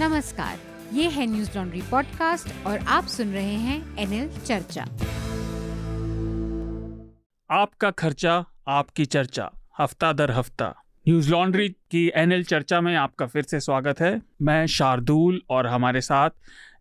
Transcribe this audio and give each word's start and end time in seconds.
नमस्कार, 0.00 0.58
ये 0.92 1.08
है 1.08 1.24
न्यूज़ 1.26 1.50
लॉन्ड्री 1.56 1.80
पॉडकास्ट 1.90 2.66
और 2.66 2.78
आप 2.88 3.06
सुन 3.06 3.32
रहे 3.32 3.54
हैं 3.54 3.98
एनएल 3.98 4.28
चर्चा। 4.46 4.82
आपका 7.50 7.90
खर्चा, 7.90 8.44
आपकी 8.68 9.04
चर्चा, 9.06 9.50
हफ़्ता 9.78 10.12
दर 10.12 10.30
हफ़्ता। 10.30 10.72
न्यूज़ 11.08 11.30
लॉन्ड्री 11.30 11.68
की 11.68 12.06
एनएल 12.14 12.44
चर्चा 12.44 12.80
में 12.80 12.94
आपका 12.96 13.26
फिर 13.26 13.42
से 13.42 13.60
स्वागत 13.60 14.00
है। 14.00 14.20
मैं 14.42 14.66
शार्दुल 14.66 15.40
और 15.50 15.66
हमारे 15.66 16.00
साथ 16.00 16.30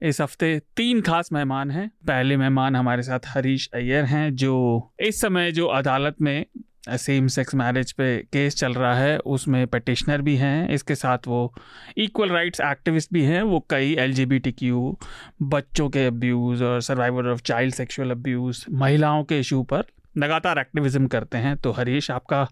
इस 0.01 0.21
हफ़्ते 0.21 0.57
तीन 0.77 1.01
खास 1.01 1.31
मेहमान 1.33 1.71
हैं। 1.71 1.87
पहले 2.07 2.37
मेहमान 2.37 2.75
हमारे 2.75 3.01
साथ 3.01 3.27
हरीश 3.27 3.69
अय्यर 3.73 4.05
हैं, 4.05 4.35
जो 4.35 4.91
इस 4.99 5.21
समय 5.21 5.51
जो 5.51 5.67
अदालत 5.67 6.21
में 6.21 6.45
सेम 6.87 7.27
सेक्स 7.27 7.55
मैरिज 7.55 7.91
पे 7.91 8.17
केस 8.17 8.55
चल 8.55 8.73
रहा 8.73 8.93
है, 8.95 9.17
उसमें 9.17 9.67
पटिशनर 9.67 10.21
भी 10.21 10.35
हैं, 10.35 10.69
इसके 10.69 10.95
साथ 10.95 11.17
वो 11.27 11.53
इक्वल 11.97 12.29
राइट्स 12.29 12.61
एक्टिविस्ट 12.61 13.13
भी 13.13 13.23
हैं, 13.23 13.41
वो 13.41 13.65
कई 13.69 13.95
एलजीबीटीक्यू 13.95 14.97
बच्चों 15.41 15.89
के 15.89 16.05
अब्यूज़ 16.05 16.63
और 16.63 16.81
survivor 16.81 17.27
of 17.27 17.41
child 17.41 17.73
sexual 17.73 18.11
abuse 18.11 18.65
महिलाओं 18.71 19.23
के 19.23 19.39
इशू 19.39 19.63
पर 19.63 19.83
लगातार 20.17 20.59
एक्टिविज्म 20.59 21.07
करते 21.07 21.37
हैं। 21.37 21.55
तो 21.57 21.71
हरीश, 21.71 22.11
आपका 22.11 22.47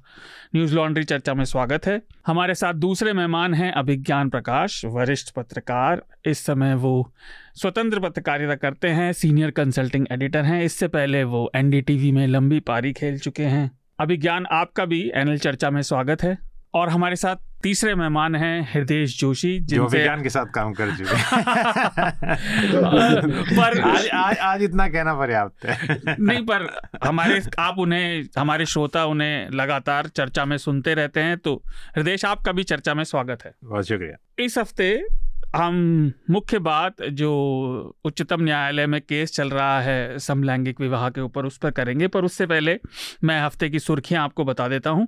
न्यूज़ 0.55 0.75
लॉन्ड्री 0.75 1.03
चर्चा 1.03 1.33
में 1.33 1.43
स्वागत 1.45 1.85
है। 1.85 2.01
हमारे 2.27 2.55
साथ 2.55 2.73
दूसरे 2.73 3.13
मेहमान 3.13 3.53
हैं 3.53 3.71
अभिज्ञान 3.71 4.29
प्रकाश, 4.29 4.85
वरिष्ठ 4.85 5.33
पत्रकार, 5.35 6.03
इस 6.25 6.45
समय 6.45 6.75
वो 6.75 7.13
स्वतंत्र 7.55 7.99
पत्रकारिता 7.99 8.55
करते 8.55 8.87
हैं 8.87 9.11
सीनियर 9.13 9.51
कंसल्टिंग 9.51 10.05
एडिटर 10.11 10.43
हैं। 10.43 10.63
इससे 10.63 10.87
पहले 10.87 11.23
वो 11.23 11.51
एनडीटीवी 11.55 12.11
में 12.11 12.27
लंबी 12.27 12.59
पारी 12.59 12.93
खेल 12.93 13.19
चुके 13.19 13.43
हैं। 13.43 13.69
अभिज्ञान 13.99 14.45
आपका 14.51 14.85
भी 14.85 15.11
एनएल 15.15 15.37
चर्चा 15.37 15.69
में 15.69 15.81
स्वागत 15.81 16.23
है। 16.23 16.37
और 16.73 16.89
हमारे 16.89 17.15
साथ 17.15 17.35
तीसरे 17.63 17.95
मेहमान 17.95 18.35
हैं 18.35 18.69
हृदय 18.73 19.05
जोशी 19.05 19.59
जो 19.59 19.87
विज्ञान 19.87 20.23
के 20.23 20.29
साथ 20.29 20.45
काम 20.45 20.73
कर 20.73 20.91
चुके 20.91 21.03
पर 23.55 23.81
आज, 23.81 24.07
आज 24.07 24.37
आज 24.37 24.63
इतना 24.63 24.87
कहना 24.87 25.13
पर्याप्त 25.13 25.65
है। 25.65 25.99
नहीं 26.19 26.41
पर 26.41 26.79
हमारे 27.03 27.41
आप 27.59 27.79
उन्हें 27.79 28.23
हमारे 28.37 28.65
श्रोता 28.65 29.05
उन्हें 29.05 29.49
लगातार 29.49 30.07
चर्चा 30.07 30.45
में 30.45 30.57
सुनते 30.57 30.93
रहते 30.93 31.19
हैं 31.19 31.37
तो 31.37 31.63
हृदय 31.97 32.17
आपका 32.25 32.51
भी 32.51 32.63
चर्चा 32.63 32.93
में 32.93 33.03
स्वागत 33.03 33.37
है। 33.45 33.53
बहुत 33.63 33.87
शुक्रिया। 33.87 34.43
इस 34.43 34.57
हफ़्ते 34.57 35.05
हम 35.57 36.11
मुख्य 36.29 36.59
बात 36.59 37.01
जो 37.01 37.29
उच्चतम 38.05 38.41
न्यायालय 38.41 38.85
में 38.87 38.99
केस 39.01 39.31
चल 39.31 39.49
रहा 39.49 39.79
है 39.81 40.17
समलैंगिक 40.19 40.81
विवाह 40.81 41.09
के 41.09 41.21
ऊपर, 41.21 41.45
उस 41.45 41.57
पर 41.57 41.71
करेंगे, 41.71 42.07
पर 42.07 42.25
उससे 42.25 42.45
पहले 42.45 42.79
मैं 43.23 43.41
हफ़्ते 43.41 43.69
की 43.69 43.79
सुर्खियाँ 43.79 44.23
आपको 44.23 44.43
बता 44.45 44.67
देता 44.67 44.89
हूँ। 44.89 45.07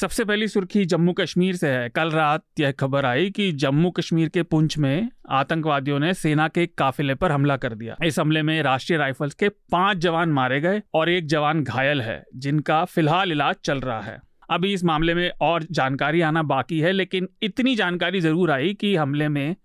सबसे 0.00 0.24
पहली 0.24 0.48
सुर्खी 0.48 0.84
जम्मू 0.84 1.12
कश्मीर 1.12 1.56
से 1.56 1.68
है। 1.68 1.88
कल 1.88 2.10
रात 2.10 2.44
यह 2.60 2.72
खबर 2.72 3.06
आई 3.06 3.30
कि 3.30 3.50
जम्मू 3.52 3.90
कश्मीर 3.90 4.28
के 4.28 4.42
पुंछ 4.42 4.78
में 4.78 5.08
आतंकवादियों 5.30 5.98
ने 5.98 6.12
सेना 6.14 6.48
के 6.48 6.62
एक 6.62 6.74
काफिले 6.78 7.14
पर 7.14 7.32
हमला 7.32 7.56
कर 7.56 7.74
दिया। 7.74 7.96
इस 8.04 8.18
हमले 8.18 8.42
में 8.42 8.62
राष्ट्रीय 8.62 8.98
राइफल्स 8.98 9.34
के 9.34 9.48
पाँच 9.48 9.98
जवान 9.98 10.28
मारे 10.28 10.60
गए 10.60 10.82
और 10.94 11.10
एक 11.10 11.26
जवान 11.26 11.62
घायल 11.64 12.02
है, 12.02 12.22
जिनका 12.36 12.84
फ़िलहाल 12.84 13.32
इलाज 13.32 13.56
चल 13.64 13.80
रहा 13.80 14.00
है। 14.00 14.18
अभी 14.50 14.72
इस 14.72 14.84
मामले 14.84 15.14
में 15.14 15.30
और 15.40 15.64
जानकारी 15.70 16.20
आना 16.20 16.42
बाकी 16.44 16.80
है, 16.80 16.92
लेकिन 16.92 17.28
इतनी 17.42 17.74
जानकारी 17.76 18.20
ज़रूर 18.20 18.50
आई 18.50 18.74
कि 18.74 18.94
हमले 18.96 19.28
में 19.28 19.56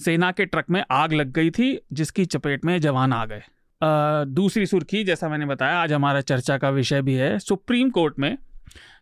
सेना 0.00 0.30
के 0.32 0.44
ट्रक 0.46 0.70
में 0.70 0.82
आग 0.90 1.12
लग 1.12 1.32
गई 1.32 1.50
थी, 1.50 1.78
जिसकी 1.92 2.24
चपेट 2.26 2.64
में 2.64 2.80
जवान 2.80 3.12
आ 3.12 3.24
गए। 3.24 3.42
दूसरी 4.26 4.66
सुर्खी, 4.66 5.02
जैसा 5.04 5.28
मैंने 5.28 5.46
बताया, 5.46 5.78
आज 5.78 5.92
हमारा 5.92 6.20
चर्चा 6.22 6.58
का 6.58 6.70
विषय 6.70 7.02
भी 7.02 7.14
है। 7.14 7.38
सुप्रीम 7.38 7.90
कोर्ट 7.90 8.18
में 8.18 8.36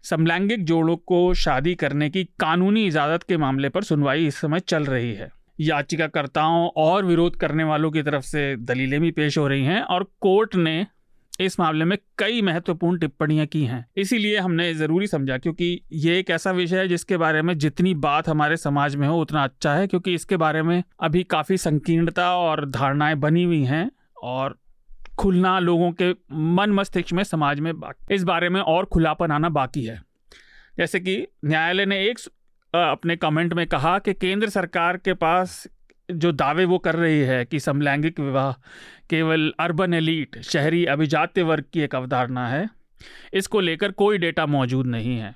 समलैंगिक 0.05 0.65
जोड़ों 0.65 0.97
को 0.99 1.35
शादी 1.35 1.75
करने 1.75 2.09
की 2.11 2.25
कानूनी 2.41 2.87
इजाज़त 2.87 3.23
के 3.23 3.37
मामले 3.37 3.69
पर 3.69 3.83
सुनवाई 3.83 4.27
इस 4.27 4.37
समय 4.37 4.61
चल 4.61 4.85
रही 4.85 5.13
है। 5.15 5.31
याचिकाकर्ताओं 5.61 6.69
और 6.77 7.05
विरोध 7.05 7.37
करने 7.37 7.65
वालों 7.65 7.91
की 7.91 8.03
तरफ़ 8.03 8.25
से 8.25 8.55
दलीलें 8.57 9.01
भी 9.01 9.11
पेश 9.11 9.39
हो 9.39 9.47
रही 9.49 9.65
हैं 9.65 9.81
और 9.83 10.05
कोर्ट 10.21 10.55
ने 10.57 10.87
इस 11.39 11.59
मामले 11.61 11.85
में 11.85 11.97
कई 12.19 12.41
महत्वपूर्ण 12.43 12.99
टिप्पणियाँ 12.99 13.47
की 13.47 13.65
हैं। 13.65 13.85
इसीलिए 13.97 14.39
हमने 14.39 14.73
ज़रूरी 14.75 15.07
समझा, 15.07 15.37
क्योंकि 15.39 15.81
ये 15.93 16.19
एक 16.19 16.31
ऐसा 16.31 16.51
विषय 16.51 16.79
है 16.79 16.89
जिसके 16.89 17.17
बारे 17.17 17.43
में 17.43 17.57
जितनी 17.59 17.95
बात 17.97 18.29
हमारे 18.29 18.57
समाज 18.57 18.97
में 18.97 19.07
हो, 19.09 19.21
उतना 19.21 19.45
अच्छा 19.45 19.75
है, 19.75 19.87
क्योंकि 19.87 20.15
इसके 20.15 20.37
बारे 20.37 20.63
में 20.63 20.83
अभी 21.01 21.23
काफ़ी 21.27 21.57
संकीर्णता 21.59 22.35
और 22.37 22.65
धारणाएँ 22.71 23.15
बनी 23.17 23.45
हुई 23.45 23.63
हैं 23.65 23.91
और 24.23 24.59
खुलना 25.19 25.59
लोगों 25.59 25.93
के 25.93 26.11
मन 26.33 26.73
मस्तिष्क 26.73 27.13
में, 27.13 27.23
समाज 27.25 27.61
में 27.61 27.73
इस 28.11 28.25
बारे 28.25 28.49
में 28.49 28.61
और 28.61 28.85
खुलापन 28.85 29.31
आना 29.31 29.49
बाकी 29.51 29.85
है। 29.85 30.01
जैसे 30.79 31.01
कि 31.01 31.17
न्यायालय 31.45 31.87
ने 31.87 32.05
एक 32.05 32.19
अपने 32.75 33.17
कमेंट 33.17 33.53
में 33.55 33.67
कहा 33.67 33.99
कि 33.99 34.13
केंद्र 34.15 34.49
सरकार 34.49 34.97
के 34.97 35.15
पास 35.15 35.67
जो 36.09 36.33
दावे 36.33 36.65
वो 36.65 36.79
कर 36.79 36.97
रही 36.97 37.19
है 37.21 37.45
कि 37.45 37.61
समलैंगिक 37.61 38.21
विवाह 38.21 38.53
केवल 39.11 39.53
अर्बन 39.61 39.95
एलीट 39.95 40.41
शहरी 40.43 40.85
अभिजात्य 40.87 41.43
वर्ग 41.43 41.65
की 41.73 41.81
एक 41.81 41.95
अवधारणा 41.95 42.47
है, 42.49 42.69
इसको 43.35 43.61
लेकर 43.61 43.93
कोई 43.93 44.19
डेटा 44.19 44.47
मौजूद 44.49 44.87
नहीं 44.87 45.17
है। 45.19 45.35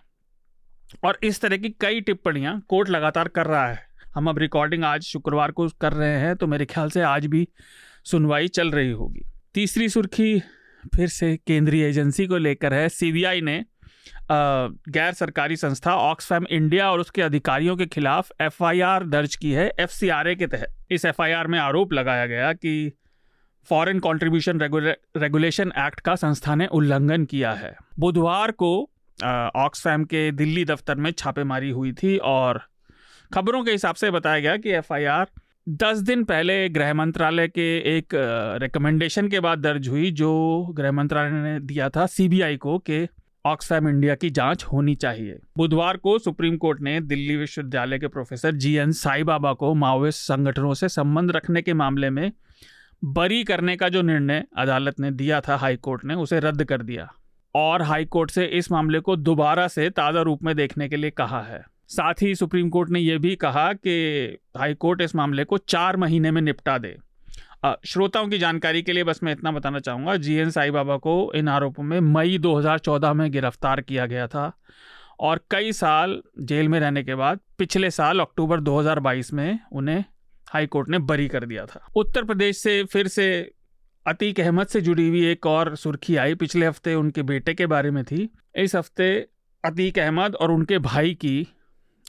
और 1.05 1.19
इस 1.25 1.41
तरह 1.41 1.57
की 1.57 1.71
कई 1.81 2.01
टिप्पणियाँ 2.01 2.61
कोर्ट 2.69 2.89
लगातार 2.91 3.29
कर 3.29 3.47
रहा 3.47 3.67
है। 3.67 3.79
हम 4.15 4.29
अब 4.29 4.39
रिकॉर्डिंग 4.39 4.85
आज 4.85 5.03
शुक्रवार 5.03 5.51
को 5.51 5.69
कर 5.81 5.93
रहे 5.93 6.19
हैं 6.21 6.35
तो 6.37 6.47
मेरे 6.47 6.65
ख्याल 6.67 6.91
से 6.91 7.03
आज 7.03 7.27
भी 7.27 7.47
सुनवाई 8.05 8.49
चल 8.51 8.71
रही 8.71 8.91
होगी। 8.91 9.23
तीसरी 9.55 9.89
सुर्खी 9.89 10.39
फिर 10.95 11.09
से 11.09 11.37
केंद्रीय 11.47 11.87
एजेंसी 11.87 12.27
को 12.27 12.37
लेकर 12.39 12.75
है। 12.75 12.89
सीबीआई 12.91 13.41
ने 13.41 13.65
गैर 14.31 15.13
सरकारी 15.13 15.57
संस्था 15.57 15.95
ऑक्सफैम 15.97 16.47
इंडिया 16.51 16.91
और 16.91 17.01
उसके 17.01 17.23
अधिकारियों 17.23 17.77
के 17.77 17.87
खिलाफ 17.87 18.31
एफआईआर 18.41 19.07
दर्ज 19.07 19.37
की 19.37 19.53
है 19.53 19.71
एफसीआरए 19.81 20.35
के 20.35 20.47
तहत। 20.47 20.75
इस 20.91 21.05
एफआईआर 21.05 21.47
में 21.47 21.59
आरोप 21.59 21.93
लगाया 21.93 22.27
गया 22.27 22.53
कि 22.53 22.93
फॉरेन 23.69 23.99
कंट्रीब्यूशन 23.99 24.61
रेगुलेशन 25.17 25.73
एक्ट 25.79 26.01
का 26.01 26.15
संस्था 26.15 26.55
ने 26.55 26.67
उल्लंघन 26.67 27.25
किया 27.25 27.53
है। 27.53 27.75
बुधवार 27.99 28.51
को 28.53 28.73
ऑक्सफैम 29.57 30.05
के 30.05 30.31
दिल्ली 30.33 30.65
दफ्तर 30.65 30.95
में 30.95 31.11
छापेमारी 31.11 31.71
हुई 31.71 31.93
थी 31.93 32.17
और 32.17 32.61
खबरों 33.35 33.63
के 33.65 33.71
हिसाब 33.71 33.95
से 33.95 34.11
बताया 34.11 34.41
गया 34.41 34.57
कि 34.57 34.71
एफआईआर 34.71 35.31
दस 35.69 35.99
दिन 35.99 36.25
पहले 36.25 36.69
गृह 36.69 36.93
मंत्रालय 36.95 37.49
के 37.49 37.67
एक 37.97 38.15
रिकमेंडेशन 38.63 39.29
के 39.29 39.41
बाद 39.41 39.59
दर्ज 39.59 39.89
हुई, 39.89 40.11
जो 40.11 40.67
गृह 40.73 40.93
मंत्रालय 40.93 41.31
ने 41.31 41.59
दिया 41.61 41.89
था 41.89 42.07
सीबीआई 42.07 42.57
को 42.57 42.79
कि 42.79 43.07
ऑक्सफैम 43.47 43.89
इंडिया 43.89 44.15
की 44.15 44.31
जाँच 44.31 44.65
होनी 44.65 44.95
चाहिए। 44.95 45.39
बुधवार 45.57 45.97
को 45.97 46.19
सुप्रीम 46.19 46.57
कोर्ट 46.57 46.81
ने 46.81 47.01
दिल्ली 47.01 47.37
विश्वविद्यालय 47.37 47.99
के 47.99 48.09
professor 48.09 48.53
G 48.53 48.75
N 48.75 48.93
Sai 48.93 49.23
Baba 49.23 49.53
को 49.53 49.75
माओइस्ट 49.75 50.21
संगठनों 50.21 50.75
से 50.75 50.89
संबंध 50.89 51.31
रखने 51.31 51.63
के 51.63 51.75
मामले 51.75 52.11
में 52.11 52.33
बरी 53.05 53.45
करने 53.45 53.77
का 53.77 53.89
जो 53.89 54.03
निर्णय 54.03 54.45
अदालत 54.59 55.01
ने 55.01 55.11
दिया 55.11 55.41
था 55.41 55.57
हाई 55.57 55.77
कोर्ट 55.77 56.05
ने, 56.05 56.15
उसे 56.15 56.41
रद्द 56.41 56.65
कर 56.65 56.83
दिया। 56.83 57.13
और 57.55 57.83
हाई 57.83 58.05
कोर्ट 58.05 58.31
से 58.31 58.45
इस 58.45 58.73
मामले 58.73 59.01
को 59.01 59.17
दोबारा 59.17 59.69
से 59.69 59.91
ताज़ा 59.91 60.23
रूप 60.23 60.43
में 60.43 60.57
देखने 60.57 60.89
के 60.89 60.97
लिए 60.97 61.11
कहा 61.11 61.43
है। 61.43 61.65
साथ 61.89 62.23
ही 62.23 62.35
सुप्रीम 62.35 62.69
कोर्ट 62.71 62.91
ने 62.91 63.01
यह 63.01 63.19
भी 63.19 63.37
कहा 63.37 63.73
कि 63.73 64.39
हाई 64.57 64.75
कोर्ट 64.75 65.01
इस 65.01 65.15
मामले 65.17 65.45
को 65.45 65.59
चार 65.59 65.97
महीने 65.97 66.31
में 66.31 66.43
निपटा 66.43 66.79
दे। 66.79 66.97
श्रोताओं 67.85 68.29
की 68.29 68.39
जानकारी 68.39 68.83
के 68.83 68.93
लिए 68.93 69.05
बस 69.05 69.21
मैं 69.23 69.33
इतना 69.33 69.51
बताना 69.51 69.79
चाहूँगा 69.79 70.17
जी 70.17 70.35
एन 70.35 70.51
साई 70.51 70.71
बाबा 70.71 70.97
को 70.97 71.33
इन 71.35 71.49
आरोपों 71.49 71.83
में 71.83 72.01
मई 72.01 72.39
2014 72.39 73.13
में 73.13 73.31
गिरफ़्तार 73.33 73.81
किया 73.81 74.07
गया 74.07 74.27
था 74.27 74.53
और 75.21 75.41
कई 75.51 75.73
साल 75.73 76.23
जेल 76.41 76.69
में 76.69 76.81
रहने 76.81 77.03
के 77.03 77.15
बाद 77.15 77.41
पिछले 77.59 77.91
साल 77.91 78.21
अक्टूबर 78.21 78.61
2022 78.61 79.33
में 79.33 79.59
उन्हें 79.73 80.05
हाई 80.47 80.67
कोर्ट 80.67 80.89
ने 80.89 80.99
बरी 80.99 81.29
कर 81.29 81.47
दिया 81.47 81.67
था। 81.67 81.87
उत्तर 81.97 82.25
प्रदेश 82.25 82.57
से 82.57 82.85
फिर 82.85 83.09
से 83.09 83.53
अतीक 84.07 84.41
अहमद 84.41 84.67
से 84.67 84.81
जुड़ी 84.81 85.09
हुई 85.09 85.27
एक 85.27 85.47
और 85.47 85.77
सुर्खी 85.77 86.17
आई, 86.17 86.35
पिछले 86.35 86.67
हफ़्ते 86.67 86.95
उनके 86.95 87.23
बेटे 87.23 87.55
के 87.55 87.67
बारे 87.67 87.91
में 87.91 88.05
थी। 88.05 88.29
इस 88.57 88.75
हफ़्ते 88.77 89.29
अतीक 89.65 89.99
अहमद 89.99 90.35
और 90.35 90.51
उनके 90.51 90.79
भाई 90.79 91.15
की 91.15 91.47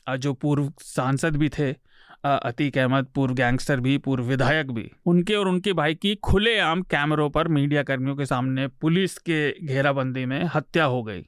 जो 0.09 0.33
पूर्व 0.33 0.71
सांसद 0.79 1.35
भी 1.35 1.49
थे 1.49 1.71
अतीक 2.25 2.77
अहमद, 2.77 3.05
पूर्व 3.15 3.33
गैंगस्टर 3.33 3.79
भी, 3.79 3.97
पूर्व 3.97 4.23
विधायक 4.23 4.71
भी। 4.71 4.91
उनके 5.05 5.35
और 5.35 5.47
उनके 5.47 5.73
भाई 5.73 5.95
की 5.95 6.15
खुलेआम 6.15 6.81
कैमरों 6.81 7.29
पर 7.29 7.47
मीडिया 7.47 7.83
कर्मियों 7.83 8.15
के 8.15 8.25
सामने 8.25 8.67
पुलिस 8.67 9.17
के 9.17 9.65
घेराबंदी 9.65 10.25
में 10.25 10.43
हत्या 10.55 10.85
हो 10.85 11.03
गई। 11.03 11.25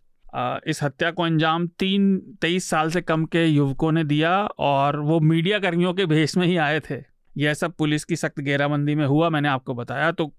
इस 0.68 0.80
हत्या 0.83 1.12
को 1.12 1.24
अंजाम 1.24 1.68
तीन, 1.68 2.19
तेईस 2.42 2.69
साल 2.69 2.89
से 2.89 3.01
कम 3.01 3.25
के 3.25 3.45
युवकों 3.45 3.92
ने 3.92 4.03
दिया 4.03 4.38
और 4.59 5.00
वो 5.00 5.19
मीडिया 5.19 5.59
कर्मियों 5.59 5.94
के 5.94 6.06
भेष 6.06 6.38
में 6.38 6.47
ही 6.47 6.57
आए 6.57 6.80
थे। 6.80 7.03
यह 7.38 7.53
सब 7.53 7.74
पुलिस 7.74 8.06
की 8.06 8.15
सख्त 8.15 8.39
घेराबंदी 8.39 8.95
में 8.95 9.06
हुआ, 9.06 9.30
मैंने 9.30 9.50
आपको 9.50 9.74
बताया। 9.74 10.12
तो 10.12 10.33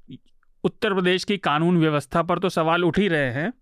उत्तर 0.64 0.94
प्रदेश 0.94 1.25
की 1.25 1.37
कानून 1.37 1.79
व्यवस्था 1.79 2.23
पर 2.23 2.38
तो 2.38 2.49
सवाल 2.49 2.85
उठ 2.85 2.99
ही 2.99 3.09
रहे 3.09 3.31
हैं। 3.31 3.52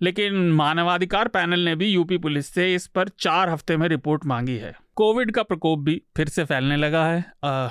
लेकिन 0.00 0.34
मानवाधिकार 0.52 1.28
पैनल 1.28 1.60
ने 1.60 1.74
भी 1.76 1.86
यूपी 1.86 2.18
पुलिस 2.18 2.46
से 2.46 2.74
इस 2.74 2.86
पर 2.86 3.08
चार 3.08 3.48
हफ़्ते 3.48 3.76
में 3.76 3.88
रिपोर्ट 3.88 4.26
मांगी 4.26 4.56
है। 4.56 4.74
कोविड 4.94 5.30
का 5.30 5.42
प्रकोप 5.42 5.78
भी 5.78 6.02
फिर 6.16 6.28
से 6.28 6.44
फैलने 6.44 6.76
लगा 6.76 7.04
है। 7.06 7.24
आ, 7.44 7.68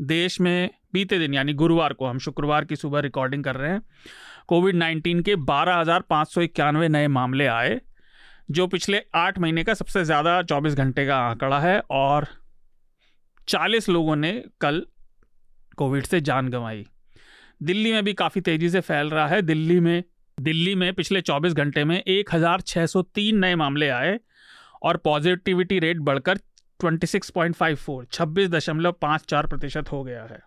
देश 0.00 0.40
में 0.40 0.70
बीते 0.92 1.18
दिन 1.18 1.34
यानी 1.34 1.52
गुरुवार 1.52 1.92
को 1.92 2.06
हम 2.06 2.18
शुक्रवार 2.18 2.64
की 2.64 2.76
सुबह 2.76 3.00
रिकॉर्डिंग 3.00 3.44
कर 3.44 3.56
रहे 3.56 3.70
हैं 3.70 3.82
कोविड 4.48 4.74
नाइन्टीन 4.74 5.20
के 5.20 5.36
बारह 5.36 5.84
नए 6.88 7.08
मामले 7.08 7.46
आए 7.46 7.80
जो 8.50 8.66
पिछले 8.66 9.02
आठ 9.14 9.38
महीने 9.38 9.64
का 9.64 9.74
सबसे 9.74 10.04
ज़्यादा 10.04 10.42
चौबीस 10.42 10.74
घंटे 10.74 11.06
का 11.06 11.16
आंकड़ा 11.16 11.60
है 11.60 11.78
और 11.90 12.26
चालीस 13.48 13.88
लोगों 13.88 14.16
ने 14.16 14.32
कल 14.60 14.86
कोविड 15.76 16.06
से 16.06 16.20
जान 16.20 16.48
गंवाई। 16.48 16.84
दिल्ली 17.62 17.92
में 17.92 18.04
भी 18.04 18.12
काफ़ी 18.14 18.40
तेज़ी 18.40 18.68
से 18.70 18.80
फैल 18.80 19.10
रहा 19.10 19.26
है। 19.26 19.42
दिल्ली 19.42 19.80
में 19.80 20.02
दिल्ली 20.40 20.74
में 20.74 20.92
पिछले 20.94 21.20
24 21.20 21.52
घंटे 21.52 21.84
में 21.84 22.02
1603 22.08 23.32
नए 23.32 23.54
मामले 23.54 23.88
आए 23.88 24.18
और 24.82 24.96
पॉजिटिविटी 24.96 25.78
रेट 25.78 25.98
बढ़कर 25.98 26.38
26.54 26.80 28.04
छब्बीस 28.12 28.48
दशमलव 28.48 28.92
पाँच 28.92 29.24
चार 29.28 29.46
प्रतिशत 29.46 29.92
हो 29.92 30.04
गया 30.04 30.22
है। 30.22 30.40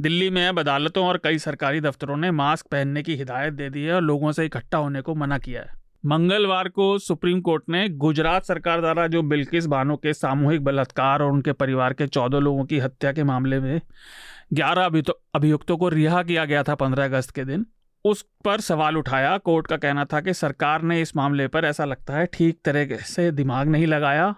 दिल्ली 0.00 0.30
में 0.30 0.46
अब 0.48 0.60
अदालतों 0.60 1.06
और 1.06 1.20
कई 1.24 1.38
सरकारी 1.38 1.80
दफ्तरों 1.80 2.16
ने 2.16 2.30
मास्क 2.30 2.66
पहनने 2.66 3.02
की 3.02 3.16
हिदायत 3.16 3.52
दे 3.52 3.70
दी 3.70 3.82
है 3.82 3.94
और 3.94 4.02
लोगों 4.02 4.32
से 4.32 4.46
इकट्ठा 4.46 4.78
होने 4.78 5.00
को 5.00 5.14
मना 5.14 5.38
किया 5.38 5.60
है। 5.60 5.82
मंगलवार 6.06 6.68
को 6.68 6.98
सुप्रीम 6.98 7.40
कोर्ट 7.40 7.62
ने 7.68 7.88
गुजरात 7.88 8.44
सरकार 8.44 8.80
द्वारा 8.80 9.06
जो 9.06 9.22
बिल्किस 9.22 9.66
बानो 9.66 9.96
के 9.96 10.14
सामूहिक 10.14 10.64
बलात्कार 10.64 11.22
और 11.22 11.32
उनके 11.32 11.52
परिवार 11.52 11.92
के 11.92 12.06
चौदह 12.06 12.38
लोगों 12.38 12.64
की 12.64 12.78
हत्या 12.78 13.12
के 13.12 13.22
मामले 13.22 13.60
में 13.60 13.80
ग्यारह 14.52 14.84
अभियुक्तों 15.34 15.76
को 15.76 15.88
रिहा 15.88 16.22
किया 16.22 16.44
गया 16.44 16.62
था 16.62 16.74
पंद्रह 16.74 17.04
अगस्त 17.04 17.30
के 17.30 17.44
दिन 17.44 17.66
उस 18.04 18.22
पर 18.44 18.60
सवाल 18.60 18.96
उठाया, 18.96 19.36
कोर्ट 19.38 19.66
का 19.66 19.76
कहना 19.76 20.04
था 20.04 20.20
कि 20.20 20.34
सरकार 20.34 20.82
ने 20.82 21.00
इस 21.00 21.16
मामले 21.16 21.46
पर 21.48 21.64
ऐसा 21.64 21.84
लगता 21.84 22.14
है 22.14 22.26
ठीक 22.26 22.58
तरह 22.64 22.96
से 22.96 23.30
दिमाग 23.30 23.68
नहीं 23.68 23.86
लगाया 23.86 24.34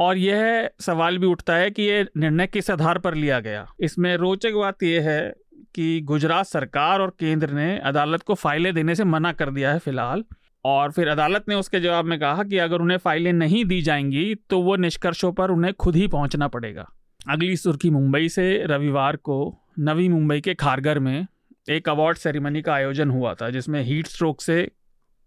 और 0.00 0.16
यह 0.16 0.70
सवाल 0.80 1.18
भी 1.18 1.26
उठता 1.26 1.54
है 1.54 1.70
कि 1.70 1.82
ये 1.82 2.06
निर्णय 2.16 2.46
किस 2.46 2.70
आधार 2.70 2.98
पर 2.98 3.14
लिया 3.14 3.40
गया। 3.40 3.66
इसमें 3.80 4.16
रोचक 4.16 4.52
बात 4.52 4.82
यह 4.82 5.08
है 5.10 5.34
कि 5.74 6.00
गुजरात 6.00 6.46
सरकार 6.46 7.00
और 7.00 7.10
केंद्र 7.20 7.50
ने 7.50 7.78
अदालत 7.78 8.22
को 8.22 8.34
फाइलें 8.34 8.74
देने 8.74 8.94
से 8.94 9.04
मना 9.04 9.32
कर 9.32 9.50
दिया 9.50 9.72
है 9.72 9.78
फ़िलहाल 9.78 10.24
और 10.64 10.92
फिर 10.92 11.08
अदालत 11.08 11.44
ने 11.48 11.54
उसके 11.54 11.80
जवाब 11.80 12.04
में 12.04 12.18
कहा 12.20 12.42
कि 12.42 12.58
अगर 12.58 12.80
उन्हें 12.80 12.98
फाइलें 12.98 13.32
नहीं 13.32 13.64
दी 13.64 13.82
जाएँगी 13.82 14.34
तो 14.50 14.60
वो 14.60 14.76
निष्कर्षों 14.76 15.32
पर 15.32 15.50
उन्हें 15.50 15.74
खुद 15.74 15.96
ही 15.96 16.06
पहुँचना 16.08 16.48
पड़ेगा। 16.48 16.88
अगली 17.30 17.56
सुर्खी 17.56 17.90
मुंबई 17.90 18.28
से, 18.28 18.64
रविवार 18.66 19.16
को 19.16 19.66
नवी 19.78 20.08
मुंबई 20.08 20.40
के 20.40 20.54
खारगर 20.54 20.98
में 20.98 21.26
एक 21.68 21.88
अवार्ड 21.88 22.18
सेरेमनी 22.18 22.62
का 22.62 22.74
आयोजन 22.74 23.10
हुआ 23.10 23.34
था, 23.34 23.50
जिसमें 23.50 23.82
हीट 23.82 24.06
स्ट्रोक 24.06 24.40
से 24.40 24.62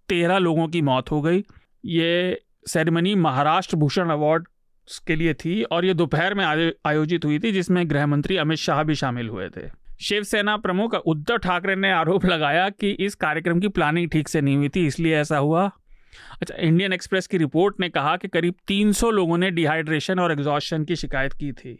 तेरह 0.09 0.37
लोगों 0.37 0.67
की 0.67 0.81
मौत 0.81 1.11
हो 1.11 1.21
गई। 1.21 1.43
ये 1.85 2.41
सेरेमनी 2.67 3.13
महाराष्ट्र 3.15 3.77
भूषण 3.77 4.09
अवार्ड 4.09 4.47
के 5.07 5.15
लिए 5.15 5.33
थी 5.33 5.61
और 5.63 5.85
ये 5.85 5.93
दोपहर 5.93 6.33
में 6.33 6.45
आयोजित 6.85 7.25
हुई 7.25 7.39
थी, 7.39 7.51
जिसमें 7.51 7.89
गृह 7.89 8.05
मंत्री 8.05 8.37
अमित 8.37 8.57
शाह 8.57 8.83
भी 8.83 8.95
शामिल 8.95 9.29
हुए 9.29 9.49
थे। 9.49 9.67
शिवसेना 10.01 10.55
प्रमुख 10.57 10.93
उद्धव 10.95 11.37
ठाकरे 11.37 11.75
ने 11.75 11.91
आरोप 11.91 12.25
लगाया 12.25 12.69
कि 12.69 12.89
इस 12.99 13.15
कार्यक्रम 13.15 13.59
की 13.59 13.67
प्लानिंग 13.67 14.09
ठीक 14.09 14.27
से 14.27 14.41
नहीं 14.41 14.57
हुई 14.57 14.69
थी, 14.69 14.85
इसलिए 14.87 15.15
ऐसा 15.17 15.37
हुआ। 15.37 15.69
अच्छा 16.41 16.55
इंडियन 16.55 16.93
एक्सप्रेस 16.93 17.27
की 17.27 17.37
रिपोर्ट 17.37 17.79
ने 17.79 17.89
कहा 17.89 18.15
कि 18.17 18.27
करीब 18.27 18.53
300 18.67 19.11
लोगों 19.11 19.37
ने 19.37 19.51
डिहाइड्रेशन 19.51 20.19
और 20.19 20.31
एग्जॉशन 20.31 20.83
की 20.83 20.95
शिकायत 20.95 21.33
की 21.33 21.51
थी। 21.51 21.79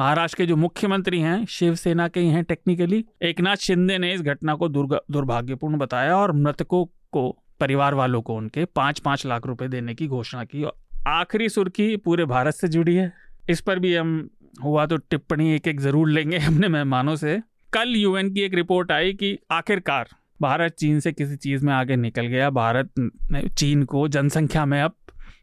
महाराष्ट्र 0.00 0.36
के 0.36 0.44
जो 0.46 0.54
मुख्यमंत्री 0.56 1.18
हैं, 1.20 1.44
शिवसेना 1.46 2.06
के 2.08 2.20
ही 2.20 2.28
हैं 2.28 2.42
टेक्निकली 2.44 3.04
एक 3.22 3.40
नाथ 3.40 3.56
शिंदे 3.56 3.98
ने 3.98 4.12
इस 4.14 4.22
घटना 4.22 4.54
को 4.54 4.68
दुर्भाग्यपूर्ण 4.68 5.78
बताया 5.78 6.16
और 6.16 6.32
मृतकों 6.32 6.84
को, 7.12 7.28
परिवार 7.60 7.94
वालों 7.94 8.20
को 8.22 8.34
उनके 8.34 8.64
पाँच 8.64 8.98
पाँच 8.98 9.26
लाख 9.26 9.46
रुपए 9.46 9.68
देने 9.68 9.94
की 9.94 10.06
घोषणा 10.08 10.44
की 10.44 10.64
आखिरी 11.08 11.48
सुर्खी 11.48 11.96
पूरे 11.98 12.24
भारत 12.24 12.54
से 12.54 12.68
जुड़ी 12.68 12.94
है। 12.96 13.12
इस 13.50 13.60
पर 13.60 13.78
भी 13.78 13.94
हम, 13.94 14.28
हुआ 14.64 14.86
तो 14.86 14.96
टिप्पणी 14.96 15.52
एक 15.54 15.68
एक 15.68 15.80
ज़रूर 15.80 16.08
लेंगे 16.08 16.38
अपने 16.38 16.68
मेहमानों 16.68 17.16
से। 17.16 17.40
कल 17.72 17.94
यूएन 17.96 18.34
की 18.34 18.40
एक 18.40 18.54
रिपोर्ट 18.54 18.92
आई 18.92 19.12
कि 19.12 19.38
आखिरकार 19.52 20.08
भारत 20.42 20.72
चीन 20.72 21.00
से 21.00 21.12
किसी 21.12 21.36
चीज़ 21.38 21.66
में 21.66 21.72
आगे 21.74 21.96
निकल 21.98 22.26
गया। 22.26 22.50
भारत 22.52 22.92
ने 22.98 23.48
चीन 23.48 23.84
को 23.84 24.08
जनसंख्या 24.08 24.64
में 24.64 24.80
अब 24.82 24.94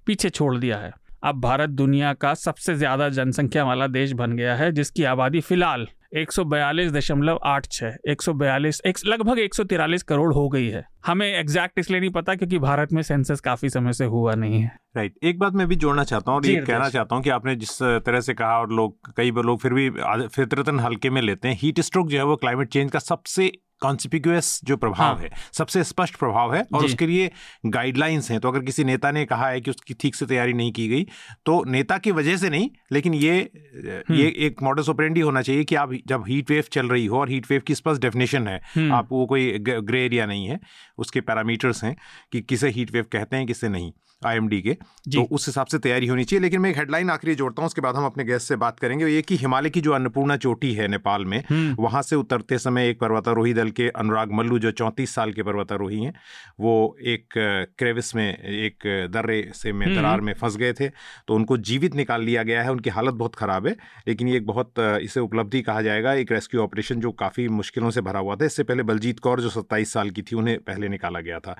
पीछे 0.07 0.29
छोड़ 0.29 0.55
दिया 0.57 0.77
है। 0.77 0.91
अब 1.27 1.39
भारत 1.41 1.69
दुनिया 1.69 2.13
का 2.13 2.33
सबसे 2.33 2.75
ज़्यादा 2.75 3.07
जनसंख्या 3.09 3.63
वाला 3.63 3.87
देश 3.87 4.11
बन 4.13 4.35
गया 4.37 4.55
है 4.55 4.71
जिसकी 4.71 5.03
आबादी 5.03 5.39
फ़िलहाल 5.41 5.87
एक 6.17 6.31
सौ 6.31 6.43
बयालीस 6.43 6.91
दशमलव 6.91 7.39
आठ 7.45 7.65
छः 7.71 7.95
एक 8.09 8.21
सौ 8.21 8.33
बयालीस 8.33 8.81
एक 8.85 8.97
लगभग 9.05 9.39
एक 9.39 9.55
सौ 9.55 9.63
तिरालीस 9.63 10.03
करोड़ 10.03 10.33
हो 10.33 10.47
गई 10.49 10.67
है। 10.67 10.85
हमें 11.05 11.27
एग्जैक्ट 11.27 11.79
इसलिए 11.79 11.99
नहीं 11.99 12.09
पता 12.09 12.35
क्योंकि 12.35 12.59
भारत 12.59 12.93
में 12.93 13.01
सेंसस 13.01 13.39
काफ़ी 13.39 13.69
समय 13.69 13.93
से 13.93 14.05
हुआ 14.05 14.35
नहीं 14.35 14.61
है। 14.61 14.71
Right 14.97 15.11
right. 15.11 15.25
एक 15.25 15.39
बात 15.39 15.53
मैं 15.53 15.67
भी 15.67 15.75
जोड़ना 15.75 16.03
चाहता 16.03 16.31
हूँ 16.31 16.39
और 16.39 16.47
ये 16.47 16.55
कहना 16.61 16.89
चाहता 16.89 17.15
हूँ 17.15 17.23
कि 17.23 17.29
आपने 17.29 17.55
जिस 17.55 17.77
तरह 17.83 18.21
से 18.21 18.33
कहा 18.33 18.59
और 18.59 18.71
लोग 18.71 19.13
कई 19.17 19.31
बार 19.31 19.43
लोग 19.43 19.59
फिर 19.61 19.73
भी 19.73 19.89
फितरतन 20.27 20.79
हल्के 20.79 21.09
में 21.09 21.21
लेते 21.21 21.47
हैं 21.47 21.57
हीट 21.61 21.79
स्ट्रोक 21.79 22.07
जो 22.07 22.17
है 22.17 22.23
वो 22.23 22.35
क्लाइमेट 22.35 22.69
चेंज 22.69 22.91
का 22.91 22.99
सबसे 22.99 23.51
कॉन्सिपिक्यूस 23.81 24.59
जो 24.63 24.77
प्रभाव 24.77 25.05
हाँ. 25.05 25.17
है 25.17 25.29
सबसे 25.53 25.83
स्पष्ट 25.83 26.15
प्रभाव 26.15 26.55
है 26.55 26.65
और 26.73 26.85
उसके 26.85 27.07
लिए 27.07 27.29
गाइडलाइंस 27.67 28.29
हैं 28.31 28.39
तो 28.39 28.47
अगर 28.47 28.63
किसी 28.63 28.83
नेता 28.83 29.11
ने 29.11 29.25
कहा 29.25 29.49
है 29.49 29.61
कि 29.61 29.71
उसकी 29.71 29.93
ठीक 29.93 30.15
से 30.15 30.25
तैयारी 30.25 30.53
नहीं 30.53 30.71
की 30.71 30.87
गई 30.87 31.05
तो 31.45 31.63
नेता 31.67 31.97
की 31.97 32.11
वजह 32.11 32.37
से 32.37 32.49
नहीं 32.49 32.69
लेकिन 32.91 33.13
ये 33.15 33.37
हम्म। 33.75 34.15
ये 34.15 34.33
एक 34.47 34.61
मॉडल 34.63 34.89
ऑपरेंडी 34.89 35.21
होना 35.21 35.41
चाहिए 35.41 35.63
कि 35.63 35.75
आप 35.75 35.93
जब 36.07 36.23
हीट 36.27 36.51
वेव 36.51 36.63
चल 36.71 36.89
रही 36.89 37.05
हो 37.05 37.19
और 37.19 37.29
हीट 37.29 37.51
वेव 37.51 37.61
की 37.67 37.75
स्पष्ट 37.75 38.01
डेफिनेशन 38.01 38.47
है 38.47 38.59
हम्म। 38.75 38.93
आप 38.93 39.11
वो 39.11 39.25
कोई 39.25 39.51
ग्रे 39.59 40.05
एरिया 40.05 40.25
नहीं 40.25 40.47
है 40.47 40.59
उसके 40.97 41.21
पैरामीटर्स 41.21 41.83
हैं 41.83 41.95
कि 42.31 42.41
किसे 42.41 42.69
हीट 42.69 42.91
वेव 42.91 43.05
कहते 43.11 43.37
हैं 43.37 43.47
किसे 43.47 43.69
नहीं 43.69 43.91
आईएमडी 44.25 44.61
के 44.61 44.73
तो 45.07 45.23
उस 45.35 45.45
हिसाब 45.47 45.67
से 45.67 45.77
तैयारी 45.79 46.07
होनी 46.07 46.23
चाहिए। 46.23 46.41
लेकिन 46.41 46.61
मैं 46.61 46.69
एक 46.69 46.77
हेडलाइन 46.77 47.09
आखिरी 47.09 47.35
जोड़ता 47.35 47.61
हूँ 47.61 47.67
उसके 47.67 47.81
बाद 47.81 47.95
हम 47.95 48.05
अपने 48.05 48.23
गेस्ट 48.23 48.47
से 48.47 48.55
बात 48.55 48.79
करेंगे। 48.79 49.07
ये 49.07 49.21
कि 49.21 49.35
हिमालय 49.37 49.69
की 49.69 49.81
जो 49.81 49.91
अन्नपूर्णा 49.91 50.37
चोटी 50.37 50.71
है 50.73 50.87
नेपाल 50.87 51.25
में 51.25 51.37
हम्म। 51.49 51.75
वहाँ 51.79 52.01
से 52.01 52.15
उतरते 52.15 52.57
समय 52.57 52.89
एक 52.89 52.99
पर्वतारोही 52.99 53.53
दल 53.53 53.69
के 53.71 53.89
अनुराग 53.89 54.31
मल्लू 54.31 54.59
जो 54.59 54.71
चौंतीस 54.71 55.13
साल 55.15 55.33
के 55.33 55.43
पर्वतारोही 55.43 56.03
हैं 56.03 56.13
वो 56.59 56.73
एक 57.05 57.33
क्रेविस 57.77 58.15
में 58.15 58.27
एक 58.37 58.87
दर्रे 59.13 59.41
से 59.55 59.71
में 59.73 59.85
हम्म। 59.85 59.95
दरार 59.97 60.21
में 60.21 60.33
फंस 60.33 60.57
गए 60.57 60.73
थे। 60.73 60.89
तो 61.27 61.35
उनको 61.35 61.57
जीवित 61.59 61.95
निकाल 61.95 62.23
लिया 62.23 62.43
गया 62.43 62.63
है। 62.63 62.71
उनकी 62.71 62.89
हालत 62.89 63.13
बहुत 63.13 63.35
ख़राब 63.35 63.67
है। 63.67 63.75
लेकिन 64.07 64.27
ये 64.27 64.37
एक 64.37 64.45
बहुत 64.45 64.73
इसे 64.79 65.19
उपलब्धि 65.19 65.61
कहा 65.61 65.81
जाएगा। 65.81 66.13
एक 66.15 66.31
रेस्क्यू 66.31 66.61
ऑपरेशन 66.61 66.99
जो 67.01 67.11
काफ़ी 67.19 67.47
मुश्किलों 67.49 67.91
से 67.91 68.01
भरा 68.01 68.19
हुआ 68.19 68.35
था। 68.35 68.45
इससे 68.45 68.63
पहले 68.63 68.83
बलजीत 68.83 69.19
कौर 69.19 69.41
जो 69.41 69.49
सत्ताईस 69.49 69.93
साल 69.93 70.09
की 70.09 70.21
थी 70.21 70.35
उन्हें 70.35 70.57
पहले 70.59 70.89
निकाला 70.89 71.19
गया 71.19 71.39
था। 71.39 71.55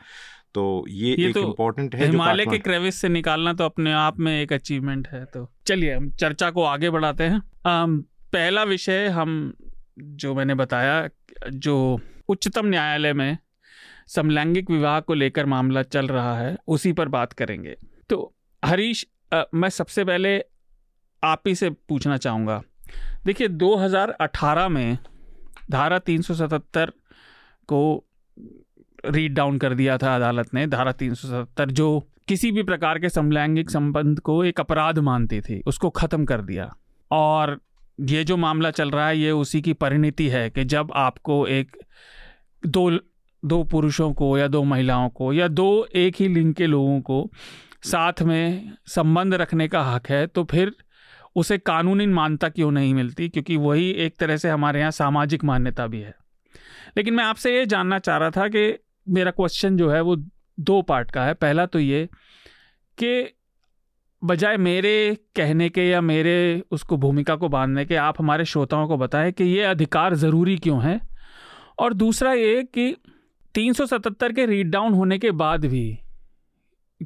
तो 0.54 0.86
ये, 0.90 1.16
ये 1.20 1.28
एक 1.28 1.34
तो 1.34 1.42
इम्पोर्टेंट 1.42 1.96
है 1.96 2.06
हिमालय 2.06 2.46
के 2.46 2.58
क्रेविस 2.58 2.96
से 2.96 3.10
निकालना 3.10 3.54
तो 3.54 3.64
अपने 3.64 3.94
आप 3.94 4.20
में 4.20 4.42
एक 4.42 4.54
अचीवमेंट 4.54 5.08
है 5.08 5.26
तो 5.26 5.52
चलिए 5.68 5.96
हम 5.96 6.10
चर्चा 6.12 6.52
को 6.52 6.64
आगे 6.64 6.90
बढ़ाते 6.90 7.24
हैं। 7.24 7.42
आम, 7.66 8.02
पहला 8.34 8.64
विषय 8.64 9.08
हम 9.08 9.54
जो 10.00 10.36
मैंने 10.36 10.56
बताया 10.56 11.10
जो 11.50 12.00
उच्चतम 12.30 12.66
न्यायालय 12.66 13.14
में 13.14 13.38
समलैंगिक 14.08 14.72
विवाह 14.72 15.00
को 15.00 15.14
लेकर 15.14 15.46
मामला 15.46 15.84
चल 15.84 16.08
रहा 16.08 16.40
है 16.40 16.58
उसी 16.68 16.94
पर 16.94 17.08
बात 17.08 17.34
करेंगे। 17.34 17.76
तो 18.10 18.36
हरीश 18.66 19.08
आ, 19.34 19.44
मैं 19.54 19.70
सबसे 19.70 20.06
पहले 20.06 20.44
आप 21.24 21.42
ही 21.48 21.56
से 21.56 21.70
पूछना 21.70 22.18
चाहूँगा। 22.18 22.62
देखिए 23.26 23.48
2018 23.48 24.68
में 24.68 24.98
धारा 25.72 26.00
377 26.00 26.92
को 27.68 28.08
रीड 29.06 29.34
डाउन 29.34 29.58
कर 29.58 29.74
दिया 29.74 29.98
था 29.98 30.16
अदालत 30.16 30.54
ने, 30.54 30.68
धारा 30.68 30.92
तीन 30.92 31.14
सौ 31.14 31.28
सत्तर, 31.28 31.72
जो 31.72 32.08
किसी 32.28 32.52
भी 32.52 32.64
प्रकार 32.64 33.00
के 33.00 33.10
समलैंगिक 33.10 33.70
संबंध 33.70 34.20
को 34.20 34.44
एक 34.44 34.60
अपराध 34.60 35.00
मानती 35.00 35.42
थी, 35.42 35.62
उसको 35.68 35.90
ख़त्म 35.90 36.26
कर 36.26 36.42
दिया। 36.42 36.76
और 37.12 37.60
ये 38.02 38.24
जो 38.24 38.38
मामला 38.38 38.72
चल 38.72 38.90
रहा 38.92 39.08
है, 39.08 39.18
ये 39.20 39.32
उसी 39.32 39.62
की 39.62 39.74
परिणति 39.74 40.28
है 40.28 40.50
कि 40.50 40.66
जब 40.66 40.92
आपको 40.96 41.48
एक, 41.48 41.78
दो 42.66 43.00
दो 43.44 43.64
पुरुषों 43.64 44.14
को 44.14 44.38
या 44.38 44.48
दो 44.48 44.64
महिलाओं 44.64 45.10
को 45.10 45.34
या 45.34 45.48
दो 45.48 45.88
एक 45.96 46.16
ही 46.20 46.28
लिंग 46.28 46.54
के 46.54 46.68
लोगों 46.68 47.02
को 47.02 47.30
साथ 47.84 48.22
में 48.22 48.74
संबंध 48.88 49.34
रखने 49.34 49.68
का 49.68 49.82
हक 49.84 50.10
है 50.10 50.26
तो 50.28 50.44
फिर 50.44 50.72
उसे 51.36 51.58
कानूनी 51.58 52.06
मान्यता 52.06 52.50
क्यों 52.50 52.72
नहीं 52.72 52.94
मिलती? 52.94 53.30
क्योंकि 53.30 53.58
वही 53.58 53.90
एक 53.90 54.16
तरह 54.18 54.38
से 54.38 54.50
हमारे 54.50 54.80
यहाँ 54.80 54.92
सामाजिक 54.92 55.44
मान्यता 55.44 55.88
भी 55.88 56.00
है। 56.00 56.16
लेकिन 56.98 57.14
मैं 57.14 57.24
आपसे 57.24 57.56
ये 57.56 57.66
जानना 57.66 58.00
चाह 58.00 58.18
रहा 58.18 58.30
था 58.30 58.48
कि 58.48 58.68
मेरा 59.10 59.32
क्वेश्चन 59.32 59.78
जो 59.78 59.90
है 59.90 60.02
वो 60.02 60.16
दो 60.60 60.82
पार्ट 60.82 61.12
का 61.12 61.26
है। 61.26 61.34
पहला 61.34 61.66
तो 61.66 61.80
ये 61.80 62.06
कि 62.98 63.34
बजाय 64.24 64.58
मेरे 64.58 65.18
कहने 65.36 65.70
के 65.70 65.88
या 65.90 66.02
मेरे 66.02 66.64
उसको 66.72 66.98
भूमिका 66.98 67.36
को 67.36 67.50
बांधने 67.50 67.86
के, 67.86 67.96
आप 67.96 68.16
हमारे 68.20 68.46
श्रोताओं 68.46 68.88
को 68.88 68.98
बताएँ 68.98 69.32
कि 69.32 69.44
ये 69.44 69.64
अधिकार 69.64 70.16
ज़रूरी 70.16 70.58
क्यों 70.58 70.84
है? 70.84 71.00
और 71.80 71.94
दूसरा 71.94 72.34
ये 72.34 72.64
कि 72.64 72.96
377 73.56 74.34
के 74.34 74.46
रीड 74.46 74.70
डाउन 74.70 74.94
होने 74.94 75.18
के 75.20 75.32
बाद 75.32 75.66
भी, 75.66 76.00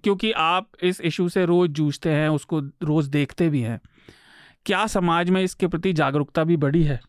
क्योंकि 0.03 0.31
आप 0.31 0.69
इस 0.83 1.01
इशू 1.01 1.29
से 1.29 1.45
रोज़ 1.45 1.71
जूझते 1.71 2.09
हैं, 2.09 2.29
उसको 2.29 2.59
रोज़ 2.59 3.09
देखते 3.09 3.49
भी 3.49 3.61
हैं, 3.61 3.79
क्या 4.65 4.87
समाज 4.87 5.29
में 5.29 5.41
इसके 5.41 5.67
प्रति 5.67 5.93
जागरूकता 5.93 6.43
भी 6.43 6.57
बढ़ी 6.57 6.83
है? 6.83 6.99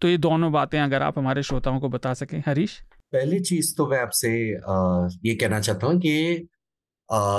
तो 0.00 0.08
ये 0.08 0.18
दोनों 0.18 0.52
बातें 0.52 0.80
अगर 0.80 1.02
आप 1.02 1.18
हमारे 1.18 1.42
श्रोताओं 1.42 1.80
को 1.80 1.88
बता 1.88 2.14
सकें। 2.14 2.42
हरीश? 2.46 2.82
पहली 3.12 3.38
चीज़ 3.40 3.74
तो 3.76 3.86
मैं 3.86 3.98
आपसे 3.98 4.30
ये 5.28 5.34
कहना 5.34 5.60
चाहता 5.60 5.86
हूँ 5.86 5.98
कि 6.00 6.46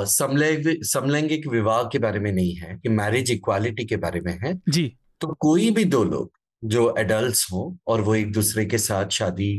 समलैंगिक 0.10 0.86
समलैंगिक 0.86 1.48
विवाह 1.48 1.84
के 1.84 2.00
बारे 2.00 2.20
में 2.20 2.32
नहीं 2.32 2.54
है 2.56 2.78
कि 2.84 2.90
मैरिज 2.90 3.32
इक्वालिटी 3.32 3.86
के 3.86 3.96
बारे 3.96 4.22
में 4.22 4.38
है। 4.44 4.54
जी। 4.70 4.92
तो 5.22 5.28
कोई 5.40 5.70
भी 5.72 5.84
दो 5.86 6.04
लोग 6.04 6.32
जो 6.64 6.94
एडल्ट 7.00 7.46
हो 7.52 7.78
और 7.88 8.02
वो 8.02 8.16
एक 8.16 8.32
दूसरे 8.34 8.66
के 8.66 8.78
साथ 8.78 9.10
शादी 9.18 9.52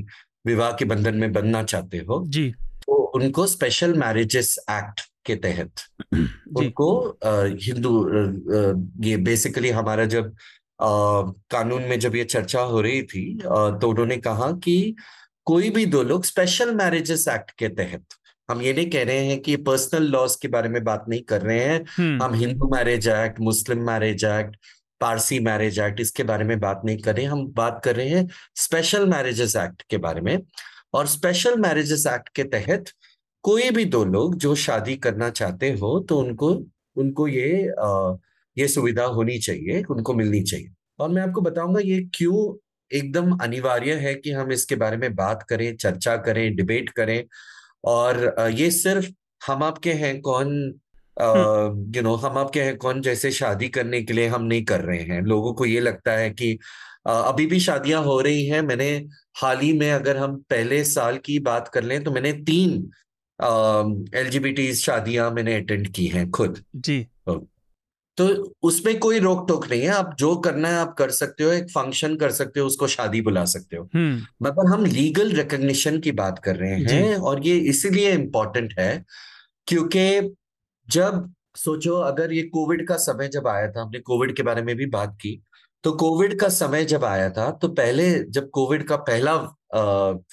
विवाह 0.47 0.73
के 0.73 0.85
बंधन 0.85 1.17
में 1.17 1.33
बनना 1.33 1.63
चाहते 1.63 1.99
हो 2.09 2.25
जी। 2.29 2.51
तो 2.87 2.95
उनको 3.19 3.47
स्पेशल 3.47 3.95
मैरिजेस 3.99 4.57
एक्ट 4.71 5.01
के 5.27 5.37
तहत 5.37 5.81
उनको 6.59 6.91
हिंदू 7.67 7.95
ये 9.09 9.17
बेसिकली 9.17 9.71
हमारा 9.71 10.05
जब 10.05 10.35
आ, 10.83 11.23
कानून 11.51 11.83
में 11.83 11.99
जब 12.01 12.15
ये 12.17 12.25
चर्चा 12.25 12.61
हो 12.61 12.81
रही 12.81 13.03
थी 13.03 13.25
आ, 13.41 13.71
तो 13.79 13.89
उन्होंने 13.89 14.17
कहा 14.17 14.51
कि 14.65 14.95
कोई 15.51 15.71
भी 15.71 15.85
दो 15.87 16.03
लोग 16.03 16.25
स्पेशल 16.25 16.75
मैरिजेस 16.75 17.27
एक्ट 17.29 17.51
के 17.59 17.69
तहत 17.69 18.15
हम 18.49 18.61
ये 18.63 18.73
नहीं 18.73 18.91
कह 18.91 19.05
रहे 19.05 19.25
हैं 19.27 19.39
कि 19.41 19.57
पर्सनल 19.67 20.03
लॉस 20.11 20.37
के 20.37 20.49
बारे 20.49 20.69
में 20.69 20.83
बात 20.85 21.05
नहीं 21.09 21.23
कर 21.23 21.43
रहे 21.43 21.59
हैं। 21.61 21.85
हम्म। 21.97 22.23
हम 22.23 22.35
Hindu 22.35 22.69
marriage 22.75 23.09
act 23.09 23.41
Muslim 23.41 23.83
marriage 23.87 24.25
act 24.25 24.57
Parsi 25.01 25.39
marriage 25.41 25.79
act 25.79 26.01
इसके 26.01 26.23
बारे 26.23 26.45
में 26.45 26.59
बात 26.61 26.83
नहीं 26.85 26.99
कर 26.99 27.17
रहे 27.17 27.25
हम 27.25 27.47
बात 27.57 27.81
कर 27.85 27.97
रहे 27.97 28.09
हैं 28.09 28.27
स्पेशल 28.57 29.07
मैरिजेस 29.07 29.57
एक्ट 29.57 29.83
के 29.91 29.99
बारे 29.99 30.21
में। 30.21 30.39
और 30.95 31.07
स्पेशल 31.07 31.59
मैरिजेस 31.61 32.07
एक्ट 32.07 32.29
के 32.29 32.45
तहत 32.55 32.91
कोई 33.45 33.71
भी 33.71 33.85
दो 33.85 34.05
लोग 34.05 34.37
जो 34.37 34.55
शादी 34.55 34.97
करना 34.97 35.31
चाहते 35.31 35.71
हो 35.73 35.99
तो 36.01 36.19
उनको 36.19 36.55
उनको 36.97 37.29
ये 37.29 37.69
आ, 37.81 38.17
ये 38.57 38.69
सुविधा 38.69 39.05
होनी 39.05 39.39
चाहिए 39.39 39.83
उनको 39.91 40.15
मिलनी 40.15 40.43
चाहिए। 40.43 40.71
और 40.99 41.09
मैं 41.09 41.23
आपको 41.23 41.41
बताऊँगा 41.41 41.81
ये 41.85 42.01
क्यों 42.15 42.41
एकदम 42.93 43.37
अनिवार्य 43.43 43.95
है 43.97 44.15
कि 44.15 44.31
हम 44.33 44.53
इसके 44.53 44.77
बारे 44.77 44.97
में 44.97 45.15
बात 45.15 45.43
करें 45.49 45.75
चर्चा 45.77 46.17
करें 46.19 46.55
डिबेट 46.57 46.91
करें। 46.91 47.23
और 47.85 48.35
ये 48.53 48.71
सिर्फ़ 48.71 49.11
हम 49.47 49.63
आपके 49.63 49.93
हैं 49.95 50.21
कौन 50.21 50.55
यू 51.97 52.03
नो 52.03 52.15
हम 52.15 52.39
आपके 52.39 52.63
हैं 52.63 52.77
कौन 52.79 53.01
जैसे 53.03 53.31
शादी 53.31 53.69
करने 53.69 54.01
के 54.03 54.13
लिए 54.13 54.27
हम 54.29 54.43
नहीं 54.45 54.65
कर 54.65 54.81
रहे 54.81 55.01
हैं। 55.01 55.21
लोगों 55.23 55.53
को 55.55 55.67
ये 55.67 55.81
लगता 55.81 56.13
है 56.13 56.31
कि 56.31 56.53
अभी 57.07 57.47
भी 57.47 57.61
शादियाँ 57.61 58.03
हो 58.05 58.21
रही 58.21 58.47
हैं 58.47 58.61
मैंने 58.63 58.91
हाल 59.37 59.59
ही 59.59 59.73
में 59.73 59.91
अगर 59.93 60.17
हम 60.17 60.37
पहले 60.51 60.83
साल 60.85 61.19
की 61.19 61.39
बात 61.39 61.69
कर 61.69 61.85
लें 61.85 62.03
तो 62.05 62.11
मैंने 62.11 62.33
तीन 62.33 62.91
एल 64.15 64.75
शादियाँ 64.77 65.31
मैंने 65.31 65.55
अटेंड 65.55 65.89
की 65.89 66.07
हैं 66.07 66.31
खुद। 66.31 66.63
जी। 66.77 67.07
तो 68.21 68.55
उसमें 68.63 68.99
कोई 68.99 69.19
रोक 69.19 69.49
टोक 69.49 69.71
नहीं 69.71 69.83
है। 69.83 69.89
आप 69.89 70.17
जो 70.19 70.37
करना 70.37 70.69
है 70.69 70.77
आप 70.77 70.95
कर 70.95 71.11
सकते 71.11 71.45
हो 71.45 71.51
एक 71.51 71.71
फ़ंक्शन 71.71 72.17
कर 72.17 72.31
सकते 72.31 72.61
हो 72.61 72.67
उसको 72.67 72.87
शादी 72.87 73.21
बुला 73.21 73.45
सकते 73.45 73.77
हो। 73.77 73.85
मगर 74.43 74.67
हम 74.67 74.85
लीगल 74.85 75.33
रिकग्निशन 75.33 76.01
की 76.01 76.13
बात 76.13 76.39
कर 76.39 76.57
रहे 76.57 76.71
हैं 76.71 77.17
और 77.17 77.47
ये 77.47 77.57
इसीलिए 77.59 78.13
इम्पोर्टेंट 78.13 78.75
है 78.79 79.05
क्योंकि 79.67 80.37
जब 80.91 81.33
सोचो 81.57 81.95
अगर 81.95 82.33
ये 82.33 82.43
कोविड 82.43 82.89
का 82.89 82.97
समय 82.97 83.29
जब 83.29 83.47
आया 83.49 83.73
था 83.73 83.83
हमने 83.83 83.99
कोविड 83.99 84.37
के 84.37 84.43
बारे 84.43 84.63
में 84.63 84.77
भी 84.77 84.87
बात 84.87 85.19
की 85.21 85.43
तो 85.83 85.93
कोविड 85.93 86.41
का 86.41 86.49
समय 86.49 86.85
जब 86.85 87.05
आया 87.05 87.31
था 87.31 87.51
तो 87.51 87.69
पहले 87.69 88.25
जब 88.25 88.51
कोविड 88.51 88.89
का 88.89 88.97
पहला 88.97 89.35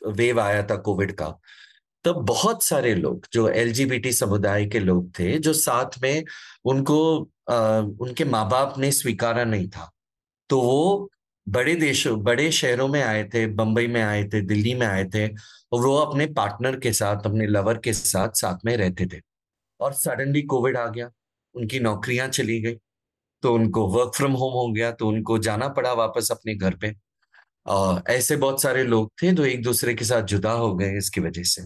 वेव 0.07 0.39
आया 0.39 0.63
था 0.63 0.75
कोविड 0.75 1.11
का 1.11 1.39
तो 2.03 2.13
बहुत 2.13 2.63
सारे 2.63 2.95
लोग 2.95 3.25
जो 3.33 3.49
एलजीबीटी 3.49 4.11
समुदाय 4.11 4.65
के 4.65 4.79
लोग 4.79 5.09
थे 5.19 5.39
जो 5.39 5.53
साथ 5.53 6.01
में 6.01 6.23
उनको 6.65 7.29
उनके 7.47 8.25
माँ 8.25 8.47
बाप 8.49 8.77
ने 8.77 8.91
स्वीकारा 8.91 9.43
नहीं 9.45 9.67
था। 9.69 9.89
तो 10.49 10.61
वो 10.61 11.09
बड़े 11.47 11.75
देशों, 11.75 12.21
बड़े 12.23 12.51
शहरों 12.51 12.87
में 12.87 13.01
आए 13.03 13.23
थे, 13.33 13.45
बंबई 13.47 13.87
में 13.87 14.01
आए 14.01 14.23
थे, 14.25 14.41
दिल्ली 14.41 14.73
में 14.75 14.85
आए 14.87 15.05
थे, 15.05 15.27
और 15.27 15.85
वो 15.85 15.95
अपने 15.97 16.25
पार्टनर 16.33 16.79
के 16.79 16.93
साथ, 16.93 17.25
अपने 17.25 17.47
लवर 17.47 17.77
के 17.77 17.93
साथ 17.93 18.29
साथ 18.35 18.65
में 18.65 18.75
रहते 18.77 19.05
थे। 19.07 19.21
और 19.79 19.93
सडनली 19.93 20.41
कोविड 20.43 20.77
आ 20.77 20.87
गया, 20.87 21.09
उनकी 21.55 21.79
नौकरियाँ 21.79 22.27
चली 22.29 22.59
गई 22.61 22.77
तो 23.43 23.53
उनको 23.53 23.85
वर्क 23.89 24.11
फ्रॉम 24.15 24.33
होम 24.33 24.53
हो 24.53 24.67
गया 24.73 24.91
तो 24.91 25.07
उनको 25.07 25.37
जाना 25.39 25.67
पड़ा 25.69 25.91
वापस 25.93 26.29
अपने 26.31 26.55
घर 26.55 26.75
पे। 26.75 26.93
और 27.65 28.01
ऐसे 28.09 28.35
बहुत 28.37 28.61
सारे 28.61 28.83
लोग 28.83 29.11
थे 29.21 29.31
जो 29.31 29.45
एक 29.45 29.61
दूसरे 29.63 29.93
के 29.93 30.05
साथ 30.05 30.23
जुदा 30.23 30.51
हो 30.53 30.73
गए 30.75 30.97
इसकी 30.97 31.21
वजह 31.21 31.43
से। 31.43 31.63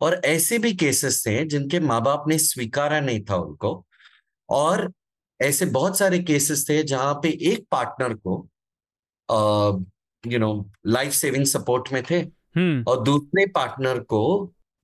और 0.00 0.20
ऐसे 0.24 0.58
भी 0.58 0.72
केसेस 0.74 1.22
थे 1.26 1.44
जिनके 1.46 1.80
माँ 1.80 2.00
बाप 2.02 2.24
ने 2.28 2.38
स्वीकारा 2.38 3.00
नहीं 3.00 3.22
था 3.30 3.36
उनको। 3.36 3.84
और 4.48 4.90
ऐसे 5.40 5.66
बहुत 5.68 5.98
सारे 5.98 6.18
केसेस 6.20 6.68
थे 6.68 6.82
जहाँ 6.84 7.14
पे 7.22 7.28
एक 7.44 7.66
पार्टनर 7.70 8.14
को 8.16 8.36
you 10.24 10.38
know 10.38 10.52
life 10.88 11.12
saving 11.14 11.44
support 11.46 11.92
में 11.92 12.02
थे 12.10 12.18
हम्म। 12.56 12.82
और 12.88 13.02
दूसरे 13.02 13.46
पार्टनर 13.50 13.98
को 14.08 14.22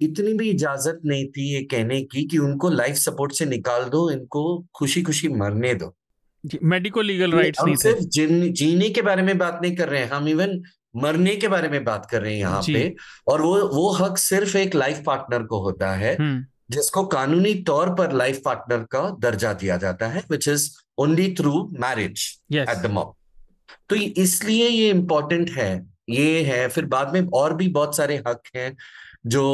इतनी 0.00 0.32
भी 0.34 0.50
इजाज़त 0.50 1.00
नहीं 1.04 1.26
थी 1.28 1.52
ये 1.52 1.62
कहने 1.64 2.00
की 2.04 2.24
कि 2.24 2.38
उनको 2.38 2.70
लाइफ 2.70 2.96
सपोर्ट 2.96 3.32
से 3.32 3.46
निकाल 3.46 3.84
दो 3.90 4.10
इनको 4.10 4.42
खुशी 4.74 5.02
खुशी 5.02 5.28
मरने 5.34 5.74
दो 5.74 5.94
मेडिकल 6.64 7.04
लीगल 7.04 7.32
राइट्स 7.32 7.60
नहीं 7.64 7.76
सिर्फ़ 7.76 8.00
जीने 8.54 8.88
के 8.90 9.02
बारे 9.02 9.22
में 9.22 9.36
बात 9.38 9.58
नहीं 9.62 9.76
कर 9.76 9.88
रहे 9.88 10.00
हैं 10.00 10.10
हम 10.10 10.28
इवन 10.28 10.60
मरने 10.96 11.34
के 11.36 11.48
बारे 11.48 11.68
में 11.68 11.82
बात 11.84 12.06
कर 12.10 12.22
रहे 12.22 12.32
हैं 12.32 12.40
यहाँ 12.40 12.62
पे 12.64 12.94
और 13.28 13.42
वो 13.42 13.56
वो 13.68 13.90
हक 13.94 14.18
सिर्फ़ 14.18 14.56
एक 14.56 14.74
लाइफ 14.74 15.02
पार्टनर 15.06 15.42
को 15.46 15.60
होता 15.60 15.92
है 15.94 16.14
हम्म। 16.16 16.44
जिसको 16.70 17.04
कानूनी 17.06 17.54
तौर 17.66 17.94
पर 17.94 18.12
लाइफ 18.12 18.40
पार्टनर 18.44 18.82
का 18.90 19.08
दर्जा 19.20 19.52
दिया 19.52 19.76
जाता 19.76 20.06
है 20.06 20.22
which 20.30 20.48
is 20.48 20.70
only 20.98 21.32
through 21.34 21.68
marriage 21.80 22.28
at 22.52 22.76
the 22.76 22.90
mom 22.90 23.12
तो 23.90 23.96
इसलिए 23.96 24.68
ये 24.68 24.90
इंपॉर्टेंट 24.90 25.50
है 25.50 25.70
ये 26.10 26.42
है। 26.42 26.66
फिर 26.68 26.84
बाद 26.84 27.12
में 27.14 27.28
और 27.34 27.54
भी 27.54 27.68
बहुत 27.68 27.96
सारे 27.96 28.16
हक 28.26 28.42
हैं 28.56 28.76
जो 29.26 29.44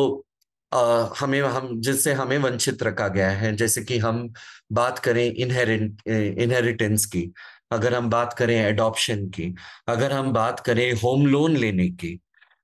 आ, 0.72 1.06
हमें 1.18 1.40
हम 1.40 1.80
जिससे 1.80 2.12
हमें 2.12 2.36
वंचित 2.38 2.82
रखा 2.82 3.08
गया 3.08 3.30
है। 3.30 3.54
जैसे 3.56 3.82
कि 3.82 3.98
हम 3.98 4.32
बात 4.72 4.98
करें 4.98 5.24
इनहेरिट 5.24 6.08
इनहेरिटेंस 6.08 7.04
की 7.06 7.30
अगर 7.72 7.94
हम 7.94 8.10
बात 8.10 8.32
करें 8.32 8.54
एडॉप्शन 8.56 9.26
की 9.28 9.54
अगर 9.88 10.12
हम 10.12 10.32
बात 10.32 10.60
करें 10.60 10.92
होम 10.92 11.26
लोन 11.26 11.56
लेने 11.56 11.88
की 11.90 12.18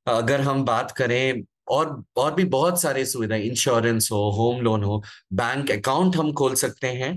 अगर 0.07 0.41
हम 0.41 0.65
बात 0.65 0.91
करें 0.91 1.43
और 1.71 2.03
और 2.17 2.35
भी 2.35 2.45
बहुत 2.47 2.81
सारे 2.83 3.05
सुविधाएँ 3.07 3.43
इंश्योरेंस 3.43 4.09
हो 4.13 4.19
होम 4.33 4.61
लोन 4.63 4.85
हो 4.85 5.03
बैंक 5.33 5.71
अकाउंट 5.71 6.17
हम 6.17 6.33
खोल 6.33 6.55
सकते 6.57 6.87
हैं। 6.89 7.13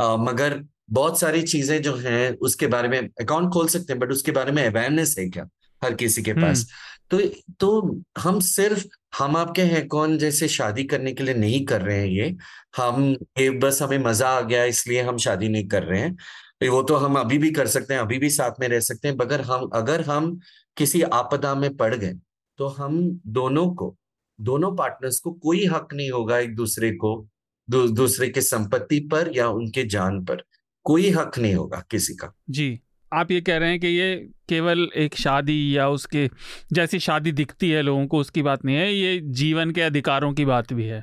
आ, 0.00 0.16
मगर 0.16 0.62
बहुत 0.90 1.20
सारी 1.20 1.42
चीज़ें 1.42 1.80
जो 1.82 1.94
हैं 1.96 2.30
उसके 2.38 2.66
बारे 2.66 2.88
में 2.88 2.98
अकाउंट 3.00 3.52
खोल 3.52 3.68
सकते 3.68 3.92
हैं 3.92 4.00
बट 4.00 4.12
उसके 4.12 4.32
बारे 4.32 4.52
में 4.52 4.64
अवेयरनेस 4.66 5.14
है 5.18 5.28
क्या 5.28 5.46
हर 5.82 5.94
किसी 5.94 6.22
के 6.22 6.32
पास? 6.34 6.66
तो 7.10 7.18
तो 7.60 8.00
हम 8.18 8.40
सिर्फ़ 8.40 8.84
हम 9.18 9.36
आपके 9.36 9.62
हैं 9.62 9.86
कौन 9.88 10.16
जैसे 10.18 10.48
शादी 10.48 10.84
करने 10.84 11.12
के 11.12 11.24
लिए 11.24 11.34
नहीं 11.34 11.64
कर 11.66 11.82
रहे 11.82 11.98
हैं 11.98 12.06
ये। 12.08 12.34
हम 12.76 13.16
ये 13.38 13.50
बस 13.58 13.80
हमें 13.82 13.98
मज़ा 13.98 14.28
आ 14.28 14.40
गया 14.40 14.64
इसलिए 14.64 15.02
हम 15.02 15.16
शादी 15.18 15.48
नहीं 15.48 15.66
कर 15.68 15.82
रहे 15.82 16.00
हैं। 16.00 16.68
वो 16.70 16.82
तो 16.82 16.96
हम 16.96 17.18
अभी 17.18 17.38
भी 17.38 17.50
कर 17.50 17.66
सकते 17.66 17.94
हैं 17.94 18.00
अभी 18.00 18.18
भी 18.18 18.30
साथ 18.30 18.60
में 18.60 18.68
रह 18.68 18.80
सकते 18.80 19.08
हैं 19.08 19.16
मगर 19.16 19.40
हम 19.42 19.68
अगर 19.74 20.02
हम 20.02 20.38
किसी 20.76 21.02
आपदा 21.02 21.54
में 21.54 21.76
पड़ 21.76 21.94
गए 21.94 22.12
तो 22.58 22.66
हम 22.68 22.98
दोनों 23.26 23.66
को 23.74 23.94
दोनों 24.38 24.74
पार्टनर्स 24.76 25.18
को 25.20 25.32
कोई 25.32 25.64
हक 25.66 25.94
नहीं 25.94 26.10
होगा 26.10 26.38
एक 26.38 26.54
दूसरे 26.56 26.90
को 26.92 27.28
दू, 27.68 27.86
दूसरे 27.88 28.28
के 28.28 28.40
संपत्ति 28.40 28.98
पर 29.12 29.30
या 29.36 29.48
उनके 29.48 29.82
जान 29.84 30.24
पर। 30.24 30.42
कोई 30.86 31.10
हक 31.10 31.38
नहीं 31.38 31.54
होगा 31.54 31.82
किसी 31.90 32.14
का। 32.14 32.32
जी 32.50 32.80
आप 33.12 33.30
ये 33.30 33.40
कह 33.40 33.56
रहे 33.56 33.70
हैं 33.70 33.80
कि 33.80 33.86
ये 33.86 34.14
केवल 34.48 34.88
एक 34.96 35.14
शादी 35.14 35.76
या 35.76 35.88
उसके 35.88 36.28
जैसी 36.72 36.98
शादी 36.98 37.32
दिखती 37.32 37.70
है 37.70 37.82
लोगों 37.82 38.06
को 38.06 38.18
उसकी 38.18 38.42
बात 38.42 38.64
नहीं 38.64 38.76
है 38.76 38.92
ये 38.94 39.18
जीवन 39.34 39.70
के 39.70 39.82
अधिकारों 39.82 40.32
की 40.34 40.44
बात 40.44 40.72
भी 40.72 40.84
है। 40.84 41.02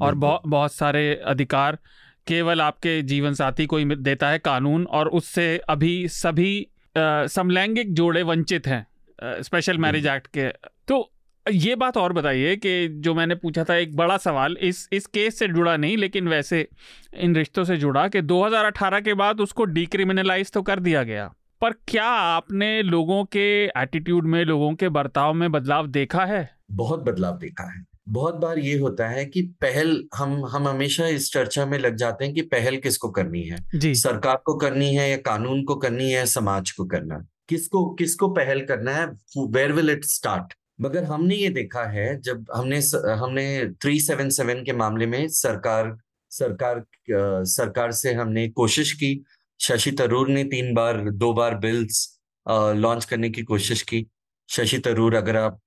और 0.00 0.14
बहुत 0.14 0.42
बहुत 0.46 0.72
सारे 0.72 1.14
अधिकार 1.26 1.78
केवल 2.26 2.60
आपके 2.60 3.00
जीवन 3.02 3.34
साथी 3.34 3.66
को 3.66 3.76
ही 3.76 3.84
देता 3.84 4.28
है 4.28 4.38
कानून 4.38 4.84
और 4.90 5.08
उससे 5.08 5.46
अभी 5.68 6.08
सभी 6.08 6.66
समलैंगिक 6.98 7.92
जोड़े 7.94 8.22
वंचित 8.22 8.66
हैं 8.66 8.86
स्पेशल 9.42 9.78
मैरिज 9.78 10.06
एक्ट 10.06 10.26
के 10.36 10.48
ये 11.52 11.74
बात 11.74 11.96
और 11.96 12.12
बताइए 12.12 12.56
कि 12.56 12.88
जो 12.88 13.14
मैंने 13.14 13.34
पूछा 13.34 13.64
था 13.64 13.74
एक 13.74 13.96
बड़ा 13.96 14.16
सवाल 14.16 14.56
इस 14.60 14.88
इस 14.92 15.06
केस 15.06 15.38
से 15.38 15.48
जुड़ा 15.48 15.76
नहीं 15.76 15.96
लेकिन 15.96 16.28
वैसे 16.28 16.68
इन 17.14 17.36
रिश्तों 17.36 17.64
से 17.64 17.76
जुड़ा 17.76 18.08
कि 18.08 18.22
2018 18.22 19.00
के 19.00 19.14
बाद 19.14 19.40
उसको 19.40 19.64
डिक्रिमिनलाइज 19.64 20.52
तो 20.52 20.62
कर 20.62 20.80
दिया 20.80 21.02
गया। 21.02 21.34
पर 21.60 21.72
क्या 21.72 22.04
आपने 22.04 22.82
लोगों 22.82 23.24
के 23.24 23.64
एटीट्यूड 23.64 24.26
में 24.26 24.44
लोगों 24.44 24.74
के 24.74 24.88
बर्ताव 24.88 25.34
में 25.34 25.52
बदलाव 25.52 25.86
देखा 25.86 26.24
है? 26.24 26.50
बहुत 26.72 27.00
बदलाव 27.00 27.38
देखा 27.38 27.78
है। 27.78 27.84
बहुत 28.08 28.34
बार 28.34 28.58
ये 28.58 28.78
होता 28.78 29.08
है 29.08 29.24
कि 29.24 29.42
पहल 29.42 30.04
हम 30.16 30.44
हम 30.46 30.68
हमेशा 30.68 31.06
इस 31.06 31.32
चर्चा 31.32 31.66
में 31.66 31.78
लग 31.78 31.96
जाते 31.96 32.24
हैं 32.24 32.34
कि 32.34 32.42
पहल 32.42 32.76
किसको 32.76 33.10
करनी 33.10 33.42
है? 33.42 33.56
जी। 33.74 33.94
सरकार 33.94 34.42
को 34.44 34.54
करनी 34.54 34.94
है 34.94 35.10
या 35.10 35.16
कानून 35.16 35.64
को 35.64 35.74
करनी 35.74 36.10
है 36.12 36.26
समाज 36.26 36.70
को 36.70 36.84
करना? 36.84 37.26
किसको 37.48 37.94
किसको 37.94 38.28
पहल 38.28 38.60
करना 38.60 38.92
है? 38.92 39.06
वेयर 39.38 39.72
विल 39.72 39.90
इट 39.90 40.04
स्टार्ट 40.04 40.54
मगर 40.78 41.04
हमने 41.04 41.34
ये 41.34 41.48
देखा 41.50 41.84
है 41.84 42.20
जब 42.22 42.46
हमने 42.54 42.78
हमने 43.18 43.46
थ्री 43.82 44.00
सेवन 44.00 44.28
सेवन 44.30 44.62
के 44.64 44.72
मामले 44.72 45.06
में 45.06 45.26
सरकार 45.28 45.96
सरकार 46.32 46.84
सरकार 47.46 47.92
से 47.92 48.12
हमने 48.12 48.48
कोशिश 48.48 48.92
की। 48.92 49.20
शशि 49.60 49.90
तरूर 49.90 50.28
ने 50.28 50.44
तीन 50.44 50.74
बार 50.74 51.00
दो 51.10 51.32
बार 51.32 51.54
बिल्स 51.56 52.20
लॉन्च 52.46 53.04
करने 53.04 53.30
की 53.30 53.42
कोशिश 53.42 53.82
की। 53.82 54.06
शशि 54.48 54.78
तरूर 54.78 55.14
अगर 55.14 55.36
आप 55.36 55.60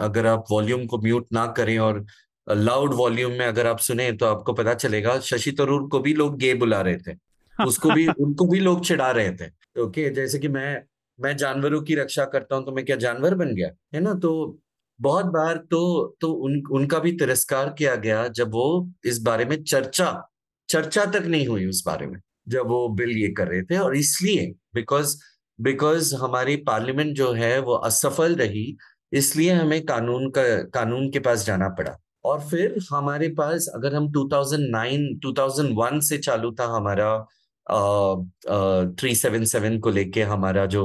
अगर 0.00 0.26
आप 0.26 0.44
वॉल्यूम 0.50 0.86
को 0.86 0.98
म्यूट 0.98 1.26
ना 1.32 1.46
करें 1.56 1.78
और 1.78 2.04
लाउड 2.46 2.94
वॉल्यूम 2.94 3.32
में 3.32 3.46
अगर 3.46 3.66
आप 3.66 3.78
सुने 3.78 4.10
तो 4.12 4.26
आपको 4.26 4.52
पता 4.52 4.74
चलेगा 4.74 5.18
शशि 5.20 5.50
तरूर 5.50 5.88
को 5.88 5.98
भी 5.98 6.14
लोग 6.14 6.38
गे 6.38 6.54
बुला 6.54 6.80
रहे 6.80 6.96
थे। 6.98 7.16
उसको 7.54 7.90
भी 7.90 8.06
उनको 8.08 8.46
भी 8.46 8.60
लोग 8.60 8.84
चिढ़ा 8.84 9.10
रहे 9.10 9.30
थे। 9.30 9.46
ओके 9.82 10.02
okay, 10.02 10.14
जैसे 10.16 10.38
कि 10.38 10.48
मैं 10.48 10.82
मैं 11.20 11.36
जानवरों 11.36 11.82
की 11.82 11.94
रक्षा 11.94 12.24
करता 12.24 12.56
हूँ 12.56 12.64
तो 12.66 12.72
मैं 12.72 12.84
क्या 12.84 12.96
जानवर 12.96 13.34
बन 13.34 13.54
गया? 13.54 13.68
है 13.94 14.00
ना? 14.00 14.14
तो 14.14 14.58
बहुत 15.00 15.26
बार 15.26 15.56
तो 15.70 16.16
तो 16.20 16.32
उन, 16.32 16.62
उनका 16.72 16.98
भी 16.98 17.12
तिरस्कार 17.12 17.74
किया 17.78 17.94
गया 17.96 18.28
जब 18.28 18.52
वो 18.52 18.90
इस 19.04 19.18
बारे 19.22 19.44
में 19.44 19.62
चर्चा 19.64 20.30
चर्चा 20.68 21.04
तक 21.04 21.22
नहीं 21.26 21.46
हुई 21.46 21.66
उस 21.66 21.82
बारे 21.86 22.06
में, 22.06 22.20
जब 22.48 22.66
वो 22.66 22.88
बिल 22.88 23.10
ये 23.10 23.28
कर 23.28 23.48
रहे 23.48 23.62
थे। 23.62 23.78
और 23.78 23.96
इसलिए 23.96 24.52
बिकॉज़ 24.74 25.16
बिकॉज़ 25.60 26.14
हमारी 26.14 26.56
पार्लियामेंट 26.56 27.16
जो 27.16 27.32
है 27.32 27.58
वो 27.60 27.74
असफल 27.74 28.34
रही, 28.34 28.76
इसलिए 29.12 29.52
हमें 29.52 29.84
कानून 29.86 30.30
का, 30.30 30.42
कानून 30.62 31.10
के 31.10 31.18
पास 31.18 31.46
जाना 31.46 31.68
पड़ा। 31.68 31.96
और 32.24 32.40
फिर 32.40 32.78
हमारे 32.92 33.28
पास, 33.28 33.66
अगर 33.74 33.94
हम 33.94 34.08
2009 34.08 35.00
2001 35.18 36.00
से 36.00 36.18
चालू 36.18 36.52
था 36.52 36.66
हमारा 36.66 37.26
थ्री 37.66 39.14
सेवन 39.14 39.44
सेवन 39.44 39.78
को 39.78 39.90
लेके 39.90 40.22
हमारा 40.22 40.66
जो 40.66 40.84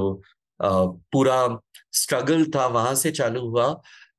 पूरा 0.60 1.58
स्ट्रगल 1.92 2.44
था 2.44 2.66
वहाँ 2.68 2.94
से 2.94 3.10
चालू 3.10 3.48
हुआ 3.48 3.66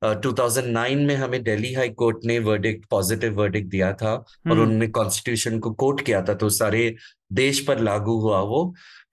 uh, 0.06 0.16
2009 0.16 0.96
में 0.98 1.16
हमें 1.16 1.42
दिल्ली 1.44 1.74
हाई 1.74 1.90
कोर्ट 1.90 2.26
ने 2.26 2.38
वर्डिक्ट 2.40 2.86
पॉजिटिव 2.86 3.34
वर्डिक्ट 3.34 3.70
दिया 3.70 3.92
था 3.94 4.14
और 4.14 4.26
हम्म। 4.48 4.62
उन्होंने 4.62 4.88
कॉन्स्टिट्यूशन 4.88 5.60
को 5.60 5.72
कोट 5.74 6.02
किया 6.02 6.22
था 6.22 6.34
तो 6.34 6.50
सारे 6.50 6.96
देश 7.34 7.60
पर 7.66 7.80
लागू 7.80 8.20
हुआ 8.20 8.40
वो 8.44 8.64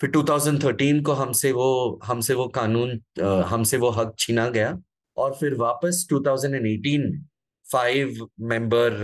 फिर 0.01 0.11
2013 0.11 1.03
को 1.03 1.13
हमसे 1.13 1.53
वो 1.53 2.01
हमसे 2.05 2.35
वो 2.35 2.47
कानून 2.49 3.01
हमसे 3.45 3.77
वो 3.77 3.91
हक 3.91 4.15
छीना 4.19 4.49
गया 4.49 4.77
और 5.17 5.35
फिर 5.35 5.55
वापस 5.55 6.07
2018 6.13 6.99
में 6.99 7.21
फाइव 7.67 8.27
मेंबर 8.41 8.99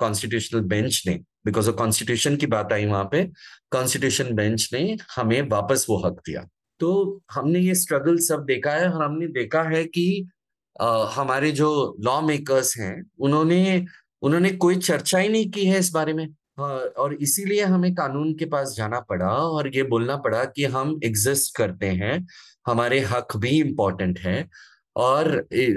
कॉन्स्टिट्यूशनल 0.00 0.60
बेंच 0.60 1.02
ने 1.06 1.18
बिकॉज़ 1.44 1.68
ऑफ़ 1.70 1.76
कॉन्स्टिट्यूशन 1.76 2.36
की 2.36 2.46
बात 2.46 2.72
आई 2.72 2.86
वहाँ 2.86 3.04
पे 3.12 3.24
कॉन्स्टिट्यूशन 3.72 4.34
बेंच 4.34 4.68
ने 4.72 4.96
हमें 5.16 5.40
वापस 5.48 5.86
वो 5.90 5.96
हक 6.06 6.20
दिया। 6.26 6.46
तो 6.80 7.20
हमने 7.32 7.60
ये 7.60 7.74
स्ट्रगल 7.74 8.16
सब 8.18 8.44
देखा 8.44 8.70
है 8.72 8.88
और 8.90 9.02
हमने 9.02 9.26
देखा 9.32 9.62
है 9.62 9.84
कि 9.84 10.28
आ, 10.76 11.04
हमारे 11.14 11.50
जो 11.52 11.96
लॉ 12.04 12.20
मेकर्स 12.20 12.76
हैं 12.78 12.94
उन्होंने 13.20 13.84
उन्होंने 14.22 14.50
कोई 14.56 14.76
चर्चा 14.76 15.18
ही 15.18 15.28
नहीं 15.28 15.50
की 15.50 15.64
है 15.66 15.78
इस 15.78 15.90
बारे 15.90 16.12
में। 16.12 16.26
और 16.58 17.14
इसीलिए 17.14 17.64
हमें 17.64 17.94
कानून 17.94 18.32
के 18.38 18.44
पास 18.44 18.74
जाना 18.76 19.00
पड़ा 19.00 19.28
और 19.28 19.68
ये 19.76 19.82
बोलना 19.82 20.16
पड़ा 20.16 20.44
कि 20.44 20.64
हम 20.64 20.98
एग्जिस्ट 21.04 21.56
करते 21.56 21.86
हैं 22.00 22.26
हमारे 22.66 22.98
हक 23.00 23.36
भी 23.36 23.50
इम्पोर्टेंट 23.60 24.18
है 24.18 24.48
और 24.96 25.30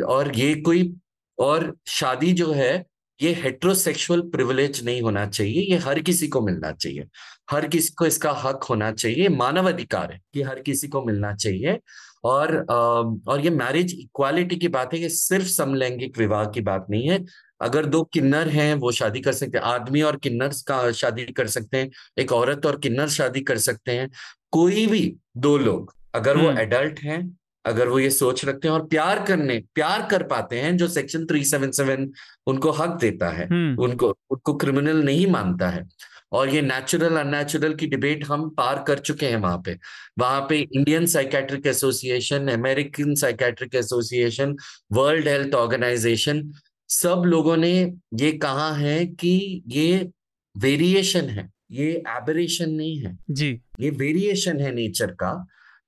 और 0.08 0.32
ये 0.38 0.54
कोई 0.62 0.94
और 1.40 1.74
शादी 1.88 2.32
जो 2.34 2.52
है 2.52 2.86
ये 3.20 3.34
हेट्रोसेक्सुअल 3.34 4.22
प्रिविलेज 4.30 4.84
नहीं 4.86 5.02
होना 5.02 5.26
चाहिए 5.26 5.62
ये 5.64 5.78
हर 5.78 6.00
किसी 6.00 6.28
को 6.28 6.42
मिलना 6.42 6.72
चाहिए। 6.72 7.06
हर 7.52 7.68
किसी 7.68 7.94
को 7.98 8.06
इसका 8.06 8.32
हक 8.34 8.64
होना 8.64 8.92
चाहिए 8.92 9.28
मानव 9.30 9.68
अधिकार 9.70 10.12
है 10.14 10.20
कि 10.34 10.42
हर 10.42 10.60
किसी 10.62 10.88
को 10.88 11.04
मिलना 11.06 11.34
चाहिए। 11.36 11.80
और 12.24 12.56
और 12.68 13.42
ये 13.42 13.50
मैरिज 13.50 13.94
इक्वालिटी 13.94 14.56
की 14.56 14.68
बात 14.68 14.94
है 14.94 15.00
ये 15.00 15.10
सिर्फ़ 15.10 15.48
समलैंगिक 15.48 16.18
विवाह 16.18 16.46
की 16.46 16.62
बात 16.62 16.86
नहीं 16.90 17.10
है। 17.10 17.24
अगर 17.62 17.86
दो 17.86 18.04
किन्नर 18.04 18.48
हैं 18.50 18.74
वो 18.76 18.92
शादी 18.92 19.20
कर 19.22 19.34
सकते 19.34 19.58
हैं 19.58 19.66
आदमी 19.66 20.02
और 20.02 20.16
किन्नर 20.18 20.54
का 20.68 20.92
शादी 20.92 21.24
कर 21.28 21.48
सकते 21.48 21.78
हैं 21.78 21.90
एक 22.20 22.32
औरत 22.34 22.66
और 22.66 22.78
किन्नर 22.80 23.10
शादी 23.10 23.42
कर 23.42 23.58
सकते 23.60 23.92
हैं। 23.92 24.10
कोई 24.52 24.86
भी 24.88 25.16
दो 25.38 25.58
लोग 25.58 25.94
अगर 26.16 26.38
वो 26.38 26.52
एडल्ट 26.52 27.00
हैं 27.00 27.22
अगर 27.66 27.88
वो 27.88 28.00
ये 28.00 28.10
सोच 28.10 28.44
रखते 28.46 28.68
हैं 28.68 28.76
और 28.76 28.86
प्यार 28.88 29.24
करने 29.26 29.58
प्यार 29.76 30.08
कर 30.12 30.24
पाते 30.24 30.60
हैं 30.60 30.76
जो 30.78 30.88
सेक्शन 30.88 31.26
थ्री 31.26 31.44
सेवन 31.44 31.72
सेवन 31.72 32.10
उनको 32.48 32.72
हक 32.72 32.98
देता 33.02 33.30
है 33.30 33.46
उनको 33.80 34.10
उनको 34.32 34.54
क्रिमिनल 34.56 35.04
नहीं 35.04 35.28
मानता 35.28 35.70
है। 35.70 35.88
और 36.32 36.50
ये 36.50 36.62
नेचुरल 36.62 37.18
अननेचुरल 37.18 37.74
की 37.76 37.88
डिबेट 37.88 38.26
हम 38.28 38.50
पार 38.50 38.84
कर 38.88 39.00
चुके 39.00 39.26
हैं 39.26 39.38
वहाँ 39.38 39.62
पे। 39.66 39.78
वहाँ 40.20 40.42
पे 40.50 40.58
Indian 40.60 41.06
psychiatric 41.06 41.68
association 41.68 42.48
American 42.48 43.14
psychiatric 43.16 43.76
association 43.76 44.56
world 44.92 45.28
health 45.28 45.56
organisation 45.56 46.52
सब 46.90 47.24
लोगों 47.26 47.58
ने 47.58 47.74
ये 48.14 48.32
कहा 48.38 48.72
है 48.74 49.06
कि 49.06 49.64
ये 49.68 50.10
वेरिएशन 50.56 51.30
है 51.30 51.50
ये 51.72 51.92
एबरेशन 51.92 52.70
नहीं 52.70 52.98
है। 53.00 53.18
जी। 53.32 53.50
ये 53.80 53.90
वेरिएशन 53.90 54.60
है 54.60 54.74
नेचर 54.76 55.12
का। 55.14 55.32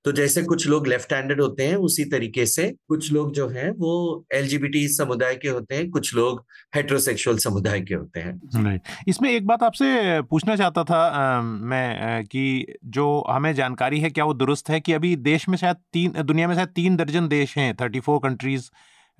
तो 0.08 0.12
जैसे 0.12 0.42
कुछ 0.42 0.66
लोग 0.68 0.86
लेफ़्ट 0.86 1.12
हैंडेड 1.12 1.40
होते 1.40 1.66
हैं 1.66 1.76
उसी 1.76 2.04
तरीके 2.04 2.46
से 2.46 2.74
कुछ 2.88 3.12
लोग 3.12 3.32
जो 3.32 3.48
हैं 3.48 3.70
वो 3.70 4.24
एलजीबीटी 4.34 4.88
समुदाय 4.88 5.34
के 5.34 5.48
होते 5.48 5.74
हैं 5.74 5.90
कुछ 5.90 6.14
लोग 6.14 6.44
हेट्रोसेक्सुअल 6.74 7.38
समुदाय 7.38 7.80
के 7.80 7.94
होते 7.94 8.20
हैं। 8.20 8.80
इसमें 9.08 9.30
एक 9.30 9.46
बात 9.46 9.62
आपसे 9.62 10.22
पूछना 10.22 10.56
चाहता 10.56 10.84
था 10.84 10.96
आ, 10.96 11.42
मैं 11.42 12.24
कि 12.26 12.76
जो 12.84 13.24
हमें 13.30 13.54
जानकारी 13.54 14.00
है 14.00 14.10
क्या 14.10 14.24
वो 14.24 14.34
दुरुस्त 14.34 14.70
है 14.70 14.80
कि 14.80 14.92
अभी 14.92 15.16
देश 15.16 15.48
में 15.48 15.56
शायद 15.58 15.76
तीन 15.92 16.22
दुनिया 16.22 16.48
में 16.48 16.54
शायद 16.54 16.68
तीन 16.68 16.96
दर्जन 16.96 17.28
देश 17.28 17.58
हैं 17.58 17.74
थर्टी 17.74 18.00
फोर 18.00 18.18
कंट्रीज़ 18.18 18.70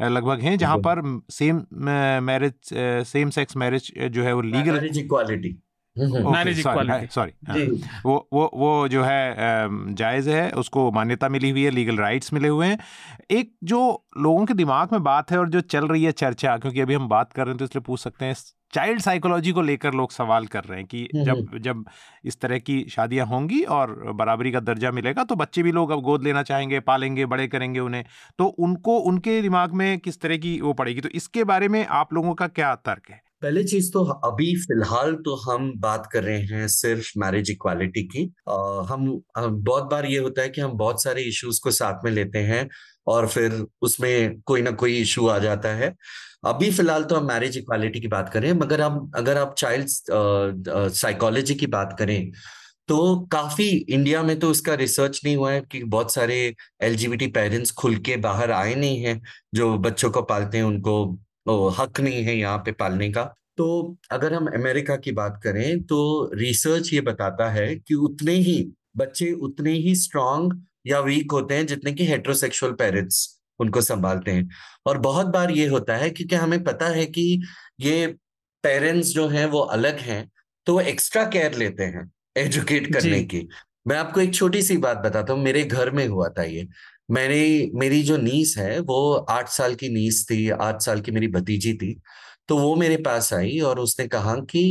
लगभग 0.03 0.41
हैं 0.41 0.59
जहाँ 0.59 0.79
पर 0.79 1.23
same 1.31 1.65
marriage 2.23 2.55
same 3.09 3.31
sex 3.31 3.57
marriage 3.57 3.93
जो 4.11 4.23
है 4.23 4.33
वो 4.33 4.41
legal 4.41 4.91
equality 4.97 5.57
marriage 5.99 6.59
equality 6.59 7.07
sorry 7.07 7.67
वो 8.05 8.29
वो 8.33 8.51
वो 8.55 8.89
जो 8.89 9.03
है 9.05 9.95
जायज़ 9.95 10.31
है 10.31 10.51
उसको 10.53 10.91
मान्यता 10.93 11.29
मिली 11.29 11.51
हुई 11.51 11.65
है 11.65 11.71
लीगल 11.71 11.97
राइट्स 11.97 12.33
मिले 12.33 12.49
हुए 12.49 12.67
हैं। 12.67 12.79
एक 13.31 13.53
जो 13.65 13.81
लोगों 14.19 14.45
के 14.47 14.55
दिमाग 14.55 14.93
में 14.93 15.03
बात 15.03 15.31
है 15.31 15.39
और 15.39 15.49
जो 15.49 15.61
चल 15.61 15.87
रही 15.87 16.05
है 16.05 16.13
चर्चा 16.13 16.57
क्योंकि 16.57 16.81
अभी 16.81 16.95
हम 16.95 17.09
बात 17.09 17.33
कर 17.33 17.45
रहे 17.45 17.51
हैं 17.51 17.59
तो 17.59 17.65
इसलिए 17.65 17.83
पूछ 17.83 18.01
सकते 18.01 18.25
हैं 18.25 18.35
चाइल्ड 18.73 19.01
साइकोलॉजी 19.01 19.53
को 19.53 19.63
लेकर 19.63 19.95
लोग 19.95 20.11
सवाल 20.13 20.47
कर 20.47 20.65
रहे 20.65 20.79
हैं 20.79 20.87
कि 20.87 21.09
जब 21.15 21.57
जब 21.59 21.85
इस 22.25 22.41
तरह 22.41 22.59
की 22.59 22.85
शादियाँ 22.91 23.27
होंगी 23.27 23.63
और 23.63 23.95
बराबरी 24.13 24.53
का 24.53 24.61
दर्जा 24.61 24.91
मिलेगा 24.91 25.25
तो 25.25 25.35
बच्चे 25.35 25.63
भी 25.63 25.73
लोग 25.73 25.91
अब 25.91 26.01
गोद 26.01 26.25
लेना 26.25 26.43
चाहेंगे 26.43 26.81
पालेंगे 26.81 27.27
बड़े 27.27 27.47
करेंगे 27.49 27.81
उन्हें। 27.81 28.05
तो 28.39 28.47
उनको 28.47 28.99
उनके 29.01 29.41
दिमाग 29.43 29.73
में 29.73 29.99
किस 29.99 30.21
तरह 30.21 30.37
की 30.37 30.61
वो 30.61 30.73
पड़ेगी? 30.73 31.01
तो 31.01 31.09
इसके 31.09 31.45
बारे 31.45 31.69
में 31.69 31.87
आप 31.87 32.13
लोगों 32.13 32.35
का 32.35 32.47
क्या 32.49 32.75
तर्क 32.75 33.11
है? 33.11 33.21
पहली 33.43 33.63
चीज़ 33.65 33.91
तो 33.93 34.03
अभी 34.05 34.55
फ़िलहाल 34.57 35.15
तो 35.25 35.35
हम 35.43 35.73
बात 35.81 36.09
कर 36.13 36.23
रहे 36.25 36.41
हैं 36.45 36.67
सिर्फ़ 36.69 37.11
मैरिज 37.19 37.51
इक्वालिटी 37.51 38.03
की। 38.05 38.25
आ, 38.49 38.55
हम, 38.89 39.21
बहुत 39.39 39.85
बार 39.91 40.07
ये 40.07 40.19
होता 40.19 40.43
है 40.43 40.49
कि 40.49 40.61
हम 40.61 40.73
बहुत 40.79 41.03
सारे 41.03 41.23
इश्यूज़ 41.23 41.61
को 41.65 41.71
साथ 41.71 42.05
में 42.05 42.11
लेते 42.13 42.39
हैं 42.39 42.69
और 43.07 43.27
फिर 43.29 43.53
उसमें 43.83 44.41
कोई 44.41 44.63
ना 44.63 44.71
कोई 44.73 44.97
इशू 45.01 45.27
आ 45.29 45.39
जाता 45.39 45.75
है। 45.75 45.95
अभी 46.47 46.71
फ़िलहाल 46.71 47.05
तो 47.05 47.17
हम 47.17 47.27
मैरिज 47.27 47.59
इक्वालिटी 47.59 48.01
की 48.01 48.09
बात 48.09 48.29
करें 48.33 48.53
मगर 48.53 48.81
हम 48.81 49.11
अगर 49.17 49.39
आप 49.39 49.55
चाइल्ड 49.59 49.87
साइकोलॉजी 50.95 51.55
की 51.55 51.67
बात 51.67 51.97
करें 51.99 52.31
तो 52.89 52.99
काफ़ी 53.33 53.69
इंडिया 53.69 54.23
में 54.23 54.39
तो 54.41 54.51
उसका 54.51 54.75
रिसर्च 54.75 55.21
नहीं 55.25 55.37
हुआ 55.37 55.53
है 55.53 55.61
कि 55.73 55.83
बहुत 55.85 56.13
सारे 56.15 56.37
एलजीबीटी 56.83 57.27
पेरेंट्स 57.29 57.71
खुल 57.73 57.97
के 58.01 58.17
बाहर 58.19 58.51
आए 58.53 58.75
नहीं 58.75 59.03
हैं 59.03 59.21
जो 59.55 59.77
बच्चों 59.79 60.11
को 60.11 60.23
पालते 60.23 60.59
हैं 60.59 60.65
उनको 60.65 60.97
हक 61.71 62.01
नहीं 62.01 62.23
है 62.25 62.37
यहाँ 62.37 62.59
पे 62.59 62.73
पालने 62.75 63.11
का। 63.13 63.23
तो 63.59 63.97
अगर 64.13 64.35
हम 64.35 64.47
अमेरिका 64.49 64.97
की 64.97 65.13
बात 65.13 65.41
करें 65.45 65.83
तो 65.85 66.31
रिसर्च 66.35 66.93
ये 66.93 67.01
बताता 67.03 67.49
है 67.51 67.75
कि 67.77 67.95
उतने 67.97 68.33
ही 68.33 68.57
बच्चे 68.97 69.31
उतने 69.43 69.73
ही 69.73 69.95
स्ट्रांग 69.97 70.53
या 70.87 71.01
वीक 71.01 71.33
होते 71.33 71.55
हैं 71.55 71.67
जितने 71.67 71.93
कि 71.93 72.07
हेट्रोसेक्सुअल 72.07 72.73
पेरेंट्स 72.75 73.27
उनको 73.61 73.81
संभालते 73.83 74.31
हैं। 74.31 74.49
और 74.87 74.99
बहुत 75.01 75.27
बार 75.29 75.51
ये 75.51 75.67
होता 75.67 75.97
है 75.97 76.11
क्योंकि 76.11 76.35
हमें 76.37 76.63
पता 76.65 76.89
है 76.89 77.07
कि 77.07 77.43
ये 77.81 78.07
पेरेंट्स 78.65 79.09
जो 79.09 79.27
हैं 79.29 79.45
वो 79.47 79.61
अलग 79.73 79.99
हैं 80.01 80.29
तो 80.67 80.75
वो 80.75 80.81
एक्स्ट्रा 80.83 81.25
केयर 81.27 81.55
लेते 81.55 81.85
हैं 81.85 82.11
एजुकेट 82.37 82.93
करने 82.93 83.23
की। 83.25 83.49
मैं 83.87 83.97
आपको 83.97 84.21
एक 84.21 84.35
छोटी 84.35 84.63
सी 84.63 84.77
बात 84.79 84.97
बताता 84.99 85.33
हूँ 85.33 85.43
मेरे 85.43 85.63
घर 85.65 85.91
में 85.91 86.07
हुआ 86.07 86.29
था 86.29 86.43
ये। 86.45 86.67
मेरी 87.09 87.71
मेरी 87.75 88.03
जो 88.03 88.17
नीस 88.17 88.55
है, 88.59 88.79
वो 88.81 89.15
आठ 89.31 89.49
साल 89.49 89.75
की 89.75 89.89
नीस 89.89 90.27
थी, 90.31 90.49
आठ 90.51 90.83
साल 90.83 91.01
की 91.01 91.13
मेरी 91.13 91.29
भतीजी 91.29 91.75
थी 91.75 91.95
तो 92.49 92.59
वो 92.59 92.75
मेरे 92.77 92.97
पास 92.99 93.33
आई 93.35 93.59
और 93.61 93.79
उसने 93.81 94.07
कहा 94.09 94.35
कि 94.51 94.63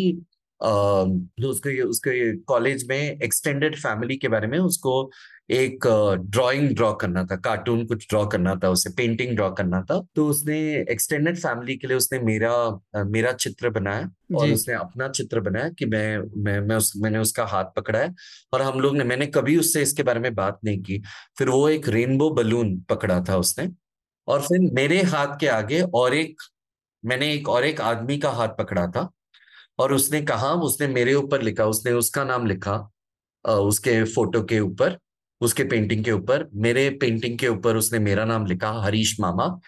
उसके 0.62 1.82
उसके 1.82 2.36
कॉलेज 2.48 2.86
में 2.89 2.98
एक्सटेंडेड 2.98 3.76
फैमिली 3.76 4.15
के 4.17 4.28
बारे 4.28 4.48
में 4.48 4.58
उसको 4.60 5.10
एक 5.52 5.86
ड्राइंग 6.26 6.70
ड्रॉ 6.76 6.91
करना 6.93 7.24
था 7.26 7.36
कार्टून 7.38 7.86
कुछ 7.88 8.06
ड्रॉ 8.10 8.26
करना 8.28 8.56
था 8.63 8.70
उसे 8.70 8.89
पेंटिंग 8.98 9.36
ड्रॉ 9.36 9.50
करना 9.52 9.82
था। 9.82 10.00
तो 10.15 10.28
उसने 10.28 10.58
एक्सटेंडेड 10.91 11.38
फैमिली 11.38 11.76
के 11.78 11.88
लिए 11.88 11.98
उसने 11.98 12.20
मेरा 12.20 13.04
मेरा 13.06 13.32
चित्र 13.34 13.70
बनाया 13.70 14.10
और 14.36 14.52
उसने 14.52 14.74
अपना 14.76 15.08
चित्र 15.10 15.39
बनाया 15.39 15.70
कि 15.70 15.86
मैं 15.86 16.17
मैं 16.43 16.60
मैं 16.62 16.76
उस 16.76 16.91
मैंने 16.98 17.20
उसका 17.20 17.46
हाथ 17.46 17.65
पकड़ा 17.76 18.00
है 18.00 18.13
और 18.54 18.62
हम 18.62 18.80
लोग 18.80 18.98
ने 18.98 19.04
मैंने 19.04 19.26
कभी 19.28 19.58
उससे 19.58 19.82
इसके 19.82 20.04
बारे 20.04 20.20
में 20.20 20.34
बात 20.36 20.60
नहीं 20.65 20.82
की। 20.82 21.02
फिर 21.38 21.50
वो 21.50 21.67
एक 21.70 21.89
रेनबो 21.89 22.30
बलून 22.32 22.80
पकड़ा 22.89 23.24
था 23.30 23.38
उसने 23.38 23.70
और 24.28 24.41
फिर 24.41 24.70
मेरे 24.74 25.02
हाथ 25.04 25.39
के 25.39 25.48
आगे 25.50 25.82
और 25.96 26.13
एक 26.15 26.41
मैंने 27.04 27.34
एक 27.34 27.50
और 27.50 27.65
एक 27.65 27.82
आदमी 27.84 28.17
का 28.20 28.30
हाथ 28.32 28.50
पकड़ा 28.58 28.88
था। 28.88 29.10
और 29.80 29.94
उसने 29.94 30.22
कहा 30.22 30.52
उसने 30.63 30.88
मेरे 30.88 31.13
ऊपर 31.13 31.42
लिखा 31.42 31.66
उसने 31.66 31.92
उसका 31.94 32.24
नाम 32.24 32.46
लिखा 32.46 32.78
उसके 33.46 34.04
फ़ोटो 34.06 34.44
के 34.44 34.60
ऊपर 34.60 34.98
उसके 35.42 35.63
पेंटिंग 35.63 36.04
के 36.06 36.12
ऊपर। 36.12 36.48
मेरे 36.56 36.90
पेंटिंग 37.02 37.38
के 37.40 37.48
ऊपर 37.48 37.76
उसने 37.76 38.00
मेरा 38.00 38.26
नाम 38.26 38.46
लिखा 38.46 38.72
हरीश 38.84 39.20
मामा। 39.20 39.60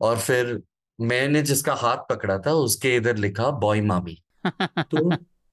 और 0.00 0.18
फिर 0.18 0.60
मैंने 0.98 1.42
जिसका 1.42 1.74
हाथ 1.74 1.96
पकड़ा 2.10 2.38
था 2.38 2.52
उसके 2.60 2.94
इधर 2.96 3.16
लिखा 3.16 3.50
बॉय 3.60 3.80
मामी 3.82 4.16
तो 4.44 5.12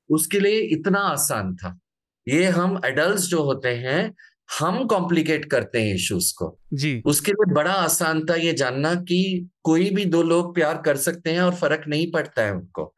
उसके 0.10 0.40
लिए 0.40 0.60
इतना 0.70 1.00
आसान 1.02 1.56
था। 1.56 1.78
ये 2.28 2.46
हम 2.46 2.80
एडल्ट 2.86 3.20
जो 3.20 3.44
होते 3.44 3.70
हैं 3.78 4.14
हम 4.50 4.86
कॉम्प्लिकेट 4.88 5.46
करते 5.46 5.82
हैं 5.82 5.94
इश्यूज़ 5.96 6.34
को। 6.38 6.58
जी। 6.74 7.02
उसके 7.06 7.32
लिए 7.32 7.54
बड़ा 7.54 7.74
आसान 7.74 8.26
था 8.26 8.36
ये 8.36 8.54
जानना 8.54 8.94
कि 8.96 9.50
कोई 9.64 9.90
भी 9.90 10.06
दो 10.08 10.22
लोग 10.24 10.54
प्यार 10.56 10.82
कर 10.86 10.98
सकते 10.98 11.32
हैं 11.32 11.42
और 11.42 11.56
फ़र्क 11.56 11.84
नहीं 11.88 12.12
पड़ता 12.12 12.42
है 12.42 12.54
उनको। 12.54 12.94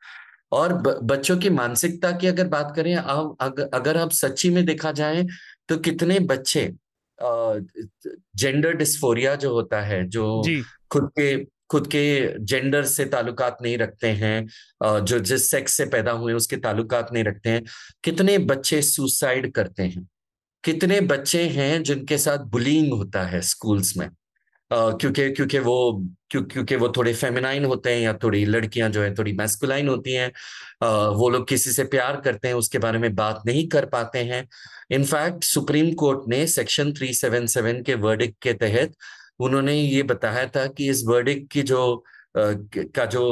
और 0.51 0.73
ब, 0.73 0.99
बच्चों 1.03 1.37
की 1.37 1.49
मानसिकता 1.49 2.11
की 2.11 2.27
अगर 2.27 2.47
बात 2.47 2.73
करें 2.75 2.95
आप 2.95 3.37
अगर, 3.39 3.69
अगर 3.73 3.97
आप 3.97 4.11
सच्ची 4.11 4.49
में 4.49 4.65
देखा 4.65 4.91
जाए 4.91 5.25
तो 5.67 5.77
कितने 5.77 6.19
बच्चे 6.19 6.73
जेंडर 8.35 8.73
डिस्फोरिया 8.73 9.35
जो 9.35 9.53
होता 9.53 9.81
है 9.81 10.07
जो 10.07 10.41
खुद 10.91 11.11
के 11.19 11.45
खुद 11.45 11.87
के 11.87 12.35
जेंडर 12.39 12.85
से 12.85 13.05
ताल्लुकात 13.05 13.57
नहीं 13.61 13.77
रखते 13.77 14.07
हैं 14.07 14.47
जो 15.05 15.19
जिस 15.19 15.51
सेक्स 15.51 15.71
से 15.71 15.85
पैदा 15.85 16.11
हुए 16.11 16.33
उसके 16.33 16.55
ताल्लुकात 16.55 17.13
नहीं 17.13 17.23
रखते 17.23 17.49
हैं 17.49 17.63
कितने 18.03 18.37
बच्चे 18.37 18.81
सुसाइड 18.81 19.51
करते 19.51 19.83
हैं? 19.83 20.07
कितने 20.63 21.01
बच्चे 21.01 21.43
हैं 21.43 21.83
जिनके 21.83 22.17
साथ 22.17 22.37
बुलिंग 22.37 22.93
होता 22.93 23.23
है 23.23 23.41
स्कूल्स 23.41 23.97
में? 23.97 24.09
क्योंकि 24.73 25.29
क्योंकि 25.31 25.59
वो, 25.59 26.03
क्यों, 26.29 26.41
क्योंकि 26.43 26.75
वो 26.75 26.89
थोड़े 26.97 27.13
फेमिनाइन 27.13 27.65
होते 27.65 27.93
हैं 27.93 28.01
या 28.01 28.13
थोड़ी 28.23 28.43
लड़कियाँ 28.45 28.89
जो 28.89 29.01
है, 29.03 29.13
थोड़ी 29.15 29.33
मैस्कुलाइन 29.33 29.87
होती 29.87 30.13
हैं 30.13 30.31
वो 31.15 31.29
लोग 31.29 31.47
किसी 31.47 31.71
से 31.71 31.83
प्यार 31.85 32.19
करते 32.21 32.47
हैं, 32.47 32.55
उसके 32.55 32.79
बारे 32.79 32.99
में 32.99 33.13
बात 33.15 33.41
नहीं 33.45 33.67
कर 33.69 33.85
पाते 33.85 34.19
हैं। 34.19 34.47
इनफैक्ट 34.91 35.43
सुप्रीम 35.43 35.91
कोर्ट 35.93 36.27
ने 36.29 36.45
सेक्शन 36.47 36.91
377 36.93 37.81
के 37.85 37.95
वर्डिक 37.97 38.35
के 38.41 38.53
तहत 38.55 38.93
उन्होंने 39.39 39.73
ये 39.73 40.03
बताया 40.03 40.45
था 40.55 40.65
कि 40.67 40.89
इस 40.89 41.03
वर्डिक 41.07 41.47
की 41.51 41.61
जो 41.63 42.03
का 42.37 43.05
जो 43.05 43.23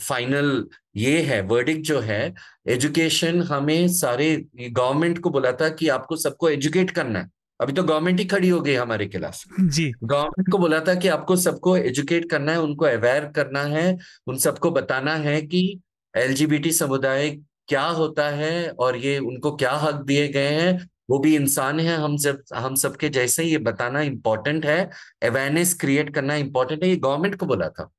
फाइनल 0.00 0.64
ये 0.96 1.20
है 1.22 1.40
वर्डिक 1.42 1.82
जो 1.82 1.98
है 2.00 2.34
एजुकेशन 2.68 3.42
हमें 3.42 3.88
सारे 3.88 4.36
गवर्नमेंट 4.58 5.18
को 5.18 5.30
बोला 5.30 5.52
था 5.52 5.68
कि 5.68 5.88
आपको 5.88 6.16
सबको 6.16 6.48
एजुकेट 6.50 6.90
करना 6.90 7.18
है। 7.18 7.30
अभी 7.62 7.72
तो 7.72 7.82
गवर्नमेंट 7.82 8.18
ही 8.18 8.24
खड़ी 8.24 8.48
हो 8.48 8.60
गई 8.60 8.74
हमारे 8.74 9.06
खिलाफ 9.06 9.42
जी। 9.60 9.90
गवर्नमेंट 10.04 10.50
को 10.50 10.58
बोला 10.58 10.80
था 10.80 10.94
कि 10.94 11.08
आपको 11.08 11.36
सबको 11.36 11.76
एजुकेट 11.76 12.30
करना 12.30 12.52
है 12.52 12.60
उनको 12.60 12.84
अवेयर 12.84 13.24
करना 13.36 13.62
है 13.62 13.98
उन 14.26 14.38
सबको 14.38 14.70
बताना 14.70 15.14
है 15.16 15.40
कि 15.42 15.80
एलजीबीटी 16.14 16.72
समुदाय 16.72 17.28
क्या 17.68 17.84
होता 17.84 18.28
है 18.30 18.68
और 18.70 18.96
ये 18.96 19.18
उनको 19.18 19.56
क्या 19.56 19.72
हक 19.72 20.02
दिए 20.04 20.28
गए 20.28 20.48
हैं। 20.48 20.88
वो 21.10 21.18
भी 21.18 21.34
इंसान 21.36 21.80
है 21.80 21.96
हम 21.96 22.16
जब 22.16 22.42
हम 22.54 22.74
सबके 22.74 23.08
जैसे 23.08 23.44
ये 23.44 23.58
बताना 23.58 24.00
इम्पोर्टेंट 24.00 24.66
है 24.66 24.78
अवेयरनेस 25.22 25.74
क्रिएट 25.74 26.14
करना 26.14 26.34
इम्पोर्टेंट 26.34 26.82
है 26.82 26.88
ये 26.88 26.96
गवर्नमेंट 26.96 27.34
को 27.34 27.46
बोला 27.46 27.68
था। 27.68 27.90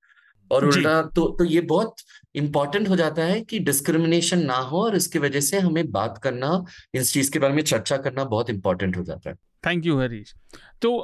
और 0.52 0.66
उल्टा 0.66 1.02
तो 1.16 1.28
तो 1.38 1.46
ये 1.46 1.62
बहुत 1.62 1.96
इंपॉर्टेंट 2.36 2.90
हो 2.90 2.96
जाता 2.96 3.24
है 3.24 3.40
कि 3.42 3.60
डिस्क्रिमिनेशन 3.60 4.46
ना 4.46 4.56
हो 4.56 4.84
और 4.84 4.96
इसकी 4.96 5.20
वजह 5.20 5.40
से 5.40 5.60
हमें 5.60 5.92
बात 5.92 6.20
करना 6.24 6.64
इस 6.94 7.14
चीज़ 7.14 7.32
के 7.32 7.40
बारे 7.40 7.54
में 7.54 7.64
चर्चा 7.64 7.98
करना 7.98 8.24
बहुत 8.26 8.50
इंपॉर्टेंट 8.50 8.98
हो 8.98 9.04
जाता 9.04 9.30
है। 9.30 9.36
थैंक 9.66 9.86
यू 9.86 10.00
हरीश 10.00 10.34
तो 10.82 10.98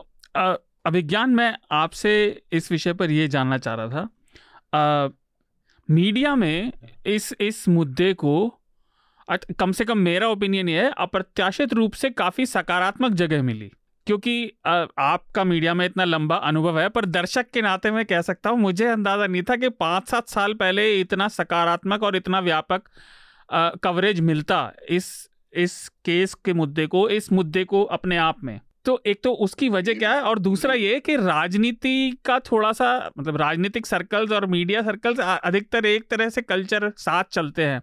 अभिज्ञान 0.86 1.30
मैं 1.30 1.58
आपसे 1.72 2.42
इस 2.52 2.72
विषय 2.72 2.94
पर 2.94 3.12
ये 3.12 3.28
जानना 3.28 3.58
चाह 3.58 3.76
रहा 3.76 3.88
था। 3.88 4.10
आ, 4.78 5.10
मीडिया 5.90 6.36
में 6.36 6.72
इस 7.06 7.34
इस 7.42 7.68
मुद्दे 7.70 8.14
को 8.14 8.56
कम 9.60 9.72
से 9.72 9.86
कम 9.86 9.98
मेरा 9.98 10.28
ओपिनियन 10.28 10.70
ये 10.70 10.84
है 10.84 10.92
अप्रत्याशित 10.98 11.74
रूप 11.74 11.94
से 11.94 12.10
काफ़ी 12.10 12.46
सकारात्मक 12.46 13.12
जगह 13.12 13.44
मिली। 13.44 13.72
क्योंकि 14.08 14.52
आपका 14.66 15.44
मीडिया 15.44 15.74
में 15.74 15.86
इतना 15.86 16.04
लंबा 16.04 16.36
अनुभव 16.36 16.80
है 16.80 16.90
पर 16.90 17.06
दर्शक 17.06 17.50
के 17.54 17.62
नाते 17.62 17.92
मैं 17.92 18.06
कह 18.06 18.22
सकता 18.22 18.50
हूँ 18.50 18.60
मुझे 18.60 18.86
अंदाज़ा 18.86 19.28
नहीं 19.28 19.44
था 19.44 19.56
कि 19.56 19.70
पाँच 19.70 20.08
सात 20.10 20.30
साल 20.30 20.54
पहले 20.54 21.00
इतना 21.02 21.28
सकारात्मक 21.28 22.04
और 22.04 22.16
इतना 22.16 22.40
व्यापक 22.40 22.82
कवरेज 23.84 24.20
मिलता 24.20 24.72
इस 24.90 25.29
इस 25.54 25.90
केस 25.90 26.34
के 26.34 26.54
मुद्दे 26.54 26.88
को 26.88 27.10
इस 27.10 27.32
मुद्दे 27.32 27.64
को 27.64 27.84
अपने 27.84 28.18
आप 28.18 28.44
में। 28.44 28.62
तो 28.86 29.02
एक 29.06 29.24
तो 29.24 29.34
उसकी 29.34 29.70
वजह 29.70 29.94
क्या 29.94 30.14
है? 30.14 30.22
और 30.22 30.40
दूसरा 30.40 30.74
ये 30.74 31.00
कि 31.00 31.16
राजनीति 31.16 32.18
का 32.26 32.40
थोड़ा 32.40 32.72
सा 32.72 33.12
मतलब 33.20 33.38
राजनीतिक 33.38 33.86
सर्कल्स 33.86 34.32
और 34.32 34.46
मीडिया 34.46 34.82
सर्कल्स 34.82 35.20
अधिकतर 35.20 35.86
एक 35.86 36.08
तरह 36.10 36.30
से 36.30 36.42
कल्चर 36.42 36.94
साथ 36.98 37.24
चलते 37.32 37.64
हैं। 37.64 37.82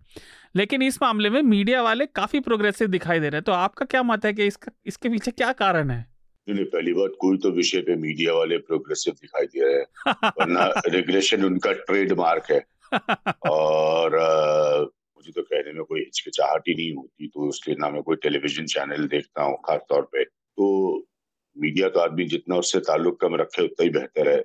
लेकिन 0.56 0.82
इस 0.82 1.02
मामले 1.02 1.30
में 1.30 1.42
मीडिया 1.42 1.82
वाले 1.82 2.06
काफ़ी 2.06 2.40
प्रोग्रेसिव 2.40 2.88
दिखाई 2.88 3.20
दे 3.20 3.28
रहे 3.28 3.36
हैं। 3.36 3.42
तो 3.42 3.52
आपका 3.52 3.86
क्या 3.86 4.02
मत 4.02 4.24
है 4.24 4.32
कि 4.32 4.46
इसका 4.46 4.72
इसके 4.86 5.08
पीछे 5.08 5.30
क्या 5.30 5.52
कारण 5.52 5.90
है? 5.90 6.06
नहीं 6.48 6.64
पहली 6.64 6.92
बात 6.92 7.12
कोई 7.20 7.36
तो 7.36 7.50
विषय 7.50 7.80
पे 7.80 7.96
मीडिया 7.96 8.34
वाले 8.34 8.58
प्रोग्रेसिव 8.58 9.14
दिखाई 9.14 9.46
दे 9.46 9.64
रहे 9.64 9.74
हैं 9.74 9.86
वरना 10.28 10.64
रेगुलेशन 10.88 11.44
उनका 11.44 11.72
ट्रेडमार्क 11.72 12.44
है। 12.50 12.66
और 13.50 14.18
आ, 14.18 14.45
मुझे 15.26 15.40
तो 15.40 15.42
कहने 15.42 15.72
में 15.72 15.84
कोई 15.84 16.00
हिचकिचाहट 16.00 16.68
ही 16.68 16.74
नहीं 16.74 16.92
होती 16.94 17.28
तो 17.28 17.48
इसलिए 17.48 17.76
ना 17.80 17.88
मैं 17.90 18.02
कोई 18.02 18.16
टेलीविज़न 18.22 18.66
चैनल 18.66 19.06
देखता 19.08 19.42
हूँ 19.42 19.56
खास 19.66 19.80
तौर 19.88 20.02
पे। 20.12 20.24
तो 20.24 20.66
मीडिया 21.56 21.88
तो 21.88 22.00
आदमी 22.00 22.24
जितना 22.28 22.56
उससे 22.56 22.80
ताल्लुक 22.80 23.20
कम 23.20 23.34
रखे 23.36 23.62
उतना 23.64 23.84
ही 23.84 23.90
बेहतर 23.90 24.28
है 24.28 24.40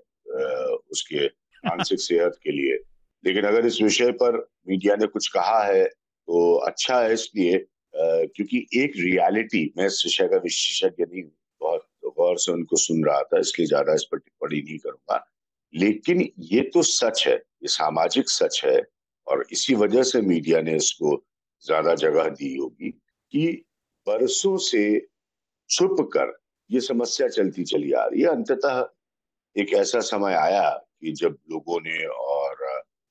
उसके 0.91 1.25
मानसिक 1.65 1.99
सेहत 2.01 2.39
के 2.43 2.51
लिए। 2.51 2.77
लेकिन 3.23 3.45
अगर 3.45 3.65
इस 3.65 3.81
विषय 3.81 4.11
पर 4.21 4.37
मीडिया 4.69 4.95
ने 4.95 5.07
कुछ 5.07 5.27
कहा 5.27 5.63
है 5.63 5.83
तो 5.85 6.53
अच्छा 6.67 6.99
है 7.01 7.13
इसलिए 7.13 7.65
क्योंकि 7.95 8.65
एक 8.75 8.93
रियलिटी 8.97 9.63
मैं 9.77 9.85
इस 9.85 10.01
विषय 10.05 10.27
का 10.27 10.37
विशेषज्ञ 10.37 11.03
नहीं 11.03 11.23
हूँ 11.23 11.31
बहुत 11.61 11.85
गौर 12.17 12.37
से 12.37 12.51
उनको 12.51 12.75
सुन 12.77 13.03
रहा 13.05 13.21
था 13.23 13.39
इसलिए 13.39 13.67
ज़्यादा 13.67 13.93
इस 13.93 14.03
पर 14.11 14.17
टिप्पणी 14.17 14.61
नहीं 14.61 14.77
करूँगा। 14.77 15.25
लेकिन 15.73 16.27
ये 16.51 16.61
तो 16.73 16.81
सच 16.83 17.23
है 17.27 17.35
ये 17.35 17.67
सामाजिक 17.67 18.29
सच 18.29 18.61
है 18.65 18.81
और 19.31 19.45
इसी 19.51 19.75
वजह 19.75 20.03
से 20.03 20.21
मीडिया 20.21 20.61
ने 20.61 20.75
इसको 20.75 21.15
ज़्यादा 21.65 21.93
जगह 21.95 22.29
दी 22.31 22.55
होगी 22.55 22.89
कि 22.89 23.47
बरसों 24.07 24.55
से 24.59 24.83
छुप 25.69 25.97
कर 26.13 26.33
ये 26.69 26.79
समस्या 26.81 27.27
चलती 27.29 27.63
चली 27.63 27.91
आ 27.91 28.05
रही 28.05 28.21
है। 28.21 28.27
अंततः 28.27 28.85
एक 29.55 29.73
ऐसा 29.73 29.99
समय 29.99 30.33
आया 30.35 30.69
कि 30.69 31.11
जब 31.13 31.37
लोगों 31.51 31.79
ने 31.81 32.05
और 32.05 32.55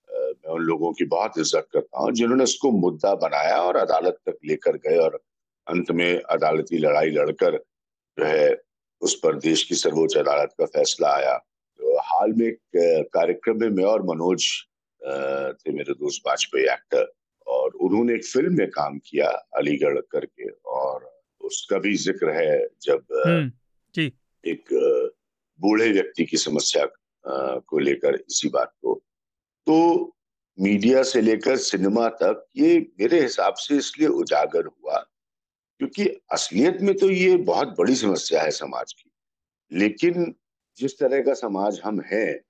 मैं 0.09 0.52
उन 0.52 0.62
लोगों 0.62 0.92
की 0.92 1.04
बहुत 1.06 1.38
इज़्ज़त 1.38 1.66
करता 1.72 2.00
हूँ 2.00 2.12
जिन्होंने 2.12 2.44
इसको 2.44 2.70
मुद्दा 2.70 3.14
बनाया 3.16 3.56
और 3.62 3.76
अदालत 3.76 4.18
तक 4.26 4.38
लेकर 4.44 4.76
गए 4.78 4.96
और 4.98 5.20
अंत 5.66 5.90
में 5.90 6.20
अदालती 6.30 6.78
लड़ाई 6.78 7.11
लड़कर 7.11 7.56
जो 7.56 8.24
है 8.24 8.56
उस 9.02 9.14
पर 9.14 9.37
देश 9.40 9.62
की 9.62 9.74
सर्वोच्च 9.74 10.16
अदालत 10.16 10.54
का 10.59 10.66
फैसला 10.68 11.14
आया। 11.14 11.37
तो 11.37 11.98
हाल 12.04 12.33
में 12.33 12.46
एक 12.46 13.09
कार्यक्रम 13.14 13.61
में 13.61 13.68
मैं 13.70 13.85
और 13.85 14.02
मनोज 14.06 14.46
थे 15.02 15.72
मेरे 15.72 15.94
दोस्त 15.94 16.22
वाजपेयी 16.26 16.66
एक्टर। 16.72 17.12
और 17.46 17.70
उन्होंने 17.82 18.14
एक 18.14 18.24
फ़िल्म 18.24 18.56
में 18.56 18.68
काम 18.70 18.98
किया 18.98 19.28
अलीगढ़ 19.56 19.98
करके 20.10 20.48
और 20.50 21.08
उसका 21.40 21.78
भी 21.78 21.94
ज़िक्र 21.96 22.30
है 22.30 22.66
जब 22.82 23.04
हम्म, 23.26 23.50
जी। 23.94 24.12
एक 24.44 24.64
बूढ़े 25.60 25.90
व्यक्ति 25.92 26.24
की 26.24 26.36
समस्या 26.36 26.86
को 27.60 27.78
लेकर 27.78 28.14
इसी 28.14 28.48
बात 28.48 28.72
को। 28.82 28.94
तो 29.66 30.16
मीडिया 30.58 31.02
से 31.02 31.20
लेकर 31.20 31.56
सिनेमा 31.56 32.08
तक 32.22 32.44
ये 32.56 32.78
मेरे 33.00 33.20
हिसाब 33.20 33.54
से 33.54 33.76
इसलिए 33.76 34.08
उजागर 34.08 34.66
हुआ 34.66 34.98
क्योंकि 35.80 36.06
असलियत 36.32 36.80
में 36.80 36.94
तो 36.98 37.10
ये 37.10 37.36
बहुत 37.36 37.74
बड़ी 37.78 37.94
समस्या 37.96 38.42
है 38.42 38.50
समाज 38.50 38.92
की। 38.92 39.10
लेकिन 39.72 40.34
जिस 40.78 40.98
तरह 40.98 41.22
का 41.22 41.34
समाज 41.34 41.80
हम 41.84 42.00
हैं 42.12 42.40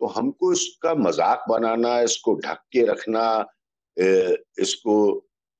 तो 0.00 0.06
हमको 0.08 0.52
इसका 0.52 0.94
मज़ाक 0.96 1.44
बनाना 1.48 2.00
इसको 2.00 2.34
ढक 2.36 2.60
के 2.72 2.84
रखना 2.86 3.24
इसको 3.96 4.96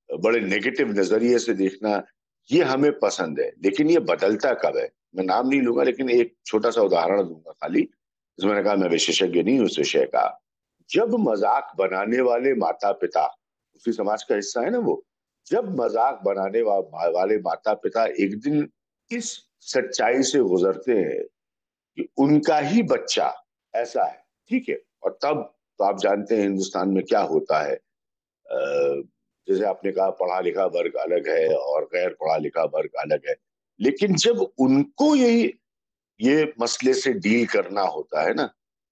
बड़े 0.09 0.39
नेगेटिव 0.41 0.91
नज़रिए 0.99 1.39
से 1.39 1.53
देखना 1.53 2.01
ये 2.49 2.63
हमें 2.63 2.91
पसंद 2.99 3.39
है। 3.39 3.49
लेकिन 3.63 3.89
ये 3.89 3.99
बदलता 4.01 4.53
कब 4.63 4.77
है? 4.77 4.89
मैं 5.15 5.23
नाम 5.23 5.47
नहीं 5.47 5.61
लूँगा 5.61 5.83
लेकिन 5.83 6.09
एक 6.09 6.33
छोटा 6.45 6.69
सा 6.71 6.81
उदाहरण 6.81 7.23
दूँगा 7.23 7.51
खाली। 7.51 7.87
मैंने 8.39 8.63
कहा 8.63 8.75
मैं 8.75 8.89
विशेषज्ञ 8.89 9.41
नहीं 9.43 9.59
उस 9.59 9.77
विषय 9.79 10.05
का। 10.05 10.23
जब 10.89 11.15
मज़ाक 11.19 11.71
बनाने 11.77 12.21
वाले 12.21 12.53
माता 12.55 12.91
पिता 12.91 13.25
उसी 13.75 13.91
समाज 13.93 14.23
का 14.23 14.35
हिस्सा 14.35 14.61
है 14.61 14.69
ना 14.71 14.79
वो 14.79 15.03
जब 15.47 15.69
मज़ाक 15.79 16.21
बनाने 16.25 16.61
वा, 16.61 16.77
वाले 17.09 17.37
माता 17.39 17.73
पिता 17.75 18.05
एक 18.05 18.39
दिन 18.39 18.67
इस 19.11 19.31
सच्चाई 19.65 20.23
से 20.23 20.39
गुजरते 20.41 20.93
हैं 20.93 21.23
कि 21.97 22.07
उनका 22.17 22.57
ही 22.59 22.83
बच्चा 22.83 23.33
ऐसा 23.73 24.03
है। 24.03 24.20
ठीक 24.49 24.69
है, 24.69 24.77
और 25.03 25.17
तब 25.23 25.53
तो 25.79 25.83
आप 25.83 25.99
जानते 25.99 26.35
हैं 26.35 26.43
हिंदुस्तान 26.43 26.89
में 26.89 27.03
क्या 27.03 27.21
होता 27.23 27.61
है। 27.61 27.75
जैसे 29.47 29.63
आपने 29.65 29.91
कहा 29.91 30.09
पढ़ा 30.11 30.39
लिखा 30.39 30.65
वर्ग 30.67 30.95
अलग 31.01 31.27
है 31.29 31.55
और 31.55 31.83
गैर 31.93 32.09
पढ़ा 32.13 32.37
लिखा 32.37 32.63
वर्ग 32.73 32.95
अलग 33.01 33.27
है, 33.27 33.35
लेकिन 33.79 34.15
जब 34.15 34.39
उनको 34.59 35.15
यही, 35.15 35.53
ये 36.19 36.53
मसले 36.61 36.93
से 36.93 37.13
डील 37.15 37.45
करना 37.47 37.81
होता 37.83 38.23
है 38.23 38.33
ना, 38.33 38.49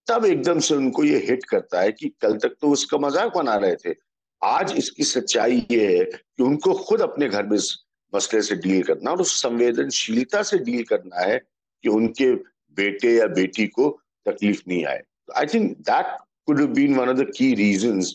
तब 0.08 0.26
एकदम 0.26 0.60
से 0.60 0.76
उनको 0.76 1.04
ये 1.04 1.18
हिट 1.20 1.44
करता 1.46 1.82
है 1.82 1.92
कि 1.92 2.10
कल 2.22 2.38
तक 2.38 2.56
तो 2.62 2.70
उसका 2.70 2.98
मज़ाक 2.98 3.36
बना 3.36 3.56
रहे 3.56 3.76
थे। 3.76 3.94
आज 4.42 4.74
इसकी 4.78 5.04
सच्चाई 5.04 5.66
ये 5.72 5.86
है 5.88 6.04
कि 6.06 6.44
उनको 6.44 6.74
खुद 6.76 7.02
अपने 7.02 7.28
घर 7.30 7.46
में 7.46 7.56
इस 7.58 7.76
मसले 8.14 8.42
से 8.42 8.56
डील 8.58 8.84
करना 8.84 9.12
और 9.12 9.22
उस 9.22 9.42
संवेदनशीलता 9.42 10.42
से 10.44 10.58
डील 10.60 10.84
करना 10.84 11.22
है 11.22 11.38
कि 11.38 11.90
उनके 11.90 12.34
बेटे 12.78 13.14
या 13.16 13.28
बेटी 13.30 13.68
को 13.68 13.90
तकलीफ़ 14.26 14.62
नहीं 14.68 14.86
आए। 14.86 15.02
I 15.38 15.46
think 15.54 15.78
that 15.92 16.18
could 16.48 16.60
have 16.60 16.74
been 16.74 16.96
one 16.98 17.10
of 17.10 17.18
the 17.18 17.26
key 17.28 17.48
reasons 17.56 18.08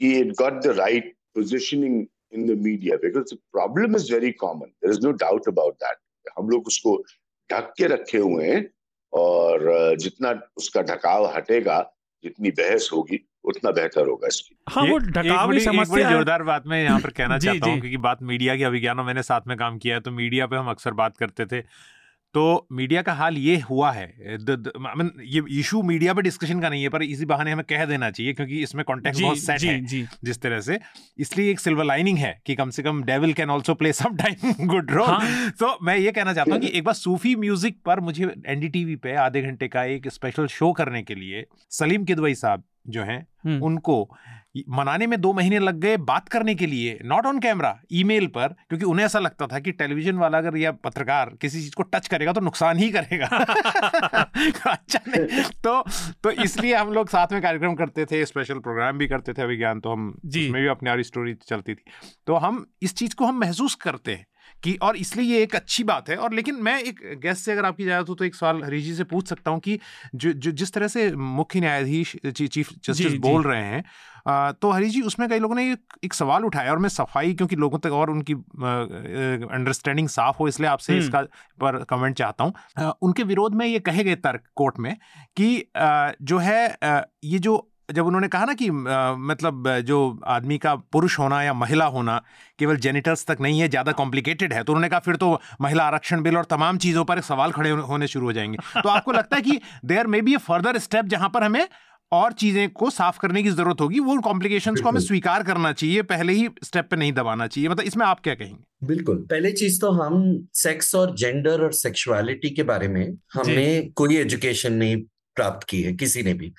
he 0.00 0.08
had 0.16 0.28
got 0.36 0.58
the 0.62 0.74
right 0.74 1.06
positioning 1.36 1.96
in 2.32 2.46
the 2.46 2.54
media 2.56 2.98
because 3.02 3.30
the 3.30 3.38
problem 3.52 3.96
is 3.96 4.08
very 4.08 4.32
common. 4.34 4.70
There 4.82 4.92
is 4.92 5.00
no 5.00 5.12
doubt 5.14 5.48
about 5.48 5.80
that. 5.80 5.96
हम 6.38 6.50
लोग 6.50 6.66
उसको 6.66 6.96
ढक 7.50 7.72
के 7.78 7.86
रखे 7.86 8.18
हुए 8.18 8.46
हैं 8.46 8.62
और 9.12 9.96
जितना 10.00 10.30
उसका 10.56 10.82
ढकाव 10.90 11.26
हटेगा 11.36 11.80
जितनी 12.24 12.50
बहस 12.58 12.88
होगी 12.92 13.18
उतना 13.44 13.70
बेहतर 13.70 14.08
होगा 14.08 14.28
इसकी 14.28 14.56
हाँ 14.68 14.84
वो 14.86 14.98
ढकाव 14.98 15.52
एक 15.54 16.08
जोरदार 16.10 16.42
बात 16.44 16.66
मैं 16.66 16.82
यहाँ 16.82 17.00
पर 17.00 17.10
कहना 17.18 17.38
चाहता 17.38 17.70
हूँ 17.70 17.80
क्योंकि 17.80 17.96
बात 18.06 18.22
मीडिया 18.30 18.56
की 18.56 18.62
अभिज्ञानों 18.64 19.04
मैंने 19.04 19.22
साथ 19.22 19.48
में 19.48 19.56
काम 19.58 19.78
किया 19.78 19.94
है 19.94 20.00
तो 20.00 20.10
मीडिया 20.12 20.46
पे 20.46 20.56
हम 20.56 20.70
अक्सर 20.70 20.92
बात 21.00 21.16
करते 21.16 21.46
थे 21.46 21.62
तो 22.34 22.66
मीडिया 22.72 23.02
का 23.02 23.12
हाल 23.12 23.36
ये 23.38 23.56
हुआ 23.60 23.90
है 23.92 24.06
द, 24.38 24.50
द, 24.50 24.72
मीन 24.96 25.10
ये 25.26 25.42
इशू 25.60 25.82
मीडिया 25.82 26.14
पे 26.14 26.22
डिस्कशन 26.22 26.60
का 26.60 26.68
नहीं 26.68 26.82
है 26.82 26.88
पर 26.88 27.02
इसी 27.02 27.24
बहाने 27.24 27.52
हमें 27.52 27.64
कह 27.64 27.84
देना 27.84 28.10
चाहिए 28.10 28.32
क्योंकि 28.32 28.62
इसमें 28.62 28.84
कॉन्टेक्ट 28.84 29.20
बहुत 29.22 29.38
सेट 29.38 29.58
जी, 29.58 29.68
है 29.68 29.80
जी. 29.84 30.06
जिस 30.24 30.40
तरह 30.42 30.60
से 30.60 30.78
इसलिए 31.18 31.50
एक 31.50 31.60
सिल्वर 31.60 31.84
लाइनिंग 31.84 32.18
है 32.18 32.32
कि 32.46 32.54
कम 32.54 32.70
से 32.70 32.82
कम 32.82 33.02
devil 33.02 33.32
can 33.32 33.50
also 33.50 33.74
play 33.74 33.92
some 33.92 34.16
time 34.16 34.66
good 34.66 34.90
role 34.90 35.50
तो 35.60 35.76
मैं 35.82 35.96
ये 35.96 36.12
कहना 36.12 36.34
चाहता 36.34 36.52
हूँ 36.52 36.60
कि 36.60 36.70
एक 36.78 36.84
बार 36.84 36.94
सूफी 36.94 37.34
म्यूज़िक 37.36 37.80
पर 37.86 38.00
मुझे 38.00 38.32
एनडीटीवी 38.46 38.96
पे 38.96 39.14
आधे 39.16 39.42
घंटे 39.42 39.68
का 39.68 39.84
एक 39.84 40.08
स्पेशल 40.08 40.46
शो 40.46 40.72
करने 40.72 41.02
के 41.02 41.14
लिए 41.14 41.46
सलीम 41.70 42.04
किदवई 42.04 42.34
साहब 42.34 42.64
जो 42.88 43.02
हैं। 43.02 43.60
उनको 43.60 43.96
मनाने 44.68 45.06
में 45.06 45.20
दो 45.20 45.32
महीने 45.32 45.58
लग 45.58 45.74
गए 45.74 45.96
बात 45.96 46.28
करने 46.28 46.54
के 46.54 46.66
लिए 46.66 46.98
नॉट 47.04 47.26
ऑन 47.26 47.38
कैमरा 47.38 47.80
ईमेल 47.92 48.26
पर 48.26 48.48
क्योंकि 48.48 48.84
उन्हें 48.84 49.06
ऐसा 49.06 49.18
लगता 49.18 49.46
था 49.46 49.58
कि 49.58 49.72
टेलीविज़न 49.72 50.16
वाला 50.16 50.38
अगर 50.38 50.56
या 50.56 50.72
पत्रकार 50.72 51.32
किसी 51.40 51.60
चीज़ 51.62 51.74
को 51.74 51.82
टच 51.82 52.08
करेगा 52.08 52.32
तो 52.32 52.40
नुकसान 52.40 52.78
ही 52.78 52.90
करेगा। 52.90 53.26
अच्छा 54.66 55.00
नहीं 55.08 55.42
तो 55.42 55.84
तो 56.22 56.30
इसलिए 56.30 56.74
हम 56.74 56.92
लोग 56.92 57.08
साथ 57.08 57.26
में 57.32 57.42
कार्यक्रम 57.42 57.74
करते 57.74 58.04
थे 58.04 58.24
स्पेशल 58.26 58.58
प्रोग्राम 58.58 58.98
भी 58.98 59.08
करते 59.08 59.32
थे 59.32 59.42
अभिज्ञान 59.42 59.80
तो 59.80 59.90
हम 59.92 60.18
जी। 60.24 60.50
में 60.50 60.62
भी 60.62 60.68
अपनी 60.68 60.90
और 60.90 61.02
स्टोरी 61.02 61.34
चलती 61.34 61.74
थी। 61.74 61.84
तो 62.26 62.34
हम 62.34 62.66
इस 62.82 62.96
चीज़ 62.96 63.14
को 63.14 63.26
हम 63.26 63.38
महसूस 63.40 63.74
करते 63.74 64.14
हैं। 64.14 64.26
कि 64.62 64.76
और 64.82 64.96
इसलिए 64.96 65.26
ये 65.26 65.42
एक 65.42 65.54
अच्छी 65.56 65.84
बात 65.84 66.08
है। 66.08 66.16
और 66.16 66.34
लेकिन 66.34 66.54
मैं 66.62 66.78
एक 66.80 67.00
गेस्ट 67.22 67.44
से 67.44 67.52
अगर 67.52 67.64
आपकी 67.64 67.82
इजाज़त 67.82 68.08
हो 68.08 68.14
तो 68.14 68.24
एक 68.24 68.34
सवाल 68.34 68.62
हरीश 68.64 68.84
जी 68.84 68.94
से 68.94 69.04
पूछ 69.06 69.28
सकता 69.28 69.50
हूँ 69.50 69.60
कि 69.60 69.78
जो 70.14 70.32
जो 70.34 70.50
जिस 70.52 70.72
तरह 70.72 70.88
से 70.88 71.10
मुख्य 71.16 71.60
न्यायाधीश 71.60 72.16
चीफ 72.28 72.72
जस्टिस 72.84 73.14
बोल 73.20 73.42
रहे 73.42 73.62
हैं 73.64 73.84
तो 74.52 74.70
हरीश 74.70 74.92
जी 74.92 75.00
उसमें 75.02 75.28
कई 75.28 75.38
लोगों 75.38 75.54
ने 75.54 75.64
एक 76.04 76.14
सवाल 76.14 76.44
उठाया 76.44 76.70
और 76.70 76.78
मैं 76.78 76.88
सफ़ाई 76.88 77.32
क्योंकि 77.34 77.56
लोगों 77.56 77.78
तक 77.78 77.92
और 77.92 78.10
उनकी 78.10 78.32
अंडरस्टैंडिंग 78.32 80.08
साफ़ 80.08 80.36
हो 80.38 80.48
इसलिए 80.48 80.68
आपसे 80.68 80.92
हम्म। 80.92 81.04
इसका 81.04 81.22
पर 81.60 81.82
कमेंट 81.84 82.16
चाहता 82.16 82.44
हूँ। 82.44 82.92
उनके 83.02 83.22
विरोध 83.22 83.54
में 83.54 83.66
ये 83.66 83.78
कहे 83.80 84.04
गए 84.04 84.14
तर्क 84.18 84.42
कोर्ट 84.56 84.78
में 84.78 84.94
कि 85.36 85.48
जो 86.22 86.38
है 86.38 86.64
ये 87.24 87.38
जो 87.38 87.69
जब 87.92 88.06
उन्होंने 88.06 88.28
कहा 88.28 88.44
ना 88.44 88.54
कि 88.54 88.68
आ, 88.68 89.14
मतलब 89.14 89.68
जो 89.86 89.98
आदमी 90.28 90.58
का 90.58 90.74
पुरुष 90.92 91.18
होना 91.18 91.42
या 91.42 91.52
महिला 91.54 91.84
होना 91.84 92.22
केवल 92.58 92.76
जेनिटल्स 92.78 93.24
तक 93.26 93.40
नहीं 93.40 93.60
है 93.60 93.68
ज़्यादा 93.68 93.92
कॉम्प्लिकेटेड 93.92 94.52
है 94.52 94.62
तो 94.62 94.72
उन्होंने 94.72 94.88
कहा 94.88 95.00
फिर 95.00 95.16
तो 95.16 95.40
महिला 95.60 95.84
आरक्षण 95.84 96.22
बिल 96.22 96.36
और 96.36 96.44
तमाम 96.50 96.78
चीज़ों 96.78 97.04
पर 97.04 97.20
सवाल 97.20 97.52
खड़े 97.52 97.70
होने 97.70 98.06
शुरू 98.06 98.26
हो 98.26 98.32
जाएँगे। 98.32 98.58
तो 98.82 98.88
आपको 98.88 99.12
लगता 99.12 99.36
है 99.36 99.42
कि 99.42 99.60
there 99.84 100.06
may 100.06 100.20
be 100.22 100.34
a 100.34 100.36
further 100.48 100.78
step 100.78 101.06
जहाँ 101.06 101.28
पर 101.28 101.44
हमें 101.44 101.66
और 102.12 102.32
चीज़ें 102.32 102.68
को 102.70 102.88
साफ़ 102.90 103.18
करने 103.18 103.42
की 103.42 103.50
ज़रूरत 103.50 103.80
होगी 103.80 104.00
वो 104.00 104.16
कॉम्प्लिकेशन 104.20 104.74
को 104.74 104.88
हमें 104.88 105.00
स्वीकार 105.00 105.42
करना 105.42 105.72
चाहिए 105.72 106.02
पहले 106.02 106.32
ही 106.32 106.48
स्टेप 106.64 106.88
पे 106.90 106.96
नहीं 106.96 107.12
दबाना 107.12 107.46
चाहिए। 107.46 107.68
मतलब 107.68 107.84
इसमें 107.84 108.04
आप 108.06 108.20
क्या 108.20 108.34
कहेंगे? 108.34 108.86
बिल्कुल। 108.86 109.16
पहले 109.30 109.52
चीज़ 109.52 109.80
तो 109.80 109.90
हम 109.92 110.24
सेक्स 110.54 110.94
और 110.94 111.14
जेंडर 111.16 111.62
और 111.62 111.72
सेक्सुअलिटी 111.72 112.50
के 112.50 112.62
बारे 112.62 112.88
में 112.88 113.04
हमें 113.34 113.92
कोई 113.92 114.16
एजुकेशन 114.16 114.72
नहीं 114.72 114.96
प्राप्त 115.36 115.66
की 115.68 115.82
है 115.82 115.92
किसी 115.94 116.22
ने 116.22 116.34
भी। 116.34 116.52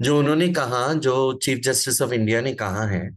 जो 0.00 0.18
उन्होंने 0.18 0.48
कहा 0.52 0.92
जो 0.94 1.32
चीफ 1.42 1.58
जस्टिस 1.58 2.00
ऑफ़ 2.02 2.12
इंडिया 2.12 2.40
ने 2.40 2.52
कहा 2.54 2.86
है 2.86 3.08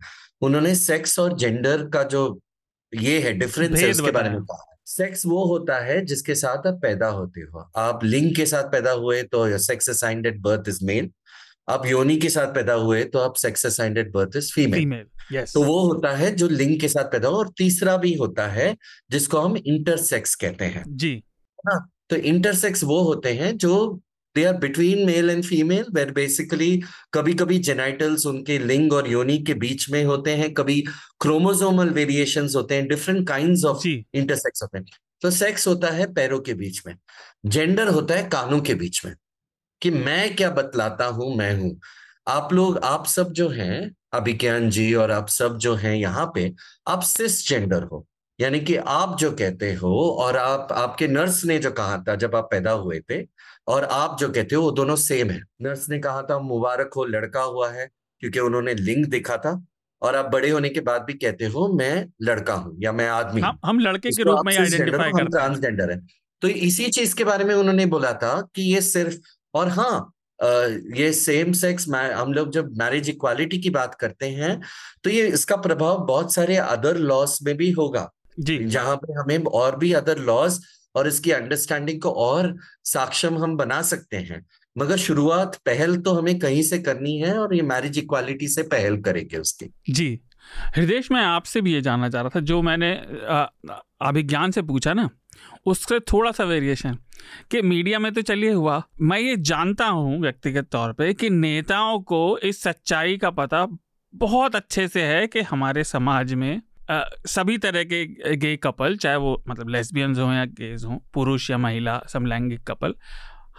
उन्होंने 0.41 0.73
सेक्स 0.75 1.17
और 1.19 1.37
जेंडर 1.37 1.85
का 1.89 2.03
जो 2.03 2.39
ये 2.93 3.19
है 3.19 3.33
डिफरेंस 3.33 3.79
है 3.79 3.89
उसके 3.91 4.11
बारे 4.11 4.29
में 4.29 4.41
कहा। 4.41 4.67
सेक्स 4.87 5.25
वो 5.25 5.43
होता 5.45 5.79
है 5.79 6.03
जिसके 6.05 6.35
साथ 6.35 6.67
आप 6.67 6.79
पैदा 6.81 7.07
होते 7.09 7.41
हो। 7.41 7.69
आप 7.77 8.03
लिंग 8.03 8.35
के 8.35 8.45
साथ 8.45 8.63
पैदा 8.63 8.91
हुए 8.91 9.21
तो 9.23 9.57
sex 9.59 9.89
assigned 9.89 10.25
at 10.25 10.39
birth 10.39 10.69
is 10.69 10.83
male 10.85 11.09
आप 11.69 11.85
योनि 11.85 12.15
के 12.17 12.29
साथ 12.29 12.53
पैदा 12.55 12.73
हुए 12.73 13.03
तो 13.03 13.19
आप 13.19 13.35
sex 13.35 13.65
assigned 13.65 13.97
at 13.97 14.11
birth 14.11 14.35
is 14.37 14.51
female 14.53 15.43
तो 15.45 15.63
वो 15.63 15.79
होता 15.79 16.09
है 16.11 16.35
जो 16.35 16.47
लिंग 16.47 16.79
के 16.79 16.87
साथ 16.87 17.11
पैदा 17.11 17.27
हो 17.27 17.37
और 17.37 17.49
तीसरा 17.57 17.95
भी 17.97 18.13
होता 18.13 18.47
है 18.47 18.75
जिसको 19.11 19.39
हम 19.39 19.57
इंटरसेक्स 19.57 20.35
कहते 20.35 20.65
हैं। 20.65 20.83
जी। 20.87 21.15
ना 21.65 21.77
तो 22.09 22.15
इंटरसेक्स 22.15 22.83
वो 22.83 23.01
होते 23.03 23.33
हैं 23.33 23.55
जो 23.57 24.01
they 24.35 24.43
are 24.45 24.57
between 24.57 25.05
male 25.05 25.29
and 25.29 25.43
female 25.43 25.85
where 25.93 26.11
basically 26.11 26.71
कभी 27.13 27.33
कभी 27.33 27.57
जेनाइटल्स 27.59 28.25
उनके 28.25 28.57
लिंग 28.59 28.93
और 28.93 29.09
योनि 29.09 29.37
के 29.37 29.53
बीच 29.63 29.89
में 29.89 30.03
होते 30.03 30.35
हैं 30.35 30.53
कभी 30.53 30.81
क्रोमोजोमल 31.19 31.89
वेरिएशन 31.89 32.49
होते 32.55 32.75
हैं 32.75 32.87
डिफरेंट 32.87 33.27
काइंड 33.27 33.65
ऑफ़ 33.65 33.87
इंटरसेक्स 33.87 34.63
होते 34.63 34.77
हैं। 34.77 34.85
तो 35.21 35.31
सेक्स 35.31 35.67
होता 35.67 35.89
है 35.89 36.11
पैरों 36.13 36.39
के 36.39 36.53
बीच 36.53 36.81
में 36.87 36.95
जेंडर 37.45 37.87
होता 37.87 38.15
है 38.15 38.23
कानों 38.29 38.59
के 38.59 38.73
बीच 38.75 39.05
में 39.05 39.13
कि 39.81 39.89
मैं 39.89 40.35
क्या 40.35 40.49
बतलाता 40.51 41.05
हूँ 41.05 41.35
मैं 41.37 41.53
हूँ। 41.59 41.79
आप 42.27 42.53
लोग 42.53 42.77
आप 42.77 43.05
सब 43.07 43.31
जो 43.33 43.47
हैं 43.49 43.91
अभिज्ञान 44.13 44.69
जी 44.69 44.93
और 44.93 45.11
आप 45.11 45.27
सब 45.29 45.57
जो 45.57 45.75
हैं 45.75 45.95
यहाँ 45.95 46.31
पे 46.35 46.51
आप 46.87 47.01
सिस 47.03 47.47
जेंडर 47.49 47.83
हो 47.83 48.05
यानी 48.39 48.59
कि 48.59 48.75
आप 48.75 49.17
जो 49.19 49.31
कहते 49.31 49.73
हो 49.73 49.93
और 50.19 50.37
आप 50.37 50.67
आपके 50.71 51.07
नर्स 51.07 51.43
ने 51.45 51.57
जो 51.59 51.71
कहा 51.71 51.97
था 52.07 52.15
जब 52.15 52.35
आप 52.35 52.47
पैदा 52.51 52.71
हुए 52.71 52.99
थे 53.09 53.21
और 53.67 53.83
आप 53.83 54.17
जो 54.19 54.29
कहते 54.29 54.55
हो 54.55 54.61
वो 54.61 54.71
दोनों 54.73 54.95
सेम 54.97 55.29
है। 55.29 55.41
नर्स 55.61 55.89
ने 55.89 55.99
कहा 55.99 56.21
था 56.21 56.39
मुबारक 56.41 56.93
हो 56.95 57.05
लड़का 57.05 57.41
हुआ 57.41 57.69
है 57.71 57.89
क्योंकि 58.21 58.39
उन्होंने 58.39 58.73
लिंग 58.75 59.05
देखा 59.07 59.37
था। 59.37 59.61
और 60.01 60.15
आप 60.15 60.25
बड़े 60.25 60.49
होने 60.49 60.69
के 60.69 60.79
बाद 60.81 61.01
भी 61.01 61.13
कहते 61.15 61.45
हो 61.45 61.67
मैं 61.73 62.05
लड़का 62.21 62.53
हूँ 62.53 62.75
या 62.79 62.91
मैं 62.91 63.07
आदमी 63.09 63.41
हम, 63.41 63.59
हम 63.65 63.79
लड़के 63.79 64.09
के 64.09 64.23
रूप 64.23 64.39
में 64.45 64.57
आइडेंटिफाई 64.57 65.11
करते 65.11 65.25
ट्रांसजेंडर 65.27 65.91
है। 65.91 65.99
तो 66.41 66.47
इसी 66.47 66.87
चीज़ 66.89 67.15
के 67.15 67.23
बारे 67.23 67.43
में 67.45 67.53
उन्होंने 67.55 67.85
बोला 67.87 68.13
था 68.13 68.39
कि 68.55 68.61
ये 68.63 68.81
सिर्फ़ 68.81 69.17
और 69.53 69.67
हाँ 69.69 70.11
ये 70.95 71.11
सेम 71.13 71.51
सेक्स 71.53 71.87
हम 71.89 72.33
लोग 72.33 72.51
जब 72.51 72.71
मैरिज 72.77 73.09
इक्वालिटी 73.09 73.57
की 73.61 73.69
बात 73.69 73.95
करते 73.95 74.29
हैं 74.31 74.59
तो 75.03 75.09
ये 75.09 75.27
इसका 75.29 75.55
प्रभाव 75.57 76.05
बहुत 76.05 76.33
सारे 76.33 76.55
अदर 76.57 76.97
लॉस 76.99 77.37
में 77.43 77.55
भी 77.57 77.69
होगा। 77.71 78.09
जी। 78.39 78.57
जहाँ 78.65 78.95
पे 78.95 79.13
हमें 79.13 79.45
और 79.45 79.75
भी 79.75 79.91
अदर 79.93 80.19
लॉज 80.21 80.59
और 80.95 81.07
इसकी 81.07 81.31
अंडरस्टैंडिंग 81.31 82.01
को 82.01 82.11
और 82.21 82.55
सक्षम 82.85 83.37
हम 83.37 83.55
बना 83.57 83.81
सकते 83.81 84.17
हैं। 84.17 84.45
मगर 84.75 84.97
शुरुआत 84.97 85.55
पहल 85.65 85.95
तो 85.97 86.13
हमें 86.13 86.37
कहीं 86.39 86.61
से 86.63 86.79
करनी 86.79 87.17
है 87.19 87.37
और 87.37 87.55
ये 87.55 87.61
मैरिज 87.63 87.97
इक्वालिटी 87.99 88.47
से 88.47 88.63
पहल 88.65 88.97
करेंगे 89.01 89.37
उसकी। 89.37 89.71
जी 89.89 90.19
हृदय 90.77 91.01
मैं 91.11 91.23
आपसे 91.23 91.61
भी 91.61 91.73
ये 91.73 91.81
जानना 91.81 92.09
चाह 92.09 92.21
रहा 92.21 92.29
था, 92.35 92.39
जो 92.39 92.61
मैंने 92.61 92.91
अभिज्ञान 94.01 94.51
से 94.51 94.61
पूछा 94.61 94.93
ना, 94.93 95.09
उससे 95.65 95.99
थोड़ा 96.11 96.31
सा 96.31 96.43
वेरिएशन 96.43 96.97
कि 97.51 97.61
मीडिया 97.61 97.99
में 97.99 98.11
तो 98.13 98.21
चलिए 98.21 98.51
हुआ, 98.51 98.81
मैं 99.01 99.19
ये 99.19 99.35
जानता 99.39 99.85
हूँ 99.87 100.19
व्यक्तिगत 100.21 100.67
तौर 100.71 100.93
पे 100.93 101.13
कि 101.13 101.29
नेताओं 101.29 101.99
को 102.01 102.37
इस 102.39 102.61
सच्चाई 102.63 103.17
का 103.17 103.29
पता 103.31 103.65
बहुत 104.13 104.55
अच्छे 104.55 104.87
से 104.87 105.01
है 105.03 105.27
कि 105.27 105.41
हमारे 105.41 105.83
समाज 105.83 106.33
में 106.33 106.61
सभी 107.27 107.57
तरह 107.57 107.83
के 107.83 108.35
गे 108.35 108.55
कपल, 108.57 108.97
चाहे 108.97 109.15
वो 109.15 109.43
मतलब 109.47 109.69
लेस्बियंस 109.69 110.17
हों 110.17 110.33
या 110.33 110.45
गेज 110.45 110.83
हों, 110.85 110.97
पुरुष 111.13 111.49
या 111.49 111.57
महिला, 111.57 112.01
समलैंगिक 112.07 112.63
कपल, 112.63 112.95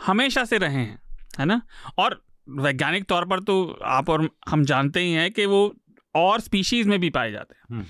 हमेशा 0.07 0.45
से 0.45 0.59
रहे 0.59 0.75
हैं, 0.75 0.99
है 1.38 1.45
ना 1.45 1.61
और 1.99 2.23
वैज्ञानिक 2.49 3.05
तौर 3.05 3.25
पर 3.25 3.40
तो 3.40 3.79
आप 3.85 4.11
और 4.11 4.29
हम 4.49 4.64
जानते 4.64 5.01
ही 5.01 5.12
हैं 5.12 5.31
कि 5.31 5.47
वो 5.47 5.75
और 6.14 6.40
स्पीशीज 6.40 6.87
में 6.87 6.99
भी 7.01 7.11
पाए 7.11 7.31
जाते 7.33 7.55
हैं 7.55 7.77
हम्म। 7.77 7.87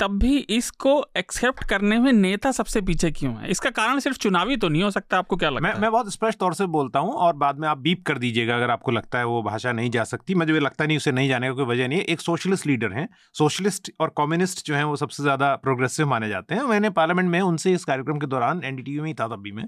तब 0.00 0.18
भी 0.18 0.36
इसको 0.50 0.92
एक्सेप्ट 1.16 1.64
करने 1.64 1.98
में 1.98 2.12
नेता 2.12 2.50
सबसे 2.52 2.80
पीछे 2.80 3.10
क्यों 3.10 3.34
है? 3.34 3.48
इसका 3.50 3.70
कारण 3.70 3.98
सिर्फ़ 3.98 4.18
चुनावी 4.18 4.56
तो 4.56 4.68
नहीं 4.68 4.82
हो 4.82 4.90
सकता 4.90 5.18
आपको 5.18 5.36
क्या 5.36 5.50
लगता 5.50 5.62
मैं, 5.62 5.74
है? 5.74 5.80
मैं 5.80 5.90
बहुत 5.92 6.12
स्पष्ट 6.12 6.38
तौर 6.38 6.54
से 6.54 6.66
बोलता 6.68 6.98
हूँ 6.98 7.12
और 7.14 7.32
बाद 7.36 7.58
में 7.58 7.68
आप 7.68 7.78
बीप 7.78 8.04
कर 8.06 8.18
दीजिएगा 8.18 8.56
अगर 8.56 8.70
आपको 8.70 8.90
लगता 8.90 9.18
है 9.18 9.24
वो 9.24 9.42
भाषा 9.42 9.72
नहीं 9.72 9.90
जा 9.90 10.04
सकती। 10.04 10.34
मुझे 10.34 10.60
लगता 10.60 10.86
नहीं 10.86 10.96
उसे 10.96 11.12
नहीं 11.12 11.28
जाने 11.28 11.48
का 11.48 11.54
कोई 11.54 11.64
वजह 11.64 11.88
नहीं 11.88 11.98
है। 11.98 12.04
एक 12.04 12.20
सोशलिस्ट 12.20 12.66
लीडर 12.66 12.92
हैं। 12.92 13.08
सोशलिस्ट 13.34 13.90
और 14.00 14.14
कम्युनिस्ट 14.18 14.66
जो 14.66 14.74
है 14.74 14.84
वो 14.84 14.96
सबसे 14.96 15.22
ज़्यादा 15.22 15.54
प्रोग्रेसिव 15.56 16.08
माने 16.08 16.28
जाते 16.28 16.54
हैं। 16.54 16.62
मैंने 16.64 16.90
पार्लियामेंट 16.90 17.30
में 17.30 17.40
उनसे 17.40 17.72
इस 17.72 17.84
कार्यक्रम 17.84 18.18
के 18.18 18.26
दौरान 18.26 18.62
एनडीटीवी 18.64 19.00
में 19.00 19.08
ही 19.08 19.14
था 19.14 19.28
तभी 19.28 19.52
में 19.52 19.64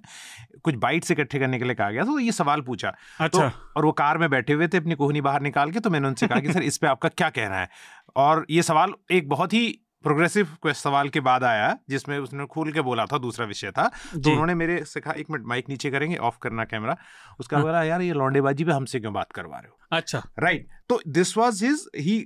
कुछ 0.64 0.74
बाइट्स 0.76 1.10
इकट्ठे 1.10 1.38
करने 1.38 1.58
के 1.58 1.64
लिए 1.64 1.74
कहा 1.74 1.90
गया। 1.90 2.04
तो 2.04 2.18
ये 2.18 2.32
सवाल 2.32 2.60
पूछा। 2.60 2.90
तो 2.90 3.24
अच्छा। 3.24 3.52
और 3.76 3.84
वो 3.84 3.92
कार 3.92 4.18
में 4.18 4.28
बैठे 4.30 4.52
हुए 4.52 4.68
थे 4.68 4.78
अपनी 4.78 4.94
कोहनी 4.94 5.20
बाहर 5.20 5.42
निकाल 5.42 5.70
के 5.70 5.80
तो 5.80 5.90
मैंने 5.90 6.08
उनसे 6.08 6.26
कहा 6.26 6.40
कि 6.40 6.52
सर 6.52 6.62
इस 6.62 6.78
पर 6.78 6.86
आपका 6.86 7.08
क्या 7.08 7.30
कहना 7.30 7.56
है? 7.56 7.68
और 8.16 8.46
ये 8.50 8.62
सवाल 8.62 8.92
एक 9.10 9.28
बहुत 9.28 9.52
ही 9.52 9.78
प्रोग्रेसिव 10.04 10.56
सवाल 10.66 11.08
के 11.08 11.20
बाद 11.20 11.44
आया 11.44 11.76
जिसमें 11.88 12.18
उसने 12.18 12.46
खोल 12.46 12.72
के 12.72 12.80
बोला 12.80 13.06
था 13.06 13.18
दूसरा 13.18 13.46
विषय 13.46 13.70
था। 13.70 13.88
तो 14.14 14.30
उन्होंने 14.30 14.54
मेरे 14.54 14.84
से 14.84 15.00
कहा 15.00 15.14
एक 15.14 15.30
मिनट 15.30 15.46
माइक 15.46 15.68
नीचे 15.68 15.90
करेंगे 15.90 16.16
ऑफ़ 16.16 16.38
करना 16.42 16.64
कैमरा। 16.64 16.96
उसका 17.40 17.56
हाँ। 17.56 17.66
बोला 17.66 17.82
यार 17.82 18.02
ये 18.02 18.12
लौंडेबाजी 18.12 18.64
पे 18.64 18.72
हमसे 18.72 19.00
क्यों 19.00 19.12
बात 19.12 19.32
करवा 19.32 19.58
रहे 19.58 19.68
हो? 19.68 19.78
अच्छा। 19.92 20.22
राइट। 20.38 20.68
तो 20.88 21.00
दिस 21.08 21.36
वाज 21.38 21.62
हिज 21.64 21.86
ही 21.96 22.18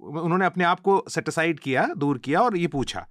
उन्होंने 0.00 0.46
अपने 0.46 0.64
आप 0.64 0.80
को 0.80 1.02
सेटिसाइड 1.08 1.60
किया 1.60 1.86
दूर 1.96 2.18
किया 2.18 2.40
और 2.40 2.56
ये 2.56 2.66
पूछा। 2.66 3.06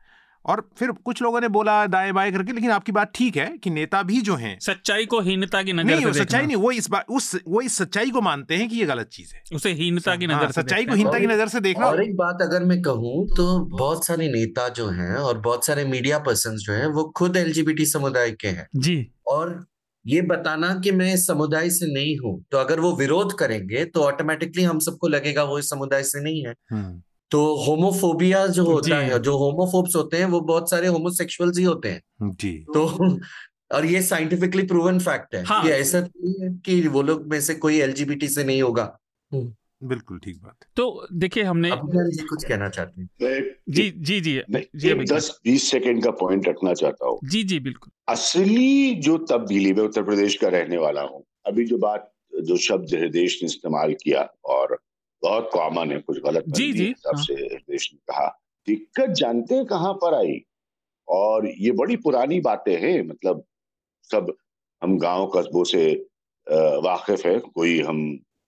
और 0.48 0.62
फिर 0.78 0.92
कुछ 1.06 1.22
लोगों 1.22 1.42
ने 1.42 1.48
बोला 1.50 1.76
दाएँ 1.88 2.12
बाएँ 2.12 2.32
करके 2.32 2.54
लेकिन 2.54 2.72
आपकी 2.72 2.92
बात 2.92 3.12
ठीक 3.16 3.38
है 3.38 3.46
कि 3.58 3.70
नेता 3.70 4.02
भी 4.04 4.22
जो 4.22 4.36
हैं 4.36 4.58
सच्चाई 4.62 5.06
को 5.06 5.20
हीनता 5.22 5.62
की 5.64 5.74
नज़र 5.74 5.86
नहीं 5.86 6.06
से 6.06 6.20
सच्चाई 6.20 6.46
नहीं 6.46 6.56
वो 6.58 6.72
इस 6.74 6.90
बात 6.90 7.06
उस 7.10 7.36
वो 7.48 7.62
इस 7.62 7.78
सच्चाई 7.78 8.12
को 8.12 8.22
मानते 8.22 8.56
हैं 8.56 8.68
कि 8.70 8.76
ये 8.76 8.86
गलत 8.86 9.10
चीज़ 9.10 9.34
है। 9.36 9.42
उसे 9.56 9.72
हीनता 9.74 10.16
की 10.16 10.26
हाँ, 10.26 10.36
नज़र 10.36 10.52
से 10.52 10.62
सच्चाई 10.62 10.86
को 10.86 10.96
हीनता 10.96 11.20
की 11.20 11.28
नज़र 11.28 11.48
से 11.48 11.60
देखना। 11.60 11.86
और 11.86 12.04
एक 12.04 12.16
बात 12.16 12.42
अगर 12.42 12.64
मैं 12.64 12.82
कहूँ 12.82 13.26
तो 13.38 13.60
बहुत 13.78 14.06
सारे 14.06 14.28
नेता 14.28 14.68
जो 14.70 14.88
है 14.90 15.16
और 15.16 15.38
बहुत 15.40 15.66
सारे 15.66 15.86
मीडिया 15.86 16.20
पर्सन 16.20 16.56
जो 16.58 16.74
है 16.74 16.88
वो 16.90 17.04
खुद 17.18 17.38
एलजीबीटी 17.38 17.86
समुदाय 17.86 18.32
के 18.32 18.48
हैं। 18.50 18.68
जी। 18.76 18.96
और 19.28 19.66
ये 20.06 20.22
बताना 20.22 20.74
कि 20.84 20.92
मैं 20.92 21.14
इस 21.14 21.26
समुदाय 21.28 21.70
से 21.70 21.86
नहीं 21.94 22.18
हूँ 22.18 22.34
तो 22.52 22.58
अगर 22.58 22.80
वो 22.80 22.96
विरोध 22.96 23.38
करेंगे 23.40 23.84
तो 23.86 24.02
ऑटोमेटिकली 24.02 24.64
हम 24.64 24.80
सबको 24.80 25.08
लगेगा 25.08 25.44
वो 25.44 25.58
इस 25.60 25.70
समुदाय 25.70 26.04
से 26.04 26.24
नहीं 26.24 26.46
है। 26.46 26.54
हम्म। 26.72 27.02
तो 27.32 27.56
होमोफोबिया 27.56 28.48
जो 28.48 28.66
होता 28.66 28.98
है 28.98 29.20
जो 29.20 29.38
होमोफोब्स 29.38 29.96
होते 29.96 30.18
हैं 30.18 30.26
वो 30.26 30.40
बहुत 30.40 30.70
सारे 30.70 30.88
होमोसेक्सुअल्स 30.88 31.58
ही 31.58 31.64
होते 31.64 31.90
हैं। 31.90 32.32
जी। 32.32 32.66
तो 32.74 32.86
और 33.72 33.86
ये 33.86 34.02
साइंटिफिकली 34.02 34.64
प्रूवन 34.64 35.00
फैक्ट 35.00 35.36
है 35.36 35.44
हाँ, 35.44 35.64
कि 35.64 35.70
ऐसा 35.70 36.00
नहीं 36.00 36.34
है 36.42 36.50
कि 36.66 36.88
वो 36.88 37.02
लोग 37.02 37.28
में 37.28 37.42
से 37.42 37.54
कोई 37.56 37.80
एलजीबीटी 37.80 38.28
से 38.28 38.44
नहीं 38.44 38.62
होगा। 38.62 38.98
हम्म। 39.34 39.54
बिल्कुल 39.84 40.20
ठीक 40.20 40.38
बात। 40.44 40.66
तो 40.76 41.08
देखिए 41.14 41.44
हमने 41.44 41.72
जी 41.72 42.26
कुछ 42.26 42.46
कहना 42.46 42.70
चाहते 42.70 43.02
हैं। 43.02 43.44
जी 43.70 43.90
जी 43.92 44.20
जी। 44.22 44.42
जी 44.76 44.94
दस 44.94 45.40
बीस 45.44 45.72
सेकंड 45.72 46.04
का 46.04 46.12
पॉइंट 46.12 46.48
रखना 46.48 46.74
चाहता 46.74 47.08
हूँ। 47.08 47.20
जी 47.24 47.44
जी 47.44 47.60
बिल्कुल। 47.60 47.92
असली 48.14 48.96
जो 48.96 49.18
तब्दीली 49.18 49.74
मैं 49.74 49.84
उत्तर 49.84 50.04
प्रदेश 50.04 50.36
का 50.36 50.48
रहने 50.48 50.78
वाला 50.78 51.02
हूँ 51.02 51.24
अभी 51.48 51.66
जो 51.66 51.78
बात 51.78 52.12
जो 52.44 52.58
शब्द 52.58 52.94
हृदय 52.94 53.20
ने 53.20 53.46
इस्तेमाल 53.46 53.94
किया 53.94 54.22
और 54.46 54.78
बहुत 55.24 55.50
कॉमन 55.54 55.92
है 55.92 56.00
कुछ 56.00 56.20
गलत 56.24 56.44
जी 56.50 56.72
जी 56.74 56.94
हाँ। 57.08 57.22
से 57.24 57.36
देश 57.36 57.90
ने 57.94 58.00
कहा। 58.08 58.28
दिक्कत 58.68 59.10
जानते 59.12 59.64
कहाँ 59.66 59.94
पर 59.94 60.14
आई? 60.14 60.40
और 61.08 61.48
ये 61.50 61.72
बड़ी 61.72 61.96
पुरानी 61.98 62.40
बातें 62.42 62.76
हैं 62.82 63.02
मतलब 63.08 63.44
सब 64.10 64.36
हम 64.82 64.98
गाँव 65.00 65.28
कस्बों 65.36 65.64
से 65.64 65.92
वाकिफ 66.48 67.26
है 67.26 67.38
कोई 67.40 67.80
हम 67.82 68.00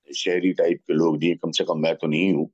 शहरी 0.10 0.52
टाइप 0.54 0.80
के 0.88 0.94
लोग 0.94 1.18
नहीं 1.18 1.36
कम 1.36 1.52
से 1.52 1.64
कम 1.64 1.80
मैं 1.80 1.96
तो 1.96 2.08
नहीं 2.08 2.32
हूँ 2.34 2.46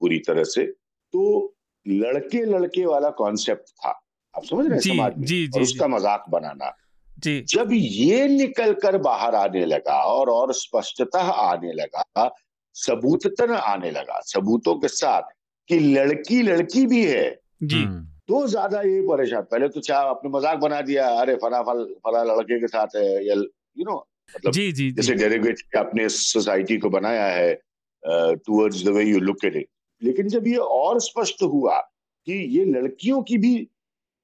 पूरी 0.00 0.18
तरह 0.18 0.44
से। 0.44 0.64
तो 0.64 1.54
लड़के 1.86 2.44
लड़के 2.44 2.84
वाला 2.86 3.10
कॉन्सेप्ट 3.10 3.68
था। 3.70 3.90
आप 4.34 4.44
समझ 4.44 4.64
रहे 4.66 4.74
हैं 4.74 4.80
समाज 4.80 5.16
में? 5.16 5.24
जी, 5.26 5.46
जी, 5.46 5.50
और 5.54 5.62
उसका 5.62 5.88
मज़ाक 5.88 6.24
बनाना। 6.30 6.74
जी। 7.18 7.40
जब 7.48 7.68
ये 7.72 8.26
निकल 8.28 8.72
कर 8.74 8.98
बाहर 8.98 9.34
आने 9.34 9.64
लगा 9.66 9.98
और 10.04 10.30
और 10.30 10.52
स्पष्टता 10.54 11.20
आने 11.20 11.72
लगा 11.72 12.28
सबूतन 12.78 13.52
आने 13.54 13.90
लगा 13.90 14.20
सबूतों 14.26 14.74
के 14.80 14.88
साथ 14.90 15.22
कि 15.70 15.78
लड़की 15.78 16.42
लड़की 16.42 16.86
भी 16.86 17.04
है। 17.04 17.24
जी। 17.62 17.76
हम्म। 17.76 18.04
तो 18.28 18.46
ज़्यादा 18.46 18.80
ये 18.82 19.00
परेशान। 19.02 19.42
पहले 19.42 19.68
तो 19.68 19.80
चाहे 19.80 20.08
आपने 20.08 20.30
मज़ाक 20.30 20.58
बना 20.60 20.80
दिया 20.82 21.08
अरे 21.20 21.34
फला 21.42 21.62
फल 21.62 21.84
फला 22.06 22.22
लड़के 22.24 22.60
के 22.60 22.66
साथ 22.68 22.96
है 22.96 23.06
या 23.26 23.34
यू 23.34 23.84
नो 23.84 23.96
मतलब 24.34 24.52
जी 24.52 24.70
जी 24.72 24.90
जैसे 24.92 25.14
डेरिवेट 25.16 25.76
अपने 25.76 26.08
सोसाइटी 26.10 26.76
को 26.78 26.90
बनाया 26.90 27.26
है 27.26 27.54
towards 28.02 28.84
the 28.84 28.88
way 28.96 29.04
you 29.04 29.20
look 29.20 29.44
at 29.44 29.56
it 29.56 29.68
लेकिन 30.02 30.28
जब 30.28 30.46
ये 30.46 30.56
और 30.56 31.00
स्पष्ट 31.00 31.42
हुआ 31.44 31.78
कि 32.26 32.34
ये 32.58 32.64
लड़कियों 32.66 33.22
की 33.22 33.38
भी 33.38 33.54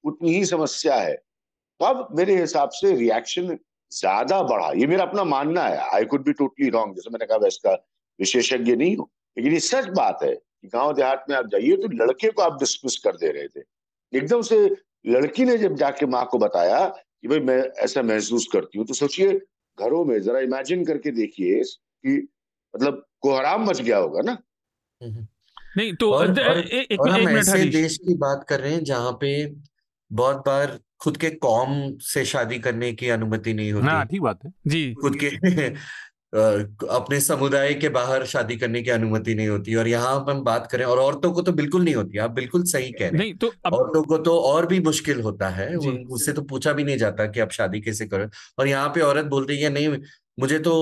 उतनी 0.04 0.34
ही 0.34 0.44
समस्या 0.44 0.96
है 0.96 1.14
तब 1.80 2.08
मेरे 2.16 2.36
हिसाब 2.40 2.70
से 2.72 2.94
रिएक्शन 2.96 3.56
ज़्यादा 3.92 4.42
बढ़ा। 4.42 4.70
ये 4.76 4.86
मेरा 4.86 5.04
अपना 5.04 5.24
मानना 5.24 5.62
है। 5.62 5.78
I 5.94 6.04
could 6.04 6.24
be 6.24 6.32
totally 6.32 6.68
wrong 6.70 6.94
जैसे 6.94 7.10
मैंने 7.10 7.26
कहा 7.26 7.38
वैसे 7.38 7.68
का 7.68 7.74
विशेषज्ञ 8.20 8.76
नहीं 8.76 8.96
हूँ। 8.96 9.08
लेकिन 9.36 9.52
ये 9.52 9.60
सच 9.60 9.88
बात 9.88 10.18
है 10.22 10.34
कि 10.34 10.68
गाँव 10.68 10.92
देहात 10.94 11.24
में 11.30 11.36
आप 11.36 11.46
जाइए 11.46 11.76
तो 11.76 11.88
लड़के 11.94 12.30
को 12.30 12.42
आप 12.42 12.58
डिस्मिस 12.58 12.98
कर 12.98 13.16
दे 13.16 13.30
रहे 13.32 13.48
थे। 13.48 13.62
एकदम 14.12 14.42
से 14.42 14.76
लड़की 15.06 15.44
ने 15.44 15.58
जब 15.58 15.74
जाके 15.74 16.06
माँ 16.06 16.24
को 16.30 16.38
बताया 16.38 16.84
कि 16.86 17.28
भाई 17.28 17.40
मैं 17.40 17.58
ऐसा 17.78 18.02
महसूस 18.02 18.46
करती 18.52 18.78
हूँ 18.78 18.86
तो 18.86 18.94
सोचिए 18.94 19.32
घरों 19.78 20.04
में 20.04 20.22
जरा 20.22 20.40
इमेजिन 20.40 20.84
करके 20.84 21.10
देखिए 21.10 21.62
कि 21.64 22.28
मतलब 22.74 23.06
कोहराम 23.20 23.64
मच 23.64 23.80
गया 23.80 23.96
होगा 23.96 24.20
ना। 24.20 24.38
नहीं 25.76 25.94
तो 25.94 26.12
और, 26.12 26.30
और, 26.40 26.58
एक, 26.58 26.92
एक, 26.92 27.00
और 27.00 27.10
हम 27.10 27.28
ऐसे 27.28 27.64
देश 27.64 27.96
की 27.98 28.14
बात 28.14 28.44
कर 28.48 28.60
रहे 28.60 28.72
हैं 28.72 28.84
जहाँ 28.84 29.12
पे 29.20 29.54
बहुत 30.12 30.36
बार 30.36 30.78
खुद 31.00 31.16
के 31.16 31.30
कौम 31.30 31.96
से 32.00 32.24
शादी 32.24 32.58
करने 32.58 32.92
की 32.92 33.08
अनुमति 33.08 33.54
नहीं 33.54 33.72
होती। 33.72 33.86
हाँ, 33.86 34.06
ठीक 34.06 34.20
बात 34.20 34.44
है। 34.44 34.52
जी। 34.66 34.94
खुद 34.94 35.16
के 35.24 35.28
अपने 36.34 37.20
समुदाय 37.20 37.74
के 37.74 37.88
बाहर 37.88 38.24
शादी 38.26 38.56
करने 38.56 38.82
की 38.82 38.90
अनुमति 38.90 39.34
नहीं 39.34 39.48
होती 39.48 39.74
और 39.74 39.88
यहाँ 39.88 40.14
हम 40.28 40.40
बात 40.44 40.66
करें 40.72 40.84
और 40.84 40.98
औरतों 40.98 41.32
को 41.32 41.42
तो 41.42 41.52
बिल्कुल 41.52 41.84
नहीं 41.84 41.94
होती 41.94 42.18
आप 42.18 42.30
बिल्कुल 42.30 42.64
सही 42.64 42.90
कह 42.92 43.08
रहे 43.08 43.26
हैं। 43.26 43.36
तो 43.38 43.52
अब... 43.66 43.74
औरतों 43.74 44.02
को 44.02 44.18
तो 44.18 44.38
और 44.40 44.66
भी 44.66 44.80
मुश्किल 44.80 45.20
होता 45.20 45.48
है 45.48 45.74
उससे 45.76 46.32
तो 46.32 46.42
पूछा 46.42 46.72
भी 46.72 46.84
नहीं 46.84 46.96
जाता 46.98 47.26
कि 47.26 47.40
आप 47.40 47.50
शादी 47.50 47.80
कैसे 47.80 48.06
करें 48.06 48.28
और 48.58 48.68
यहाँ 48.68 48.88
पे 48.88 49.00
औरत 49.00 49.24
बोल 49.26 49.46
रही 49.46 49.60
है 49.60 49.70
नहीं 49.70 49.96
मुझे 50.40 50.58
तो 50.58 50.74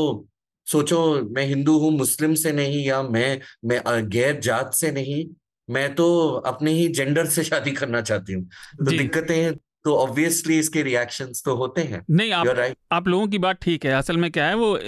सोचो 0.66 0.98
मैं 1.30 1.44
हिंदू 1.46 1.78
हूँ 1.78 1.90
मुस्लिम 1.90 2.34
से 2.34 2.52
नहीं 2.52 2.84
या 2.86 3.02
मैं 3.02 3.40
मैं 3.64 3.80
गैर 4.08 4.40
जात 4.40 4.74
से 4.74 4.92
नहीं 4.92 5.24
मैं 5.68 5.94
तो 5.94 6.06
अपने 6.46 6.72
ही 6.72 6.88
जेंडर 6.88 7.26
से 7.26 7.42
शादी 7.44 7.70
करना 7.70 8.00
चाहती 8.00 8.32
हूँ। 8.32 8.42
तो 8.78 8.90
दिक्कतें 8.90 9.52
तो 9.84 9.94
ऑब्वियसली 9.96 10.58
इसके 10.58 10.82
रिएक्शंस 10.82 11.42
तो 11.44 11.54
होते 11.56 11.82
हैं। 11.82 12.04
नहीं 12.10 12.32
आप 12.32 12.46
right. 12.46 12.76
आप 12.92 13.08
लोगों 13.08 13.26
की 13.28 13.38
बात 13.38 13.58
ठीक 13.62 13.84
है। 13.86 13.92
असल 13.92 14.16
में 14.16 14.30
क्या 14.32 14.46
है 14.46 14.54
वो 14.54 14.78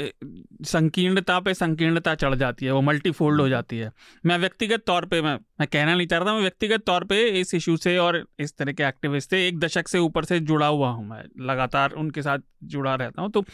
संकीर्णता 0.65 1.39
पे 1.41 1.55
संकीर्णता 1.55 2.15
चढ़ 2.15 2.35
जाती 2.35 2.67
है 2.67 2.73
वो 2.73 2.81
मल्टीफोल्ड 2.83 3.41
हो 3.41 3.49
जाती 3.49 3.79
है। 3.79 3.91
मैं 4.25 4.39
व्यक्तिगत 4.39 4.85
तौर 4.87 5.07
पे 5.07 5.21
मैं 5.23 5.35
मैं 5.61 5.67
कहना 5.69 5.95
नहीं 5.95 6.07
चाह 6.07 6.21
रहा 6.21 6.35
मैं 6.35 6.41
व्यक्तिगत 6.41 6.85
तौर 6.87 7.05
पे 7.05 7.23
इस 7.41 7.55
इशू 7.55 7.77
से 7.77 7.97
और 7.99 8.25
इस 8.39 8.57
तरह 8.57 8.73
के 8.73 8.83
एक्टिविस्ट 8.83 9.31
से 9.31 9.47
एक 9.49 9.59
दशक 9.59 9.89
से 9.89 9.99
ऊपर 9.99 10.25
से 10.25 10.39
जुड़ा 10.43 10.67
हुआ 10.67 10.91
हूँ 10.91 11.09
मैं। 11.09 11.23
लगातार 11.47 11.93
उनके 11.95 12.23
साथ 12.23 12.39
जुड़ा 12.67 12.95
रहता 12.95 13.23
हूँ। 13.23 13.31
तो 13.31 13.45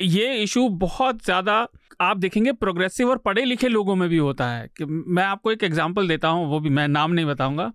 ये 0.00 0.34
इशू 0.42 0.68
बहुत 0.78 1.24
ज़्यादा 1.24 1.66
आप 2.00 2.16
देखेंगे 2.16 2.52
प्रोग्रेसिव 2.54 3.10
और 3.10 3.18
पढ़े 3.18 3.44
लिखे 3.44 3.68
लोगों 3.68 3.94
में 3.94 4.08
भी 4.08 4.16
होता 4.18 4.48
है। 4.48 4.66
कि 4.68 4.84
मैं 4.84 5.24
आपको 5.24 5.52
एक 5.52 5.62
एग्ज़ाम्पल 5.64 6.08
देता 6.08 6.28
हूँ 6.28 6.46
वो 6.46 6.60
भी 6.60 6.70
मैं 6.70 6.88
नाम 6.88 7.12
नहीं 7.12 7.26
बताऊँगा। 7.26 7.72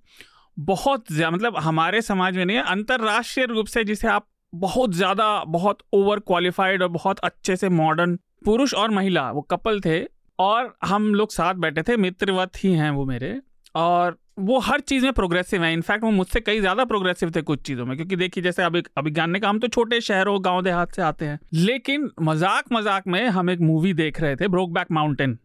बहुत 0.61 1.11
मतलब 1.13 1.57
हमारे 1.59 2.01
समाज 2.01 2.37
में 2.37 2.45
नहीं 2.45 2.57
है, 2.57 2.63
अंतर्राष्ट्रीय 2.65 3.45
रूप 3.45 3.67
से 3.67 3.83
जिसे 3.83 4.07
आप 4.09 4.27
बहुत 4.53 4.93
ज़्यादा, 4.93 5.43
बहुत 5.45 5.77
ओवर 5.93 6.19
क्वालिफाइड 6.21 6.81
और 6.83 6.89
बहुत 6.89 7.19
अच्छे 7.21 7.55
से 7.55 7.69
मॉडर्न 7.71 8.17
पुरुष 8.45 8.73
और 8.73 8.91
महिला, 8.91 9.29
वो 9.31 9.41
कपल 9.43 9.79
थे 9.81 10.03
और 10.39 10.73
हम 10.85 11.13
लोग 11.15 11.31
साथ 11.31 11.55
बैठे 11.55 11.83
थे, 11.83 11.97
मित्रवत 11.97 12.63
ही 12.63 12.73
हैं 12.73 12.89
वो 12.91 13.05
मेरे 13.05 13.39
और 13.75 14.17
वो 14.39 14.59
हर 14.59 14.79
चीज़ 14.81 15.03
में 15.03 15.13
प्रोग्रेसिव 15.13 15.63
है। 15.63 15.71
इनफैक्ट 15.73 16.03
वो 16.03 16.09
मुझसे 16.11 16.39
कई 16.39 16.59
ज़्यादा 16.59 16.83
प्रोग्रेसिव 16.85 17.31
थे 17.31 17.41
कुछ 17.41 17.61
चीज़ों 17.61 17.85
में, 17.85 17.95
क्योंकि 17.97 18.15
देखिए, 18.15 18.43
जैसे 18.43 18.63
अभी, 18.63 18.83
अभिज्ञान 18.97 19.31
ने 19.31 19.39
हम 19.45 19.59
तो 19.59 19.67
छोटे 19.67 19.99
शहरों, 20.01 20.37
गाँव 20.45 20.61
देहात 20.61 20.95
से 20.95 21.01
आते 21.01 21.25
हैं, 21.25 21.39
लेकिन 21.53 22.09
मज़ाक 22.21 22.71
मज़ाक 22.73 23.07
में 23.07 23.27
हम 23.27 23.49
एक 23.49 23.59
मूवी 23.61 23.93
देख 23.93 24.21
रहे 24.21 24.35
थे 24.35 24.47
ब्रोक 24.47 24.71
बैक 24.71 24.91
माउंटेन 24.91 25.37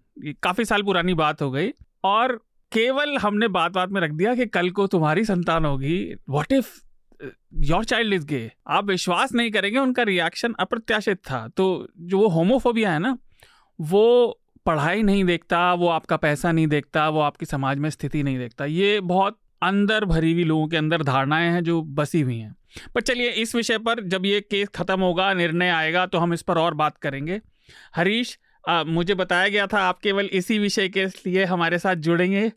काफ़ी 0.43 0.65
साल 0.65 0.83
पुरानी 0.83 1.15
बात 1.15 1.43
हो 1.43 1.51
गई 1.51 1.71
और 2.05 2.39
केवल 2.73 3.17
हमने 3.17 3.49
बात 3.49 3.73
बात 3.73 3.91
में 3.91 4.01
रख 4.01 4.11
दिया 4.11 4.35
कि 4.35 4.47
कल 4.47 4.71
को 4.71 4.87
तुम्हारी 4.87 5.25
संतान 5.25 5.65
होगी। 5.65 6.15
What 6.29 6.53
if 6.53 6.73
your 7.55 7.85
child 7.85 8.15
is 8.15 8.27
gay 8.27 8.53
आप 8.69 8.85
विश्वास 8.85 9.35
नहीं 9.35 9.51
करेंगे, 9.51 9.79
उनका 9.79 10.03
रिएक्शन 10.03 10.55
अप्रत्याशित 10.61 11.19
था। 11.19 11.49
तो 11.49 11.89
जो 11.99 12.19
वो 12.19 12.29
होमोफोबिया 12.29 12.93
है 12.93 12.99
ना, 12.99 13.19
वो 13.81 14.41
पढ़ाई 14.67 15.03
नहीं 15.03 15.25
देखता, 15.25 15.73
वो 15.75 15.89
आपका 15.89 16.17
पैसा 16.17 16.53
नहीं 16.53 16.67
देखता, 16.67 17.09
वो 17.09 17.21
आपकी 17.21 17.47
समाज 17.47 17.79
में 17.79 17.91
स्थिति 17.91 18.23
नहीं 18.23 18.39
देखता। 18.39 18.65
ये 18.65 19.01
बहुत 19.01 19.39
अंदर 19.63 20.05
भरी 20.05 20.33
हुई 20.33 20.45
लोगों 20.45 20.69
के 20.69 20.77
अंदर 20.77 21.03
धारणाएँ 21.03 21.51
हैं 21.51 21.65
जो 21.65 21.83
बसी 21.83 22.21
हुई 22.21 22.39
हैं। 22.39 22.55
पर 22.95 23.01
चलिए, 23.01 23.31
इस 23.31 23.55
विषय 23.55 23.79
पर 23.79 24.01
जब 24.01 24.27
ये 24.27 24.41
केस 24.41 24.69
खत्म 24.69 25.01
होगा, 25.01 25.33
निर्णय 25.35 25.69
आएगा 25.69 26.07
तो 26.07 26.19
हम 26.19 26.33
इस 26.33 26.43
पर 26.43 26.59
और 26.59 26.75
बात 26.75 26.99
करेंगे। 26.99 27.41
हरीश 27.95 28.39
आ, 28.67 28.83
मुझे 28.85 29.15
बताया 29.15 29.49
गया 29.49 29.67
था 29.67 29.81
आप 29.81 29.99
केवल 30.01 30.29
इसी 30.33 30.59
विषय 30.59 30.89
के 30.89 31.07
लिए 31.07 31.45
हमारे 31.45 31.79
साथ 31.79 31.97
जुड़ेंगे। 32.07 32.51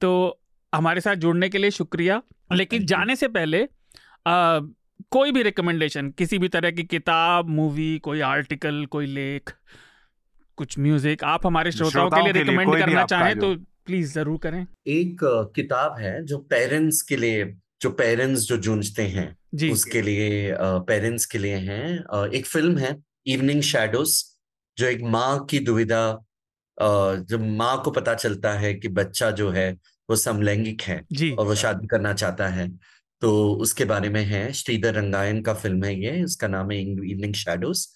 तो 0.00 0.40
हमारे 0.72 1.00
साथ 1.00 1.16
जुड़ने 1.16 1.48
के 1.48 1.58
लिए 1.58 1.70
शुक्रिया। 1.72 2.20
लेकिन 2.52 2.86
जाने 2.86 3.16
से 3.16 3.28
पहले 3.30 3.62
आ, 4.26 4.60
कोई 5.10 5.32
भी 5.32 5.42
रिकमेंडेशन 5.42 6.10
किसी 6.18 6.38
भी 6.38 6.48
तरह 6.48 6.70
की 6.70 6.82
किताब 6.84 7.48
मूवी 7.50 7.98
कोई 7.98 8.20
आर्टिकल 8.22 8.84
कोई 8.90 9.06
लेख 9.08 9.52
कुछ 10.58 10.78
म्यूज़िक 10.78 11.24
आप 11.24 11.46
हमारे 11.46 11.72
श्रोताओं 11.72 12.10
के 12.10 12.22
लिए 12.22 12.32
रिकमेंड 12.32 12.76
करना 12.78 13.04
चाहें 13.06 13.38
तो 13.38 13.54
प्लीज़ 13.86 14.12
ज़रूर 14.14 14.38
करें। 14.38 14.66
एक 14.86 15.20
किताब 15.56 15.96
है 16.00 16.24
जो 16.24 16.38
पेरेंट्स 16.50 17.00
के 17.02 17.16
लिए 17.16 17.44
जो 17.82 17.90
पेरेंट्स 17.92 18.46
जो 18.48 18.56
जूझते 18.58 19.02
हैं 19.08 19.26
जी। 19.54 19.70
उसके 19.70 20.02
लिए 20.02 20.54
पेरेंट्स 20.88 21.26
के 21.26 21.38
लिए 21.38 21.56
है। 21.56 21.82
एक 22.34 22.46
फ़िल्म 22.46 22.78
है 22.78 22.96
इवनिंग 23.26 23.62
शेडोज 23.62 24.22
जो 24.78 24.86
एक 24.86 25.02
माँ 25.06 25.44
की 25.50 25.58
दुविधा 25.58 26.04
जब 26.78 27.46
माँ 27.58 27.80
को 27.84 27.90
पता 27.90 28.14
चलता 28.14 28.52
है 28.52 28.72
कि 28.74 28.88
बच्चा 28.90 29.30
जो 29.30 29.50
है 29.50 29.70
वो 30.08 30.16
समलैंगिक 30.16 30.82
है 30.82 30.96
और 31.32 31.46
वो 31.46 31.54
शादी 31.54 31.86
करना 31.86 32.12
चाहता 32.12 32.48
है 32.48 32.68
तो 33.22 33.32
उसके 33.56 33.84
बारे 33.84 34.08
में 34.08 34.22
है 34.24 34.52
श्रीधर 34.52 34.94
रंगायन 34.94 35.42
का 35.42 35.54
फ़िल्म 35.54 35.84
है 35.84 35.94
ये 35.94 36.22
उसका 36.24 36.48
नाम 36.48 36.70
है 36.70 36.80
इवनिंग 36.80 37.34
शेडोज 37.34 37.86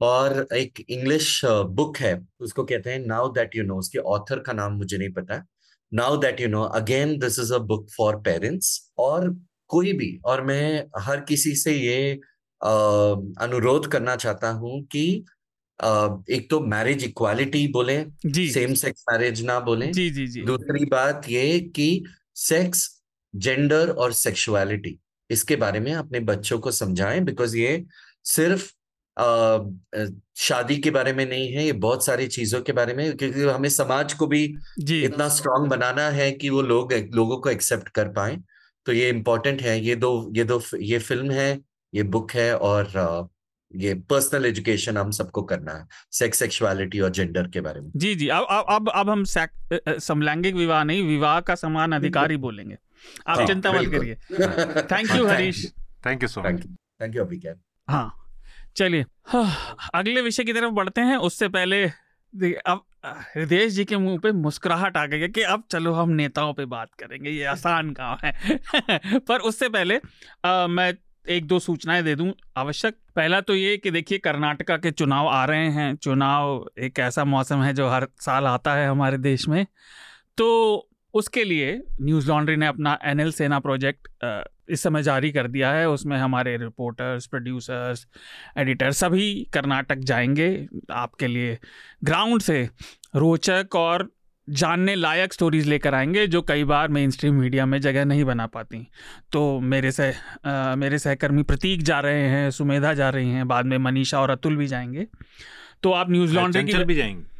और 0.00 0.46
एक 0.54 0.80
इंग्लिश 0.80 1.40
बुक 1.44 1.96
है 1.96 2.18
उसको 2.40 2.64
कहते 2.64 2.90
हैं 2.90 2.98
नाउ 3.06 3.28
दैट 3.32 3.56
यू 3.56 3.64
नो 3.64 3.78
उसके 3.78 3.98
ऑथर 4.08 4.38
का 4.38 4.52
नाम 4.52 4.72
मुझे 4.72 4.98
नहीं 4.98 5.12
पता 5.12 5.42
now 5.92 6.16
that 6.16 6.40
you 6.40 6.48
know 6.48 6.62
again 6.74 7.18
this 7.18 7.38
is 7.38 7.52
a 7.54 7.58
book 7.66 7.88
for 7.96 8.16
parents 8.20 8.70
और 8.98 9.28
कोई 9.70 9.92
भी 9.92 10.18
और 10.24 10.42
मैं 10.42 10.84
हर 10.98 11.20
किसी 11.20 11.54
से 11.56 11.72
ये 11.72 12.12
अनुरोध 12.60 13.90
करना 13.92 14.16
चाहता 14.16 14.50
हूँ 14.50 14.82
कि 14.92 15.24
एक 15.80 16.46
तो 16.50 16.60
मैरिज 16.60 17.04
इक्वालिटी 17.04 17.66
बोले 17.72 17.98
सेम 18.26 18.74
सेक्स 18.74 19.04
मैरिज 19.10 19.44
ना 19.44 19.58
बोले। 19.60 19.86
जी 19.88 20.08
जी 20.10 20.26
जी। 20.26 20.42
दूसरी 20.42 20.84
बात 20.86 21.28
ये 21.28 21.58
कि 21.76 22.04
सेक्स 22.36 22.88
जेंडर 23.34 23.90
और 23.90 24.12
सेक्सुअलिटी 24.14 24.98
इसके 25.30 25.56
बारे 25.56 25.80
में 25.80 25.92
अपने 25.94 26.20
बच्चों 26.22 26.58
को 26.58 26.70
समझाएँ 26.72 27.20
बिकॉज़ 27.20 27.56
ये 27.56 27.84
सिर्फ़ 28.26 28.70
आ, 29.16 29.58
शादी 30.36 30.76
के 30.76 30.90
बारे 30.90 31.12
में 31.12 31.24
नहीं 31.26 31.52
है 31.52 31.64
ये 31.64 31.72
बहुत 31.74 32.04
सारी 32.04 32.26
चीज़ों 32.28 32.60
के 32.62 32.72
बारे 32.72 32.94
में 32.94 33.16
क्योंकि 33.16 33.40
हमें 33.42 33.68
समाज 33.68 34.12
को 34.14 34.26
भी 34.26 34.42
इतना 35.04 35.28
स्ट्रांग 35.28 35.66
बनाना 35.68 36.08
है 36.10 36.30
कि 36.32 36.50
वो 36.50 36.62
लोग 36.62 36.92
लोगों 37.14 37.38
को 37.38 37.50
एक्सेप्ट 37.50 37.88
कर 37.88 38.08
पाए। 38.12 38.36
तो 38.86 38.92
ये 38.92 39.08
इम्पोर्टेंट 39.08 39.62
है 39.62 39.78
ये 39.80 39.96
दो 39.96 40.10
ये 40.36 40.44
दो 40.44 40.60
ये 40.80 40.98
फ़िल्म 40.98 41.30
है 41.30 41.50
ये 41.92 42.02
बुक 42.04 42.32
है 42.32 42.54
और 42.58 42.86
ये 43.76 43.94
पर्सनल 43.94 44.46
एजुकेशन 44.46 44.96
हम 44.96 45.10
सबको 45.10 45.42
करना 45.42 45.72
है 45.72 45.86
सेक्स 46.12 46.38
सेक्सुअलिटी 46.38 47.00
और 47.00 47.10
जेंडर 47.10 47.48
के 47.48 47.60
बारे 47.60 47.80
में। 47.80 47.90
जी 47.96 48.14
जी। 48.14 48.28
अब 48.28 48.46
अब 48.68 48.88
अब 48.88 49.10
हम 49.10 49.24
समलैंगिक 49.24 50.54
विवाह 50.54 50.84
नहीं 50.84 51.02
विवाह 51.02 51.40
का 51.40 51.54
समान 51.54 51.92
अधिकार 51.92 52.30
ही 52.30 52.36
बोलेंगे। 52.36 52.76
आप 53.26 53.38
हाँ, 53.38 53.46
चिंता 53.46 53.72
मत 53.72 53.86
करिए। 53.86 54.14
Thank 54.82 55.10
you 55.16 55.26
Harish 55.26 55.72
thank 56.06 56.22
you 56.22 56.28
so 56.28 56.40
much 56.40 56.66
thank 57.02 57.16
you 57.16 57.24
अभी 57.24 57.42
हाँ। 57.90 58.14
चलिए 58.76 59.04
हाँ, 59.26 59.76
अगले 59.94 60.20
विषय 60.20 60.44
की 60.44 60.52
तरफ़ 60.52 60.70
बढ़ते 60.70 61.00
हैं। 61.00 61.16
उससे 61.16 61.48
पहले 61.48 61.84
अब 62.66 62.84
हृदय 63.06 63.68
जी 63.68 63.84
के 63.84 63.96
मुँह 63.96 64.18
पे 64.18 64.32
मुस्कुराहट 64.32 64.96
आ 64.96 65.06
गई 65.06 65.20
है 65.20 65.28
कि 65.28 65.42
अब 65.42 65.62
चलो 65.70 65.92
हम 65.92 66.10
नेताओं 66.10 66.54
पे 66.54 66.64
बात 66.64 66.88
करेंगे। 66.98 67.30
ये 67.30 67.44
आसान 67.44 67.90
काम 67.90 68.16
है। 68.24 68.58
पर 69.18 69.38
उससे 69.40 69.68
पहले 69.68 70.00
आ, 70.44 70.66
मैं 70.66 70.94
एक 71.28 71.46
दो 71.46 71.58
सूचनाएँ 71.58 72.02
दे 72.02 72.14
दूँ 72.14 72.32
आवश्यक। 72.56 72.94
पहला 73.16 73.40
तो 73.40 73.54
ये 73.54 73.76
कि 73.76 73.90
देखिए, 73.90 74.18
कर्नाटका 74.18 74.76
के 74.76 74.90
चुनाव 74.90 75.28
आ 75.28 75.44
रहे 75.44 75.68
हैं। 75.70 75.94
चुनाव 75.96 76.70
एक 76.78 76.98
ऐसा 76.98 77.24
मौसम 77.24 77.62
है 77.62 77.72
जो 77.74 77.88
हर 77.88 78.08
साल 78.20 78.46
आता 78.46 78.74
है 78.74 78.88
हमारे 78.88 79.18
देश 79.18 79.48
में। 79.48 79.66
तो 80.36 80.88
उसके 81.14 81.44
लिए 81.44 81.82
न्यूज़ 82.02 82.28
लॉन्ड्री 82.28 82.56
ने 82.56 82.66
अपना 82.66 82.98
एनएल 83.04 83.32
सेना 83.32 83.58
प्रोजेक्ट 83.58 84.08
इस 84.68 84.82
समय 84.82 85.02
जारी 85.02 85.30
कर 85.32 85.46
दिया 85.48 85.70
है। 85.72 85.88
उसमें 85.88 86.16
हमारे 86.18 86.56
रिपोर्टर्स, 86.56 87.26
प्रोड्यूसर्स, 87.26 88.06
एडिटर 88.58 88.92
सभी 88.92 89.48
कर्नाटक 89.52 89.98
जाएँगे 89.98 90.66
आपके 90.90 91.26
लिए। 91.26 91.58
ग्राउंड 92.04 92.42
से 92.42 92.68
रोचक 93.16 93.68
और 93.74 94.10
जानने 94.48 94.94
लायक 94.94 95.32
स्टोरीज 95.32 95.66
लेकर 95.66 95.94
आएँगे 95.94 96.26
जो 96.26 96.42
कई 96.42 96.64
बार 96.64 96.88
मेन 96.88 97.10
स्ट्रीम 97.10 97.34
मीडिया 97.34 97.66
में 97.66 97.80
जगह 97.80 98.04
नहीं 98.04 98.24
बना 98.24 98.46
पाती। 98.46 98.86
तो 99.32 99.60
मेरे 99.60 99.92
से 99.92 100.14
आ, 100.46 100.74
मेरे 100.74 100.98
सहकर्मी 100.98 101.42
प्रतीक 101.42 101.82
जा 101.82 102.00
रहे 102.00 102.22
हैं 102.22 102.50
सुमेधा 102.50 102.94
जा 102.94 103.10
रही 103.10 103.30
हैं 103.30 103.48
बाद 103.48 103.64
में 103.64 103.78
मनीषा 103.78 104.20
और 104.20 104.30
अतुल 104.30 104.56
भी 104.56 104.66
जाएँगे। 104.66 105.06
तो 105.82 105.92
आप 105.92 106.10
न्यूज़ 106.10 106.34
लॉन्ड्री 106.34 106.64
की 106.64 106.84
भी 106.84 106.94
जाएँगे। 106.94 107.38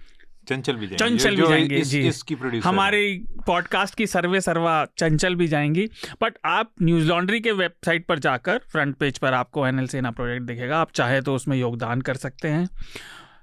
चंचल 0.49 0.73
भी 0.73 0.87
जाएँगे। 0.87 0.97
चंचल 0.97 1.37
भी 1.37 1.47
जाएँगे 1.49 1.77
इस, 1.77 1.89
जी। 1.89 2.09
इसकी 2.09 2.37
हमारे 2.65 3.25
पॉडकास्ट 3.47 3.95
की 3.95 4.07
सर्वे 4.07 4.41
सर्वा 4.41 4.87
चंचल 4.99 5.35
भी 5.35 5.49
जाएँगी। 5.49 5.87
बट 6.23 6.35
आप 6.45 6.73
न्यूज़ 6.83 7.09
लॉन्ड्री 7.09 7.41
के 7.41 7.53
वेबसाइट 7.53 8.07
पर 8.07 8.19
जाकर 8.19 8.59
फ्रंट 8.59 8.97
पेज 8.97 9.19
पर 9.19 9.33
आपको 9.33 9.67
एन 9.67 9.79
एल 9.79 9.87
सेना 9.87 10.11
प्रोजेक्ट 10.11 10.47
दिखेगा। 10.47 10.79
आप 10.79 10.93
चाहे 10.93 11.21
तो 11.21 11.35
उसमें 11.35 11.57
योगदान 11.57 12.01
कर 12.01 12.15
सकते 12.15 12.49
हैं। 12.49 12.69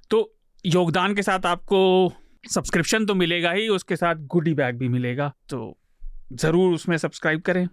तो 0.10 0.36
योगदान 0.66 1.16
के 1.16 1.22
साथ 1.22 1.46
आपको 1.46 2.14
सब्सक्रिप्शन 2.46 3.06
तो 3.06 3.16
मिलेगा 3.16 3.52
ही, 3.52 3.68
उसके 3.70 3.96
साथ 3.96 4.16
गुडी 4.28 4.54
बैग 4.54 4.78
भी 4.78 4.88
मिलेगा 4.90 5.32
तो 5.50 5.78
ज़रूर 6.34 6.74
उसमें 6.74 6.98
सब्सक्राइब 6.98 7.42
करें। 7.42 7.68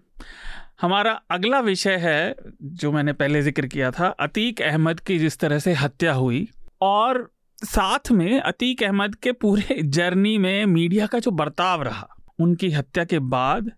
हमारा 0.81 1.13
अगला 1.31 1.61
विषय 1.61 1.97
है, 1.97 2.35
जो 2.63 2.93
मैंने 2.93 3.13
पहले 3.13 3.43
ज़िक्र 3.43 3.67
किया 3.67 3.91
था, 3.91 4.09
अतीक 4.09 4.61
अहमद 4.63 5.01
की 5.01 5.19
जिस 5.19 5.39
तरह 5.39 5.59
से 5.59 5.73
हत्या 5.75 6.13
हुई, 6.15 6.49
और 6.83 7.31
साथ 7.59 8.11
में 8.13 8.41
अतीक 8.41 8.83
अहमद 8.83 9.15
के 9.15 9.33
पूरे 9.35 9.83
जर्नी 9.83 10.37
में 10.39 10.65
मीडिया 10.67 11.07
का 11.07 11.19
जो 11.19 11.31
बर्ताव 11.33 11.83
रहा, 11.83 12.09
उनकी 12.39 12.71
हत्या 12.71 13.05
के 13.05 13.19
बाद, 13.19 13.71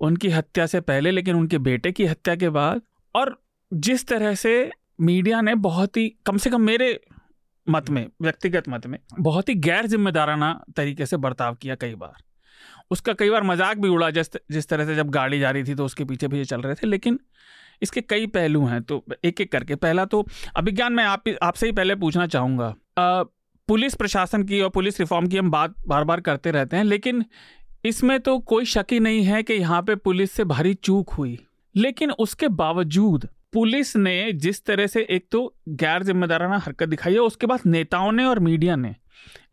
उनकी 0.00 0.28
हत्या 0.30 0.66
से 0.66 0.80
पहले, 0.82 1.10
लेकिन 1.10 1.36
उनके 1.36 1.58
बेटे 1.60 1.92
की 1.92 2.06
हत्या 2.06 2.36
के 2.36 2.48
बाद, 2.50 2.80
और 3.14 3.36
जिस 3.72 4.06
तरह 4.06 4.34
से 4.34 4.70
मीडिया 5.00 5.40
ने 5.40 5.54
बहुत 5.54 5.96
ही, 5.96 6.08
कम 6.26 6.36
से 6.36 6.50
कम 6.50 6.60
मेरे 6.60 6.98
मत 7.66 7.90
में, 7.90 8.06
व्यक्तिगत 8.22 8.68
मत 8.68 8.86
में। 8.86 8.98
बहुत 9.20 9.48
ही 9.48 9.54
गैर 9.56 9.86
जिम्मेदाराना 9.86 10.52
तरीके 10.76 11.06
से 11.06 11.16
बर्ताव 11.18 11.54
किया 11.54 11.74
कई 11.74 11.94
बार। 11.96 12.22
उसका 12.90 13.12
कई 13.12 13.30
बार 13.30 13.42
मज़ाक 13.42 13.78
भी 13.78 13.88
उड़ा 13.88 14.10
जिस 14.10 14.30
जिस 14.52 14.68
तरह 14.68 14.86
से 14.86 14.96
जब 14.96 15.10
गाड़ी 15.10 15.38
जा 15.40 15.50
रही 15.50 15.64
थी 15.64 15.74
तो 15.74 15.84
उसके 15.84 16.04
पीछे 16.04 16.28
पीछे 16.28 16.44
चल 16.44 16.60
रहे 16.60 16.74
थे, 16.74 16.86
लेकिन 16.86 17.18
इसके 17.82 18.00
कई 18.02 18.26
पहलू 18.28 18.64
हैं 18.66 18.82
तो 18.82 19.04
एक 19.24 19.40
एक 19.40 19.52
करके। 19.52 19.74
पहला 19.76 20.04
तो 20.04 20.24
अभिज्ञान 20.56 20.92
मैं 20.92 21.04
आप, 21.04 21.24
आपसे 21.42 21.66
ही 21.66 21.72
पहले 21.72 21.94
पूछना 21.96 22.26
चाहूँगा। 22.26 22.74
पुलिस 23.68 23.94
प्रशासन 23.94 24.42
की 24.42 24.60
और 24.60 24.70
पुलिस 24.70 25.00
रिफॉर्म 25.00 25.26
की 25.26 25.36
हम 25.36 25.50
बात 25.50 25.74
बार 25.88 26.04
बार 26.04 26.20
करते 26.20 26.50
रहते 26.50 26.76
हैं, 26.76 26.84
लेकिन 26.84 27.24
इसमें 27.84 28.18
तो 28.20 28.38
कोई 28.40 28.64
शक 28.66 28.86
ही 28.92 29.00
नहीं 29.00 29.22
है 29.24 29.42
कि 29.42 29.54
यहाँ 29.54 29.82
पे 29.82 29.94
पुलिस 29.96 30.32
से 30.32 30.44
भारी 30.44 30.74
चूक 30.76 31.10
हुई। 31.10 31.38
लेकिन 31.74 32.10
उसके 32.10 32.48
बावजूद 32.50 33.28
पुलिस 33.54 33.96
ने 33.96 34.32
जिस 34.32 34.64
तरह 34.64 34.86
से 34.86 35.06
एक 35.10 35.26
तो 35.30 35.54
गैर 35.68 36.02
जिम्मेदाराना 36.02 36.58
हरकत 36.58 36.88
दिखाई 36.88 37.12
है, 37.12 37.18
उसके 37.18 37.46
बाद 37.46 37.60
नेताओं 37.66 38.12
ने 38.12 38.24
और 38.24 38.38
मीडिया 38.38 38.76
ने। 38.76 38.94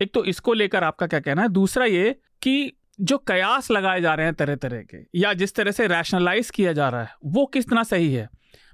एक 0.02 0.14
तो 0.14 0.26
इसको 0.26 0.54
लेकर 0.54 0.84
आपका 0.84 1.08
क्या 1.08 1.20
कहना 1.20 1.42
है? 1.42 1.50
दूसरा 1.50 1.86
ये 1.86 2.16
कि 2.42 2.74
जो 3.02 3.18
कयास 3.18 3.72
लगाए 3.72 4.02
जा 4.02 4.14
रहे 4.14 4.26
हैं 4.26 4.36
तरह 4.36 4.56
तरह 4.56 4.82
के, 4.82 5.20
या 5.20 5.34
जिस 5.34 5.56
तरह 5.56 5.72
से 5.72 5.88
रैशनलाइज 5.88 6.50
किया 6.50 6.74
जा 6.74 6.90
रहा 6.90 7.02
है, 7.02 7.16
वो 7.26 7.46
कितना 7.46 7.84
सही 7.84 8.14
है? 8.14 8.30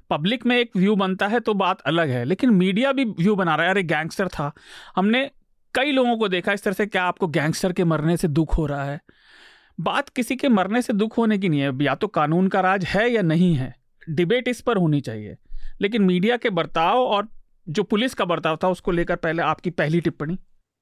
पब्लिक 0.09 0.45
में 0.45 0.57
एक 0.57 0.71
व्यू 0.77 0.95
बनता 0.95 1.27
है 1.27 1.39
तो 1.39 1.53
बात 1.53 1.81
अलग 1.81 2.09
है, 2.09 2.25
लेकिन 2.25 2.49
मीडिया 2.49 2.91
भी 2.91 3.05
व्यू 3.05 3.35
बना 3.35 3.55
रहा 3.55 3.65
है। 3.65 3.71
अरे 3.71 3.83
गैंगस्टर 3.83 4.27
था। 4.27 4.51
हमने 4.95 5.31
कई 5.73 5.91
लोगों 5.91 6.17
को 6.17 6.27
देखा 6.27 6.53
इस 6.53 6.63
तरह 6.63 6.73
से 6.73 6.85
क्या 6.85 7.03
आपको 7.03 7.27
गैंगस्टर 7.27 7.73
के 7.73 7.83
मरने 7.83 8.17
से 8.17 8.27
दुख 8.27 8.57
हो 8.57 8.65
रहा 8.65 8.83
है? 8.83 9.01
बात 9.79 10.09
किसी 10.09 10.35
के 10.35 10.49
मरने 10.49 10.81
से 10.81 10.93
दुख 10.93 11.17
होने 11.17 11.37
की 11.37 11.49
नहीं 11.49 11.59
है। 11.59 11.71
या 11.81 11.95
तो 11.95 12.07
कानून 12.07 12.47
का 12.47 12.59
राज 12.59 12.85
है 12.85 13.11
या 13.11 13.21
नहीं 13.21 13.55
है। 13.55 13.76
डिबेट 14.09 14.47
इस 14.47 14.61
पर 14.61 14.77
होनी 14.77 15.01
चाहिए। 15.01 15.37
लेकिन 15.81 16.01
मीडिया 16.01 16.37
के 16.37 16.49
बर्ताव 16.49 16.97
और 16.97 17.27
जो 17.69 17.83
पुलिस 17.83 18.13
का 18.13 18.25
बर्ताव 18.25 18.57
था 18.63 18.69
उसको 18.69 18.91
लेकर 18.91 19.15
पहले 19.15 19.41
आपकी 19.41 19.69
पहली 19.69 20.01
टिप्पणी। 20.01 20.37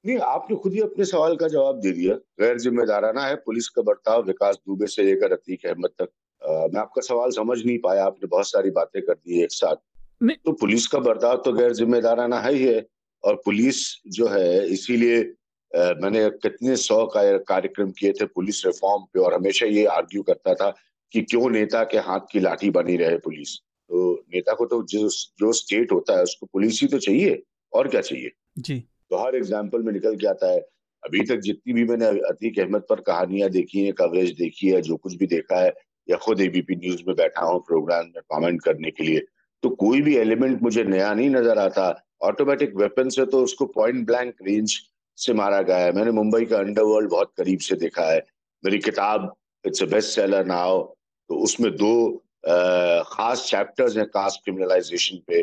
नहीं 0.05 0.17
आपने 0.17 0.55
खुद 0.55 0.73
ही 0.73 0.79
अपने 0.79 1.05
सवाल 1.05 1.35
का 1.35 1.47
जवाब 1.47 1.79
दे 1.79 1.91
दिया। 1.91 2.15
गैर 2.15 2.59
जिम्मेदाराना 2.59 3.21
है 3.21 3.35
पुलिस 3.35 3.69
का 3.69 3.81
बर्ताव 3.81 4.23
विकास 4.23 4.55
दुबे 4.55 4.87
से 4.87 5.03
लेकर 5.03 5.33
अतीक 5.33 5.65
अहमद 5.65 5.89
तक। 6.01 6.09
आ, 6.45 6.67
मैं 6.73 6.79
आपका 6.81 7.01
सवाल 7.01 7.29
समझ 7.29 7.65
नहीं 7.65 7.77
पाया 7.77 8.05
आपने 8.05 8.27
बहुत 8.27 8.47
सारी 8.47 8.71
बातें 8.71 9.01
कर 9.01 9.13
दी 9.13 9.43
एक 9.43 9.51
साथ। 9.51 9.75
नहीं। 10.23 10.37
तो 10.45 10.51
पुलिस 10.51 10.87
का 10.87 10.99
बर्ताव 10.99 11.41
तो 11.45 11.53
गैर 11.53 11.73
जिम्मेदाराना 11.73 12.39
है 12.39 12.53
ही 12.53 12.63
है। 12.63 12.87
और 13.23 13.35
पुलिस 13.45 14.01
जो 14.07 14.27
है 14.27 14.67
इसीलिए 14.67 15.33
मैंने 15.75 16.29
कितने 16.29 16.75
सौ 16.75 17.05
का 17.05 17.37
कार्यक्रम 17.37 17.91
किए 17.91 18.11
थे 18.11 18.25
पुलिस 18.25 18.65
रिफॉर्म 18.65 19.03
पे 19.03 19.19
और 19.19 19.33
हमेशा 19.33 19.65
ये 19.65 19.85
आर्ग्यू 19.85 20.23
करता 20.23 20.53
था 20.53 20.75
कि 21.15 21.21
क्यों 21.23 21.49
नेता 21.49 21.83
के 21.85 21.97
हाथ 22.01 22.19
की 22.31 22.39
लाठी 22.39 22.69
बनी 22.71 22.95
रहे 22.97 23.17
पुलिस? 23.19 23.55
तो 23.55 24.13
नेता 24.33 24.53
को 24.53 24.65
तो 24.65 24.81
जो 24.83 25.07
जो 25.39 25.51
स्टेट 25.53 25.91
होता 25.91 26.17
है 26.17 26.23
उसको 26.23 26.45
पुलिस 26.45 26.79
ही 26.81 26.87
तो 26.87 26.99
चाहिए। 26.99 27.41
और 27.73 27.87
क्या 27.87 28.01
चाहिए? 28.01 28.31
जी। 28.59 28.79
तो 28.79 29.17
हर 29.17 29.35
एग्ज़ाम्पल 29.35 29.83
में 29.83 29.91
निकल 29.93 30.15
के 30.15 30.27
आता 30.27 30.51
है। 30.51 30.59
अभी 31.03 31.21
तक 31.25 31.39
जितनी 31.39 31.73
भी 31.73 31.83
मैंने 31.85 32.05
अतीक 32.29 32.59
अहमद 32.59 32.83
पर 32.89 33.01
कहानियाँ 33.01 33.49
देखी 33.49 33.85
है 33.85 33.91
कवरेज 33.93 34.31
देखी 34.37 34.69
है 34.69 34.81
जो 34.81 34.95
कुछ 34.97 35.15
भी 35.15 35.27
देखा 35.27 35.59
है 35.61 35.73
या 36.07 36.17
खुद 36.17 36.41
एबीपी 36.41 36.75
न्यूज़ 36.75 37.03
में 37.07 37.15
बैठा 37.15 37.45
हूँ 37.45 37.59
प्रोग्राम 37.67 38.05
में 38.05 38.21
कमेंट 38.33 38.61
करने 38.63 38.91
के 38.91 39.03
लिए 39.03 39.25
तो 39.63 39.69
कोई 39.77 40.01
भी 40.01 40.15
एलिमेंट 40.17 40.61
मुझे 40.63 40.83
नया 40.83 41.13
नहीं 41.13 41.29
नज़र 41.29 41.59
आता। 41.59 41.93
ऑटोमेटिक 42.23 42.75
वेपन 42.75 43.09
से 43.09 43.25
तो 43.25 43.43
उसको 43.43 43.65
पॉइंट 43.75 44.05
ब्लैंक 44.07 44.35
रेंज 44.43 44.79
से 45.17 45.33
मारा 45.33 45.61
गया 45.61 45.77
है। 45.77 45.91
मैंने 45.91 46.11
मुंबई 46.11 46.45
का 46.45 46.57
अंडरवर्ल्ड 46.57 47.09
बहुत 47.09 47.33
करीब 47.37 47.59
से 47.59 47.75
देखा 47.77 48.11
है। 48.11 48.19
मेरी 48.63 48.79
किताब 48.79 49.33
it's 49.65 49.83
a 49.83 49.85
best 49.85 50.15
seller 50.15 50.45
now 50.45 50.83
तो 51.29 51.35
उसमें 51.43 51.71
दो 51.75 52.21
आ, 52.47 53.03
खास 53.03 53.45
चैप्टर्स 53.49 53.97
हैं 53.97 54.05
कास्ट 54.07 54.43
क्रिमिनलाइजेशन 54.43 55.17
पे। 55.27 55.41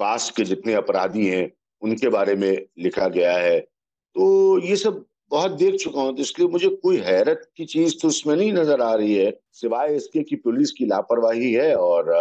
पास्ट 0.00 0.34
के 0.36 0.44
जितने 0.44 0.72
अपराधी 0.74 1.26
हैं 1.26 1.50
उनके 1.82 2.08
बारे 2.08 2.34
में 2.34 2.66
लिखा 2.78 3.08
गया 3.08 3.36
है। 3.36 3.60
तो 3.60 4.58
ये 4.58 4.76
सब 4.76 5.04
बहुत 5.30 5.52
देख 5.52 5.74
चुका 5.74 6.00
हूँ 6.00 6.14
तो 6.16 6.22
इसलिए 6.22 6.48
मुझे 6.48 6.68
कोई 6.82 6.96
हैरत 7.00 7.48
की 7.56 7.64
चीज़ 7.66 7.94
तो 8.02 8.08
उसमें 8.08 8.34
नहीं 8.36 8.52
नज़र 8.52 8.80
आ 8.80 8.92
रही 8.94 9.14
है 9.14 9.32
सिवाय 9.52 9.94
इसके 9.96 10.22
कि 10.22 10.36
पुलिस 10.36 10.72
की 10.72 10.86
लापरवाही 10.86 11.52
है 11.52 11.74
और 11.76 12.12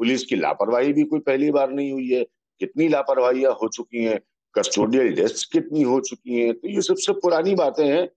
पुलिस 0.00 0.24
की 0.24 0.36
लापरवाही 0.36 0.92
भी 0.92 1.02
कोई 1.04 1.20
पहली 1.20 1.50
बार 1.50 1.70
नहीं 1.70 1.92
हुई 1.92 2.08
है। 2.08 2.24
कितनी 2.60 2.88
लापरवाहियाँ 2.88 3.52
हो 3.52 3.68
चुकी 3.68 4.04
हैं 4.04 4.18
कस्टोडियल 4.54 5.14
डेस्क 5.14 5.52
कितनी 5.52 5.82
हो 5.82 6.00
चुकी 6.00 6.40
हैं 6.40 6.54
तो 6.54 6.68
ये 6.68 6.82
सबसे 6.82 7.12
पुरानी 7.20 7.54
बातें 7.54 7.86
हैं। 7.86 8.08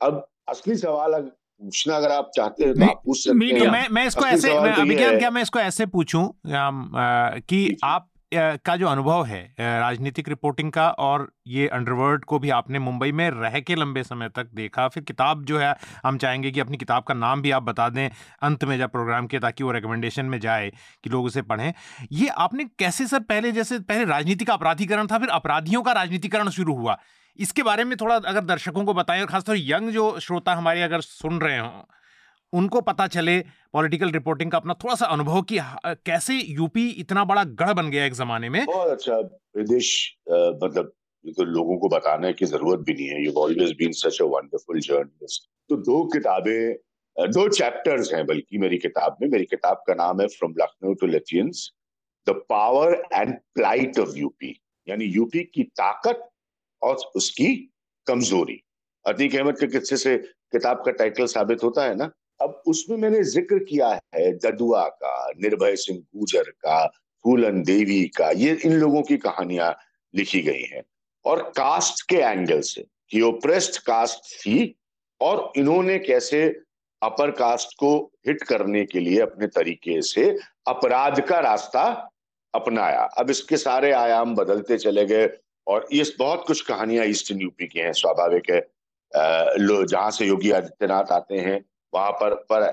अब 0.00 0.26
असली 0.48 0.76
सवाल 0.76 1.14
पूछना 1.60 1.96
अगर 1.96 2.10
आप 2.10 2.30
चाहते 2.36 2.64
हैं 2.64 2.74
तो 2.74 2.84
आप 2.84 3.00
पूछ 3.04 3.18
सकते 3.18 3.46
हैं। 3.46 3.70
मैं 3.70 3.88
मैं 3.90 4.06
इसको 4.06 4.24
ऐसे 4.26 4.60
मैं 4.60 4.72
अभिज्ञान 4.72 5.18
क्या 5.18 5.30
मैं 5.30 5.42
इसको 5.42 5.58
ऐसे 5.58 5.86
पूछूँ 5.86 6.28
कि 6.46 7.76
आप 7.84 8.08
का 8.34 8.76
जो 8.76 8.86
अनुभव 8.86 9.24
है 9.24 9.40
राजनीतिक 9.58 10.28
रिपोर्टिंग 10.28 10.72
का 10.72 10.88
और 10.90 11.26
ये 11.46 11.68
अंडरवर्ल्ड 11.68 12.24
को 12.24 12.38
भी 12.38 12.50
आपने 12.50 12.78
मुंबई 12.78 13.12
में 13.12 13.28
रह 13.30 13.58
के 13.60 13.74
लंबे 13.74 14.02
समय 14.02 14.28
तक 14.28 14.50
देखा। 14.54 14.88
फिर 14.88 15.02
किताब 15.02 15.44
जो 15.44 15.58
है, 15.58 15.74
हम 16.04 16.18
चाहेंगे 16.18 16.50
कि 16.50 16.60
अपनी 16.60 16.76
किताब 16.76 17.02
का 17.02 17.14
नाम 17.14 17.42
भी 17.42 17.50
आप 17.50 17.62
बता 17.62 17.88
दें 17.88 18.08
अंत 18.42 18.64
में 18.64 18.76
जब 18.78 18.90
प्रोग्राम 18.90 19.26
के, 19.26 19.38
ताकि 19.38 19.64
वो 19.64 19.72
रिकमेंडेशन 19.72 20.26
में 20.26 20.38
जाए 20.40 20.70
कि 21.04 21.10
लोग 21.10 21.24
उसे 21.24 21.42
पढ़ें। 21.42 21.72
ये 22.12 22.28
आपने 22.28 22.64
कैसे 22.78 23.06
सर, 23.06 23.20
पहले 23.20 23.52
जैसे, 23.52 23.78
पहले 23.78 24.04
राजनीति 24.04 24.44
का 24.44 24.54
अपराधीकरण 24.54 25.06
था, 25.06 25.18
फिर 25.18 25.28
अपराधियों 25.28 25.82
का 25.82 25.92
राजनीतिकरण 25.92 26.48
शुरू 26.48 26.74
हुआ? 26.74 26.98
इसके 27.38 27.62
बारे 27.62 27.84
में 27.84 27.96
थोड़ा 27.96 28.14
अगर 28.16 28.40
दर्शकों 28.40 28.84
को 28.84 28.94
बताएँ 28.94 29.20
और 29.20 29.26
खासतौर 29.26 29.56
यंग 29.58 29.90
जो 29.90 30.18
श्रोता 30.20 30.54
हमारे 30.54 30.82
अगर 30.82 31.00
सुन 31.00 31.40
रहे 31.40 31.58
हों 31.58 31.82
उनको 32.52 32.80
पता 32.82 33.06
चले 33.08 33.38
पॉलिटिकल 33.72 34.10
रिपोर्टिंग 34.10 34.50
का 34.50 34.58
अपना 34.58 34.74
थोड़ा 34.84 34.94
सा 34.94 35.06
अनुभव 35.08 35.42
कि 35.42 35.58
कैसे 36.06 36.34
यूपी 36.34 36.88
इतना 37.00 37.24
बड़ा 37.24 37.44
गढ़ 37.44 37.72
बन 37.74 37.90
गया 37.90 38.04
एक 38.04 38.14
जमाने 38.14 38.48
में। 38.48 38.64
बहुत 38.66 38.90
अच्छा 38.90 39.16
विदेश 39.56 39.90
मतलब 40.28 40.92
तो 41.36 41.44
लोगों 41.44 41.76
को 41.78 41.88
बताने 41.88 42.32
की 42.32 42.46
ज़रूरत 42.46 42.80
भी 42.80 42.94
नहीं 42.94 43.08
है। 43.08 43.24
You 43.24 43.32
always 43.38 43.72
been 43.78 43.92
such 43.94 44.20
a 44.22 44.24
wonderful 44.26 44.80
journalist 44.80 45.48
तो 45.70 45.76
दो 45.78 46.04
किताबें 46.08 46.76
दो 47.16 47.48
चैप्टर्स 47.50 48.12
हैं 48.14 48.24
बल्कि 48.26 48.58
मेरी 48.58 48.78
किताब 48.78 49.16
में। 49.22 49.28
मेरी 49.28 49.44
किताब 49.46 49.82
का 49.86 49.94
नाम 49.96 50.20
है 50.20 50.26
from 50.28 50.54
Lucknow 50.58 50.94
to 50.94 51.06
Lutyens 51.06 51.70
the 52.26 52.34
power 52.48 53.02
and 53.12 53.34
plight 53.54 53.98
of 53.98 54.16
UP 54.18 54.54
यानी 54.86 55.04
यूपी 55.06 55.42
की 55.44 55.62
ताकत 55.76 56.28
और 56.82 56.96
उसकी 57.16 57.54
कमज़ोरी। 58.06 58.60
अतीक 59.04 59.34
अहमद 59.36 59.58
के 59.58 59.66
किस्से 59.68 59.96
से 59.96 60.16
किताब 60.52 60.82
का 60.86 60.92
टाइटल 60.92 61.26
साबित 61.28 61.62
होता 61.64 61.84
है 61.84 61.94
ना? 61.96 62.10
अब 62.40 62.62
उसमें 62.66 62.96
मैंने 62.96 63.22
ज़िक्र 63.24 63.58
किया 63.64 63.88
है 64.14 64.32
ददुआ 64.38 64.86
का, 64.86 65.30
निर्भय 65.42 65.76
सिंह 65.76 65.98
गुजर 66.16 66.50
का, 66.50 66.86
फूलन 67.24 67.62
देवी 67.62 68.04
का, 68.16 68.30
ये 68.30 68.58
इन 68.64 68.72
लोगों 68.72 69.02
की 69.02 69.16
कहानियाँ 69.18 69.74
लिखी 70.14 70.40
गई 70.42 70.62
हैं। 70.64 70.82
और 71.24 71.42
कास्ट 71.56 72.02
के 72.08 72.16
एंगल 72.16 72.60
से, 72.60 72.84
कि 73.10 73.20
ओप्रेस्ड 73.20 73.78
कास्ट 73.82 74.34
थी 74.36 74.74
और 75.20 75.52
इन्होंने 75.56 75.98
कैसे 75.98 76.46
अपर 77.02 77.30
कास्ट 77.30 77.74
को 77.78 77.90
हिट 78.26 78.42
करने 78.42 78.84
के 78.84 79.00
लिए 79.00 79.20
अपने 79.20 79.46
तरीके 79.46 80.00
से 80.02 80.30
अपराध 80.68 81.20
का 81.20 81.38
रास्ता 81.40 81.82
अपनाया। 82.54 83.02
अब 83.18 83.30
इसके 83.30 83.56
सारे 83.56 83.92
आयाम 83.92 84.34
बदलते 84.34 84.78
चले 84.78 85.04
गए 85.06 85.28
और 85.66 85.86
ये 85.92 86.04
बहुत 86.18 86.44
कुछ 86.46 86.60
कहानियाँ 86.60 87.04
ईस्टर्न 87.06 87.40
यूपी 87.40 87.66
की 87.66 87.78
हैं, 87.78 87.92
स्वाभाविक 87.92 88.50
है। 88.50 88.60
जहाँ 89.12 90.10
से 90.10 90.26
योगी 90.26 90.50
आदित्यनाथ 90.50 91.12
आते 91.12 91.38
हैं 91.38 91.60
वहाँ 91.92 92.10
पर 92.12 92.34
per 92.52 92.70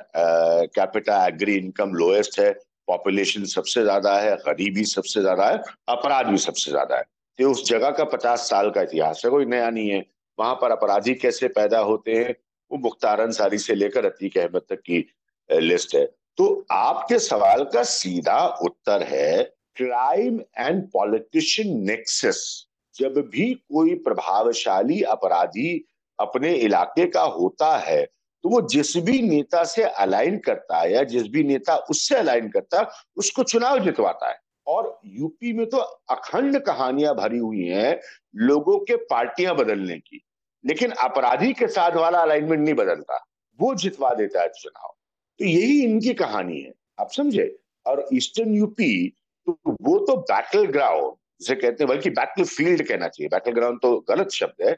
capita 0.76 1.26
agri 1.28 1.56
income 1.56 1.94
lowest 1.94 2.40
है 2.40 2.52
पॉपुलेशन 2.88 3.46
सबसे 3.46 3.82
ज़्यादा 3.84 4.18
है, 4.20 4.36
गरीबी 4.38 4.84
सबसे 4.86 5.22
ज़्यादा 5.22 5.46
है, 5.46 5.62
अपराध 5.90 6.26
भी 6.28 6.38
सबसे 6.38 6.72
ज़्यादा 6.72 6.98
है। 6.98 7.04
तो 7.40 7.52
उस 7.52 7.66
जगह 7.70 7.92
का 7.92 8.04
पचास 8.06 8.50
साल 8.50 8.70
का 8.70 8.82
इतिहास 8.82 9.22
है, 9.26 9.32
कोई 9.32 9.46
नया 9.46 9.70
नहीं 9.70 9.90
है। 9.90 10.06
वहाँ 10.38 10.56
पर 10.56 10.72
अपराधी 10.72 11.14
कैसे 11.16 11.48
पैदा 11.50 11.80
होते 11.82 12.14
हैं, 12.14 12.36
वो 12.72 12.78
मुख्तार 12.80 13.22
अंसारी 13.22 13.58
से 13.58 13.76
लेकर 13.76 14.06
अतीक 14.06 14.38
अहमद 14.38 14.62
तक 14.70 14.82
की 14.82 15.06
लिस्ट 15.50 15.96
है। 15.96 16.06
तो 16.38 16.66
आपके 16.72 17.20
सवाल 17.20 17.64
का 17.74 17.84
सीधा 17.84 18.46
उत्तर 18.62 19.04
है 19.04 19.44
क्राइम 19.76 20.40
एंड 20.60 20.84
पॉलिटिशियन 20.92 21.78
नेक्सस 21.82 22.68
जब 22.96 23.18
भी 23.32 23.54
कोई 23.54 23.96
प्रभावशाली 24.04 25.02
अपराधी 25.04 25.86
अपने 26.20 26.54
इलाके 26.56 27.06
का 27.08 27.22
होता 27.22 27.78
है 27.78 28.04
तो 28.46 28.50
वो 28.50 28.60
जिस 28.62 28.96
भी 28.98 29.22
नेता 29.22 29.64
से 29.64 29.84
अलाइन 29.84 30.38
करता 30.38 30.80
है 30.80 30.92
या 30.94 31.04
जिस 31.04 31.28
भी 31.28 31.44
नेता 31.44 31.76
उससे 31.90 32.16
अलाइन 32.16 32.50
करता 32.50 32.80
है, 32.80 32.88
उसको 33.18 33.44
चुनाव 33.44 33.80
जितवाता 33.80 34.30
है। 34.30 34.38
और 34.68 35.00
यूपी 35.06 35.54
में 35.54 35.66
तो 35.66 35.78
अखंड 35.78 36.60
कहानियाँ 36.60 37.16
भरी 37.16 37.38
हुई 37.38 37.64
हैं 37.64 38.00
लोगों 38.36 38.78
के 38.80 38.96
पार्टियाँ 39.06 39.56
बदलने 39.56 39.98
की, 39.98 40.22
लेकिन 40.64 40.92
अपराधी 40.92 41.52
के 41.54 41.68
साथ 41.68 41.96
वाला 41.96 42.20
अलाइनमेंट 42.20 42.62
नहीं 42.62 42.76
बदलता, 42.76 43.24
वो 43.60 43.74
जितवा 43.76 44.14
देता 44.14 44.42
है 44.42 44.48
चुनाव। 44.52 44.96
तो 45.40 45.46
यही 45.46 45.84
इनकी 45.84 46.14
कहानी 46.16 46.62
है, 46.62 46.74
आप 47.00 47.12
समझे? 47.12 47.56
और 47.86 48.08
ईस्टर्न 48.14 48.54
यूपी 48.54 49.08
तो 49.48 49.60
वो 49.82 49.98
तो 50.00 50.16
बैटल 50.24 50.66
ग्राउंड 50.68 51.14
जिसे 51.40 51.56
कहते 51.56 51.84
हैं, 51.84 51.88
बल्कि 51.88 52.10
बैटल 52.12 52.44
फ़ील्ड 52.46 52.88
कहना 52.88 53.08
चाहिए। 53.08 53.30
बैटल 53.30 53.52
ग्राउंड 53.52 53.82
तो 53.82 54.00
गलत 54.10 54.30
शब्द 54.32 54.68
है 54.68 54.78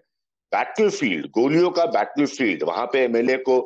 बैटल 0.52 0.90
फ़ील्ड 0.90 1.26
गोलियों 1.32 1.70
का 1.72 1.86
बैटल 1.92 2.26
फ़ील्ड 2.26 2.64
वहाँ 2.64 2.86
पे 2.94 3.04
एमएलए 3.04 3.38
को 3.50 3.60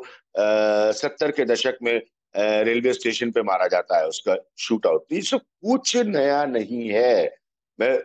सत्तर 1.00 1.32
के 1.32 1.46
दशक 1.46 1.78
में 1.84 1.94
रेलवे 2.36 2.94
स्टेशन 2.94 3.32
पे 3.32 3.42
मारा 3.44 3.68
जाता 3.68 4.00
है 4.00 4.08
उसका 4.08 4.36
शूट 4.60 4.86
आउट 4.88 5.14
ये 5.14 5.22
सब 5.22 5.42
कुछ 5.62 5.96
नया 5.98 6.44
नहीं 6.46 6.88
है। 6.90 7.36
मैं 7.80 7.98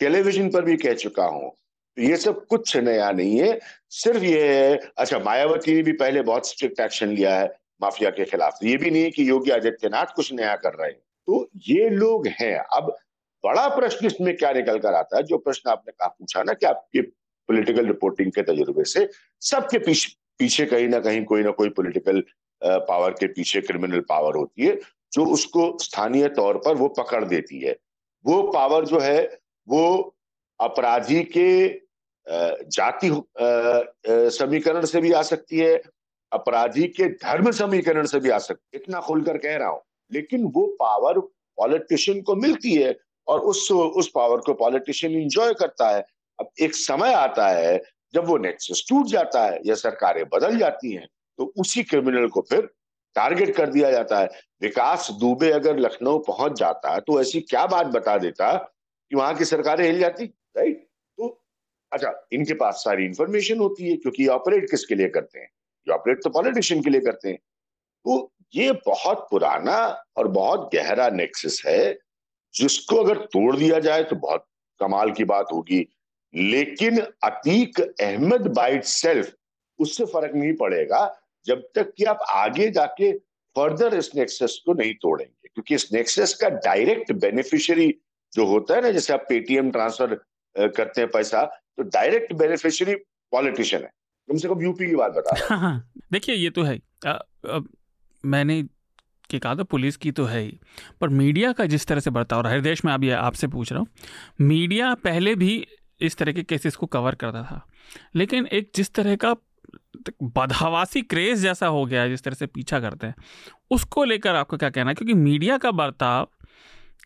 टेलीविज़न 0.00 0.48
पर 0.50 0.62
भी 0.64 0.76
कह 0.76 0.94
चुका 0.94 1.24
हूँ। 1.24 1.50
ये 1.96 2.16
सब 2.16 2.44
कुछ 2.46 2.76
नया 2.76 3.10
नहीं 3.10 3.38
है। 3.40 3.58
सिर्फ़ 3.90 4.24
ये 4.24 4.42
है 4.48 4.76
अच्छा 4.98 5.18
मायावती 5.18 5.74
ने 5.74 5.82
भी 5.82 5.92
पहले 5.94 6.22
बहुत 6.22 6.48
स्ट्रिक्ट 6.48 6.80
एक्शन 6.80 7.08
लिया 7.08 7.34
है 7.36 7.46
माफिया 7.82 8.10
के 8.10 8.24
खिलाफ। 8.24 8.58
ये 8.64 8.76
भी 8.76 8.90
नहीं 8.90 9.10
कि 9.10 9.28
योगी 9.28 9.50
आदित्यनाथ 9.50 10.14
कुछ 10.16 10.32
नया 10.32 10.54
कर 10.56 10.74
रहे 10.74 10.90
हैं। 10.90 10.98
तो 11.28 11.48
ये 11.68 11.88
लोग 11.90 12.26
हैं। 12.40 12.56
अब 12.76 12.96
बड़ा 13.44 13.68
प्रश्न 13.68 14.06
इसमें 14.06 14.36
क्या 14.36 14.52
निकल 14.52 14.78
कर 14.78 14.94
आता 14.94 15.16
है? 15.16 15.22
जो 15.22 15.38
प्रश्न 15.38 15.70
आपने 15.70 15.92
कहा, 15.92 16.08
पूछा 16.08 16.42
ना 16.42 16.52
कि 16.52 16.66
आपके 16.66 17.00
पॉलिटिकल 17.48 17.86
रिपोर्टिंग 17.86 18.32
के 18.32 18.42
तजुर्बे 18.42 18.84
से 18.84 19.08
सबके 19.42 19.78
पीछे 19.78 20.14
पीछे 20.38 20.66
कहीं 20.66 20.88
ना 20.88 20.98
कहीं 21.00 21.24
कोई 21.24 21.42
ना 21.42 21.50
कोई 21.50 21.68
पॉलिटिकल 21.70 22.22
पावर 22.62 23.10
के 23.10 23.26
पीछे 23.26 23.60
क्रिमिनल 23.60 24.00
पावर 24.08 24.36
होती 24.36 24.66
है, 24.66 24.78
जो 25.12 25.24
उसको 25.26 25.76
स्थानीय 25.82 26.28
तौर 26.28 26.56
पर 26.56 26.74
वो 26.74 26.88
पकड़ 26.88 27.24
देती 27.24 27.60
है। 27.60 27.76
वो 28.24 28.42
पावर 28.52 28.84
जो 28.84 28.98
है, 28.98 29.22
वो 29.68 30.14
अपराधी 30.60 31.22
के 31.36 31.68
जाति 32.76 33.10
समीकरण 34.38 34.84
से 34.84 35.00
भी 35.00 35.12
आ 35.12 35.22
सकती 35.22 35.58
है, 35.58 35.74
अपराधी 36.32 36.86
के 36.88 37.08
धर्म 37.08 37.50
समीकरण 37.50 38.06
से 38.06 38.20
भी 38.20 38.30
आ 38.30 38.38
सकती 38.38 38.76
है 38.76 38.80
इतना 38.82 39.00
खुलकर 39.00 39.38
कह 39.38 39.56
रहा 39.56 39.68
हूँ। 39.68 39.80
लेकिन 40.12 40.44
वो 40.54 40.66
पावर 40.80 41.18
पॉलिटिशियन 41.58 42.20
को 42.22 42.34
मिलती 42.36 42.74
है 42.74 42.96
और 43.28 43.40
उस 43.40 43.70
उस 43.72 44.10
पावर 44.14 44.38
को 44.38 44.54
पॉलिटिशियन 44.54 45.12
इंजॉय 45.12 45.54
करता 45.54 45.88
है। 45.88 46.06
अब 46.38 46.50
एक 46.60 46.74
समय 46.74 47.12
आता 47.14 47.48
है 47.48 47.80
जब 48.14 48.26
वो 48.26 48.36
नेक्सस 48.38 48.84
टूट 48.88 49.06
जाता 49.06 49.44
है 49.44 49.60
या 49.66 49.74
सरकारें 49.74 50.24
बदल 50.28 50.58
जाती 50.58 50.92
हैं 50.92 51.06
तो 51.38 51.52
उसी 51.58 51.82
क्रिमिनल 51.82 52.28
को 52.28 52.40
फिर 52.50 52.68
टारगेट 53.16 53.54
कर 53.56 53.70
दिया 53.70 53.90
जाता 53.90 54.18
है। 54.20 54.28
विकास 54.62 55.08
दुबे 55.20 55.50
अगर 55.50 55.78
लखनऊ 55.78 56.18
पहुँच 56.18 56.58
जाता 56.58 56.92
है 56.94 57.00
तो 57.00 57.20
ऐसी 57.20 57.40
क्या 57.40 57.66
बात 57.66 57.86
बता 57.86 58.16
देता 58.18 58.52
कि 58.56 59.16
वहाँ 59.16 59.34
की 59.34 59.44
सरकारें 59.44 59.84
हिल 59.86 59.98
जाती 59.98 60.24
राइट 60.56 60.86
तो 61.18 61.28
अच्छा 61.92 62.12
इनके 62.32 62.54
पास 62.54 62.82
सारी 62.84 63.04
इंफॉर्मेशन 63.04 63.58
होती 63.58 63.90
है 63.90 63.96
क्योंकि 63.96 64.26
ऑपरेट 64.28 64.70
किसके 64.70 64.94
लिए 64.94 65.08
करते 65.08 65.38
हैं? 65.38 65.46
ये 65.86 65.94
ऑपरेट 65.94 66.22
तो 66.24 66.30
पॉलिटिशियन 66.30 66.82
के 66.82 66.90
लिए 66.90 67.00
करते 67.00 67.28
हैं। 67.28 67.38
तो 68.06 68.32
ये 68.54 68.72
बहुत 68.86 69.26
पुराना 69.30 69.76
और 70.16 70.28
बहुत 70.28 70.70
गहरा 70.74 71.08
नेक्सस 71.10 71.62
है, 71.66 71.98
जिसको 72.54 72.96
अगर 72.96 73.18
तोड़ 73.26 73.56
दिया 73.56 73.78
जाए 73.78 74.02
तो 74.04 74.16
बहुत 74.16 74.44
कमाल 74.80 75.10
की 75.12 75.24
बात 75.24 75.48
होगी। 75.52 75.80
लेकिन 76.34 76.98
अतीक 77.24 77.80
अहमद 77.80 78.46
बाइट 78.46 78.84
सेल्फ 78.84 79.34
उससे 79.78 80.04
फ़र्क 80.04 80.34
नहीं 80.34 80.52
पड़ेगा 80.52 81.00
जब 81.46 81.62
तक 81.74 81.92
कि 81.96 82.04
आप 82.04 82.18
आगे 82.30 82.70
जाके 82.70 83.12
फर्दर 83.56 83.94
इस 83.94 84.10
नेक्सस 84.16 84.60
को 84.66 84.72
नहीं 84.72 84.94
तोड़ेंगे। 84.94 85.48
क्योंकि 85.54 85.74
इस 85.74 85.92
नेक्सस 85.92 86.34
का 86.34 86.48
डायरेक्ट 86.48 87.12
बेनिफिशियरी 87.12 87.94
जो 88.32 88.46
होता 88.46 88.74
है 88.74 88.82
ना 88.82 88.90
जैसे 88.90 89.12
आप 89.12 89.24
पेटीएम 89.28 89.70
ट्रांसफ़र 89.70 90.14
करते 90.56 91.00
हैं 91.00 91.10
पैसा 91.10 91.44
तो 91.76 91.82
डायरेक्ट 91.82 92.32
बेनिफिशियरी 92.32 92.94
पॉलिटिशियन 93.32 93.82
है। 93.82 93.90
कम 94.28 94.36
से 94.36 94.48
कम 94.48 94.62
यूपी 94.62 94.86
की 94.86 94.96
बात 94.96 95.12
बता 95.12 95.34
हाँ, 95.56 95.90
देखिए 96.12 96.34
ये 96.34 96.50
तो 96.50 96.62
है। 96.62 96.78
आ, 97.06 97.10
आ, 97.10 97.60
मैंने 98.24 98.62
कि 99.30 99.38
कहा 99.38 99.54
था 99.54 99.62
पुलिस 99.62 99.96
की 99.96 100.10
तो 100.12 100.24
है 100.24 100.40
ही 100.40 100.58
पर 101.00 101.08
मीडिया 101.08 101.52
का 101.52 101.66
जिस 101.66 101.86
तरह 101.86 102.00
से 102.00 102.10
बर्ताव 102.10 102.40
रहा 102.40 102.52
है 102.52 102.60
देश 102.60 102.84
में 102.84 102.92
अभी 102.92 103.10
आपसे 103.10 103.46
पूछ 103.46 103.72
रहा 103.72 103.80
हूँ। 103.80 103.88
मीडिया 104.40 104.94
पहले 104.94 105.34
भी 105.34 105.66
इस 106.00 106.16
तरह 106.16 106.32
के 106.32 106.42
केसेस 106.42 106.76
को 106.76 106.86
कवर 106.86 107.14
करता 107.14 107.42
था। 107.42 107.66
लेकिन 108.16 108.46
एक 108.46 108.70
जिस 108.76 108.92
तरह 108.94 109.16
का 109.16 109.34
बदहवासी 110.22 111.02
क्रेज 111.02 111.38
जैसा 111.38 111.66
हो 111.66 111.84
गया 111.86 112.02
है 112.02 112.08
जिस 112.08 112.22
तरह 112.22 112.34
से 112.34 112.46
पीछा 112.46 112.80
करते 112.80 113.06
हैं 113.06 113.14
उसको 113.70 114.04
लेकर 114.04 114.34
आपको 114.34 114.56
क्या 114.56 114.70
कहना 114.70 114.90
है? 114.90 114.94
क्योंकि 114.94 115.14
मीडिया 115.14 115.58
का 115.58 115.70
बर्ताव 115.70 116.28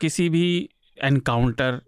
किसी 0.01 0.29
भी 0.29 0.69
encounter 0.99 1.81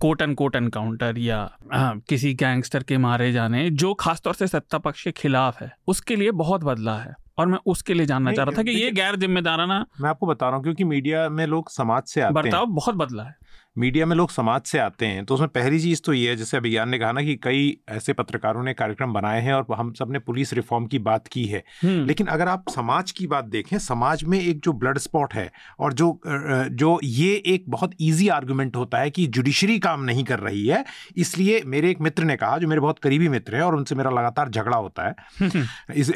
quote 0.00 0.22
and 0.22 0.34
quote 0.36 0.56
encounter 0.56 1.18
या 1.18 1.38
आ, 1.72 1.94
किसी 2.08 2.32
गैंगस्टर 2.34 2.82
के 2.82 2.98
मारे 2.98 3.30
जाने 3.32 3.68
जो 3.72 3.92
खासतौर 3.94 4.34
से 4.34 4.46
सत्ता 4.46 4.78
पक्ष 4.78 5.04
के 5.04 5.12
खिलाफ 5.12 5.60
है 5.62 5.70
उसके 5.88 6.16
लिए 6.16 6.30
बहुत 6.30 6.64
बदला 6.64 6.96
है। 6.98 7.14
और 7.38 7.46
मैं 7.46 7.58
उसके 7.66 7.94
लिए 7.94 8.06
जानना 8.06 8.32
चाह 8.32 8.44
रहा 8.44 8.56
था 8.58 8.62
कि 8.62 8.70
ये 8.70 8.90
गैर 8.90 9.16
जिम्मेदाराना 9.16 9.84
मैं 10.00 10.10
आपको 10.10 10.26
बता 10.26 10.46
रहा 10.46 10.56
हूँ 10.56 10.62
क्योंकि 10.62 10.84
मीडिया 10.84 11.28
में 11.28 11.46
लोग 11.46 11.70
समाज 11.70 12.02
से 12.02 12.20
आते 12.20 12.34
बर्ताव 12.34 12.66
बहुत 12.66 12.94
बदला 12.94 13.22
है। 13.22 13.34
मीडिया 13.78 14.06
में 14.06 14.16
लोग 14.16 14.30
समाज 14.30 14.62
से 14.62 14.78
आते 14.78 15.06
हैं 15.06 15.24
तो 15.24 15.34
उसमें 15.34 15.48
पहली 15.48 15.80
चीज़ 15.80 16.00
तो 16.04 16.12
ये 16.12 16.30
है 16.30 16.36
जैसे 16.36 16.56
अभियान 16.56 16.88
ने 16.88 16.98
कहा 16.98 17.12
ना 17.12 17.22
कि 17.22 17.34
कई 17.36 17.76
ऐसे 17.88 18.12
पत्रकारों 18.12 18.62
ने 18.62 18.74
कार्यक्रम 18.74 19.12
बनाए 19.12 19.40
हैं 19.40 19.54
और 19.54 19.66
हम 19.74 19.92
सबने 19.92 20.18
पुलिस 20.18 20.52
रिफॉर्म 20.52 20.86
की 20.86 20.98
बात 20.98 21.28
की 21.28 21.44
है। 21.44 21.62
लेकिन 21.84 22.26
अगर 22.26 22.48
आप 22.48 22.64
समाज 22.70 23.10
की 23.10 23.26
बात 23.26 23.44
देखें 23.44 23.78
समाज 23.78 24.24
में 24.24 24.40
एक 24.40 24.60
जो 24.60 24.72
ब्लड 24.72 24.98
स्पॉट 24.98 25.34
है 25.34 25.52
और 25.78 25.92
जो 25.92 26.20
जो 26.70 27.00
ये 27.04 27.42
एक 27.46 27.64
बहुत 27.68 27.90
ईजी 28.00 28.28
आर्गूमेंट 28.28 28.76
होता 28.76 28.98
है 28.98 29.10
कि 29.10 29.26
जुडिशरी 29.26 29.78
काम 29.78 30.04
नहीं 30.04 30.24
कर 30.24 30.38
रही 30.38 30.66
है 30.66 30.84
इसलिए 31.16 31.62
मेरे 31.66 31.90
एक 31.90 32.00
मित्र 32.00 32.24
ने 32.24 32.36
कहा 32.36 32.58
जो 32.58 32.68
मेरे 32.68 32.80
बहुत 32.80 32.98
करीबी 32.98 33.28
मित्र 33.28 33.56
है 33.56 33.62
और 33.62 33.74
उनसे 33.74 33.94
मेरा 33.94 34.10
लगातार 34.10 34.48
झगड़ा 34.48 34.76
होता 34.76 35.08
है 35.08 35.14
इस 35.94 36.10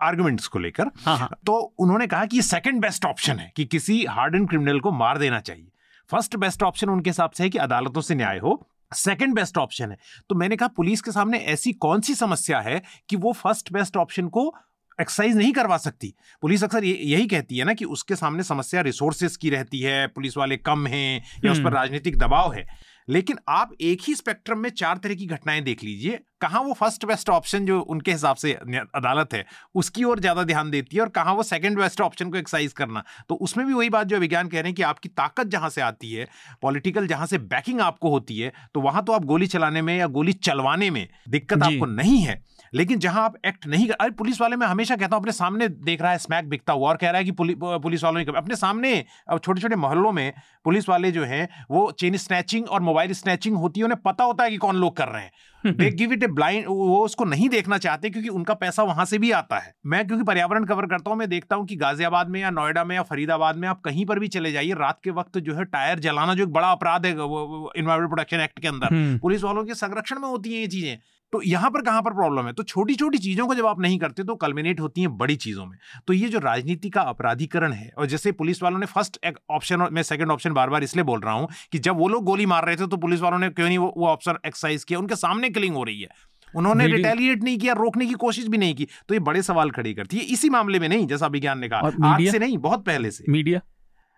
आर्गूमेंट्स 0.00 0.46
को 0.46 0.58
लेकर 0.58 0.90
हाँ, 1.04 1.18
हाँ। 1.18 1.28
तो 1.46 1.58
उन्होंने 1.78 2.06
कहा 2.06 2.24
कि 2.24 2.36
ये 2.36 2.42
सेकंड 2.42 2.80
बेस्ट 2.80 3.04
ऑप्शन 3.04 3.38
है 3.38 3.52
कि 3.56 3.64
किसी 3.64 4.04
हार्ड 4.04 4.34
एंड 4.34 4.48
क्रिमिनल 4.48 4.80
को 4.80 4.92
मार 4.92 5.18
देना 5.18 5.40
चाहिए 5.40 5.66
फ़र्स्ट 6.10 6.36
बेस्ट 6.36 6.62
ऑप्शन 6.62 6.88
उनके 6.88 7.10
हिसाब 7.10 7.30
से 7.30 7.44
है 7.44 7.50
कि 7.50 7.58
अदालतों 7.58 8.00
से 8.00 8.14
न्याय 8.14 8.38
हो। 8.38 8.68
सेकंड 8.94 9.34
बेस्ट 9.34 9.58
ऑप्शन 9.58 9.90
है। 9.90 9.98
तो 10.28 10.34
मैंने 10.34 10.56
कहा 10.56 10.68
पुलिस 10.68 11.00
के 11.00 11.10
सामने 11.10 11.38
ऐसी 11.38 11.72
कौन 11.72 12.00
सी 12.00 12.14
समस्या 12.14 12.60
है 12.60 12.82
कि 13.08 13.16
वो 13.16 13.32
फ़र्स्ट 13.32 13.72
बेस्ट 13.72 13.96
ऑप्शन 13.96 14.28
को 14.28 14.54
एक्सरसाइज 15.00 15.36
नहीं 15.36 15.52
करवा 15.52 15.76
सकती? 15.76 16.14
पुलिस 16.42 16.64
अक्सर 16.64 16.84
यही 16.84 17.26
कहती 17.26 17.56
है 17.56 17.64
ना 17.64 17.74
कि 17.74 17.84
उसके 17.84 18.16
सामने 18.16 18.42
समस्या 18.42 18.80
रिसोर्सेज 18.80 19.36
की 19.36 19.50
रहती 19.50 19.80
है 19.80 20.06
पुलिस 20.06 20.36
वाले 20.36 20.56
कम 20.56 20.86
हैं 20.86 21.24
या 21.44 21.52
उस 21.52 21.58
पर 21.58 21.64
हम्म। 21.64 21.74
राजनीतिक 21.74 22.18
दबाव 22.18 22.52
है। 22.52 22.89
लेकिन 23.10 23.38
आप 23.48 23.70
एक 23.80 24.00
ही 24.04 24.14
स्पेक्ट्रम 24.14 24.58
में 24.58 24.68
चार 24.70 24.98
तरह 24.98 25.14
की 25.14 25.26
घटनाएँ 25.26 25.60
देख 25.60 25.82
लीजिए 25.84 26.18
कहाँ 26.40 26.60
वो 26.62 26.72
फ़र्स्ट 26.72 27.04
बेस्ट 27.04 27.30
ऑप्शन 27.30 27.66
जो 27.66 27.80
उनके 27.82 28.12
हिसाब 28.12 28.36
से 28.36 28.52
अदालत 28.52 29.34
है 29.34 29.44
उसकी 29.74 30.04
ओर 30.04 30.20
ज़्यादा 30.20 30.42
ध्यान 30.44 30.70
देती 30.70 30.96
है 30.96 31.02
और 31.02 31.08
कहाँ 31.08 31.34
वो 31.34 31.42
सेकंड 31.42 31.78
बेस्ट 31.78 32.00
ऑप्शन 32.00 32.30
को 32.30 32.36
एक्सरसाइज 32.38 32.72
करना। 32.72 33.02
तो 33.28 33.34
उसमें 33.36 33.66
भी 33.66 33.72
वही 33.72 33.90
बात 33.90 34.06
जो 34.06 34.18
विज्ञान 34.18 34.48
कह 34.48 34.60
रहे 34.60 34.68
हैं 34.68 34.74
कि 34.74 34.82
आपकी 34.82 35.08
ताकत 35.10 35.46
जहाँ 35.46 35.70
से 35.70 35.80
आती 35.80 36.12
है 36.12 36.26
पॉलिटिकल 36.62 37.06
जहाँ 37.06 37.26
से 37.26 37.38
बैकिंग 37.50 37.80
आपको 37.80 38.10
होती 38.10 38.38
है 38.38 38.52
तो 38.74 38.80
वहाँ 38.80 39.04
तो 39.04 39.12
आप 39.12 39.24
गोली 39.24 39.46
चलाने 39.46 39.82
में 39.82 39.96
या 39.98 40.06
गोली 40.08 40.32
चलवाने 40.32 40.90
में 40.90 41.06
दिक्कत 41.28 41.62
आपको 41.62 41.86
नहीं 41.86 42.18
है। 42.18 42.42
लेकिन 42.72 42.98
जहाँ 42.98 43.24
आप 43.24 43.36
एक्ट 43.46 43.66
नहीं 43.66 43.86
कर 43.88 43.94
अरे 43.94 44.10
पुलिस 44.12 44.40
वाले 44.40 44.56
मैं 44.56 44.66
हमेशा 44.66 44.96
कहता 44.96 45.16
हूँ 45.16 45.22
अपने 45.22 45.32
सामने 45.32 45.68
देख 45.68 46.02
रहा 46.02 46.12
है 46.12 46.18
स्मैक 46.18 46.48
बिकता 46.48 46.72
हुआ 46.72 46.88
और 46.88 46.96
कह 46.96 47.10
रहा 47.10 47.18
है 47.18 47.24
कि 47.24 47.32
पुलि, 47.32 47.54
पुलिस 47.58 48.04
वालों 48.04 48.20
ने 48.20 48.36
अपने 48.36 48.56
सामने 48.56 49.04
अब 49.28 49.38
छोटे 49.38 49.60
छोटे 49.60 49.76
मोहल्लों 49.76 50.12
में 50.12 50.32
पुलिस 50.64 50.88
वाले 50.88 51.10
जो 51.12 51.24
हैं 51.24 51.48
वो 51.70 51.90
चेन 52.00 52.16
स्नैचिंग 52.18 52.68
और 52.68 52.80
मोबाइल 52.80 53.12
स्नैचिंग 53.14 53.56
होती 53.56 53.80
है 53.80 53.84
उन्हें 53.84 54.00
पता 54.04 54.24
होता 54.24 54.44
है 54.44 54.50
कि 54.50 54.56
कौन 54.56 54.76
लोग 54.76 54.96
कर 54.96 55.08
रहे 55.08 55.22
हैं। 55.22 55.30
They 55.64 55.90
give 55.90 56.12
it 56.12 56.22
a 56.22 56.26
blind 56.28 56.66
वो 56.68 56.98
उसको 57.04 57.24
नहीं 57.24 57.48
देखना 57.48 57.78
चाहते 57.78 58.10
क्योंकि 58.10 58.28
उनका 58.30 58.54
पैसा 58.54 58.82
वहाँ 58.82 59.04
से 59.04 59.18
भी 59.18 59.30
आता 59.32 59.58
है। 59.58 59.72
मैं 59.86 60.06
क्योंकि 60.06 60.24
पर्यावरण 60.24 60.64
कवर 60.64 60.86
करता 60.86 61.10
हूँ 61.10 61.18
मैं 61.18 61.28
देखता 61.28 61.56
हूँ 61.56 61.66
कि 61.66 61.76
गाजियाबाद 61.76 62.28
में 62.28 62.40
या 62.40 62.50
नोएडा 62.50 62.84
में 62.84 62.94
या 62.96 63.02
फरीदाबाद 63.02 63.56
में 63.56 63.68
आप 63.68 63.80
कहीं 63.80 64.06
पर 64.06 64.18
भी 64.18 64.28
चले 64.28 64.52
जाइए 64.52 64.74
रात 64.74 65.00
के 65.04 65.10
वक्त 65.12 65.38
जो 65.38 65.54
है 65.54 65.64
टायर 65.66 65.98
जलाना 65.98 66.34
जो 66.34 66.42
एक 66.42 66.52
बड़ा 66.52 66.70
अपराध 66.72 67.06
है 67.06 67.12
इन्वायरमेंट 67.12 68.08
प्रोटेक्शन 68.08 68.40
एक्ट 68.40 68.60
के 68.60 68.68
अंदर। 68.68 68.94
हम्म। 68.94 69.18
पुलिस 69.18 69.42
वालों 69.44 69.64
के 69.64 69.74
संरक्षण 69.74 70.20
में 70.20 70.28
होती 70.28 70.54
है 70.54 70.60
ये 70.60 70.66
चीज़ें। 70.66 70.96
तो 71.32 71.40
यहाँ 71.42 71.70
पर 71.70 71.82
कहाँ 71.82 72.02
पर 72.02 72.12
प्रॉब्लम 72.12 72.46
है? 72.46 72.52
तो 72.52 72.62
छोटी 72.62 72.94
छोटी 72.94 73.18
चीज़ों 73.18 73.46
को 73.46 73.54
जब 73.54 73.66
आप 73.66 73.80
नहीं 73.80 73.98
करते 73.98 74.24
तो 74.24 74.34
कल्मिनेट 74.36 74.80
होती 74.80 75.00
हैं 75.00 75.16
बड़ी 75.18 75.36
चीज़ों 75.36 75.66
में। 75.66 75.76
तो 76.06 76.12
ये 76.12 76.28
जो 76.28 76.38
राजनीति 76.38 76.90
का 76.90 77.00
अपराधीकरण 77.02 77.72
है 77.72 77.90
और 77.98 78.06
जैसे 78.06 78.32
पुलिस 78.32 78.62
वालों 78.62 78.78
ने 78.78 78.86
फ़र्स्ट 78.86 79.18
ऑप्शन 79.50 79.86
मैं 79.92 80.02
सेकंड 80.02 80.30
ऑप्शन 80.30 80.52
बार 80.52 80.70
बार 80.70 80.82
इसलिए 80.82 81.04
बोल 81.04 81.20
रहा 81.20 81.34
हूँ 81.34 81.48
कि 81.72 81.78
जब 81.78 81.98
वो 81.98 82.08
लोग 82.08 82.24
गोली 82.24 82.46
मार 82.46 82.66
रहे 82.66 82.76
थे 82.76 82.86
तो 82.86 82.96
पुलिस 82.96 83.20
वालों 83.20 83.38
ने 83.38 83.48
क्यों 83.50 83.66
नहीं 83.66 83.78
वो 83.78 84.06
ऑप्शन 84.06 84.38
एक्सरसाइज 84.46 84.84
किया? 84.84 84.98
उनके 84.98 85.16
सामने 85.16 85.50
किलिंग 85.50 85.76
हो 85.76 85.84
रही 85.84 86.00
है। 86.00 86.08
उन्होंने 86.48 86.86
रिटेलिएट 86.86 87.42
नहीं 87.44 87.58
किया 87.58 87.72
रोकने 87.74 88.06
की 88.06 88.14
कोशिश 88.20 88.46
भी 88.46 88.58
नहीं 88.58 88.74
की। 88.74 88.86
तो 89.08 89.14
ये 89.14 89.20
बड़े 89.20 89.42
सवाल 89.42 89.70
खड़ी 89.70 89.94
करती 89.94 90.16
है। 90.16 90.22
इसी 90.24 90.48
मामले 90.50 90.78
में 90.78 90.88
नहीं 90.88 91.06
जैसा 91.06 91.26
विज्ञान 91.28 91.58
ने 91.58 91.68
कहा। 91.68 91.90
आज 92.04 92.30
से 92.30 92.38
नहीं 92.38 92.58
बहुत 92.58 92.84
पहले 92.86 93.10
से। 93.10 93.24
मीडिया? 93.28 93.60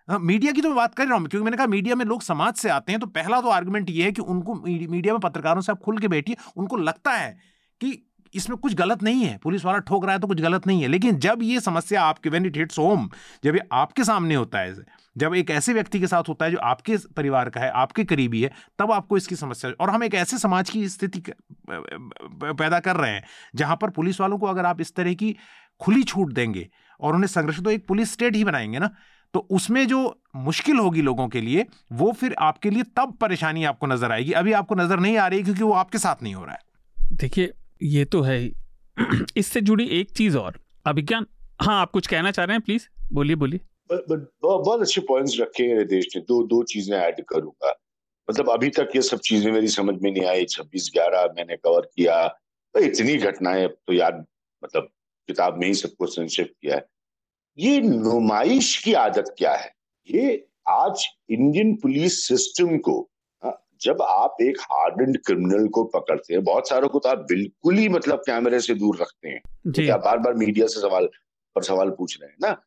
मीडिया 0.07 0.51
की 0.51 0.61
तो 0.61 0.67
मैं 0.67 0.75
बात 0.77 0.95
कर 0.95 1.05
रहा 1.07 1.17
हूँ, 1.17 1.27
क्योंकि 1.27 1.43
मैंने 1.43 1.57
कहा 1.57 1.67
मीडिया 1.67 1.95
में 1.95 2.05
लोग 2.05 2.21
समाज 2.21 2.53
से 2.55 2.69
आते 2.69 2.91
हैं 2.91 2.99
तो 3.01 3.07
पहला 3.09 3.41
तो 3.41 3.49
आर्गुमेंट 3.49 3.89
ये 3.89 4.03
है 4.03 4.11
कि 4.11 4.21
उनको 4.23 4.55
मीडिया 4.55 5.13
में 5.13 5.19
पत्रकारों 5.21 5.61
से 5.61 5.71
आप 5.71 5.79
खुल 5.79 5.97
के 5.97 6.07
बैठिए, 6.07 6.35
उनको 6.57 6.77
लगता 6.77 7.11
है 7.11 7.37
कि 7.81 8.01
इसमें 8.33 8.57
कुछ 8.57 8.73
गलत 8.73 9.03
नहीं 9.03 9.23
है, 9.23 9.37
पुलिस 9.37 9.65
वाला 9.65 9.79
ठोक 9.79 10.05
रहा 10.05 10.13
है 10.13 10.19
तो 10.19 10.27
कुछ 10.27 10.41
गलत 10.41 10.67
नहीं 10.67 10.81
है, 10.81 10.87
लेकिन 10.87 11.17
जब 11.17 11.39
ये 11.43 11.59
समस्या 11.59 12.03
आपके 12.03 12.29
वेन 12.29 12.45
इट 12.45 12.57
हिट्स 12.57 12.79
होम 12.79 13.09
जब 13.43 13.55
ये 13.55 13.61
आपके 13.73 14.03
सामने 14.03 14.35
होता 14.35 14.59
है, 14.59 14.75
जब 15.15 15.35
एक 15.35 15.51
ऐसे 15.51 15.73
व्यक्ति 15.73 15.99
के 15.99 16.07
साथ 16.07 16.29
होता 16.29 16.45
है 16.45 16.51
जो 16.51 16.57
आपके 16.59 16.97
परिवार 17.15 17.49
का 17.49 17.61
है, 17.61 17.69
आपके 17.71 18.03
करीबी 18.03 18.41
है, 18.41 18.51
तब 18.79 18.91
आपको 18.91 19.17
इसकी 19.17 19.35
समस्या, 19.35 19.71
और 19.71 19.89
हम 19.89 20.03
एक 20.03 20.15
ऐसे 20.15 20.37
समाज 20.37 20.69
की 20.69 20.87
स्थिति 20.89 21.23
पैदा 21.69 22.79
कर 22.79 22.95
रहे 22.95 23.11
हैं, 23.11 23.23
जहाँ 23.55 23.77
पर 23.81 23.89
पुलिस 23.91 24.21
वालों 24.21 24.37
को 24.37 24.47
अगर 24.47 24.65
आप 24.65 24.81
इस 24.81 24.95
तरह 24.95 25.13
की 25.13 25.35
खुली 25.81 26.03
छूट 26.03 26.33
देंगे, 26.33 26.69
और 26.99 27.15
उन्हें 27.15 27.27
संघर्ष 27.29 27.59
तो 27.59 27.69
एक 27.69 27.87
पुलिस 27.87 28.13
स्टेट 28.13 28.35
ही 28.35 28.43
बनाएँगे 28.43 28.79
ना 28.79 28.89
तो 29.33 29.39
उसमें 29.51 29.87
जो 29.87 29.99
मुश्किल 30.35 30.77
होगी 30.77 31.01
लोगों 31.01 31.27
के 31.27 31.41
लिए 31.41 31.65
वो 31.91 32.11
फिर 32.11 32.35
आपके 32.39 32.69
लिए 32.69 32.83
तब 32.97 33.15
परेशानी 33.21 33.63
आपको 33.63 33.87
नज़र 33.87 34.11
आएगी। 34.11 34.31
अभी 34.31 34.51
आपको 34.53 34.75
नज़र 34.75 34.99
नहीं 34.99 35.17
आ 35.17 35.27
रही 35.27 35.43
क्योंकि 35.43 35.63
वो 35.63 35.73
आपके 35.73 35.97
साथ 35.97 36.23
नहीं 36.23 36.33
हो 36.35 36.43
रहा 36.45 36.53
है। 36.53 37.15
देखिए 37.17 37.53
ये 37.83 38.05
तो 38.05 38.21
है 38.21 38.39
इससे 39.37 39.61
जुड़ी 39.61 39.85
एक 39.99 40.11
चीज़ 40.11 40.37
और। 40.37 40.59
अभिज्ञान 40.85 41.25
हाँ 41.61 41.79
आप 41.81 41.91
कुछ 41.91 42.07
कहना 42.07 42.31
चाह 42.31 42.45
रहे 42.45 42.55
हैं 42.55 42.61
प्लीज़ 42.61 42.87
बोलिए 43.13 43.35
बोलिए। 43.35 43.59
बहुत 43.91 44.81
अच्छे 44.81 45.01
पॉइंट्स 45.01 45.39
रखे 45.39 45.63
हैं 45.63 45.87
देश 45.87 46.07
ने। 46.15 46.21
दो 46.21 46.41
दो 46.47 46.61
चीज़ें 46.63 46.97
ऐड 46.97 47.23
करूँगा। 47.29 47.73
मतलब 48.27 48.49
अभी 48.49 48.69
तक 48.69 48.95
ये 48.95 49.01
सब 49.01 49.19
चीज़ें 49.19 49.51
मेरी 49.51 49.67
समझ 49.67 49.95
में 50.01 50.11
नहीं 50.11 50.25
आई। 50.25 50.45
छब्बीस 50.45 50.89
ग्यारह 50.93 51.25
मैंने 51.37 51.55
कवर 51.57 51.89
किया। 51.95 52.27
तो 52.27 52.79
इतनी 52.79 53.15
घटनाएँ 53.17 53.67
तो 53.67 53.93
याद 53.93 54.25
मतलब 54.63 54.89
किताब 55.29 55.57
में 55.57 55.67
ही 55.67 55.73
सब 55.73 55.89
कुछ 55.99 56.15
संक्षिप्त 56.15 56.53
किया 56.61 56.75
है। 56.75 56.85
ये 57.57 57.79
नुमाइश 57.81 58.77
की 58.77 58.93
आदत 58.93 59.33
क्या 59.37 59.53
है? 59.53 59.71
ये 60.09 60.45
आज 60.69 61.05
इंडियन 61.29 61.75
पुलिस 61.75 62.27
सिस्टम 62.27 62.77
को 62.77 63.09
जब 63.81 64.01
आप 64.01 64.37
एक 64.41 64.59
हार्ड 64.61 65.17
क्रिमिनल 65.25 65.67
को 65.67 65.83
पकड़ते 65.83 66.33
हैं 66.33 66.43
बहुत 66.43 66.69
सारों 66.69 66.89
को 66.89 66.99
तो 66.99 67.09
आप 67.09 67.17
बिल्कुल 67.17 67.77
ही 67.77 67.89
मतलब 67.89 68.19
कैमरे 68.19 68.59
से 68.59 68.73
दूर 68.73 68.97
रखते 69.01 69.29
हैं। 69.29 69.41
जी। 69.67 69.87
तो 69.87 69.97
बार 69.97 70.17
बार 70.17 70.33
मीडिया 70.33 70.67
से 70.67 70.79
सवाल 70.81 71.09
पर 71.55 71.63
सवाल 71.63 71.89
पूछ 71.89 72.17
रहे 72.21 72.29
हैं 72.29 72.37
ना? 72.41 72.61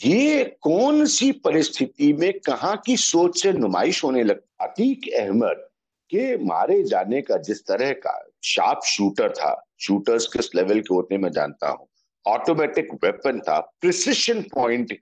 ये 0.00 0.44
कौन 0.62 1.04
सी 1.06 1.32
परिस्थिति 1.32 2.12
में 2.12 2.32
कहा 2.40 2.74
की 2.86 2.96
सोच 2.96 3.42
से 3.42 3.52
नुमाइश 3.52 4.04
होने 4.04 4.22
लग 4.22 4.40
अतीक 4.60 5.12
अहमद 5.18 5.66
के 6.12 6.36
मारे 6.44 6.82
जाने 6.82 7.20
का 7.22 7.36
जिस 7.36 7.66
तरह 7.66 7.92
का 7.92 8.18
शार्प 8.44 8.80
शूटर 8.86 9.30
था 9.30 9.54
शूटर्स 9.80 10.26
किस 10.26 10.54
लेवल 10.54 10.80
के 10.80 10.94
होते 10.94 11.18
मैं 11.18 11.32
जानता 11.32 11.68
हूँ। 11.68 11.86
ऑटोमेटिक 12.26 12.92
वेपन 13.04 13.40
था 13.40 13.58
प्रिसिशन 13.80 14.42
पॉइंट 14.54 14.92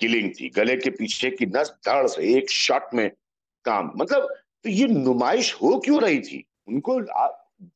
किलिंग 0.00 0.30
थी। 0.30 0.48
गले 0.48 0.76
के 0.76 0.90
पीछे 0.90 1.30
की 1.30 1.46
नस 1.46 1.74
धड़ 1.86 2.06
से 2.06 2.22
एक 2.36 2.50
शॉट 2.50 2.94
में 2.94 3.08
काम। 3.64 3.92
मतलब 3.96 4.28
तो 4.64 4.70
ये 4.70 4.86
नुमाइश 4.86 5.52
हो 5.54 5.78
क्यों 5.78 6.00
रही 6.02 6.20
थी? 6.20 6.44
उनको 6.68 7.00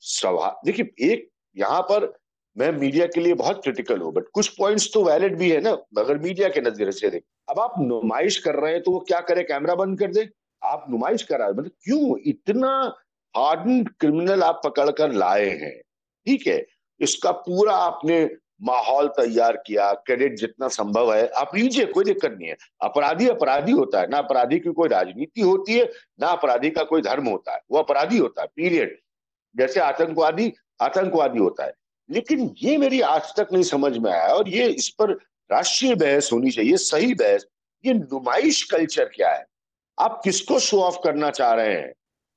सवाल 0.03 0.55
देखिए, 0.65 0.91
एक, 1.03 1.29
यहाँ 1.57 1.81
पर 1.83 2.13
मैं 2.57 2.71
मीडिया 2.73 3.07
के 3.07 3.21
लिए 3.21 3.35
बहुत 3.35 3.63
क्रिटिकल 3.63 4.01
हूँ 4.01 4.13
बट 4.13 4.29
कुछ 4.35 4.49
पॉइंट्स 4.49 4.89
तो 4.95 5.03
वैलिड 5.05 5.37
भी 5.39 5.51
है 5.51 5.61
ना 5.61 5.73
मगर 5.95 6.19
मीडिया 6.19 6.49
के 6.49 6.61
नज़रिए 6.61 6.93
से 6.93 7.11
देख। 7.11 7.23
अब 7.49 7.61
आप 7.61 7.75
नुमाइश 7.81 8.39
कर 8.39 8.55
रहे 8.55 8.73
हैं 8.73 8.83
तो 8.83 8.91
वो 8.91 9.01
क्या 9.09 9.21
करे? 9.21 9.43
कैमरा 9.45 9.75
बंद 9.75 9.99
कर 9.99 10.13
दे? 10.13 10.29
आप 10.63 10.87
नुमाइश 10.91 11.23
करा 11.23 11.49
मतलब 11.49 11.71
क्यों? 11.85 12.19
इतना 12.27 12.71
हार्डन 13.35 13.85
क्रिमिनल 14.01 14.43
आप 14.43 14.61
पकड़ 14.65 14.91
कर 14.91 15.13
लाए 15.13 15.49
हैं, 15.51 15.77
ठीक 16.27 16.47
है? 16.47 16.65
इसका 17.01 17.33
पूरा 17.33 17.75
आपने 17.75 18.25
माहौल 18.63 19.09
तैयार 19.09 19.63
किया 19.67 19.93
क्रेडिट 19.93 20.37
जितना 20.37 20.69
संभव 20.69 21.15
है। 21.15 21.29
आप 21.29 21.57
लीजिए, 21.57 21.85
कोई 21.85 22.05
दिक्कत 22.05 22.31
नहीं 22.31 22.49
है। 22.49 22.57
अपराधी 22.83 23.29
अपराधी 23.29 23.73
होता 23.73 24.01
है। 24.01 24.09
ना 24.09 24.19
अपराधी 24.19 24.59
की 24.59 24.73
कोई 24.73 24.89
राजनीति 24.89 25.41
होती 25.41 25.79
है, 25.79 25.93
ना 26.21 26.27
अपराधी 26.27 26.71
का 26.71 26.83
कोई 26.83 27.03
धर्म 27.03 27.29
होता 27.29 27.53
है। 27.55 27.61
वो 27.71 27.79
अपराधी 27.79 28.19
होता 28.19 28.43
है 28.43 28.49
पीरियड 28.57 28.99
जैसे 29.57 29.81
आतंकवादी 29.81 30.53
आतंकवादी 30.81 31.39
होता 31.39 31.65
है। 31.65 31.73
लेकिन 32.11 32.55
ये 32.63 32.77
मेरी 32.77 33.01
आज 33.01 33.23
तक 33.37 33.49
नहीं 33.53 33.63
समझ 33.63 33.99
में 33.99 34.13
आया 34.13 34.35
और 34.35 34.49
ये 34.49 34.69
इस 34.69 34.89
पर 34.89 35.13
राष्ट्रीय 35.53 35.95
बहस 35.95 36.31
होनी 36.33 36.51
चाहिए, 36.51 36.77
सही 36.77 37.15
बहस। 37.15 37.47
ये 37.87 37.95
नुमाइश 37.95 38.63
कल्चर 38.63 39.05
क्या 39.05 39.31
है? 39.31 39.47
आप 39.99 40.21
किसको 40.25 40.59
शो 40.59 40.81
ऑफ़ 40.81 40.97
करना 41.05 41.31
चाह 41.31 41.53
रहे 41.55 41.75
हैं? 41.75 41.95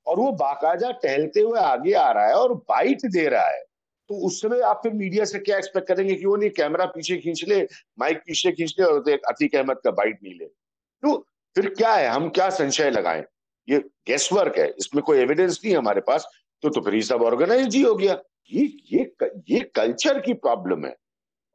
और 0.08 0.18
वो 0.18 0.32
बाकायदा 0.32 0.92
टहलते 0.92 1.40
हुए 1.40 1.60
आगे 1.60 1.94
आ 1.94 2.12
रहा 2.12 2.28
है 2.28 2.34
और 2.34 2.54
बाइट 2.54 2.98
दे 3.06 3.28
रहा 3.28 3.48
है। 3.48 3.64
तो 4.12 4.16
उस 4.28 4.42
समय 4.42 4.60
आप 4.60 4.80
फिर 4.84 4.94
मीडिया 4.94 5.26
से 5.26 5.40
क्या 5.40 5.58
एक्सपेक्ट 5.58 5.88
करेंगे 5.88 6.14
कि 6.14 6.26
वो 6.26 6.36
नहीं 6.36 6.50
कैमरा 6.50 6.86
पीछे 6.86 7.18
खींच 7.18 7.44
ले 7.48 7.60
माइक 8.00 8.18
पीछे 8.18 8.52
खींच 8.52 8.74
ले 8.80 8.86
और 8.86 9.10
अतीक 9.28 9.56
अहमद 9.56 9.78
का 9.84 9.92
बाइट 9.92 10.18
नहीं 10.24 10.34
ले। 10.34 10.46
तो 10.46 11.16
फिर 11.56 11.70
क्या 11.70 11.94
है? 11.94 12.08
हम 12.10 12.28
क्या 12.30 12.50
संशय 12.50 12.90
लगाएँ? 12.90 13.24
ये 13.68 13.78
गेस 14.08 14.28
वर्क 14.34 14.58
है। 14.58 14.68
इसमें 14.70 15.02
कोई 15.04 15.18
एविडेंस 15.18 15.60
नहीं 15.64 15.74
है 15.74 15.80
हमारे 15.80 16.02
पास। 16.02 16.26
तो 16.64 16.70
तो 16.70 16.82
फिर 16.82 16.96
ये 16.96 17.02
सब 17.02 17.22
ऑर्गेनाइज 17.24 17.76
ही 17.76 17.82
हो 17.82 17.94
गया। 17.96 18.18
ये 18.52 18.66
ये 18.94 19.12
ये 19.50 19.60
कल्चर 19.76 20.20
की 20.20 20.34
प्रॉब्लम 20.40 20.86
है। 20.86 20.96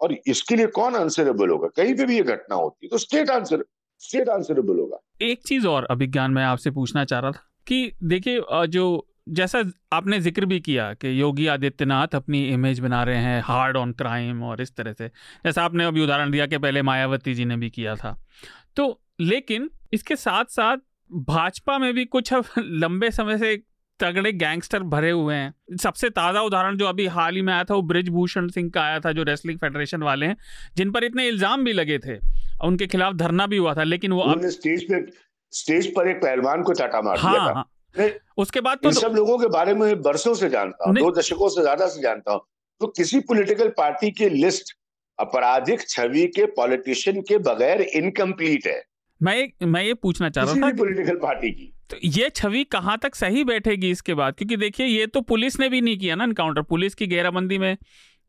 और 0.00 0.16
इसके 0.26 0.57
लिए 0.57 0.66
कौन 0.66 0.96
आंसरेबल 0.96 1.50
होगा? 1.50 1.68
कहीं 1.76 1.94
पे 1.94 2.04
भी 2.04 2.16
ये 2.16 2.22
घटना 2.24 2.57
होती 2.57 2.86
है 2.86 2.90
तो 2.90 2.98
स्टेट 2.98 3.30
आंसर 3.30 3.64
स्टेट 4.00 4.28
आंसरेबल 4.28 4.78
होगा। 4.78 4.98
एक 5.22 5.46
चीज़ 5.46 5.66
और 5.66 5.84
अभिज्ञान 5.90 6.30
मैं 6.30 6.44
आपसे 6.44 6.70
पूछना 6.70 7.04
चाह 7.04 7.20
रहा 7.20 7.30
था 7.30 7.44
कि 7.66 7.92
देखिए 8.04 8.66
जो 8.68 8.86
जैसा 9.27 9.62
आपने 9.93 10.20
ज़िक्र 10.20 10.47
भी 10.47 10.61
किया 10.61 10.93
कि 10.95 11.20
योगी 11.20 11.47
आदित्यनाथ 11.47 12.14
अपनी 12.14 12.49
इमेज 12.49 12.81
बना 12.81 13.03
रहे 13.03 13.16
हैं 13.16 13.43
हार्ड 13.43 13.77
ऑन 13.77 13.93
क्राइम 13.93 14.43
और 14.43 14.61
इस 14.61 14.77
तरह 14.77 14.93
से। 14.93 15.09
जैसा 15.45 15.64
आपने 15.64 15.85
अभी 15.85 16.03
उदाहरण 16.03 16.31
दिया 16.31 16.47
कि 16.47 16.59
पहले 16.59 16.83
मायावती 16.83 17.35
जी 17.35 17.45
ने 17.45 17.57
भी 17.57 17.70
किया 17.70 17.95
था। 17.95 18.16
तो 18.77 19.01
लेकिन 19.20 19.70
इसके 19.93 20.16
साथ 20.16 20.45
साथ 20.45 20.77
भाजपा 21.12 21.79
में 21.79 21.95
भी 21.95 22.05
कुछ 22.05 22.33
अब 22.35 22.45
लंबे 22.59 23.11
समय 23.11 23.39
से 23.39 23.57
तगड़े 24.01 24.33
गैंगस्टर 24.33 24.83
भरे 24.83 25.11
हुए 25.11 25.35
हैं। 25.35 25.77
सबसे 25.77 26.11
ताज़ा 26.11 26.41
उदाहरण 26.41 26.77
जो 26.77 26.87
अभी 26.87 27.07
हाल 27.07 27.35
ही 27.35 27.43
में 27.43 27.53
आया 27.53 27.64
था 27.64 27.74
वो 27.74 27.83
ब्रिजभूषण 27.83 28.49
सिंह 28.49 28.70
का 28.70 28.83
आया 28.83 29.01
था 29.01 29.12
जो 29.12 29.22
रेसलिंग 29.22 29.59
फेडरेशन 29.59 30.03
वाले 30.03 30.27
हैं 30.27 30.37
जिन 30.77 30.91
पर 30.91 31.05
इतने 31.05 31.29
इल्ज़ाम 31.29 31.64
भी 31.64 31.72
लगे 31.72 31.99
थे। 31.99 32.18
उनके 32.66 32.87
खिलाफ 32.87 33.14
धरना 33.14 33.47
भी 33.47 33.57
हुआ 33.57 33.74
था 33.74 33.83
लेकिन 33.83 34.12
वो 34.12 34.20
अब 34.22 34.47
स्टेज 34.49 34.85
पे 34.85 35.07
स्टेज 35.53 35.95
पर 35.95 36.09
एक 36.09 36.16
पहलवान 36.16 36.62
को 36.62 36.74
चाटा 36.74 37.01
मार 37.03 37.18
हाँ, 37.18 37.33
दिया 37.33 37.47
था। 37.47 37.55
हाँ। 37.55 37.70
उसके 38.38 38.61
बाद 38.61 38.78
तो 38.82 38.90
सब 38.92 39.14
लोगों 39.16 39.38
के 39.38 39.47
बारे 39.51 39.74
में 39.74 40.03
बरसों 40.03 40.34
से 40.34 40.49
जानता 40.49 40.88
हूँ 40.88 40.97
दो 40.97 41.11
दशकों 41.12 41.49
से 41.49 41.62
ज़्यादा 41.62 41.86
से 41.86 42.03
जानता 42.03 42.32
हूँ। 42.32 42.40
तो 42.80 42.86
किसी 42.88 43.20
पॉलिटिकल 43.28 43.68
पार्टी 43.76 44.11
की 44.11 44.28
लिस्ट 44.30 44.76
आपराधिक 45.18 45.88
छवि 45.88 46.26
के 46.36 46.47
पॉलिटिशियन 46.57 47.20
के 47.20 47.38
बगैर 47.40 47.80
इनकम्प्लीट 47.82 48.66
है। 48.66 48.82
मैं 49.20 49.66
मैं 49.66 49.82
ये 49.82 49.94
पूछना 49.97 50.28
चाह 50.30 50.44
रहा 50.44 50.55
था 50.55 50.76
पॉलिटिकल 50.76 51.16
पार्टी 51.18 51.51
की। 51.51 51.72
तो 51.90 51.97
ये 52.05 52.28
छवि 52.30 52.64
कहाँ 52.66 52.99
तक 53.03 53.14
सही 53.14 53.44
बैठेगी 53.44 53.90
इसके 53.90 54.14
बाद? 54.14 54.34
क्योंकि 54.34 54.57
देखिए 54.57 54.86
ये 54.86 55.07
तो 55.07 55.20
पुलिस 55.22 55.59
ने 55.61 55.68
भी 55.68 55.80
नहीं 55.80 55.99
किया 55.99 56.14
ना 56.14 56.24
इनकाउंटर 56.24 56.62
पुलिस 56.64 56.94
की 56.94 57.07
घेराबंदी 57.07 57.59
में 57.59 57.76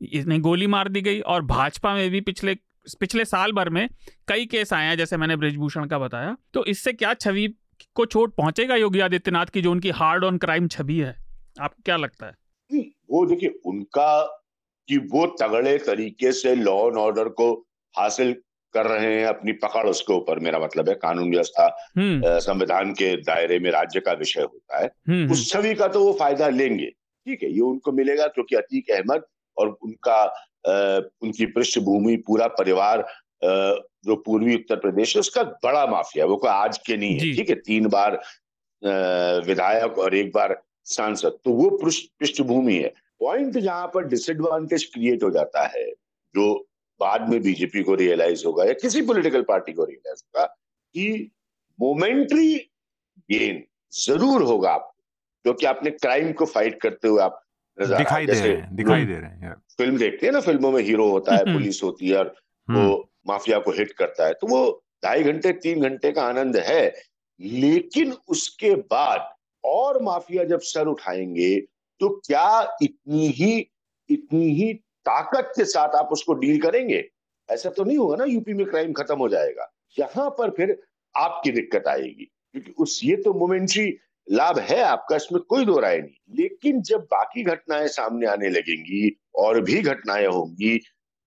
इसने 0.02 0.40
गोली 0.40 0.68
मार 0.68 0.90
दी 0.90 1.02
गई 1.02 1.20
और 1.22 1.42
भाजपा 1.46 1.94
में 1.96 2.10
भी 2.10 2.22
पिछले 2.22 2.56
पिछले 3.00 3.26
साल 3.26 3.52
भर 3.52 3.70
में 3.70 3.88
कई 4.28 4.46
केस 4.46 4.74
आए 4.74 4.86
हैं 4.86 4.98
जैसे 4.98 5.18
मैंने 5.18 5.36
ब्रिजभूषण 5.36 5.86
का 5.86 6.00
बताया। 6.00 6.36
तो 6.54 6.64
इससे 6.66 6.94
क्या 6.94 7.14
छवि 7.16 7.48
को 7.96 8.06
चोट 8.08 8.34
पहुंचेगा 8.36 8.76
योगी 8.76 9.00
आदित्यनाथ 9.00 9.46
की 9.46 9.62
जो 9.62 9.72
उनकी 9.72 9.90
हार्ड 9.94 10.24
ऑन 10.24 10.38
क्राइम 10.38 10.68
छवि 10.68 11.00
है 11.00 11.16
आपको 11.60 11.82
क्या 11.86 11.98
लगता 11.98 12.26
है 12.26 12.82
वो 13.10 13.26
देखिए 13.26 13.60
उनका 13.66 14.10
कि 14.90 14.98
वो 15.12 15.26
तगड़े 15.42 15.78
तरीके 15.78 16.32
से 16.32 16.56
लॉ 16.56 16.78
एंड 16.88 16.98
ऑर्डर 16.98 17.30
को 17.32 17.54
हासिल 17.96 18.36
कर 18.74 18.86
रहे 18.86 19.14
हैं 19.16 19.26
अपनी 19.26 19.52
पकड़ 19.58 19.86
उसके 19.88 20.14
ऊपर 20.14 20.40
मेरा 20.40 20.60
मतलब 20.60 20.90
है 20.90 20.96
कानून 20.96 21.30
व्यवस्था 21.30 21.66
हम्म। 21.98 22.38
संविधान 22.40 22.92
के 22.94 23.16
दायरे 23.22 23.60
में 23.60 23.70
राज्य 23.72 24.00
का 24.00 24.14
विषय 24.14 24.42
होता 24.42 24.78
है 24.78 24.86
हम्म, 24.86 25.22
हम्म। 25.22 25.32
उस 25.32 25.52
छवि 25.52 25.74
का 25.76 25.88
तो 25.88 26.04
वो 26.04 26.14
फ़ायदा 26.14 26.50
लेंगे 26.50 26.86
ठीक 26.86 27.44
है 27.44 27.52
ये 27.52 27.62
उनको 27.62 27.92
मिलेगा 27.92 28.28
क्योंकि 28.28 28.56
अतीक 28.56 28.92
अहमद 28.92 29.24
और 29.58 29.78
उनका 29.82 30.22
आ, 30.68 31.00
उनकी 31.22 31.46
पृष्ठभूमि 31.48 32.16
पूरा 32.28 32.48
परिवार 32.56 33.06
जो 33.42 34.16
पूर्वी 34.26 34.56
उत्तर 34.56 34.76
प्रदेश 34.80 35.16
है 35.16 35.20
उसका 35.20 35.44
बड़ा 35.64 35.86
माफिया 35.88 36.26
वो 36.26 36.36
कोई 36.38 36.50
आज 36.50 36.78
के 36.78 36.98
नहीं 36.98 37.14
है 37.14 37.36
ठीक 37.36 37.50
है? 37.50 37.56
तीन 37.56 37.88
बार 37.88 38.20
विधायक 39.48 39.98
और 40.00 40.16
एक 40.16 40.32
बार 40.34 40.62
सांसद 40.88 41.38
तो 41.46 41.52
वो 41.54 41.70
पृष्ठभूमि 41.84 42.76
है। 42.76 42.94
पॉइंट 43.22 43.58
जहाँ 43.58 43.88
पर 43.94 44.08
डिसएडवांटेज 44.08 44.84
क्रिएट 44.94 45.24
हो 45.24 45.30
जाता 45.32 45.66
है 45.68 45.86
जो 46.36 46.54
बाद 47.00 47.30
में 47.30 47.42
बीजेपी 47.42 47.84
को 47.84 47.96
रियलाइज़ 47.96 48.46
होगा 48.46 48.66
या 48.66 48.74
किसी 48.82 49.02
पॉलिटिकल 49.06 49.42
पार्टी 49.48 49.74
को 49.74 49.86
रियलाइज़ 49.86 50.24
होगा 50.26 50.46
कि 50.46 51.32
मोमेंट्री 51.80 52.56
गेन 53.30 53.64
ज़रूर 53.96 54.44
होगा 54.44 54.72
आपको 54.72 54.96
क्योंकि 55.46 55.66
आपने 55.66 55.92
क्राइम 55.92 56.32
को 56.34 56.46
फाइट 56.46 56.80
करते 56.82 57.08
हुए 57.08 57.22
आप 57.24 57.44
दिखाई 57.78 58.26
दे 58.26 58.34
रहे 58.34 58.54
हैं 58.54 58.76
दिखाई 58.76 59.06
दे 59.06 59.20
रहे 59.20 59.48
हैं 59.48 59.54
फ़िल्म 59.78 59.98
देखते 59.98 60.26
हैं 60.26 60.34
ना 60.34 60.40
फ़िल्मों 60.42 60.72
में 60.72 60.82
हीरो 60.84 61.10
होता 61.10 61.36
है 61.36 61.54
पुलिस 61.54 61.84
होती 61.84 62.10
है 62.10 62.18
और 62.18 62.34
वो 62.68 62.82
हम्म। 62.82 63.04
माफिया 63.28 63.60
को 63.60 63.72
हिट 63.72 63.92
करता 63.92 64.28
है 64.28 64.34
तो 64.34 64.48
वो 64.48 64.84
ढाई 65.04 65.24
घंटे, 65.24 65.52
तीन 65.54 65.82
घंटे 65.82 66.12
का 66.12 66.22
आनंद 66.24 66.58
है। 66.58 66.94
लेकिन 67.40 68.14
उसके 68.30 68.74
बाद 68.76 69.30
और 69.64 70.02
माफिया 70.04 70.44
जब 70.44 70.60
सर 70.64 70.88
उठाएँगे 70.88 71.60
तो 72.02 72.10
क्या 72.28 72.78
इतनी 72.82 73.28
ही 73.30 73.56
इतनी 74.10 74.50
ही 74.54 74.74
ताकत 75.06 75.52
के 75.58 75.66
साथ 75.66 75.96
आप 75.96 76.10
उसको 76.12 76.34
डील 76.34 76.60
करेंगे? 76.62 77.04
ऐसा 77.50 77.70
तो 77.70 77.84
नहीं 77.84 77.98
होगा 77.98 78.16
ना 78.16 78.26
यूपी 78.26 78.54
में 78.54 78.66
क्राइम 78.66 78.94
खत्म 78.94 79.18
हो 79.18 79.28
जाएगा। 79.30 79.72
यहाँ 79.98 80.30
पर 80.30 80.50
फिर 80.50 80.78
आपकी 81.16 81.52
दिक्कत 81.52 81.88
आएगी, 81.88 82.26
क्योंकि 82.54 82.72
उस, 82.72 83.00
ये 83.04 83.16
तो 83.16 83.34
मोमेंट्री 83.34 83.98
लाभ 84.28 84.60
है 84.60 84.82
आपका, 84.82 85.16
इसमें 85.16 85.42
कोई 85.42 85.66
दो 85.66 85.80
राय 85.80 85.98
नहीं। 85.98 86.36
लेकिन 86.38 86.82
जब 86.82 87.02
बाकी 87.12 87.44
घटनाएँ 87.44 87.88
सामने 87.88 88.28
आने 88.28 88.50
लगेंगी, 88.50 89.18
और 89.36 89.62
भी 89.62 89.82
घटनाएँ 89.82 90.28
होंगी 90.28 90.80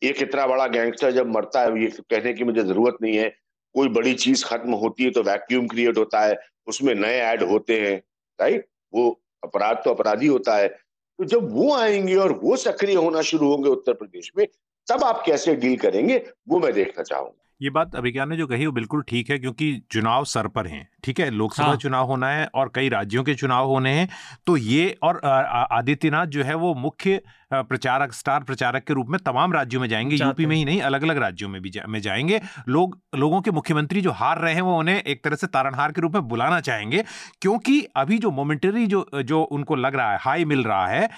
एक 0.03 0.23
इतना 0.23 0.47
बड़ा 0.47 0.67
गैंगस्टर 0.69 1.11
जब 1.13 1.27
मरता 1.29 1.61
है 1.61 1.83
ये 1.83 1.89
कहने 2.01 2.33
की 2.33 2.45
मुझे 2.45 2.63
ज़रूरत 2.63 2.97
नहीं 3.03 3.17
है। 3.17 3.29
कोई 3.75 3.89
बड़ी 3.91 4.15
चीज़ 4.17 4.45
खत्म 4.45 4.75
होती 4.77 5.05
है 5.05 5.11
तो 5.11 5.23
वैक्यूम 5.23 5.67
क्रिएट 5.67 5.99
होता 5.99 6.21
है 6.21 6.39
उसमें 6.69 6.95
नए 6.95 7.19
ऐड 7.21 7.43
होते 7.43 7.81
हैं 7.81 7.97
राइट 8.39 8.67
वो 8.93 9.11
अपराध 9.43 9.83
तो 9.85 9.91
अपराधी 9.91 10.27
होता 10.27 10.57
है। 10.57 10.69
तो 10.69 11.25
जब 11.25 11.53
वो 11.53 11.75
आएँगे 11.75 12.17
और 12.17 12.33
वो 12.43 12.57
सक्रिय 12.59 12.97
होना 12.97 13.23
शुरू 13.23 13.49
होंगे 13.49 13.71
उत्तर 13.71 13.93
प्रदेश 13.93 14.31
में 14.39 14.47
तब 14.87 15.05
आप 15.05 15.23
कैसे 15.27 15.55
डील 15.57 15.77
करेंगे 15.77 16.23
वो 16.49 16.59
मैं 16.59 16.73
देखना 16.73 17.03
चाहूँगा। 17.03 17.37
ये 17.61 17.71
बात 17.71 17.95
अभिज्ञान 17.97 18.29
ने 18.29 18.37
जो 18.37 18.47
कही 18.47 18.67
वो 18.67 18.73
बिल्कुल 18.73 19.03
ठीक 19.03 19.31
है 19.31 19.39
क्योंकि 19.39 19.83
चुनाव 19.91 20.25
सर 20.25 20.47
पर 20.49 20.67
हैं 20.67 20.89
ठीक 21.05 21.21
है? 21.21 21.31
लोकसभा 21.31 21.67
हाँ। 21.67 21.77
चुनाव 21.77 22.07
होना 22.07 22.29
है 22.29 22.47
और 22.55 22.71
कई 22.75 22.89
राज्यों 22.89 23.25
के 23.25 23.35
चुनाव 23.35 23.67
होने 23.67 23.91
हैं। 23.91 24.09
तो 24.47 24.57
ये 24.57 24.97
और 25.03 25.21
आदित्यनाथ 25.25 26.27
जो 26.27 26.43
है 26.43 26.55
वो 26.55 26.75
मुख्य 26.77 27.21
प्रचारक 27.51 28.13
स्टार 28.13 28.43
प्रचारक 28.43 28.85
के 28.85 28.95
रूप 28.95 29.09
में 29.09 29.19
तमाम 29.21 29.53
राज्यों 29.53 29.81
में 29.81 29.89
जाएँगे 29.89 30.17
यूपी 30.17 30.47
में 30.47 30.55
ही 30.57 30.65
नहीं 30.65 30.81
अलग 30.83 31.03
अलग 31.03 31.19
राज्यों 31.19 31.49
में 31.49 31.61
भी 31.63 31.71
जा, 31.71 31.83
में 31.89 32.01
जाएँगे 32.01 32.41
लोग 32.69 32.99
लोगों 33.17 33.41
के 33.41 33.51
मुख्यमंत्री 33.51 34.01
जो 34.01 34.11
हार 34.13 34.39
रहे 34.39 34.55
हैं 34.55 34.63
वो 34.63 34.79
उन्हें 34.79 34.97
एक 34.97 35.25
तरह 35.25 35.37
से 35.37 35.47
तारणहार 35.49 35.93
के 35.93 36.01
रूप 36.01 36.15
में 36.15 36.29
बुलाना 36.29 36.61
चाहेंगे 36.61 37.05
क्योंकि 37.43 37.81
अभी 37.97 38.19
जो 38.19 38.31
मोमेंटरी 38.31 38.87
जो 38.87 39.07
जो 39.25 39.43
उनको 39.43 39.77
लग 39.77 39.97
रहा 39.97 40.13
है 40.13 40.19
हाई 40.21 40.45
मिल 40.45 40.63
रहा 40.65 40.87
है 40.87 41.09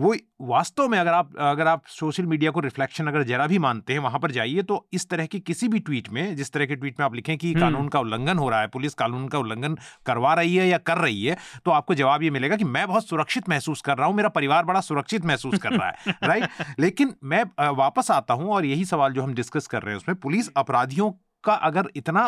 वो 0.00 0.14
वास्तव 0.42 0.88
में 0.88 0.98
अगर 0.98 1.12
आप 1.12 1.36
अगर 1.40 1.66
आप 1.66 1.82
सोशल 1.88 2.26
मीडिया 2.26 2.50
को 2.50 2.60
रिफ्लेक्शन 2.60 3.06
अगर 3.06 3.22
जरा 3.22 3.46
भी 3.46 3.58
मानते 3.58 3.92
हैं 3.92 4.00
वहाँ 4.00 4.18
पर 4.20 4.30
जाइए 4.30 4.62
तो 4.62 4.86
इस 4.92 5.08
तरह 5.08 5.26
की 5.26 5.40
किसी 5.40 5.68
भी 5.68 5.78
ट्वीट 5.80 6.08
में 6.08 6.34
जिस 6.36 6.52
तरह 6.52 6.66
के 6.66 6.76
ट्वीट 6.76 6.98
में 7.00 7.04
आप 7.06 7.14
लिखें 7.14 7.36
कि 7.36 7.52
हम्म। 7.52 7.60
कानून 7.60 7.88
का 7.88 8.00
उल्लंघन 8.00 8.38
हो 8.38 8.48
रहा 8.48 8.60
है 8.60 8.66
पुलिस 8.68 8.94
कानून 8.94 9.28
का 9.28 9.38
उल्लंघन 9.38 9.76
करवा 10.06 10.34
रही 10.34 10.56
है 10.56 10.66
या 10.68 10.78
कर 10.80 10.98
रही 10.98 11.24
है 11.24 11.36
तो 11.64 11.70
आपको 11.70 11.94
जवाब 11.94 12.22
ये 12.22 12.30
मिलेगा 12.30 12.56
कि 12.56 12.64
मैं 12.66 12.86
बहुत 12.88 13.08
सुरक्षित 13.08 13.48
महसूस 13.48 13.80
कर 13.80 13.96
रहा 13.98 14.06
हूँ 14.06 14.16
मेरा 14.16 14.28
परिवार 14.30 14.64
बड़ा 14.64 14.80
सुरक्षित 14.82 15.24
महसूस 15.24 15.58
कर 15.58 15.72
रहा 15.72 15.81
है 15.86 16.14
राइट 16.24 16.48
लेकिन 16.80 17.14
मैं 17.24 17.44
वापस 17.74 18.10
आता 18.10 18.34
हूँ 18.34 18.50
और 18.50 18.64
यही 18.66 18.84
सवाल 18.84 19.12
जो 19.12 19.22
हम 19.22 19.34
डिस्कस 19.34 19.66
कर 19.66 19.82
रहे 19.82 19.94
हैं 19.94 20.00
उसमें 20.00 20.16
पुलिस 20.18 20.48
अपराधियों 20.56 21.10
का 21.44 21.52
अगर 21.66 21.88
इतना 21.96 22.22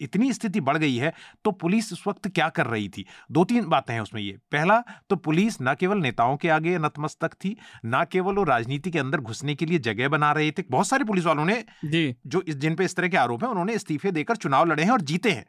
इतनी 0.00 0.32
स्थिति 0.32 0.60
बढ़ 0.60 0.76
गई 0.76 0.94
है 0.96 1.12
तो 1.44 1.50
पुलिस 1.52 1.92
उस 1.92 2.02
वक्त 2.06 2.28
क्या 2.28 2.48
कर 2.48 2.66
रही 2.66 2.88
थी? 2.88 3.04
दो 3.30 3.44
तीन 3.44 3.64
बातें 3.66 3.92
हैं 3.94 4.00
उसमें 4.00 4.20
ये। 4.22 4.38
पहला 4.52 4.78
तो 5.10 5.16
पुलिस 5.16 5.56
न 5.62 5.74
केवल 5.80 5.98
नेताओं 5.98 6.36
के 6.36 6.48
आगे 6.48 6.76
नतमस्तक 6.78 7.34
थी 7.34 7.56
ना 7.86 8.02
केवल 8.04 8.34
वो 8.34 8.44
राजनीति 8.44 8.90
के 8.90 8.98
अंदर 8.98 9.20
घुसने 9.20 9.54
के 9.54 9.66
लिए 9.66 9.78
जगह 9.80 10.08
बना 10.08 10.32
रहे 10.32 10.50
थे। 10.50 10.64
बहुत 10.70 10.86
सारे 10.86 11.04
पुलिस 11.04 11.24
वालों 11.24 11.44
ने 11.44 11.62
जी। 11.84 12.14
जो 12.26 12.42
जिन 12.48 12.74
पे 12.74 12.84
इस 12.84 12.96
तरह 12.96 13.08
के 13.08 13.16
आरोप 13.16 13.44
हैं 13.44 13.50
उन्होंने 13.50 13.72
इस्तीफे 13.72 14.10
देकर 14.12 14.36
चुनाव 14.36 14.66
लड़े 14.66 14.82
हैं 14.82 14.90
और 14.90 15.00
जीते 15.02 15.30
हैं। 15.30 15.44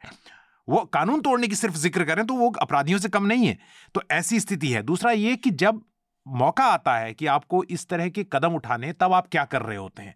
वो 0.68 0.84
कानून 0.94 1.20
तोड़ने 1.20 1.48
की 1.48 1.54
सिर्फ़ 1.54 1.76
ज़िक्र 1.78 2.04
करें 2.04 2.24
तो 2.26 2.34
वो 2.34 2.52
अपराधियों 2.60 2.98
से 2.98 3.08
कम 3.08 3.24
नहीं 3.26 3.46
है। 3.46 3.58
तो 3.94 4.02
ऐसी 4.10 4.40
स्थिति 4.40 4.68
है। 4.68 4.82
दूसरा 4.82 5.10
ये 5.12 5.36
कि 5.36 5.50
जब 5.52 5.80
मौका 6.26 6.64
आता 6.64 6.96
है 6.96 7.12
कि 7.14 7.26
आपको 7.26 7.62
इस 7.64 7.86
तरह 7.88 8.08
के 8.08 8.24
कदम 8.32 8.54
उठाने 8.54 8.92
तब 8.92 9.12
आप 9.12 9.26
क्या 9.28 9.44
कर 9.44 9.62
रहे 9.62 9.76
होते 9.76 10.02
हैं। 10.02 10.14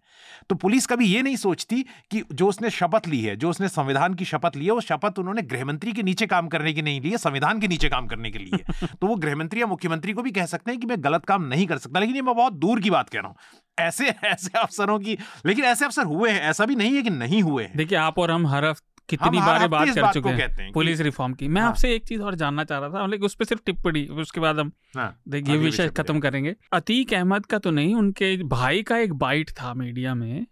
तो 0.49 0.55
पुलिस 0.55 0.85
कभी 0.87 1.05
ये 1.05 1.21
नहीं 1.21 1.35
सोचती 1.35 1.81
कि 2.11 2.23
जो 2.33 2.47
उसने 2.47 2.69
शपथ 2.69 3.07
ली 3.07 3.21
है 3.21 3.35
जो 3.35 3.49
उसने 3.49 3.67
संविधान 3.67 4.13
की 4.13 4.25
शपथ 4.25 4.55
ली 4.55 4.65
है 4.65 4.71
वो 4.71 4.81
शपथ 4.81 5.19
उन्होंने 5.19 5.41
गृहमंत्री 5.41 5.93
के 5.93 6.03
नीचे 6.03 6.27
काम 6.27 6.47
करने 6.47 6.73
की 6.73 6.81
नहीं 6.81 7.01
ली 7.01 7.11
है 7.11 7.17
संविधान 7.17 7.59
के 7.59 7.67
नीचे 7.67 7.89
काम 7.89 8.07
करने 8.07 8.31
के 8.31 8.39
लिए। 8.39 8.57
तो 9.01 9.07
वो 9.07 9.15
गृहमंत्री 9.15 9.61
या 9.61 9.67
मुख्यमंत्री 9.67 10.13
को 10.13 10.21
भी 10.21 10.31
कह 10.31 10.45
सकते 10.45 10.71
हैं 10.71 10.79
कि 10.79 10.87
मैं 10.87 11.03
गलत 11.03 11.25
काम 11.25 11.43
नहीं 11.43 11.67
कर 11.67 11.77
सकता 11.77 11.99
लेकिन 11.99 12.15
ये 12.15 12.21
मैं 12.21 12.35
बहुत 12.35 12.53
दूर 12.53 12.81
की 12.81 12.89
बात 12.89 13.09
कह 13.09 13.19
रहा 13.19 13.27
हूँ। 13.27 13.35
ऐसे 13.79 14.09
ऐसे 14.23 14.57
अफसरों 14.59 14.99
की 14.99 15.17
लेकिन 15.45 15.65
ऐसे 15.65 15.85
अफसर 15.85 16.05
हुए 16.05 16.31
हैं 16.31 16.41
ऐसा 16.41 16.65
भी 16.65 16.75
नहीं 16.75 16.95
है 16.95 17.01
कि 17.01 17.09
नहीं 17.09 17.41
हुए 17.43 17.69
देखिए 17.75 17.97
आप 17.97 18.19
और 18.19 18.31
हम 18.31 18.47
हर 18.47 18.65
हफ़्ते 18.65 18.94
कितनी 19.09 19.37
बार 19.37 19.67
बात 19.67 19.89
कर 19.89 20.11
चुके 20.11 20.29
हैं। 20.29 20.71
पुलिस 20.71 21.01
रिफॉर्म 21.01 21.33
की। 21.33 21.47
मैं 21.47 21.61
हाँ। 21.61 21.69
आपसे 21.69 21.93
एक 21.95 22.05
चीज़ 22.07 22.21
और 22.21 22.35
जानना 22.35 22.63
चाह 22.63 22.79
रहा 22.79 22.89
था 22.89 23.05
लेकिन 23.07 23.25
उस 23.25 23.35
पर 23.35 23.45
सिर्फ़ 23.45 23.61
टिप्पणी 23.65 24.05
उसके 24.05 24.39
बाद 24.39 24.59
हम 24.59 24.71
हाँ, 24.97 25.21
देखिए 25.27 25.57
विषय 25.57 25.89
खत्म 25.89 26.19
करेंगे। 26.19 26.55
अतीक 26.73 27.13
अहमद 27.13 27.45
का 27.45 27.57
तो 27.57 27.71
नहीं 27.71 27.95
उनके 27.95 28.35
भाई 28.43 28.83
का 28.83 28.97
एक 28.97 29.13
बाइट 29.13 29.51
था 29.51 29.73
मीडिया 29.73 30.15
में 30.15 30.45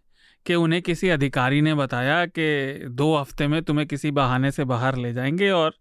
कि 0.46 0.54
उन्हें 0.54 0.82
किसी 0.82 1.08
अधिकारी 1.08 1.60
ने 1.60 1.74
बताया 1.74 2.26
कि 2.26 2.84
दो 2.90 3.16
हफ़्ते 3.16 3.46
में 3.46 3.62
तुम्हें 3.62 3.86
किसी 3.88 4.10
बहाने 4.10 4.50
से 4.50 4.64
बाहर 4.64 4.96
ले 4.96 5.12
जाएँगे 5.12 5.50
और 5.50 5.74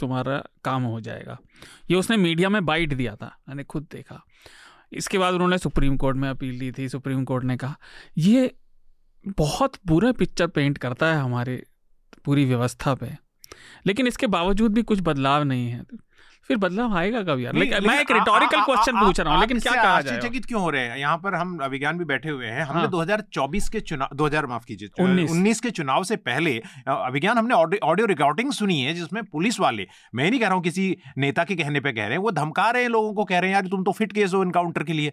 तुम्हारा 0.00 0.42
काम 0.64 0.82
हो 0.82 1.00
जाएगा। 1.00 1.38
ये 1.90 1.96
उसने 1.96 2.16
मीडिया 2.16 2.48
में 2.48 2.64
बाइट 2.66 2.94
दिया 2.94 3.14
था 3.16 3.36
मैंने 3.48 3.64
खुद 3.64 3.86
देखा। 3.92 4.24
इसके 4.92 5.18
बाद 5.18 5.34
उन्होंने 5.34 5.58
सुप्रीम 5.58 5.96
कोर्ट 5.96 6.16
में 6.16 6.28
अपील 6.28 6.58
दी 6.58 6.72
थी 6.72 6.88
सुप्रीम 6.88 7.24
कोर्ट 7.24 7.44
ने 7.44 7.56
कहा 7.56 7.76
ये 8.18 8.54
बहुत 9.38 9.72
बुरा 9.86 10.12
पिक्चर 10.12 10.46
पेंट 10.46 10.78
करता 10.78 11.06
है 11.06 11.20
हमारे 11.20 11.62
पूरी 12.24 12.44
व्यवस्था 12.44 12.94
पे। 12.94 13.10
लेकिन 13.86 14.06
इसके 14.06 14.26
बावजूद 14.26 14.74
भी 14.74 14.82
कुछ 14.82 15.00
बदलाव 15.02 15.42
नहीं 15.44 15.68
है। 15.70 15.82
फिर 16.48 16.56
बदलाव 16.56 16.96
आएगा 16.96 17.20
कब 17.22 17.38
यार? 17.40 17.54
लेकिन 17.54 17.86
मैं 17.88 18.00
एक 18.00 18.10
रिटोरिकल 18.10 18.62
क्वेश्चन 18.62 18.98
पूछ 19.00 19.20
रहा 19.20 19.32
हूँ 19.32 19.40
लेकिन 19.40 19.58
क्या 19.58 19.72
कहा 19.72 19.82
जाए 19.82 20.14
आश्चर्यचकित 20.14 20.44
क्यों 20.46 20.60
हो 20.62 20.70
रहे 20.70 20.82
हैं? 20.88 20.96
यहाँ 20.98 21.16
पर 21.18 21.34
हम 21.34 21.56
विज्ञान 21.70 21.98
भी 21.98 22.04
बैठे 22.04 22.28
हुए 22.28 22.46
हैं। 22.46 22.62
हमने 22.62 22.80
हाँ। 22.80 22.90
2024 22.90 23.68
के 23.68 23.80
चुनाव 23.80 24.16
2000 24.16 24.46
माफ़ 24.46 24.64
कीजिए 24.64 24.88
19 25.00 25.30
19 25.30 25.60
के 25.60 25.70
चुनाव 25.70 26.04
से 26.04 26.16
पहले 26.16 26.56
अभिज्ञान 26.88 27.38
हमने 27.38 27.54
ऑडियो 27.54 28.06
रिकॉर्डिंग 28.06 28.52
सुनी 28.52 28.80
है 28.80 28.94
जिसमें 28.94 29.22
पुलिस 29.24 29.60
वाले 29.60 29.86
मैं 30.14 30.30
नहीं 30.30 30.40
कह 30.40 30.46
रहा 30.46 30.54
हूँ 30.54 30.62
किसी 30.62 30.96
नेता 31.18 31.44
के 31.44 31.54
कहने 31.54 31.80
पर 31.80 31.92
कह 31.92 32.02
रहे 32.02 32.10
हैं 32.10 32.18
वो 32.18 32.30
धमका 32.30 32.70
रहे 32.70 32.82
हैं 32.82 32.90
लोगों 32.90 33.14
को 33.14 33.24
कह 33.24 33.38
रहे 33.38 33.50
हैं 33.50 33.54
यार 33.54 33.68
तुम 33.68 33.84
तो 33.84 33.92
फिट 33.92 34.12
केस 34.12 34.34
हो 34.34 34.42
इनकाउंटर 34.42 34.82
के 34.82 34.92
लिए। 34.92 35.12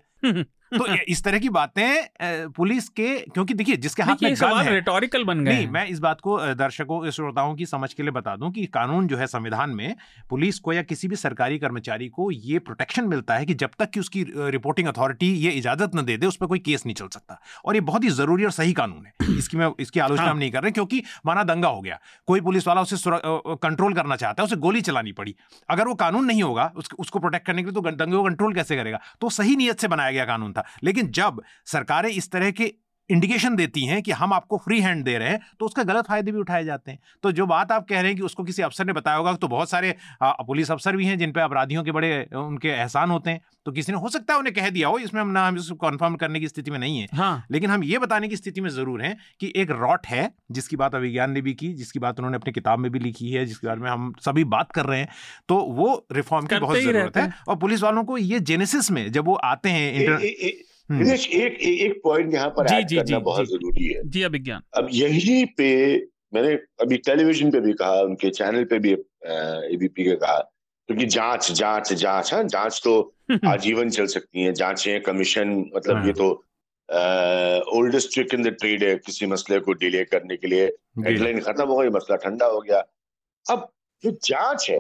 तो 0.72 0.86
इस 1.08 1.24
तरह 1.24 1.40
की 1.40 1.50
बातें 1.50 2.52
पुलिस 2.52 2.88
के 2.90 3.18
क्योंकि 3.20 3.54
देखिए 3.54 3.78
जिसके 3.78 4.04
हाथ 4.04 4.24
में 4.24 4.34
गन 4.34 4.58
है। 4.58 4.74
रिटोरिकल 4.74 5.24
बन 5.24 5.44
गए 5.46 5.54
नहीं 5.54 5.68
मैं 5.68 5.86
इस 5.88 6.00
बात 6.00 6.22
को 6.22 6.38
दर्शकों 6.56 7.10
श्रोताओं 7.12 7.56
की 7.56 7.66
समझ 7.66 7.94
के 7.94 8.04
लिए 8.04 8.12
बता 8.12 8.36
दूँ 8.36 8.52
कि 8.52 8.66
कानून 8.74 9.08
जो 9.08 9.18
है 9.18 9.28
संविधान 9.28 9.70
में 9.70 9.96
पुलिस 10.30 10.60
को 10.60 10.74
या 10.74 10.82
किसी 10.84 11.08
भी 11.08 11.16
सरकारी 11.16 11.60
कर्मचारी 11.60 12.08
को 12.10 12.30
ये 12.32 12.60
प्रोटेक्शन 12.62 13.08
मिलता 13.08 13.36
है 13.36 13.46
कि 13.46 13.54
जब 13.54 13.70
तक 13.80 13.90
कि 13.90 14.00
उसकी 14.00 14.26
रिपोर्टिंग 14.38 14.88
अथॉरिटी 14.88 15.34
ये 15.36 15.52
इजाज़त 15.52 15.96
न 15.96 16.06
दे 16.06 16.18
दे 16.18 16.28
उस 16.28 16.36
पर 16.36 16.46
कोई 16.46 16.60
केस 16.60 16.86
नहीं 16.86 16.96
चल 16.96 17.08
सकता। 17.08 17.40
और 17.66 17.76
ये 17.76 17.82
बहुत 17.82 18.04
ही 18.04 18.10
ज़रूरी 18.12 18.46
और 18.46 18.52
सही 18.52 18.74
कानून 18.74 19.06
है। 19.06 19.14
इसकी 19.38 19.58
मैं 19.58 19.72
इसकी 19.80 20.00
आलोचना 20.00 20.24
हाँ। 20.24 20.32
हम 20.32 20.38
नहीं 20.38 20.52
कर 20.52 20.64
रहे 20.64 20.72
क्योंकि 20.72 21.04
माना 21.26 21.44
दंगा 21.44 21.68
हो 21.68 21.82
गया। 21.82 22.00
कोई 22.28 22.42
पुलिस 22.42 22.68
वाला 22.68 22.82
उसे 22.82 22.96
कंट्रोल 23.06 23.94
करना 23.94 24.16
चाहता 24.16 24.44
है 24.44 24.46
उसे 24.46 24.56
गोली 24.58 24.82
चलानी 24.82 25.12
पड़ी। 25.12 25.36
अगर 25.70 25.88
वो 25.88 25.94
कानून 25.96 26.26
नहीं 26.26 26.44
होगा 26.44 26.72
उसको 26.78 27.20
प्रोटेक्ट 27.20 27.46
करने 27.48 27.62
के 27.62 27.72
लिए 27.72 27.82
तो 27.82 27.92
दंगे 27.92 28.16
को 28.16 28.24
कंट्रोल 28.24 28.54
कैसे 28.54 28.76
करेगा? 28.76 29.00
तो 29.22 29.30
सही 29.32 29.56
नीयत 29.56 29.80
से 29.80 29.88
बनाया 29.88 30.12
गया 30.12 30.26
कानून 30.26 30.54
था। 30.54 30.61
लेकिन 30.84 31.12
जब 31.12 31.42
सरकारें 31.66 32.10
इस 32.10 32.32
तरह 32.32 32.52
के 32.52 32.74
इंडिकेशन 33.12 33.56
देती 33.56 33.86
हैं 33.86 34.02
कि 34.04 34.12
हम 34.14 34.34
आपको 34.34 34.58
फ्री 34.58 34.80
हैंड 34.82 35.04
दे 35.06 35.18
रहे 35.18 35.30
हैं 35.30 35.40
तो 35.60 35.66
उसका 35.66 35.84
गलत 35.84 36.08
फ़ायदे 36.08 36.32
भी 36.32 36.40
उठाए 36.40 36.64
जाते 36.66 36.92
हैं। 36.92 37.00
तो 37.24 37.32
जो 37.32 37.46
बात 37.48 37.72
आप 37.72 37.88
कह 37.88 38.02
रहे 38.02 38.08
हैं 38.08 38.16
कि 38.16 38.24
उसको 38.24 38.44
किसी 38.44 38.62
अफसर 38.62 38.86
ने 38.86 38.94
बताया 38.94 39.18
होगा 39.18 39.34
तो 39.36 39.48
बहुत 39.50 39.70
सारे 39.70 39.96
पुलिस 40.24 40.72
अफसर 40.72 40.96
भी 40.98 41.06
हैं 41.06 41.18
जिन 41.18 41.32
पे 41.32 41.42
अपराधियों 41.42 41.84
के 41.84 41.92
बड़े 41.92 42.12
उनके 42.38 42.70
एहसान 42.70 43.12
होते 43.12 43.30
हैं। 43.30 43.42
तो 43.66 43.72
किसी 43.72 43.92
ने 43.92 43.98
हो 44.00 44.10
सकता 44.10 44.34
है 44.34 44.40
उन्हें 44.40 44.54
कह 44.56 44.70
दिया 44.70 44.88
हो 44.88 44.98
इसमें 45.00 45.22
हम 45.22 45.28
ना 45.30 45.48
हम 45.48 45.58
इसको 45.58 45.76
कन्फर्म 45.80 46.16
करने 46.16 46.40
की 46.40 46.48
स्थिति 46.48 46.72
में 46.72 46.78
नहीं 46.80 47.00
है। 47.00 47.08
हाँ। 47.14 47.46
लेकिन 47.52 47.70
हम 47.70 47.84
ये 47.84 47.98
बताने 48.00 48.28
की 48.28 48.36
स्थिति 48.36 48.62
में 48.62 48.70
ज़रूर 48.72 49.02
हैं 49.02 49.16
कि 49.40 49.52
एक 49.56 49.72
रॉट 49.74 50.08
है 50.08 50.32
जिसकी 50.52 50.76
बात 50.76 50.96
अभिज्ञान 50.96 51.32
ने 51.32 51.42
भी 51.42 51.54
की 51.54 51.74
जिसकी 51.74 52.00
बात 52.00 52.20
उन्होंने 52.20 52.38
अपनी 52.38 52.54
किताब 52.54 52.80
में 52.80 52.92
भी 52.92 53.00
लिखी 53.00 53.32
है 53.32 53.46
जिसके 53.46 53.68
बारे 53.68 53.82
में 53.82 53.90
हम 53.90 54.14
सभी 54.22 54.44
बात 54.48 54.72
कर 54.72 54.86
रहे 54.86 55.00
हैं। 55.00 55.10
तो 55.50 55.58
वो 55.74 55.94
रिफॉर्म 56.12 56.46
की 56.46 56.60
बहुत 56.60 56.78
ज़रूरत 56.80 57.18
है 57.18 57.32
और 57.48 57.56
पुलिस 57.58 57.84
वालों 57.84 58.04
को 58.04 58.18
ये 58.20 58.40
जेनेसिस 58.42 58.92
में 58.92 59.12
जब 59.12 59.26
वो 59.26 59.36
आते 59.46 59.70
हैं 59.70 60.52
एक 61.00 61.60
एक 61.62 62.02
पॉइंट 62.04 62.34
यहाँ 62.34 62.50
पर 62.50 62.74
ऐड 62.74 62.90
करना 62.90 63.04
जी, 63.04 63.18
बहुत 63.18 63.48
ज़रूरी 63.48 63.86
है। 63.86 64.02
जी 64.10 64.22
अभिज्ञान। 64.24 64.62
अब 64.74 64.88
यही 64.92 65.46
पे 65.46 65.96
मैंने 66.34 66.54
अभी 66.82 66.98
टेलीविज़न 66.98 67.52
पे 67.52 67.60
भी 67.60 67.74
कहा 67.74 68.02
उनके 68.02 68.30
चैनल 68.30 68.64
पे 68.64 68.80
भी 68.80 68.92
एबीपी 69.74 70.04
के 70.04 70.16
कहा 70.16 70.38
क्योंकि 70.90 71.06
जाँच 71.06 71.52
जाँच 71.52 71.94
जाँच 71.94 72.34
है 72.34 72.48
जाँच 72.48 72.82
तो 72.84 73.14
आजीवन 73.48 73.90
चल 73.90 74.06
सकती 74.06 74.44
है। 74.44 74.54
जांचें 74.54 75.02
कमीशन 75.02 75.50
मतलब 75.76 75.98
ये 75.98 76.02
हाँ। 76.02 76.14
तो 76.14 76.30
oldest 77.80 78.14
trick 78.14 78.34
in 78.34 78.44
the 78.44 78.48
trade 78.48 78.84
है 78.84 78.96
किसी 78.96 79.26
मसले 79.26 79.60
को 79.60 79.74
डिले 79.74 80.04
करने 80.04 80.38
के 80.38 80.48
लिए। 80.48 80.66
हेडलाइन 81.06 81.40
खत्म 81.40 81.68
हो 81.68 81.78
गई 81.78 81.90
मसला 81.90 82.16
ठंडा 82.16 82.46
हो 82.46 82.60
गया। 82.62 82.84
अब 83.46 83.68
जो 84.04 84.12
जाँच 84.24 84.70
है 84.70 84.80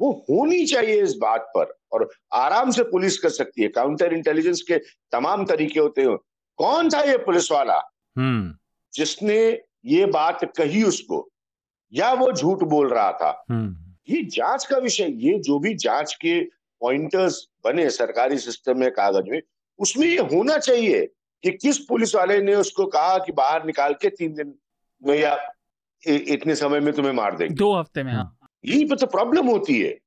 वो 0.00 0.12
होनी 0.30 0.64
चाहिए 0.66 1.02
इस 1.02 1.14
बात 1.14 1.52
पर। 1.56 1.77
और 1.92 2.10
आराम 2.34 2.70
से 2.70 2.82
पुलिस 2.82 3.18
कर 3.18 3.28
सकती 3.28 3.62
है। 3.62 3.68
काउंटर 3.68 4.12
इंटेलिजेंस 4.12 4.62
के 4.62 4.78
तमाम 5.12 5.44
तरीके 5.44 5.80
होते 5.80 6.02
हैं। 6.02 6.16
कौन 6.56 6.90
था 6.90 7.00
ये 7.00 7.16
पुलिस 7.16 7.52
वाला? 7.52 7.94
हम्म। 8.18 8.54
जिसने 8.94 9.60
ये 9.84 10.06
बात 10.06 10.44
कही 10.44 10.82
उसको 10.82 11.30
या 11.92 12.12
वो 12.12 12.32
झूठ 12.32 12.58
बोल 12.62 12.88
रहा 12.88 13.12
था? 13.12 13.44
हम्म। 13.50 13.94
ये 14.14 14.22
जाँच 14.22 14.66
का 14.66 14.76
विषय 14.76 15.06
ये 15.08 15.38
जो 15.38 15.58
भी 15.58 15.74
जाँच 15.74 16.14
के 16.14 16.44
पॉइंटर्स 16.80 17.48
बने 17.64 17.90
सरकारी 17.90 18.38
सिस्टम 18.38 18.78
में 18.78 18.90
कागज़ 18.90 19.30
में 19.30 19.42
उसमें 19.78 20.06
ये 20.06 20.18
होना 20.18 20.58
चाहिए 20.58 21.06
कि 21.42 21.50
किस 21.50 21.78
पुलिस 21.78 22.14
वाले 22.14 22.42
ने 22.42 22.54
उसको 22.54 22.86
कहा 22.86 23.18
कि 23.18 23.32
बाहर 23.32 23.64
निकाल 23.64 23.94
के 23.94 24.08
तीन 24.08 24.34
दिन 24.34 24.54
में 25.06 25.18
या 25.18 25.52
इतने 26.06 26.54
समय 26.54 26.80
में 26.80 26.94
तुम्हें 26.94 27.12
मार 27.12 27.36
देंगे। 27.36 27.54
दो 27.54 27.74
हफ़्ते 27.74 28.02
में 28.02 28.12
हाँ। 28.12 28.38
यही 28.64 28.84
पर 28.84 28.96
तो 28.96 29.06
प्रॉब्लम 29.06 29.46
होती 29.46 29.80
है। 29.80 29.98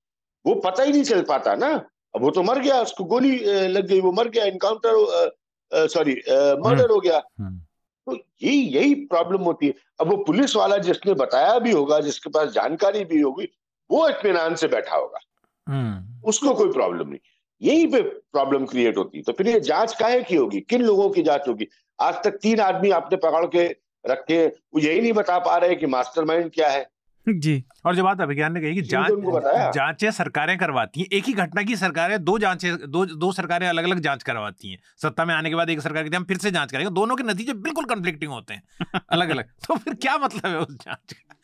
वो 0.45 0.53
पता 0.55 0.83
ही 0.83 0.91
नहीं 0.91 1.03
चल 1.03 1.21
पाता 1.21 1.55
ना। 1.55 1.69
अब 2.15 2.21
वो 2.21 2.29
तो 2.31 2.43
मर 2.43 2.59
गया 2.59 2.81
उसको 2.81 3.03
गोली 3.03 3.37
लग 3.67 3.87
गई 3.87 3.99
वो 4.01 4.11
मर 4.11 4.27
गया 4.27 4.45
इनकाउंटर 4.45 5.31
सॉरी 5.73 6.13
मर्डर 6.61 6.89
हो। 6.89 6.99
गया। 6.99 7.21
हम्म। 7.39 7.57
तो 8.05 8.15
यही 8.43 8.57
यही 8.57 8.95
प्रॉब्लम 8.95 9.41
होती 9.41 9.67
है। 9.67 9.73
अब 10.01 10.09
वो 10.09 10.17
पुलिस 10.17 10.55
वाला 10.55 10.77
जिसने 10.77 11.13
बताया 11.13 11.59
भी 11.59 11.71
होगा 11.71 11.99
जिसके 11.99 12.29
पास 12.29 12.49
जानकारी 12.49 13.03
भी 13.05 13.21
होगी 13.21 13.47
वो 13.91 14.07
इतमान 14.09 14.55
से 14.55 14.67
बैठा 14.67 14.95
होगा। 14.95 15.19
हम्म। 15.67 16.27
उसको 16.29 16.53
कोई 16.53 16.71
प्रॉब्लम 16.71 17.09
नहीं। 17.09 17.19
यही 17.61 17.87
पे 17.87 18.01
प्रॉब्लम 18.01 18.65
क्रिएट 18.65 18.97
होती 18.97 19.17
है। 19.17 19.23
तो 19.23 19.31
फिर 19.31 19.47
ये 19.47 19.59
जाँच 19.59 19.95
काहे 19.99 20.23
की 20.23 20.35
होगी? 20.35 20.59
किन 20.59 20.81
लोगों 20.81 21.09
की 21.09 21.21
जाँच 21.21 21.47
होगी? 21.47 21.67
आज 22.01 22.23
तक 22.23 22.31
तीन 22.31 22.59
आदमी 22.59 22.89
आपने 22.89 23.17
पकड़ 23.17 23.45
के 23.45 23.67
रखे 24.07 24.47
वो 24.47 24.79
यही 24.79 25.01
नहीं 25.01 25.13
बता 25.13 25.37
पा 25.39 25.57
रहे 25.57 25.75
कि 25.75 25.85
मास्टरमाइंड 25.85 26.51
क्या 26.51 26.69
है। 26.69 26.89
जी। 27.29 27.63
और 27.85 27.95
जो 27.95 28.03
बात 28.03 28.21
अभिज्ञान 28.21 28.53
ने 28.53 28.61
कही 28.61 28.75
कि 28.75 28.81
जाँच 28.81 29.73
जांचें 29.75 30.11
सरकारें 30.11 30.57
करवाती 30.57 30.99
हैं। 30.99 31.07
एक 31.13 31.23
ही 31.23 31.33
घटना 31.33 31.63
की 31.63 31.75
सरकारें 31.75 32.23
दो 32.23 32.39
जांचें 32.39 32.91
दो 32.91 33.05
दो 33.05 33.31
सरकारें 33.31 33.67
अलग 33.67 33.83
अलग 33.83 33.99
जाँच 33.99 34.23
करवाती 34.23 34.71
हैं। 34.71 34.79
सत्ता 35.01 35.25
में 35.25 35.33
आने 35.35 35.49
के 35.49 35.55
बाद 35.55 35.69
एक 35.69 35.81
सरकार 35.81 36.03
कहती 36.03 36.15
है 36.15 36.19
हम 36.19 36.25
फिर 36.25 36.37
से 36.37 36.51
जाँच 36.51 36.71
करेंगे। 36.71 36.89
दोनों 36.89 37.15
के 37.15 37.23
नतीजे 37.23 37.53
बिल्कुल 37.53 37.85
कन्फ्लिक्टिंग 37.85 38.31
होते 38.31 38.53
हैं। 38.53 38.63
अलग 39.09 39.29
अलग 39.29 39.43
तो 39.67 39.75
फिर 39.75 39.93
क्या 39.93 40.17
मतलब 40.17 40.45
है 40.45 40.59
उस 40.59 40.75
जाँच 40.75 41.13
का? 41.13 41.35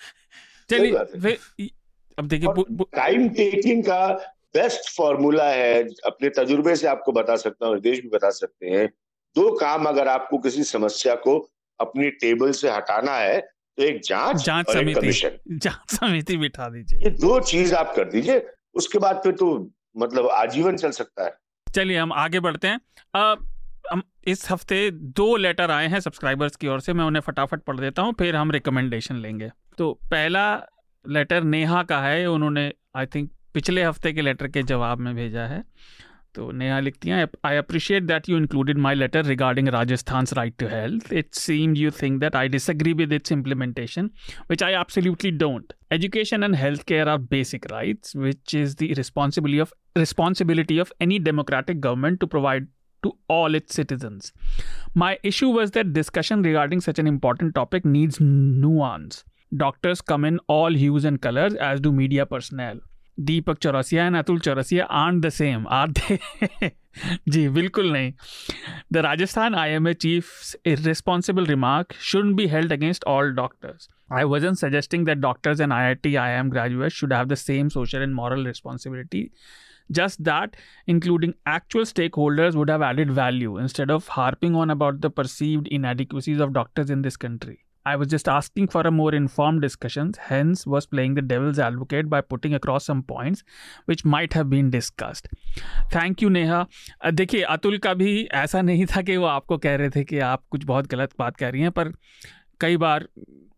चलिए 0.70 0.92
अब 2.18 2.28
देखिए 2.28 2.64
टाइम 2.96 3.30
टेकिंग 3.30 3.84
का 3.84 4.08
बेस्ट 4.54 4.98
फॉर्मूला 4.98 5.50
है। 5.50 5.84
अपने 5.84 6.30
तजुर्बे 6.30 6.76
से 6.76 6.88
आपको 6.88 7.12
बता 7.12 7.36
सकता 7.36 7.68
हूँ 7.68 7.80
देश 7.80 8.00
भी 8.00 8.10
बता 8.10 8.30
सकते 8.30 8.68
हैं। 8.68 8.88
दो 9.36 9.56
काम 9.56 9.86
अगर 9.86 10.08
आपको 10.08 10.38
किसी 10.38 10.64
समस्या 10.64 11.16
को 11.16 11.38
अपनी 11.80 12.10
टेबल 12.10 12.52
से 12.52 12.70
हटाना 12.70 13.12
है 13.12 13.40
तो 13.40 13.57
एक 13.78 14.02
जाँच 14.04 14.44
जाँच 14.46 14.72
समिति 14.72 15.12
जाँच 15.50 15.92
समिति 15.92 16.38
बिठा 16.38 16.70
दीजिए। 16.70 17.00
ये 17.00 17.10
दो 17.12 17.40
चीज़ 17.42 17.74
आप 17.76 17.94
कर 17.96 18.10
दीजिए 18.10 18.46
उसके 18.76 19.00
बाद 19.00 19.22
फिर 19.24 19.34
तो 19.34 19.50
मतलब 19.98 20.28
आजीवन 20.30 20.76
चल 20.78 20.92
सकता 20.92 21.26
है। 21.26 21.36
चलिए 21.68 21.98
हम 21.98 22.14
आगे 22.14 22.40
बढ़ते 22.40 22.68
हैं। 22.68 22.80
अब 23.16 23.48
हम 23.92 24.02
इस 24.28 24.50
हफ़्ते 24.52 24.90
दो 24.92 25.36
लेटर 25.38 25.72
आए 25.72 25.88
हैं 25.88 26.00
सब्सक्राइबर्स 26.00 26.56
की 26.56 26.68
ओर 26.68 26.80
से 26.82 26.94
मैं 26.94 27.06
उन्हें 27.06 27.22
फटाफट 27.22 27.64
पढ़ 27.64 27.80
देता 27.80 28.02
हूँ 28.02 28.14
फिर 28.20 28.36
हम 28.36 28.52
रिकमेंडेशन 28.52 29.16
लेंगे। 29.16 29.50
तो 29.78 29.92
पहला 30.12 30.54
लेटर 31.06 31.44
नेहा 31.44 31.84
का 31.84 32.00
है 32.02 32.26
उन्होंने 32.26 32.72
आई 32.96 33.06
थिंक 33.06 33.30
पिछले 33.54 33.84
हफ़्ते 33.84 34.14
के 34.14 34.22
लेटर 34.22 34.48
के 34.48 34.64
जवाब 34.64 35.00
में 35.00 35.14
भेजा 35.16 35.46
है। 35.46 35.64
तो 36.37 36.51
नेहा 36.53 36.79
लिखती 36.81 37.09
हैं 37.09 37.27
I 37.45 37.57
appreciate 37.57 38.03
that 38.03 38.29
you 38.29 38.37
included 38.37 38.79
my 38.87 38.95
letter 38.95 39.25
regarding 39.27 39.69
Rajasthan 39.75 40.27
right 40.37 40.55
to 40.59 40.67
health 40.69 41.13
it 41.13 41.35
seem 41.35 41.75
you 41.77 41.91
think 42.03 42.21
that 42.21 42.37
I 42.37 42.49
disagree 42.49 42.93
with 43.01 43.13
its 43.13 43.33
implementation 43.33 44.11
which 44.51 44.63
I 44.63 44.73
absolutely 44.81 45.31
don't 45.45 45.73
education 45.93 46.45
and 46.45 46.55
health 46.57 46.83
care 46.89 47.09
are 47.09 47.19
basic 47.37 47.71
rights 47.73 48.17
which 48.17 48.55
is 48.55 48.77
the 48.83 48.95
responsibility 48.99 49.61
of 49.61 49.73
responsibility 49.97 50.79
of 50.79 50.93
any 51.01 51.19
democratic 51.19 51.81
government 51.81 52.21
to 52.21 52.27
provide 52.27 52.69
to 53.03 53.13
all 53.29 53.55
its 53.55 53.75
citizens. 53.75 54.33
My 54.95 55.19
issue 55.23 55.49
was 55.49 55.73
that 55.73 55.93
discussion 55.93 56.43
regarding 56.43 56.81
such 56.81 56.99
an 56.99 57.07
important 57.07 57.55
topic 57.55 57.85
needs 57.85 58.21
nuance. 58.21 59.25
Doctors 59.55 60.01
come 60.01 60.25
in 60.25 60.39
all 60.47 60.73
hues 60.73 61.05
and 61.05 61.21
colors, 61.21 61.55
as 61.55 61.81
do 61.81 61.93
media 61.93 62.25
personnel. 62.25 62.81
Deepak 63.21 63.59
Chaurasia 63.63 64.07
and 64.07 64.17
Atul 64.17 64.39
Chaurasia 64.41 64.85
are 65.01 65.19
the 65.21 65.29
same 65.39 65.67
are 65.79 65.91
they 65.99 66.71
जी 67.35 67.49
बिल्कुल 67.49 67.93
नहीं 67.93 68.13
the 68.93 68.97
Rajasthan 69.07 69.55
I 69.55 69.71
M 69.71 69.89
A 69.89 69.95
chief 70.05 70.31
responsible 70.67 71.47
remark 71.47 71.93
should 72.11 72.35
be 72.37 72.47
held 72.55 72.73
against 72.73 73.05
all 73.15 73.33
doctors 73.35 73.89
I 74.13 74.25
wasn't 74.27 74.59
suggesting 74.59 75.05
that 75.05 75.21
doctors 75.21 75.61
and 75.61 75.73
IIT 75.73 76.11
IIM 76.23 76.51
graduates 76.51 76.95
should 76.95 77.13
have 77.13 77.29
the 77.29 77.37
same 77.37 77.71
social 77.71 78.03
and 78.03 78.15
moral 78.15 78.45
responsibility. 78.45 79.33
Just 79.91 80.23
that 80.25 80.57
including 80.87 81.35
actual 81.47 81.85
stakeholders 81.85 82.55
would 82.55 82.69
have 82.69 82.83
added 82.83 83.11
value 83.11 83.57
instead 83.57 83.91
of 83.91 84.09
harping 84.09 84.55
on 84.55 84.71
about 84.71 85.01
the 85.01 85.11
perceived 85.11 85.67
inadequacies 85.67 86.41
of 86.41 86.53
doctors 86.53 86.91
in 86.91 87.03
this 87.03 87.17
country. 87.17 87.59
I 87.88 87.96
was 87.96 88.14
just 88.14 88.30
asking 88.34 88.68
for 88.76 88.82
a 88.86 88.92
more 88.92 89.12
informed 89.20 89.64
discussion, 89.66 90.14
hence 90.32 90.64
was 90.76 90.88
playing 90.94 91.16
the 91.16 91.26
devil's 91.32 91.60
advocate 91.70 92.10
by 92.14 92.22
putting 92.34 92.56
across 92.60 92.88
some 92.90 93.04
points 93.12 93.44
which 93.90 94.06
might 94.14 94.38
have 94.38 94.50
been 94.56 94.72
discussed. 94.76 95.28
Thank 95.96 96.16
you 96.20 96.30
Neha 96.30 96.68
देखिए 97.12 97.42
अतुल 97.42 97.78
का 97.78 97.94
भी 97.94 98.30
ऐसा 98.32 98.62
नहीं 98.62 98.86
था 98.86 99.02
कि 99.02 99.18
वो 99.18 99.26
आपको 99.26 99.58
कह 99.58 99.76
रहे 99.76 99.90
थे 99.90 100.04
कि 100.04 100.20
आप 100.20 100.44
कुछ 100.50 100.66
बहुत 100.66 100.88
गलत 100.88 101.10
बात 101.20 101.38
कह 101.38 101.50
रही 101.50 101.62
हैं 101.62 101.72
पर 101.72 101.92
कई 102.62 102.78
बार 102.78 103.08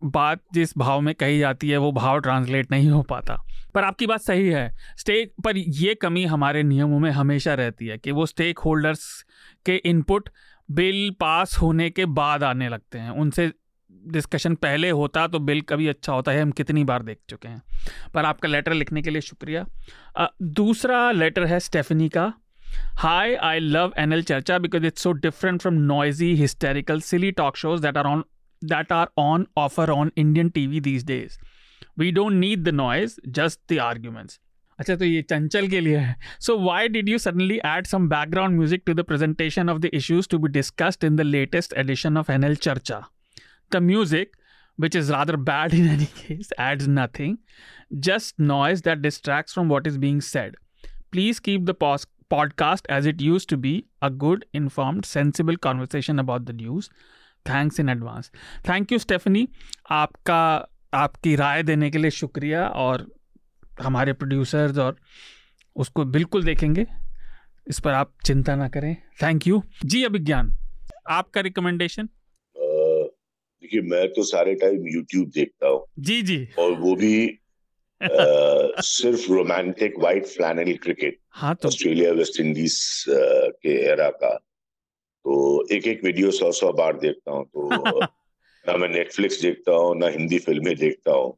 बात 0.04 0.40
जिस 0.54 0.78
भाव 0.78 1.00
में 1.00 1.14
कही 1.14 1.38
जाती 1.38 1.70
है 1.70 1.76
वो 1.76 1.92
भाव 1.92 2.20
ट्रांसलेट 2.20 2.70
नहीं 2.70 2.90
हो 2.90 3.02
पाता। 3.02 3.46
पर 3.74 3.84
आपकी 3.84 4.06
बात 4.06 4.20
सही 4.20 4.48
है। 4.48 4.76
स्टेक 4.98 5.34
पर 5.44 5.56
ये 5.56 5.94
कमी 5.94 6.24
हमारे 6.24 6.62
नियमों 6.62 6.98
में 6.98 7.10
हमेशा 7.10 7.54
रहती 7.54 7.86
है 7.86 7.98
कि 7.98 8.10
वो 8.10 8.26
स्टेक 8.26 8.58
होल्डर्स 8.58 9.26
के 9.66 9.76
इनपुट 9.76 10.28
बिल 10.70 11.16
पास 11.20 11.56
होने 11.56 11.90
के 11.90 12.04
बाद 12.06 12.42
आने 12.42 12.68
लगते 12.68 12.98
हैं। 12.98 13.10
उनसे 13.10 13.52
डिस्कशन 14.06 14.54
पहले 14.56 14.90
होता 14.90 15.26
तो 15.26 15.38
बिल 15.40 15.60
कभी 15.62 15.86
अच्छा 15.88 16.12
होता 16.12 16.32
है, 16.32 16.42
हम 16.42 16.50
कितनी 16.52 16.84
बार 16.84 17.02
देख 17.02 17.18
चुके 17.28 17.48
हैं। 17.48 17.62
पर 18.14 18.24
आपका 18.24 18.48
लेटर 18.48 18.72
लिखने 18.74 19.02
के 19.02 19.10
लिए 19.10 19.20
शुक्रिया। 19.22 19.64
दूसरा 20.42 21.10
लेटर 21.12 21.44
है 21.46 21.60
स्टेफनी 21.60 22.08
का। 22.08 22.32
Hi 22.98 23.34
I 23.34 23.58
love 23.60 23.92
N 23.98 24.12
L 24.12 24.22
Charcha 24.22 24.58
because 24.58 24.86
it's 24.86 25.02
so 25.02 25.12
different 25.12 25.60
from 25.60 25.74
noisy 25.74 26.32
hysterical 26.34 27.00
silly 27.02 27.30
talk 27.32 27.56
shows 27.56 27.82
that 27.82 27.96
are 27.96 28.06
on 28.06 28.24
that 28.62 28.92
are 28.92 29.08
on 29.18 29.46
offer 29.58 29.90
on 29.90 30.12
Indian 30.16 30.48
TV 30.66 30.80
these 30.80 31.06
days 31.06 31.38
we 31.98 32.10
don't 32.12 32.32
need 32.32 32.62
the 32.64 32.74
noise 32.74 33.16
just 33.28 33.60
the 33.72 33.78
arguments 33.80 34.40
अच्छा 34.78 34.94
तो 34.96 35.04
ये 35.04 35.22
चंचल 35.22 35.68
के 35.68 35.80
लिए 35.80 35.96
है। 35.96 36.14
So 36.40 36.58
why 36.58 36.88
did 36.88 37.08
you 37.08 37.18
suddenly 37.18 37.56
add 37.66 37.86
some 37.86 38.08
background 38.08 38.56
music 38.56 38.82
to 38.86 38.94
the 38.94 39.02
presentation 39.04 39.70
of 39.70 39.78
the 39.78 39.90
issues 39.94 40.28
to 40.30 40.38
be 40.38 40.48
discussed 40.50 41.04
in 41.04 41.16
the 41.16 41.20
latest 41.20 41.72
edition 41.78 42.16
of 42.18 42.32
N 42.32 42.44
L 42.44 42.54
Charcha 42.58 43.02
the 43.72 43.82
music 43.82 44.36
which 44.78 44.94
is 44.98 45.08
rather 45.12 45.36
bad 45.46 45.74
in 45.78 45.88
any 45.88 46.06
case, 46.18 46.52
adds 46.66 46.86
nothing, 46.88 47.32
just 48.04 48.38
noise 48.50 48.82
that 48.82 49.02
distracts 49.02 49.56
from 49.56 49.68
what 49.68 49.88
is 49.90 49.98
being 50.04 50.20
said. 50.28 50.54
Please 51.12 51.40
keep 51.48 51.66
the 51.66 51.74
pos- 51.74 52.06
podcast 52.30 52.88
as 52.98 53.08
it 53.10 53.20
used 53.20 53.48
to 53.50 53.58
be 53.64 53.72
a 54.00 54.10
good, 54.22 54.46
informed, 54.60 55.08
sensible 55.10 55.58
conversation 55.66 56.22
about 56.24 56.46
the 56.50 56.54
news. 56.62 56.88
Thanks 57.48 57.80
in 57.80 57.88
advance 57.88 58.30
thank 58.68 58.92
you 58.92 58.98
Stephanie 58.98 59.46
आपका 59.98 60.40
आपकी 60.94 61.34
राय 61.36 61.62
देने 61.62 61.90
के 61.90 61.98
लिए 61.98 62.10
शुक्रिया 62.10 62.66
और 62.84 63.06
हमारे 63.82 64.12
producers 64.12 64.78
और 64.78 64.96
उसको 65.84 66.04
बिल्कुल 66.16 66.44
देखेंगे 66.44 66.86
इस 67.66 67.80
पर 67.80 67.92
आप 67.92 68.12
चिंता 68.26 68.56
ना 68.56 68.68
करें 68.76 68.94
थैंक 69.22 69.46
यू 69.46 69.62
जी 69.84 70.02
अभिज्ञान 70.04 70.52
आपका 71.18 71.40
रिकमेंडेशन 71.48 72.08
देखिए 73.62 73.80
मैं 73.80 74.08
तो 74.08 74.22
सारे 74.22 74.54
टाइम 74.54 74.86
यूट्यूब 74.88 75.28
देखता 75.28 75.68
हूँ। 75.68 75.84
जी 75.98 76.22
जी। 76.22 76.48
और 76.58 76.72
वो 76.72 76.94
भी 76.96 77.26
आ, 78.02 78.80
सिर्फ़ 78.80 79.32
रोमांटिक 79.32 79.98
वाइट 79.98 80.26
फ्लैनल 80.26 80.72
क्रिकेट 80.76 81.18
हाँ 81.30 81.54
तो। 81.54 81.68
ऑस्ट्रेलिया 81.68 82.12
वेस्ट 82.12 82.40
इंडीज 82.40 83.04
के 83.08 83.74
एरा 83.82 84.08
का। 84.10 84.34
तो 85.24 85.66
एक 85.74 85.86
एक 85.86 86.04
वीडियो 86.04 86.30
सौ 86.30 86.52
सौ 86.52 86.72
बार 86.72 86.98
देखता 86.98 87.32
हूँ 87.32 87.44
तो 87.44 88.00
ना 88.68 88.76
मैं 88.76 88.88
नेटफ्लिक्स 88.88 89.40
देखता 89.42 89.72
हूँ 89.72 89.98
ना 89.98 90.08
हिंदी 90.08 90.38
फ़िल्में 90.38 90.76
देखता 90.76 91.12
हूँ। 91.12 91.36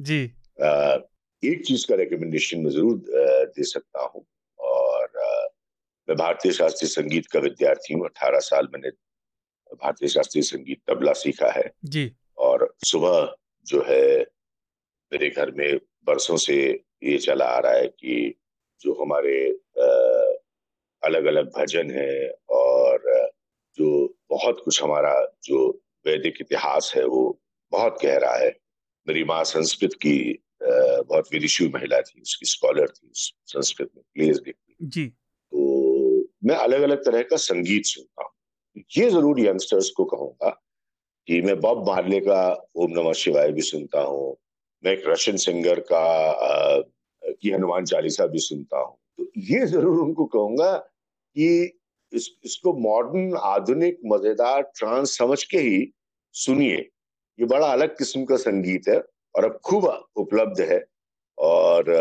जी। 0.00 0.24
आ, 0.62 0.98
एक 1.42 1.64
चीज़ 1.66 1.86
का 1.88 1.94
रिकमेंडेशन 1.94 2.60
मैं 2.60 2.70
ज़रूर 2.70 3.02
दे 3.56 3.64
सकता 3.64 4.04
हूँ। 4.04 4.24
और 4.58 5.04
आ, 5.04 5.46
मैं 6.08 6.16
भारतीय 6.16 6.52
शास्त्रीय 6.52 6.88
संगीत 6.88 7.26
का 7.26 7.40
विद्यार्थी 7.40 7.94
हूँ 7.94 8.04
अठारह 8.04 8.38
साल 8.38 8.68
मैंने 8.72 8.90
भारतीय 9.74 10.08
शास्त्रीय 10.08 10.42
संगीत 10.42 10.80
तबला 10.88 11.12
सीखा 11.12 11.50
है। 11.52 11.70
जी। 11.84 12.10
और 12.38 12.74
सुबह 12.86 13.34
जो 13.66 13.84
है 13.88 14.06
मेरे 15.12 15.28
घर 15.30 15.50
में 15.50 15.76
बरसों 16.06 16.36
से 16.36 16.56
ये 17.04 17.18
चला 17.18 17.44
आ 17.46 17.58
रहा 17.58 17.72
है 17.72 17.86
कि 17.88 18.34
जो 18.80 18.94
हमारे 19.02 19.36
अलग 21.02 21.24
अलग 21.24 21.48
भजन 21.48 21.90
है 21.90 22.28
और 22.50 23.30
जो 23.78 23.88
बहुत 24.30 24.60
कुछ 24.64 24.82
हमारा 24.82 25.14
जो 25.44 25.68
वैदिक 26.06 26.34
इतिहास 26.40 26.92
है 26.96 27.04
वो 27.04 27.22
बहुत 27.72 27.98
गहरा 28.02 28.34
है। 28.36 28.48
मेरी 29.06 29.24
माँ 29.24 29.42
संस्कृत 29.44 29.94
की 29.94 30.16
बहुत 30.62 31.32
विदिशु 31.32 31.68
महिला 31.68 32.00
थी 32.00 32.20
उसकी 32.20 32.46
स्कॉलर 32.46 32.88
थी 32.88 33.10
संस्कृत 33.14 33.90
में 33.96 34.02
प्लेस 34.14 34.40
लिखती 34.46 34.76
जी। 34.88 35.06
तो 35.06 36.28
मैं 36.44 36.56
अलग 36.56 36.82
अलग 36.82 37.04
तरह 37.04 37.22
का 37.22 37.36
संगीत 37.36 37.84
सुनता 37.84 38.22
हूँ। 38.22 38.30
ये 38.76 39.08
ज़रूर 39.10 39.40
यंगस्टर्स 39.40 39.90
को 39.96 40.04
कहूँगा 40.04 40.48
कि 41.28 41.40
मैं 41.42 41.58
बॉब 41.60 41.86
मार्ले 41.88 42.20
का 42.20 42.40
ओम 42.76 42.90
नमः 42.90 43.12
शिवाय 43.12 43.52
भी 43.52 43.62
सुनता 43.62 44.00
हूँ 44.00 44.36
मैं 44.84 44.92
एक 44.92 45.02
रशियन 45.08 45.36
सिंगर 45.36 45.80
का 45.92 46.82
की 47.22 47.50
हनुमान 47.50 47.84
चालीसा 47.84 48.26
भी 48.26 48.38
सुनता 48.38 48.78
हूँ। 48.78 48.96
तो 49.18 49.26
ये 49.50 49.66
ज़रूर 49.66 49.98
उनको 50.00 50.24
कहूँगा 50.24 50.72
कि 50.76 51.78
इस, 52.12 52.30
इसको 52.44 52.72
मॉडर्न 52.80 53.36
आधुनिक 53.42 53.98
मज़ेदार 54.06 54.62
ट्रांस 54.76 55.16
समझ 55.18 55.42
के 55.44 55.58
ही 55.58 55.86
सुनिए। 56.34 56.76
ये 57.38 57.46
बड़ा 57.46 57.66
अलग 57.66 57.96
किस्म 57.98 58.24
का 58.24 58.36
संगीत 58.36 58.88
है 58.88 58.98
और 59.34 59.44
अब 59.44 59.58
खूब 59.64 59.84
उपलब्ध 60.16 60.60
है 60.60 60.84
और 61.38 61.92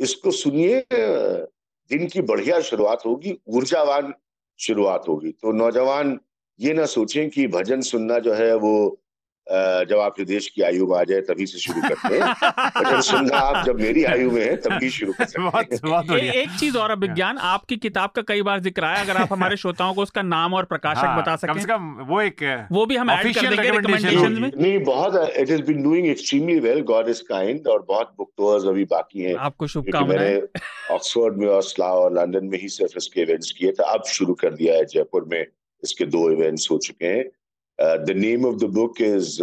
इसको 0.00 0.30
सुनिए 0.30 0.84
दिन 0.92 2.06
की 2.06 2.22
बढ़िया 2.22 2.60
शुरुआत 2.60 3.04
होगी 3.06 3.36
ऊर्जावान 3.48 4.12
शुरुआत 4.58 5.04
होगी। 5.08 5.30
तो 5.30 5.52
नौजवान 5.52 6.20
ये 6.60 6.74
ना 6.74 6.86
सोचें 6.86 7.30
कि 7.30 7.46
भजन 7.46 7.80
सुनना 7.80 8.18
जो 8.18 8.34
है 8.34 8.56
वो 8.56 9.00
जब 9.48 9.98
आपके 10.02 10.24
देश 10.24 10.46
की 10.48 10.62
आयु 10.62 10.86
में 10.86 10.96
आ 10.98 11.02
जाए 11.04 11.20
तभी 11.22 11.46
से 11.46 11.58
शुरू 11.58 11.80
करते 11.82 12.14
हैं। 12.14 12.32
भजन 12.76 13.00
सुनना 13.02 13.38
आप 13.38 13.64
जब 13.66 13.80
मेरी 13.80 14.02
आयु 14.04 14.30
में 14.30 14.42
है 14.42 14.54
तभी 14.58 14.90
शुरू 14.90 15.12
कर 15.12 15.24
सकते 15.24 15.42
बहुत, 15.42 15.66
बहुत 15.82 16.10
ए, 16.12 16.30
एक 16.32 16.58
चीज़ 16.60 16.78
और 16.78 16.94
विज्ञान 16.98 17.38
आपकी 17.48 17.76
किताब 17.78 18.10
का 18.10 18.22
कई 18.28 18.42
बार 18.42 18.60
ज़िक्र 18.60 18.84
आया 18.84 19.02
अगर 19.02 19.16
आप 19.16 19.32
हमारे 19.32 19.56
श्रोताओं 19.56 19.94
को 19.94 20.02
उसका 20.02 20.22
नाम 20.24 20.54
और 20.54 20.64
प्रकाशक 20.66 21.04
हाँ, 21.04 21.20
बता 21.20 21.36
सकें। 21.36 21.52
कम 21.52 21.60
से 21.60 21.66
कम 21.66 22.06
वो 22.08 22.20
एक 22.22 22.42
वो 22.72 22.86
भी 22.86 22.96
हम 22.96 23.10
ऐड 23.10 23.34
कर 23.34 23.48
देंगे 23.48 23.70
रिकमेंडेशंस 23.70 24.38
में। 24.38 24.50
नहीं 24.56 24.78
बहुत 24.84 25.30
it 25.36 25.50
has 25.50 25.62
been 25.62 25.82
doing 25.82 26.08
extremely 26.08 26.58
well 26.60 26.80
God 26.90 27.08
is 27.08 27.22
kind 27.28 27.68
और 27.68 27.84
बहुत 27.88 28.14
बुक 28.18 28.30
टूर्स 28.36 28.66
अभी 28.66 28.84
बाकी 28.90 29.22
हैं 29.22 29.34
आपको 29.46 29.66
शुभकामनाएँ 29.66 30.18
मैंने 30.18 30.94
ऑक्सफोर्ड 30.94 31.36
में 31.36 31.46
और 31.48 31.62
और 31.80 32.12
लंदन 32.14 32.44
में 32.46 32.58
ही 32.60 32.68
सिर्फ़ 32.70 32.96
इसके 32.96 33.20
इवेंट्स 33.20 33.50
किए 33.50 33.72
थे। 33.72 33.92
अब 33.92 34.04
शुरू 34.08 34.34
कर 34.34 34.54
दिया 34.54 34.74
है 34.74 34.84
जयपुर 34.84 35.24
में 35.30 35.44
इसके 35.82 36.04
दो 36.06 36.30
इवेंट्स 36.30 36.70
हो 36.70 36.78
चुके 36.78 37.06
हैं। 37.06 37.24
The 37.78 38.14
name 38.16 38.46
of 38.46 38.56
the 38.56 38.70
book 38.74 39.00
is 39.02 39.42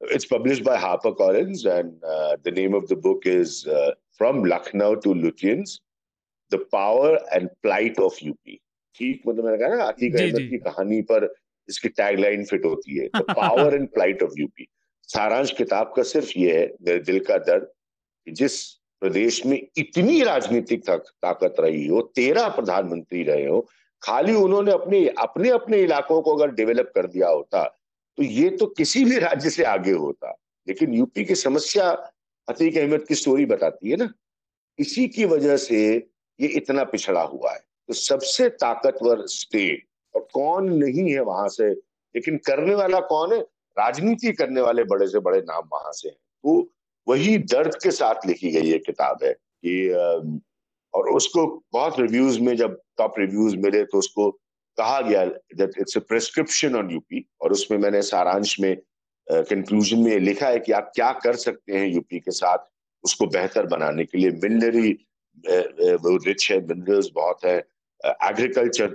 it's 0.00 0.26
published 0.26 0.62
by 0.62 0.76
HarperCollins, 0.76 1.64
and 1.64 2.04
uh, 2.04 2.36
the 2.44 2.50
name 2.50 2.74
of 2.74 2.86
the 2.88 2.96
book 2.96 3.22
is 3.24 3.66
uh, 3.66 3.92
From 4.18 4.44
Lucknow 4.44 4.96
to 4.96 5.14
Lutyens 5.14 5.80
The 6.52 6.58
Power 6.72 7.18
and 7.32 7.48
Plight 7.62 7.98
of 7.98 8.18
UP. 8.22 8.58
ठीक 8.96 9.22
मतलब 9.28 9.44
मैंने 9.44 9.58
कहा 9.58 9.76
ना 9.76 9.84
आती 9.84 10.10
अहमद 10.12 10.48
की 10.50 10.58
कहानी 10.66 11.00
पर 11.10 11.28
इसकी 11.68 11.88
टैगलाइन 11.88 12.44
फिट 12.50 12.64
होती 12.64 12.98
है। 12.98 13.06
The 13.16 13.22
power 13.36 13.74
and 13.74 13.88
plight 13.94 14.22
of 14.22 14.38
UP 14.40 14.66
सारांश 15.08 15.52
किताब 15.58 15.92
का 15.96 16.02
सिर्फ़ 16.12 16.38
ये 16.38 16.58
है 16.58 16.66
मेरे 16.86 16.98
दिल 17.08 17.18
का 17.24 17.38
दर्द 17.48 17.68
कि 18.26 18.32
जिस 18.42 18.62
प्रदेश 19.02 19.44
में 19.46 19.60
इतनी 19.78 20.22
राजनीतिक 20.22 20.88
ताकत 20.90 21.56
रही 21.60 21.86
हो 21.86 22.00
तेरह 22.16 22.48
प्रधानमंत्री 22.60 23.22
रहे 23.32 23.46
हो 23.46 23.66
खाली 24.06 24.34
उन्होंने 24.34 24.72
अपने 24.72 25.06
अपने 25.18 25.50
अपने 25.50 25.78
इलाकों 25.78 26.20
को 26.22 26.34
अगर 26.36 26.50
डेवलप 26.50 26.92
कर 26.94 27.06
दिया 27.06 27.28
होता 27.28 27.64
तो 28.18 28.22
ये 28.22 28.50
तो 28.50 28.66
किसी 28.66 29.04
भी 29.04 29.18
राज्य 29.18 29.50
से 29.50 29.64
आगे 29.64 29.92
होता। 29.92 30.30
लेकिन 30.66 30.94
यूपी 30.94 31.24
की 31.24 31.34
समस्या 31.34 31.90
अतीक 32.48 32.76
अहमद 32.76 33.04
की 33.06 33.14
स्टोरी 33.14 33.44
बताती 33.46 33.90
है 33.90 33.96
ना। 33.96 34.08
इसी 34.78 35.06
की 35.08 35.24
वजह 35.24 35.56
से 35.56 35.80
ये 36.40 36.48
इतना 36.48 36.84
पिछड़ा 36.84 37.22
हुआ 37.22 37.52
है। 37.52 37.58
तो 37.58 37.94
सबसे 37.94 38.48
ताकतवर 38.48 39.26
स्टेट 39.26 39.84
और 40.14 40.26
कौन 40.32 40.72
नहीं 40.74 41.12
है 41.12 41.20
वहाँ 41.20 41.48
से, 41.48 41.70
लेकिन 41.70 42.36
करने 42.36 42.74
वाला 42.74 43.00
कौन 43.00 43.32
है? 43.32 43.40
राजनीति 43.76 44.32
करने 44.32 44.60
वाले 44.60 44.84
बड़े 44.84 45.08
से 45.08 45.18
बड़े 45.18 45.40
नाम 45.40 45.68
वहाँ 45.72 45.92
से 45.92 46.08
हैं। 46.08 46.16
तो 46.16 46.68
वही 47.06 47.38
दर्द 47.38 47.74
के 47.74 47.90
साथ 47.90 48.26
लिखी 48.26 48.50
गई 48.50 48.70
ये 48.70 48.78
किताब 48.78 49.18
है 49.24 49.32
कि 49.32 49.88
और 50.96 51.08
उसको 51.08 51.46
बहुत 51.72 52.00
रिव्यूज़ 52.00 52.40
में 52.40 52.56
जब 52.56 52.80
टॉप 52.98 53.14
रिव्यूज़ 53.18 53.56
मिले 53.56 53.84
तो 53.84 53.98
उसको 53.98 54.30
कहा 54.78 55.00
गया 55.00 55.24
that 55.26 55.70
it's 55.80 55.96
a 55.96 56.00
prescription 56.00 56.76
on 56.76 56.90
UP 56.90 57.24
और 57.40 57.52
उसमें 57.52 57.78
मैंने 57.78 58.02
सारांश 58.02 58.60
में 58.60 58.76
कंक्लूजन 59.32 59.98
में 59.98 60.18
लिखा 60.18 60.48
है 60.48 60.58
कि 60.58 60.72
आप 60.72 60.92
क्या 60.94 61.12
कर 61.12 61.36
सकते 61.36 61.76
हैं 61.76 61.86
यूपी 61.88 62.18
के 62.20 62.30
साथ 62.30 62.58
उसको 63.04 63.26
बेहतर 63.26 63.66
बनाने 63.66 64.04
के 64.04 64.18
लिए। 64.18 64.30
मिनररी 64.30 64.92
वो 65.94 66.16
रिच 66.16 66.50
है 66.50 66.58
मिनरल्स 66.66 67.08
बहुत 67.14 67.44
है 67.44 67.56
एग्रीकल्चर 68.04 68.86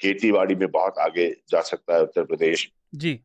खेती 0.00 0.32
बाड़ी 0.32 0.54
में 0.54 0.70
बहुत 0.70 0.98
आगे 0.98 1.30
जा 1.50 1.60
सकता 1.60 1.94
है 1.94 2.02
उत्तर 2.02 2.24
प्रदेश। 2.24 2.68
जी। 2.94 3.20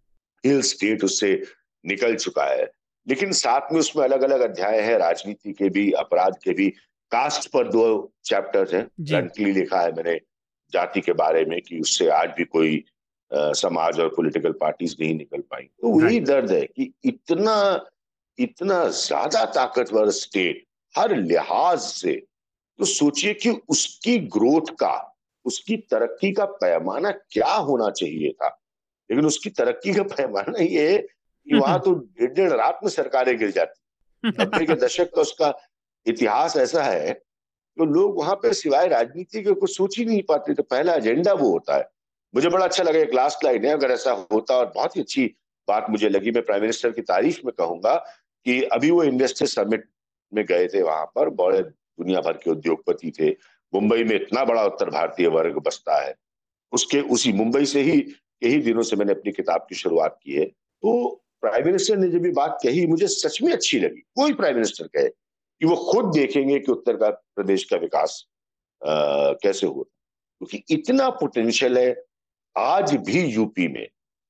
हिल 0.45 0.61
स्टेट 0.61 1.03
उससे 1.03 1.43
निकल 1.85 2.15
चुका 2.15 2.45
है। 2.45 2.71
लेकिन 3.07 3.31
साथ 3.31 3.71
में 3.71 3.79
उसमें 3.79 4.03
अलग 4.03 4.21
अलग 4.21 4.39
अध्याय 4.41 4.81
है 4.81 4.97
राजनीति 4.97 5.53
के 5.53 5.69
भी 5.69 5.91
अपराध 5.91 6.35
के 6.43 6.53
भी। 6.53 6.73
कास्ट 7.11 7.49
पर 7.51 7.67
दो 7.67 8.13
चैप्टर्स 8.25 8.73
हैं। 8.73 8.87
लिखा 9.53 9.81
है 9.81 9.91
मैंने 9.91 10.19
जाति 10.73 11.01
के 11.01 11.13
बारे 11.13 11.45
में 11.45 11.61
कि 11.61 11.79
उससे 11.79 12.09
आज 12.09 12.29
भी 12.37 12.43
कोई 12.45 12.83
आ, 13.31 13.51
समाज 13.53 13.99
और 13.99 14.07
पॉलिटिकल 14.07 14.51
पार्टीज़ 14.51 14.95
नहीं 14.99 15.13
निकल 15.15 15.41
पाई। 15.41 15.63
तो 15.63 15.89
वही 15.89 16.19
दर्द 16.19 16.51
है 16.51 16.65
कि 16.65 16.91
इतना 17.03 17.85
इतना 18.39 18.83
ज़्यादा 18.89 19.43
ताकतवर 19.45 20.09
स्टेट 20.09 20.63
हर 20.95 21.15
लिहाज 21.15 21.79
से 21.79 22.13
तो 22.79 22.85
सोचिए 22.85 23.33
कि 23.33 23.49
उसकी 23.69 24.17
ग्रोथ 24.17 24.73
का 24.79 24.93
उसकी 25.45 25.77
तरक्की 25.91 26.31
का 26.31 26.45
पैमाना 26.45 27.11
क्या 27.11 27.53
होना 27.53 27.89
चाहिए 27.91 28.31
था। 28.31 28.47
लेकिन 29.09 29.25
उसकी 29.25 29.49
तरक्की 29.49 29.93
का 29.93 30.03
पैमाना 30.03 30.63
ये 30.63 30.97
कि 30.97 31.55
वहाँ 31.55 31.79
तो 31.79 31.93
डेढ़ 31.93 32.33
डेढ़ 32.33 32.51
रात 32.51 32.79
में 32.83 32.89
सरकारें 32.89 33.37
गिर 33.39 33.51
जाती। 33.51 34.29
नब्बे 34.39 34.65
के 34.65 34.75
दशक 34.75 35.11
का 35.15 35.21
उसका 35.21 35.49
इतिहास 36.05 36.57
ऐसा 36.57 36.83
है 36.83 37.13
तो 37.77 37.85
लोग 37.85 38.17
वहाँ 38.17 38.35
पर 38.35 38.53
सिवाय 38.53 38.87
राजनीति 38.87 39.41
के 39.43 39.53
कुछ 39.53 39.75
सोच 39.77 39.97
ही 39.97 40.05
नहीं 40.05 40.21
पाते। 40.21 40.53
तो 40.53 40.63
पहला 40.63 40.93
एजेंडा 40.93 41.33
वो 41.33 41.49
होता 41.49 41.77
है। 41.77 41.89
मुझे 42.33 42.49
बड़ा 42.49 42.65
अच्छा 42.65 42.83
लगा 42.83 42.99
एक 42.99 43.13
लास्ट 43.13 43.43
लाइन 43.43 43.65
है, 43.65 43.71
अगर 43.73 43.91
ऐसा 43.91 44.11
होता 44.31 44.57
और 44.57 44.71
बहुत 44.75 44.95
ही 44.95 45.01
अच्छी 45.01 45.25
बात 45.67 45.85
मुझे 45.89 46.09
लगी, 46.09 46.31
मैं 46.31 46.43
प्राइम 46.43 46.61
मिनिस्टर 46.61 46.91
की 46.91 47.01
तारीफ़ 47.01 47.39
में 47.45 47.53
कहूँगा 47.57 47.95
कि 48.45 48.61
अभी 48.63 48.91
वो 48.91 49.03
इन्वेस्टर 49.03 49.45
समिट 49.45 49.89
में 50.33 50.45
गए 50.45 50.67
थे 50.67 50.81
वहाँ 50.81 51.05
पर, 51.05 51.29
बड़े 51.29 51.61
दुनिया 51.61 52.21
भर 52.21 52.33
के 52.33 52.51
उद्योगपति 52.51 53.11
थे। 53.19 53.29
मुंबई 53.73 54.03
में 54.03 54.15
इतना 54.15 54.43
बड़ा 54.45 54.63
उत्तर 54.65 54.89
भारतीय 54.89 55.27
वर्ग 55.27 55.57
बसता 55.57 56.01
है। 56.01 56.15
उसके, 56.71 57.01
उसी 57.01 57.33
मुंबई 57.33 57.65
से 57.65 57.81
ही 57.81 57.97
यही 58.43 58.57
दिनों 58.57 58.83
से 58.83 58.95
मैंने 58.95 59.11
अपनी 59.11 59.31
किताब 59.31 59.65
की 59.69 59.75
शुरुआत 59.75 60.19
की 60.23 60.33
है। 60.33 60.45
तो 60.45 61.23
प्राइम 61.41 61.65
मिनिस्टर 61.65 61.97
ने 61.97 62.09
जब 62.09 62.25
ये 62.25 62.31
बात 62.31 62.57
कही, 62.63 62.85
मुझे 62.87 63.07
सच 63.07 63.41
में 63.41 63.51
अच्छी 63.53 63.79
लगी। 63.79 64.01
कोई 64.15 64.33
प्राइम 64.33 64.55
मिनिस्टर 64.55 64.87
कहे 64.87 65.09
कि 65.59 65.65
वो 65.65 65.75
खुद 65.75 66.05
देखेंगे 66.05 66.59
कि 66.59 66.71
उत्तर 66.71 66.95
का 66.97 67.09
प्रदेश 67.09 67.63
का 67.63 67.77
विकास 67.77 68.27
आ, 68.85 68.87
कैसे 69.33 69.67
हो 69.67 69.73
क्योंकि 70.39 70.63
इतना 70.69 71.09
पोटेंशियल 71.09 71.77
है 71.77 72.05
आज 72.57 72.95
भी 72.95 73.21
यूपी 73.21 73.67
में। 73.67 73.87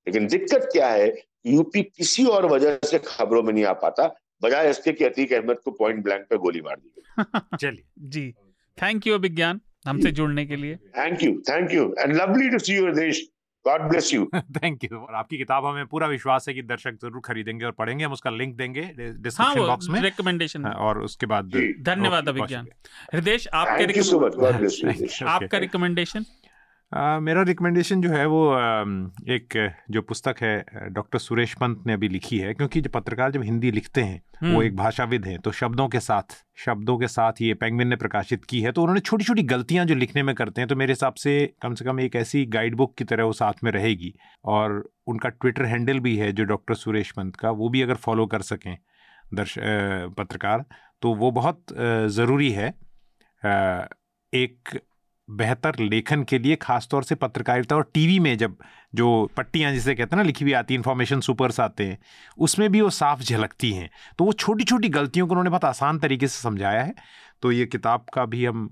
लेकिन 0.08 0.28
दिक्कत 0.28 0.70
क्या 0.72 0.90
है 0.90 1.22
यूपी 1.46 1.84
किसी 1.84 2.26
और 2.26 2.46
वजह 2.46 2.80
से 2.86 3.00
खबरों 3.00 3.44
में 3.44 3.54
नहीं 3.54 3.66
आ 3.66 3.74
पाता 3.74 4.16
बजाय 4.42 4.70
इसके 4.70 4.92
कि 4.92 5.06
अतीक 5.06 5.34
अहमद 5.34 5.60
को 5.60 5.72
पॉइंट 5.72 6.04
ब्लैंक 6.04 6.28
पे 6.30 6.38
गोली 6.38 6.62
मार 6.62 6.76
दी 6.76 6.92
गई। 6.98 7.40
चलिए। 7.58 7.84
जी। 8.00 8.32
थैंक 8.82 9.08
यू 9.08 9.14
अभिज्ञान 9.14 9.62
हमसे 9.88 10.12
जुड़ने 10.12 10.46
के 10.46 10.56
लिए। 10.56 10.76
Thank 10.76 11.24
you 11.24 11.42
thank 11.50 11.74
you 11.74 11.96
and 12.00 12.16
lovely 12.16 12.50
to 12.50 12.60
see 12.60 12.76
your 12.76 12.94
देश 12.96 13.30
God 13.68 13.82
bless 13.82 14.14
you 14.14 14.30
thank 14.36 14.84
you 14.84 14.98
और 14.98 15.16
आपकी 15.16 15.38
किताब 15.38 15.66
हमें 15.66 15.86
पूरा 15.86 16.08
विश्वास 16.08 16.46
है 16.48 16.54
कि 16.54 16.62
दर्शक 16.62 16.92
ज़रूर 16.92 17.22
खरीदेंगे 17.26 17.66
और 17.66 17.72
पढ़ेंगे। 17.72 18.06
हम 18.06 18.12
उसका 18.12 18.30
लिंक 18.30 18.56
देंगे 18.56 18.82
डिस्क्रिप्शन 18.82 19.44
हाँ, 19.44 19.56
बॉक्स 19.56 19.90
में। 19.90 20.02
रिकमेंडेशन 20.02 20.66
और 20.66 21.02
उसके 21.02 21.26
बाद 21.26 21.52
धन्यवाद 21.82 22.30
अभिज्ञान। 22.30 22.68
हृदय 23.14 23.38
आपके 23.54 23.86
आपका 25.26 25.58
रिकमेंडेशन 25.58 26.26
Uh, 26.92 27.20
मेरा 27.20 27.42
रिकमेंडेशन 27.42 28.02
जो 28.02 28.10
है 28.10 28.26
वो 28.26 28.42
uh, 28.48 29.30
एक 29.30 29.54
जो 29.92 30.02
पुस्तक 30.02 30.36
है 30.42 30.90
डॉक्टर 30.92 31.20
सुरेश 31.20 31.54
पंत 31.54 31.82
ने 31.88 31.94
अभी 31.94 32.10
लिखी 32.10 32.38
है 32.38 32.54
क्योंकि 32.54 32.82
जो 32.82 32.90
पत्रकार 32.90 33.32
जब 33.32 33.44
हिंदी 33.44 33.72
लिखते 33.72 34.02
हैं 34.02 34.22
वो 34.34 34.48
हम्म। 34.48 34.62
एक 34.62 34.76
भाषाविद 34.76 35.26
हैं 35.26 35.40
तो 35.40 35.52
शब्दों 35.52 35.88
के 35.88 36.00
साथ 36.00 36.36
शब्दों 36.58 36.98
के 36.98 37.08
साथ 37.08 37.42
ये 37.42 37.54
पेंगविन 37.56 37.88
ने 37.88 37.96
प्रकाशित 37.96 38.46
की 38.46 38.62
है 38.62 38.72
तो 38.72 38.82
उन्होंने 38.82 39.02
छोटी 39.02 39.26
छोटी 39.26 39.44
गलतियाँ 39.46 39.86
जो 39.86 39.96
लिखने 39.96 40.24
में 40.24 40.34
करते 40.36 40.62
हैं 40.62 40.68
तो 40.68 40.76
मेरे 40.76 40.94
हिसाब 40.94 41.14
से 41.16 41.36
कम 41.62 41.76
से 41.76 41.86
कम 41.86 42.00
एक 42.00 42.16
ऐसी 42.16 42.46
गाइड 42.52 42.76
बुक 42.76 42.96
की 42.98 43.04
तरह 43.06 43.24
वो 43.24 43.34
साथ 43.34 43.64
में 43.64 43.72
रहेगी 43.72 44.14
और 44.48 44.82
उनका 45.08 45.30
ट्विटर 45.32 45.66
हैंडल 45.66 46.00
भी 46.00 46.16
है 46.18 46.32
जो 46.32 46.44
डॉक्टर 46.46 46.76
सुरेश 46.78 47.12
पंत 47.12 47.36
का 47.36 47.52
वो 47.54 47.70
भी 47.70 47.82
अगर 47.82 47.96
फॉलो 48.02 48.26
कर 48.28 48.42
सकें 48.46 48.76
दर्श 49.34 49.56
पत्रकार 50.18 50.66
तो 51.02 51.14
वो 51.16 51.32
बहुत 51.34 51.66
ज़रूरी 52.14 52.52
है 52.54 52.74
एक 54.34 54.80
बेहतर 55.30 55.76
लेखन 55.80 56.24
के 56.24 56.40
लिए 56.40 56.56
खासतौर 56.56 57.04
से 57.04 57.16
पत्रकारिता 57.16 57.76
और 57.76 57.92
टीवी 57.94 58.20
में 58.20 58.38
जब 58.38 58.56
जो 58.96 59.30
पट्टियाँ 59.38 59.72
जिसे 59.72 59.96
कहते 59.96 60.16
हैं 60.16 60.24
ना 60.24 60.28
लिखी 60.28 60.46
हुई 60.46 60.54
आती 60.54 60.76
इन्फॉर्मेशन 60.76 61.20
सुपर्स 61.20 61.60
आते 61.60 61.86
हैं 61.86 61.98
उसमें 62.38 62.72
भी 62.72 62.82
वो 62.82 62.90
साफ़ 62.90 63.22
झलकती 63.22 63.72
हैं। 63.72 63.90
तो 64.18 64.26
वो 64.26 64.34
छोटी 64.34 64.64
छोटी 64.64 64.90
गलतियों 64.90 65.28
को 65.28 65.32
उन्होंने 65.32 65.50
बहुत 65.50 65.66
आसान 65.66 66.00
तरीके 66.00 66.28
से 66.28 66.42
समझाया 66.42 66.84
है। 66.84 66.94
तो 67.42 67.52
ये 67.52 67.66
किताब 67.66 68.06
का 68.14 68.26
भी 68.26 68.46
हम 68.46 68.70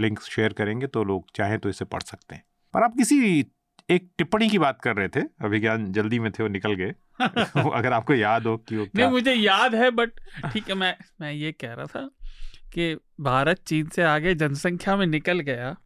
लिंक 0.00 0.20
शेयर 0.20 0.52
करेंगे 0.52 0.86
तो 0.86 1.04
लोग 1.04 1.24
चाहें 1.34 1.58
तो 1.58 1.68
इसे 1.68 1.84
पढ़ 1.84 2.02
सकते 2.02 2.34
हैं। 2.34 2.44
पर 2.74 2.82
आप 2.82 2.94
किसी 2.96 3.46
एक 3.90 4.10
टिप्पणी 4.18 4.48
की 4.48 4.58
बात 4.58 4.80
कर 4.82 4.96
रहे 4.96 5.08
थे 5.08 5.20
अभिज्ञान 5.20 5.92
जल्दी 5.92 6.18
में 6.18 6.32
थे 6.32 6.42
वो 6.42 6.48
निकल 6.48 6.72
गए। 6.72 6.94
अगर 7.74 7.92
आपको 7.92 8.14
याद 8.14 8.46
हो 8.46 8.56
कि 8.56 8.76
वो 8.76 8.86
नहीं 8.96 9.08
मुझे 9.08 9.32
याद 9.34 9.74
है 9.74 9.90
बट 9.90 10.10
ठीक 10.52 10.68
है 10.68 10.74
मैं 10.74 10.96
मैं 11.20 11.32
ये 11.32 11.52
कह 11.52 11.72
रहा 11.72 11.86
था 11.86 12.10
कि 12.72 12.96
भारत 13.20 13.60
चीन 13.66 13.88
से 13.88 14.02
आगे 14.04 14.34
जनसंख्या 14.34 14.96
में 14.96 15.06
निकल 15.06 15.40
गया 15.40 15.76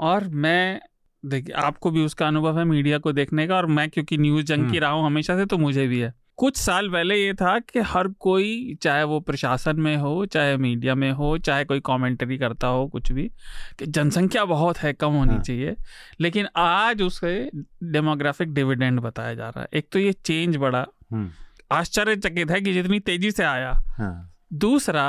और 0.00 0.28
मैं 0.38 0.80
देखिए 1.24 1.54
आपको 1.56 1.90
भी 1.90 2.04
उसका 2.04 2.26
अनुभव 2.26 2.58
है 2.58 2.64
मीडिया 2.64 2.98
को 2.98 3.12
देखने 3.12 3.46
का 3.46 3.56
और 3.56 3.66
मैं 3.68 3.88
क्योंकि 3.90 4.18
न्यूज़ 4.18 4.44
जंग 4.44 4.60
की 4.60 4.68
हम्म। 4.68 4.78
रहा 4.78 4.90
हूँ 4.90 5.06
हमेशा 5.06 5.36
से 5.36 5.46
तो 5.46 5.58
मुझे 5.58 5.86
भी 5.86 6.00
है 6.00 6.12
कुछ 6.36 6.56
साल 6.56 6.88
पहले 6.88 7.16
ये 7.16 7.34
था 7.34 7.58
कि 7.60 7.80
हर 7.80 8.08
कोई 8.20 8.76
चाहे 8.82 9.02
वो 9.04 9.18
प्रशासन 9.20 9.80
में 9.80 9.96
हो 9.96 10.24
चाहे 10.26 10.56
मीडिया 10.56 10.94
में 10.94 11.10
हो 11.12 11.36
चाहे 11.38 11.64
कोई 11.64 11.80
कमेंट्री 11.80 12.38
करता 12.38 12.66
हो 12.66 12.86
कुछ 12.88 13.10
भी 13.12 13.30
कि 13.78 13.86
जनसंख्या 13.88 14.44
बहुत 14.44 14.78
है 14.78 14.92
कम 14.92 15.12
होनी 15.12 15.32
हाँ। 15.32 15.42
चाहिए 15.42 15.76
लेकिन 16.20 16.48
आज 16.56 17.02
उसे 17.02 17.50
डेमोग्राफिक 17.84 18.52
डिविडेंड 18.54 19.00
बताया 19.00 19.34
जा 19.34 19.48
रहा 19.48 19.60
है 19.60 19.68
एक 19.72 19.88
तो 19.92 19.98
ये 19.98 20.12
चेंज 20.14 20.56
बड़ा 20.56 20.86
हम्म। 21.12 21.30
आश्चर्यचकित 21.70 22.50
है 22.50 22.60
कि 22.60 22.72
जितनी 22.72 23.00
तेज़ी 23.00 23.30
से 23.30 23.44
आया 23.44 23.72
हाँ। 23.98 24.14
दूसरा 24.54 25.06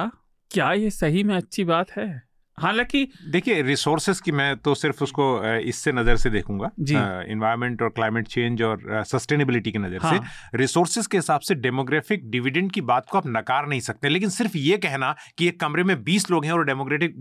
क्या 0.56 0.72
ये 0.72 0.90
सही 0.90 1.24
में 1.24 1.36
अच्छी 1.36 1.64
बात 1.64 1.92
है? 1.92 2.26
हालाँकि 2.60 3.08
देखिए 3.28 3.62
रिसोर्सेज 3.62 4.20
की 4.22 4.32
मैं 4.32 4.56
तो 4.58 4.76
सिर्फ़ 4.76 5.04
उसको 5.04 5.26
इससे 5.58 5.92
नज़र 5.92 6.16
से 6.16 6.30
देखूँगा 6.30 6.70
इन्वायरमेंट 7.30 7.82
और 7.82 7.90
क्लाइमेट 7.90 8.28
चेंज 8.28 8.62
और 8.62 9.04
सस्टेनेबिलिटी 9.04 9.72
की 9.72 9.78
नज़र 9.78 10.00
हाँ. 10.02 10.12
से 10.12 10.58
रिसोर्सेज 10.58 11.08
के 11.08 11.18
हिसाब 11.18 11.40
से 11.40 11.56
डेमोग्राफिक 11.56 12.30
डिविडेंड 12.30 12.72
की 12.72 12.82
बात 12.82 13.10
को 13.10 13.18
आप 13.18 13.28
नकार 13.28 13.68
नहीं 13.68 13.80
सकते 13.80 14.10
लेकिन 14.10 14.30
सिर्फ़ 14.30 14.58
ये 14.58 14.78
कहना 14.78 15.16
कि 15.38 15.48
एक 15.48 15.60
कमरे 15.60 15.84
में 15.84 15.96
20 16.04 16.32
लोग 16.32 16.46
हैं 16.46 16.52
और 16.52 16.66
डेमोग्रेटिक 16.66 17.20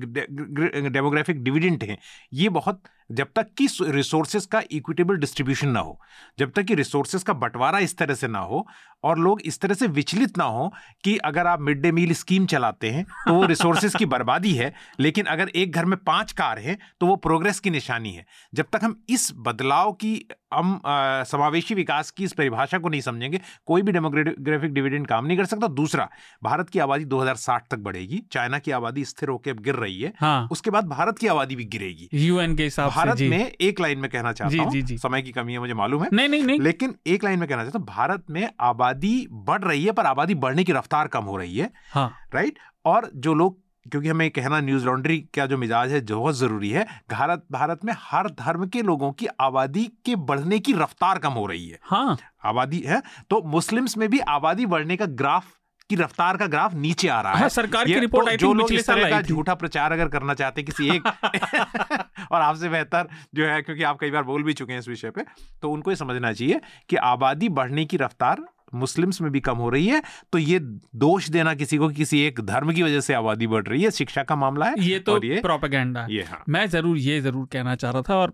डेमोग्राफिक 0.93 1.43
डिविडेंट 1.43 1.85
हैं 1.85 1.99
ये 2.32 2.49
बहुत 2.49 2.82
जब 3.11 3.29
तक 3.37 3.47
कि 3.59 3.67
रिसोर्सेज 3.83 4.47
का 4.47 4.63
इक्विटेबल 4.71 5.17
डिस्ट्रीब्यूशन 5.17 5.69
ना 5.69 5.81
हो, 5.81 5.99
जब 6.39 6.53
तक 6.53 6.63
कि 6.63 6.75
रिसोर्सेज 6.75 7.23
का 7.23 7.33
बंटवारा 7.35 7.79
इस 7.79 7.97
तरह 7.99 8.15
से 8.15 8.29
ना 8.29 8.39
हो 8.41 8.67
और 9.05 9.19
लोग 9.19 9.41
इस 9.43 9.61
तरह 9.61 9.75
से 9.75 9.87
विचलित 9.89 10.39
ना 10.39 10.45
हो 10.47 10.73
कि 11.05 11.17
अगर 11.19 11.47
आप 11.47 11.61
मिड 11.61 11.81
डे 11.81 11.93
मील 11.93 12.13
स्कीम 12.15 12.47
चलाते 12.47 12.91
हैं 12.91 13.05
तो 13.05 13.35
वो 13.35 13.45
रिसोर्सेज 13.47 13.95
की 13.97 14.07
बर्बादी 14.07 14.53
है, 14.53 14.73
लेकिन 15.01 15.27
अगर 15.27 15.49
एक 15.49 15.73
घर 15.73 15.85
में 15.85 15.97
पाँच 15.99 16.33
कार 16.33 16.59
हैं 16.59 16.79
तो 17.01 17.07
वो 17.07 17.17
प्रोग्रेस 17.19 17.61
की 17.61 17.71
निशानी 17.71 18.13
है। 18.13 18.27
जब 18.55 18.67
तक 18.73 18.85
हम 18.85 18.97
इस 19.09 19.31
बदलाव 19.39 19.93
की 19.95 20.15
हम 20.55 20.81
समावेशी 21.29 21.75
विकास 21.75 22.11
की 22.11 22.25
इस 22.25 22.33
परिभाषा 22.33 22.79
को 22.79 22.89
नहीं 22.89 23.01
समझेंगे 23.01 23.41
कोई 23.67 23.83
भी 23.83 23.93
डेमोग्राफिक 23.93 24.73
डिविडेंड 24.75 25.07
काम 25.07 25.27
नहीं 25.27 25.37
कर 25.37 25.45
सकता। 25.45 25.67
दूसरा 25.75 26.09
भारत 26.43 26.69
की 26.69 26.79
आबादी 26.79 27.05
2060 27.07 27.69
तक 27.71 27.79
बढ़ेगी 27.81 28.23
चाइना 28.33 28.59
की 28.59 28.71
आबादी 28.71 29.05
स्थिर 29.05 29.29
होकर 29.29 29.51
अब 29.51 29.61
गिर 29.61 29.75
रही 29.77 30.01
है। 30.01 30.13
हाँ। 30.21 30.49
उसके 30.53 30.71
बाद 30.71 30.89
भारत 30.89 31.19
की 31.19 31.27
आबादी 31.27 31.57
भी 31.57 31.65
गिरेगी। 31.67 32.09
यूएन 32.15 32.57
के 32.57 32.65
हिसाब 32.65 32.91
भारत 32.91 33.21
में 33.21 33.51
एक 33.61 33.81
लाइन 33.81 33.99
में 33.99 34.11
कहना 34.11 34.33
चाहता 34.33 34.63
हूँ 34.63 34.97
समय 34.99 35.23
की 35.23 35.33
कमी 35.33 35.53
है 35.53 35.59
मुझे 35.59 35.75
मालूम 35.75 36.03
है। 36.03 36.09
नहीं 36.13 36.29
नहीं 36.29 36.45
नहीं। 36.45 36.61
लेकिन 36.61 36.95
एक 37.07 37.25
लाइन 37.25 37.39
में 37.39 37.49
कहना 37.49 37.63
चाहता 37.63 37.79
हूँ 37.79 37.87
भारत 37.87 38.25
में 38.31 38.49
आबादी 38.61 39.17
बढ़ 39.33 39.63
रही 39.63 39.85
है 39.85 39.93
पर 39.93 40.07
आबादी 40.07 40.35
बढ़ने 40.37 40.65
की 40.65 40.73
रफ्तार 40.73 41.09
कम 41.09 41.25
हो 41.25 41.37
रही 41.37 41.57
है। 41.57 41.71
हाँ। 41.93 42.13
राइट? 42.35 42.59
और 42.85 43.11
जो 43.17 43.35
लोग 43.35 43.59
क्योंकि 43.93 44.09
हमें 44.09 44.30
कहना 44.30 44.61
न्यूज़ 44.61 44.85
लॉन्ड्री 44.87 45.18
का 45.35 45.47
जो 45.47 45.59
मिजाज 45.59 45.93
है 45.93 46.01
जो 46.01 46.20
बहुत 46.20 46.37
ज़रूरी 46.37 46.70
है 46.70 46.87
भारत 47.11 47.45
भारत 47.53 47.85
में 47.85 47.93
हर 47.99 48.28
धर्म 48.30 48.66
के 48.66 48.82
लोगों 48.82 49.12
की 49.12 49.26
आबादी 49.41 49.85
के 50.07 50.16
बढ़ने 50.30 50.59
की 50.59 50.72
रफ्तार 50.72 51.18
कम 51.18 51.32
हो 51.32 51.47
रही 51.47 51.68
है। 51.68 51.78
हाँ। 51.82 52.16
आबादी 52.45 52.80
है 52.87 53.03
तो 53.30 53.43
मुस्लिम्स 53.47 53.97
में 53.99 54.09
भी 54.11 54.18
आबादी 54.28 54.66
बढ़ने 54.66 54.97
का 54.97 55.07
ग्राफ 55.20 55.53
की 55.91 55.97
रफ्तार 55.97 56.37
का 56.37 56.47
ग्राफ 56.47 56.74
नीचे 56.74 57.09
आ 57.09 57.20
रहा 57.20 57.32
है 57.32 57.41
हाँ, 57.41 57.49
सरकार 57.49 57.87
की 57.87 57.99
रिपोर्ट 57.99 58.28
तो 58.30 58.37
जो 58.37 58.53
लोग 58.55 58.72
इस 58.72 58.87
तरह 58.87 59.11
का 59.11 59.20
झूठा 59.22 59.55
प्रचार 59.55 59.93
अगर 59.93 60.09
करना 60.09 60.35
चाहते 60.35 60.62
किसी 60.62 60.89
एक 60.89 61.07
और 62.32 62.41
आपसे 62.41 62.68
बेहतर 62.68 63.09
जो 63.35 63.47
है 63.47 63.61
क्योंकि 63.62 63.82
आप 63.82 63.99
कई 64.01 64.11
बार 64.11 64.22
बोल 64.22 64.43
भी 64.43 64.53
चुके 64.53 64.72
हैं 64.72 64.80
इस 64.80 64.89
विषय 64.89 65.11
पे 65.11 65.24
तो 65.62 65.70
उनको 65.70 65.91
ये 65.91 65.97
समझना 65.97 66.32
चाहिए 66.32 66.61
कि 66.89 66.97
आबादी 66.97 67.49
बढ़ने 67.59 67.85
की 67.85 67.97
रफ्तार 67.97 68.45
मुस्लिम्स 68.75 69.20
में 69.20 69.31
भी 69.33 69.41
कम 69.41 69.57
हो 69.57 69.68
रही 69.70 69.87
है 69.87 70.03
तो 70.33 70.39
ये 70.39 70.59
दोष 70.97 71.29
देना 71.31 71.55
किसी 71.55 71.77
को 71.77 71.89
किसी 71.91 72.20
एक 72.20 72.41
धर्म 72.43 72.72
की 72.72 72.83
वजह 72.83 73.01
से 73.01 73.14
आबादी 73.14 73.47
बढ़ 73.47 73.66
रही 73.66 73.83
है 73.83 73.91
शिक्षा 73.91 74.22
का 74.22 74.37
मामला 74.37 74.66
है 74.66 74.85
ये 74.85 74.99
तो 75.01 75.18
ये 75.25 75.41
प्रोपेगेंडा 75.41 76.07
ये 76.11 76.22
हाँ। 76.22 76.43
मैं 76.49 76.66
ज़रूर 76.70 76.99
ये 76.99 77.20
ज़रूर 77.20 77.47
कहना 77.53 77.75
चाह 77.75 77.91
रहा 77.91 78.03
था 78.03 78.16
और 78.16 78.33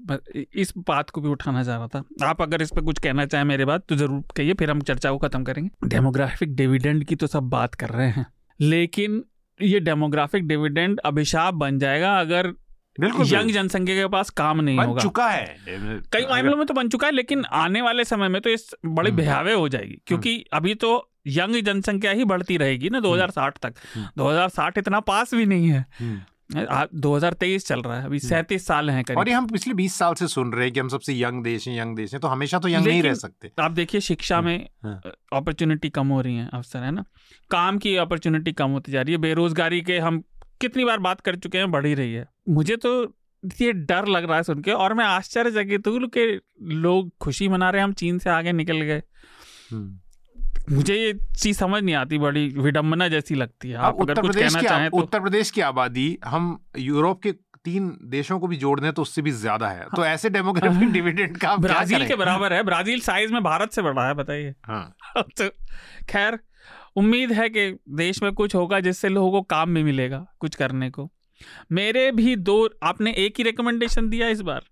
इस 0.55 0.73
बात 0.79 1.11
को 1.11 1.21
भी 1.21 1.29
उठाना 1.29 1.63
चाह 1.65 1.77
रहा 1.77 1.89
था। 1.89 2.29
आप 2.29 2.43
अगर 2.43 2.63
इस 2.63 2.71
पर 2.77 2.83
कुछ 2.83 2.99
कहना 2.99 3.27
चाहें 3.27 3.45
मेरे 3.45 3.65
बात 3.65 3.85
तो 3.89 3.97
ज़रूर 3.97 4.23
कहिए 4.37 4.55
फिर 4.55 4.71
हम 4.71 4.81
चर्चा 4.83 5.11
को 5.11 5.19
खत्म 5.19 5.45
करेंगे। 5.45 5.89
डेमोग्राफिक 5.89 6.55
डिविडेंड 6.57 7.05
की 7.05 7.17
तो 7.17 7.27
सब 7.27 7.49
बात 7.51 7.75
कर 7.75 7.91
रहे 7.91 8.09
हैं 8.09 8.27
लेकिन 8.61 9.23
ये 9.61 9.81
डेमोग्राफिक 9.81 10.47
डिविडेंड 10.49 11.01
अभिशाप 11.05 11.55
बन 11.55 11.79
जाएगा 11.79 12.19
अगर 12.21 12.53
बिल्कुल 13.01 13.27
यंग 13.29 13.51
जनसंख्या 13.51 13.97
के 13.97 14.07
पास 14.09 14.31
काम 14.37 14.61
नहीं 14.61 14.77
बन 14.77 14.85
होगा। 14.85 15.03
चुका 15.03 15.29
है। 15.29 15.57
कई 16.13 16.27
मामलों 16.31 16.57
में 16.57 16.67
तो 16.67 16.75
बन 16.75 16.89
चुका 16.89 17.07
है 17.07 17.13
लेकिन 17.13 17.45
आने 17.57 17.83
वाले 17.83 18.05
समय 18.05 18.29
में 18.29 18.41
तो 18.43 18.51
इस 18.51 18.71
बड़ी 18.87 19.11
हम्म। 19.11 19.23
भयावह 19.23 19.55
हो 19.55 19.69
जाएगी 19.69 19.91
हम्म। 19.91 20.01
क्योंकि 20.07 20.45
अभी 20.53 20.75
तो 20.77 20.97
यंग 21.29 21.63
जनसंख्या 21.65 22.11
ही 22.13 22.25
बढ़ती 22.25 22.57
रहेगी 22.57 22.91
ना 22.91 23.01
2060 23.01 23.65
हम्म। 23.65 23.71
तक 23.71 24.13
2060 24.19 24.79
इतना 24.79 25.01
पास 25.09 25.35
भी 25.35 25.47
नहीं 25.47 25.69
है। 25.69 25.87
दो 26.53 27.15
हज़ार 27.15 27.33
तेईस 27.33 27.67
चल 27.67 27.83
रहा 27.83 27.99
है 27.99 28.05
अभी 28.05 28.19
सैंतीस 28.19 28.67
साल 28.67 28.91
हैं 28.91 29.05
और 29.17 29.29
ये 29.29 29.35
हम 29.35 29.47
पिछले 29.49 29.75
बीस 29.75 29.95
साल 29.95 30.15
से 30.15 30.27
सुन 30.29 30.53
रहे 30.53 30.65
हैं 30.65 30.73
कि 30.75 30.81
हम 30.81 30.89
सबसे 30.89 31.13
यंग 31.15 31.43
देश 31.45 31.67
हैं 31.69 31.77
यंग 31.79 31.97
देश 31.97 32.13
हैं 32.13 32.21
तो 32.21 32.29
हमेशा 32.29 32.59
तो 32.59 32.69
यंग 32.69 32.87
नहीं 32.87 33.03
रह 33.03 33.15
सकते। 33.15 33.51
आप 33.61 33.71
देखिए 33.73 34.01
शिक्षा 34.01 34.41
में 34.41 34.59
अपॉर्चुनिटी 34.85 35.89
कम 35.91 36.09
हो 36.09 36.21
रही 36.21 36.37
है 36.37 36.49
अवसर 36.55 36.79
है 36.79 36.91
ना? 36.91 37.05
काम 37.51 37.79
की 37.79 37.95
अपॉर्चुनिटी 37.99 38.53
कम 38.53 38.71
होती 38.71 38.93
जा 38.93 39.03
रही 39.03 39.13
है 39.13 39.19
बेरोजगारी 39.21 39.81
के 39.83 39.99
हम 39.99 40.23
कितनी 40.61 40.85
बार 40.85 40.99
बात 41.01 41.21
कर 41.21 41.37
चुके 41.37 41.59
हैं 41.59 41.71
बढ़ 41.71 41.87
ही 41.87 41.95
रही 41.95 42.13
है। 42.15 42.27
मुझे 42.51 42.77
तो 42.77 43.15
ये 43.61 43.73
डर 43.73 44.07
लग 44.07 44.25
रहा 44.25 44.37
है 44.37 44.43
सुन 44.43 44.63
के 44.63 44.71
और 44.71 44.95
मैं 44.95 45.05
आश्चर्यचकित 45.05 45.87
हूँ 45.87 46.09
कि 46.09 46.41
लोग 46.63 47.11
खुशी 47.21 47.49
मना 47.49 47.71
रहे 47.71 47.81
हैं 47.81 47.85
हम 47.85 47.93
चीन 47.93 48.19
से 48.19 48.31
आगे 48.31 48.53
निकल 48.53 48.81
गए। 48.81 49.03
हम्म। 49.73 50.01
मुझे 50.75 50.95
ये 50.95 51.19
चीज़ 51.39 51.59
समझ 51.59 51.83
नहीं 51.83 51.95
आती 51.95 52.19
बड़ी 52.19 52.49
विडंबना 52.49 53.09
जैसी 53.09 53.35
लगती 53.35 53.69
है। 53.69 53.77
आप 53.77 54.01
अगर 54.01 54.21
कुछ 54.21 54.37
कहना 54.37 54.63
चाहें 54.63 54.91
तो। 54.91 54.97
उत्तर 54.97 55.21
प्रदेश 55.21 55.51
की 55.51 55.61
आबादी 55.61 56.19
हम 56.25 56.65
यूरोप 56.79 57.23
के 57.23 57.33
तीन 57.65 57.99
देशों 58.03 58.41
को 58.41 58.47
भी 58.47 58.57
जोड़ 58.57 58.81
दें 58.81 58.93
तो 58.93 59.03
उससे 59.03 59.23
भी 59.23 59.31
ज़्यादा 59.31 59.69
है। 59.69 59.85
तो 59.97 60.03
हाँ। 60.03 60.09
ऐसे 60.09 60.31
डेमोग्राफिक 60.31 60.91
डिविडेंड 60.93 61.37
का 61.37 61.57
ब्राज़ील 61.57 62.09
के 62.09 62.17
बराबर 62.17 62.53
है। 62.53 62.63
ब्राज़ील 62.63 63.01
साइज़ 63.01 63.33
में 63.33 63.43
भारत 63.43 63.73
से 63.73 63.83
बड़ा 63.83 64.07
है 64.09 64.15
बताइए। 64.15 64.55
हाँ। 64.65 64.97
तो 65.23 65.49
खैर 66.09 66.39
उम्मीद 66.97 67.33
है 67.33 67.49
कि 67.49 67.79
देश 67.89 68.23
में 68.23 68.33
कुछ 68.33 68.55
होगा 68.55 68.81
जिससे 68.81 69.09
लोगों 69.09 69.31
को 69.31 69.43
काम 69.43 69.75
भी 69.75 69.83
मिलेगा 69.83 70.27
कुछ 70.39 70.55
करने 70.55 70.91
को। 70.91 71.13
मेरे 71.73 72.11
भी 72.13 72.37
दो 72.37 72.69
आपने 72.83 73.13
एक 73.13 73.35
ही 73.39 73.45
रिकमेंडेशन 73.45 74.09
दिया 74.09 74.29
इस 74.29 74.41
बार। 74.41 74.63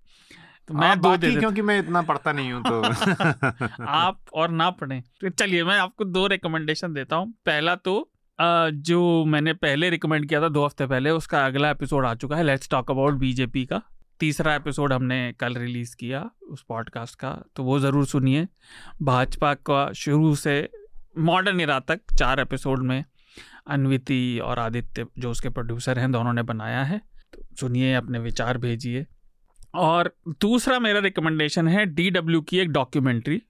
तो 0.68 0.74
मैं 0.74 1.00
दो 1.00 1.16
दे 1.16 1.34
क्योंकि 1.36 1.62
मैं 1.62 1.78
इतना 1.78 2.02
पढ़ता 2.02 2.32
नहीं 2.32 2.52
हूँ 2.52 2.62
तो। 2.62 3.84
आप 3.84 4.20
और 4.34 4.50
ना 4.50 4.70
पढ़े। 4.70 5.00
तो 5.20 5.28
चलिए 5.28 5.64
मैं 5.64 5.78
आपको 5.78 6.04
दो 6.04 6.26
रिकमेंडेशन 6.26 6.92
देता 6.92 7.16
हूँ। 7.16 7.32
पहला 7.46 7.74
तो 7.74 8.10
जो 8.38 9.24
मैंने 9.24 9.52
पहले 9.52 9.90
रिकमेंड 9.90 10.28
किया 10.28 10.40
था 10.42 10.48
दो 10.48 10.64
हफ़्ते 10.64 10.86
पहले 10.86 11.10
उसका 11.10 11.44
अगला 11.46 11.70
एपिसोड 11.70 12.06
आ 12.06 12.14
चुका 12.14 12.36
है। 12.36 12.42
लेट्स 12.44 12.68
टॉक 12.70 12.90
अबाउट 12.90 13.14
बीजेपी 13.14 13.64
का। 13.64 13.80
तीसरा 14.20 14.54
एपिसोड 14.54 14.92
हमने 14.92 15.32
कल 15.32 15.54
रिलीज़ 15.54 15.96
किया 15.96 16.30
उस 16.48 16.62
पॉडकास्ट 16.68 17.18
का 17.18 17.30
तो 17.56 17.62
वो 17.62 17.78
ज़रूर 17.78 18.06
सुनिए। 18.06 18.46
भाजपा 19.02 19.54
का 19.54 19.92
शुरू 19.92 20.34
से 20.34 20.68
मॉडर्न 21.18 21.60
इरा 21.60 21.78
तक 21.80 22.00
चार 22.18 22.40
एपिसोड 22.40 22.82
में 22.82 23.04
अनविति 23.68 24.38
और 24.44 24.58
आदित्य, 24.58 25.06
जो 25.18 25.30
उसके 25.30 25.48
प्रोड्यूसर 25.48 25.98
हैं, 25.98 26.10
दोनों 26.12 26.32
ने 26.32 26.42
बनाया 26.42 26.82
है। 26.84 27.00
तो 27.34 27.42
सुनिए, 27.60 27.94
अपने 27.94 28.18
विचार 28.18 28.58
भेजिए। 28.58 29.06
और 29.74 30.14
दूसरा 30.40 30.78
मेरा 30.78 31.00
रिकमेंडेशन 31.00 31.68
है 31.68 31.84
डी 31.86 32.10
डब्ल्यू 32.10 32.40
की 32.40 32.58
एक 32.58 32.70
डॉक्यूमेंट्री 32.70 33.42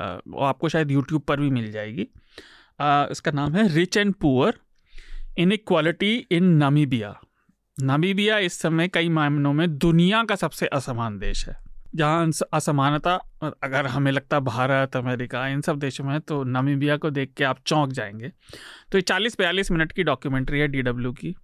वो 0.00 0.44
आपको 0.44 0.68
शायद 0.68 0.90
यूट्यूब 0.90 1.22
पर 1.22 1.40
भी 1.40 1.50
मिल 1.50 1.70
जाएगी। 1.72 2.08
इसका 2.80 3.30
नाम 3.30 3.54
है 3.54 3.66
rich 3.68 3.96
and 3.96 4.14
poor 4.14 4.54
inequality 5.52 6.14
in 6.30 6.44
Namibia 6.54 7.18
Namibia 7.78 8.38
इस 8.38 8.60
समय 8.60 8.88
कई 8.88 9.08
मामलों 9.08 9.52
में 9.52 9.76
दुनिया 9.78 10.22
का 10.24 10.36
सबसे 10.36 10.66
असमान 10.66 11.18
देश 11.18 11.46
है। 11.48 11.56
जहाँ 11.96 12.30
असमानता, 12.52 13.14
अगर 13.62 13.86
हमें 13.86 14.10
लगता 14.12 14.40
भारत, 14.40 14.96
अमेरिका, 14.96 15.46
इन 15.48 15.60
सब 15.60 15.78
देशों 15.78 16.04
में 16.04 16.20
तो 16.20 16.42
नामीबिया 16.44 16.96
को 16.96 17.10
देख 17.10 17.32
के 17.36 17.44
आप 17.44 17.58
चौंक 17.66 17.92
जाएँगे। 17.92 18.28
तो 18.92 18.98
ये 18.98 19.02
चालीस 19.02 19.38
बयालीस 19.38 19.70
मिनट 19.70 19.92
की 19.92 20.02
डॉक्यूमेंट्री 20.04 20.60
है 20.60 20.68
डीडब्ल्यू 20.68 21.12
की, 21.12 21.34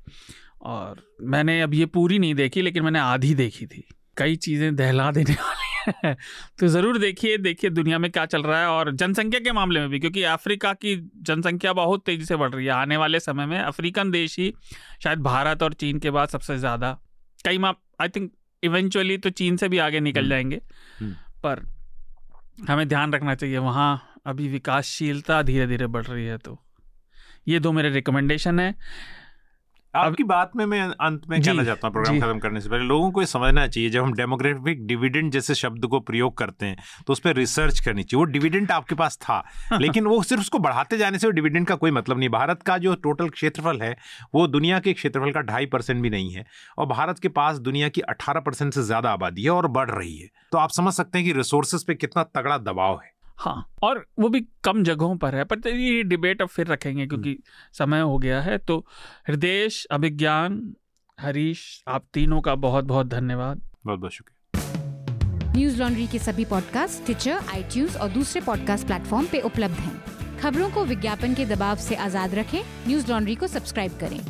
और 0.62 1.02
मैंने 1.22 1.60
अब 1.62 1.74
ये 1.74 1.86
पूरी 1.88 2.18
नहीं 2.18 2.34
देखी, 2.34 2.62
लेकिन 2.62 2.84
मैंने 2.84 2.98
आधी 2.98 3.34
देखी 3.34 3.66
थी। 3.66 3.84
कई 4.16 4.36
चीज़ें 4.36 4.74
दहला 4.76 5.10
देने 5.12 5.34
वाली 5.34 5.62
हैं। 5.62 6.16
तो 6.58 6.66
ज़रूर 6.66 6.98
देखिए 6.98 7.36
देखिए 7.38 7.70
दुनिया 7.70 7.98
में 7.98 8.10
क्या 8.10 8.24
चल 8.26 8.42
रहा 8.42 8.60
है, 8.60 8.66
और 8.66 8.90
जनसंख्या 8.92 9.40
के 9.40 9.52
मामले 9.52 9.80
में 9.80 9.88
भी, 9.88 9.98
क्योंकि 10.00 10.22
अफ्रीका 10.24 10.72
की 10.74 10.94
जनसंख्या 11.22 11.72
बहुत 11.72 12.04
तेज़ी 12.06 12.24
से 12.24 12.36
बढ़ 12.36 12.50
रही 12.50 12.66
है। 12.66 12.72
आने 12.72 12.96
वाले 12.96 13.20
समय 13.20 13.46
में 13.46 13.58
अफ्रीकन 13.58 14.10
देश 14.10 14.38
ही 14.38 14.52
शायद 15.02 15.18
भारत 15.22 15.62
और 15.62 15.72
चीन 15.74 15.98
के 15.98 16.10
बाद 16.10 16.28
सबसे 16.28 16.58
ज़्यादा, 16.58 16.98
कई 17.44 17.58
माप 17.58 17.80
आई 18.00 18.08
थिंक 18.08 18.32
इवेंचुअली 18.64 19.16
तो 19.18 19.30
चीन 19.30 19.56
से 19.56 19.68
भी 19.68 19.78
आगे 19.78 20.00
निकल 20.00 20.20
हम्म। 20.20 20.30
जाएँगे 20.30 20.60
हम्म। 21.00 21.12
पर 21.42 21.66
हमें 22.68 22.88
ध्यान 22.88 23.12
रखना 23.12 23.34
चाहिए 23.34 23.58
वहाँ 23.58 24.20
अभी 24.26 24.48
विकासशीलता 24.48 25.42
धीरे 25.42 25.66
धीरे 25.66 25.86
बढ़ 25.86 26.04
रही 26.04 26.26
है 26.26 26.38
तो 26.38 26.58
ये 27.48 27.60
दो 27.60 27.72
मेरे 27.72 27.90
रिकमेंडेशन 27.90 28.60
है 28.60 28.74
आपकी 29.94 30.24
बात 30.24 30.52
में 30.56 30.64
मैं 30.66 30.80
अंत 30.80 31.26
में 31.28 31.40
कहना 31.42 31.64
चाहता 31.64 31.86
हूँ 31.86 31.92
प्रोग्राम 31.92 32.18
खत्म 32.20 32.38
करने 32.38 32.60
से 32.60 32.68
पहले 32.68 32.84
लोगों 32.84 33.10
को 33.10 33.20
ये 33.20 33.26
समझना 33.26 33.66
चाहिए 33.66 33.90
जब 33.90 34.02
हम 34.02 34.12
डेमोग्राफिक 34.14 34.86
डिविडेंड 34.86 35.30
जैसे 35.32 35.54
शब्द 35.54 35.86
को 35.86 36.00
प्रयोग 36.02 36.36
करते 36.38 36.66
हैं 36.66 36.76
तो 37.06 37.12
उस 37.12 37.20
पर 37.20 37.34
रिसर्च 37.36 37.80
करनी 37.80 38.02
चाहिए। 38.02 38.18
वो 38.18 38.24
डिविडेंड 38.32 38.70
आपके 38.72 38.94
पास 38.94 39.18
था 39.18 39.42
लेकिन 39.74 40.06
वो 40.06 40.22
सिर्फ़ 40.22 40.42
उसको 40.42 40.58
बढ़ाते 40.60 40.98
जाने 40.98 41.18
से 41.18 41.26
वो 41.26 41.32
डिविडेंड 41.32 41.66
का 41.66 41.74
कोई 41.76 41.90
मतलब 41.92 42.18
नहीं। 42.18 42.28
भारत 42.30 42.62
का 42.62 42.78
जो 42.78 42.94
टोटल 43.04 43.28
क्षेत्रफल 43.30 43.80
है 43.82 43.96
वो 44.34 44.46
दुनिया 44.48 44.80
के 44.80 44.92
क्षेत्रफल 44.92 45.32
का 45.32 45.40
ढाई 45.44 45.66
परसेंट 45.66 46.02
भी 46.02 46.10
नहीं 46.10 46.32
है 46.32 46.46
और 46.78 46.86
भारत 46.86 47.18
के 47.18 47.28
पास 47.30 47.58
दुनिया 47.60 47.88
की 47.88 48.00
अठारह 48.02 48.40
परसेंट 48.40 48.72
से 48.72 48.82
ज़्यादा 48.82 49.12
आबादी 49.12 49.42
है 49.42 49.50
और 49.50 49.66
बढ़ 49.70 49.90
रही 49.90 50.16
है। 50.16 50.30
तो 50.52 50.58
आप 50.58 50.70
समझ 50.72 50.94
सकते 50.94 51.18
हैं 51.18 51.26
कि 51.26 51.32
रिसोर्सेज 51.32 51.84
पे 51.84 51.94
कितना 51.96 52.22
तगड़ा 52.32 52.58
दबाव 52.60 53.00
है। 53.02 53.12
हाँ 53.36 53.70
और 53.82 54.06
वो 54.19 54.28
भी 54.28 54.40
कम 54.65 54.82
जगहों 54.85 55.16
पर 55.16 55.35
है 55.35 55.44
पर 55.44 55.59
तो 55.59 55.70
ये 55.70 56.02
डिबेट 56.02 56.43
अब 56.43 56.48
फिर 56.48 56.66
रखेंगे 56.66 57.06
क्योंकि 57.06 57.31
हम्म। 57.31 57.43
समय 57.73 58.01
हो 58.01 58.19
गया 58.19 58.40
है। 58.40 58.59
तो 58.59 58.86
हृदय 59.28 59.69
अभिज्ञान 59.90 60.74
हरीश 61.20 61.85
आप 61.89 62.05
तीनों 62.15 62.40
का 62.40 62.55
बहुत 62.55 62.85
बहुत 62.85 63.06
धन्यवाद। 63.06 63.61
बहुत 63.86 64.01
बहुत 64.01 64.12
शुक्रिया। 64.12 64.40
न्यूज़ 65.52 65.78
लॉन्ड्री 65.78 66.06
के 66.06 66.19
सभी 66.19 66.44
पॉडकास्ट 66.44 67.05
ट्विटर 67.05 67.40
आई 67.48 67.86
और 67.86 68.09
दूसरे 68.09 68.40
पॉडकास्ट 68.40 68.86
प्लेटफॉर्म 68.86 69.27
पे 69.27 69.40
उपलब्ध 69.40 69.74
हैं। 69.74 70.05
खबरों 70.39 70.70
को 70.70 70.85
विज्ञापन 70.85 71.35
के 71.35 71.47
दबाव 71.47 71.77
से 71.77 71.94
आज़ाद 71.94 72.35
रखें। 72.35 72.62
न्यूज़ 72.86 73.11
लॉन्ड्री 73.11 73.35
को 73.35 73.47
सब्सक्राइब 73.47 73.98
करें। 73.98 74.20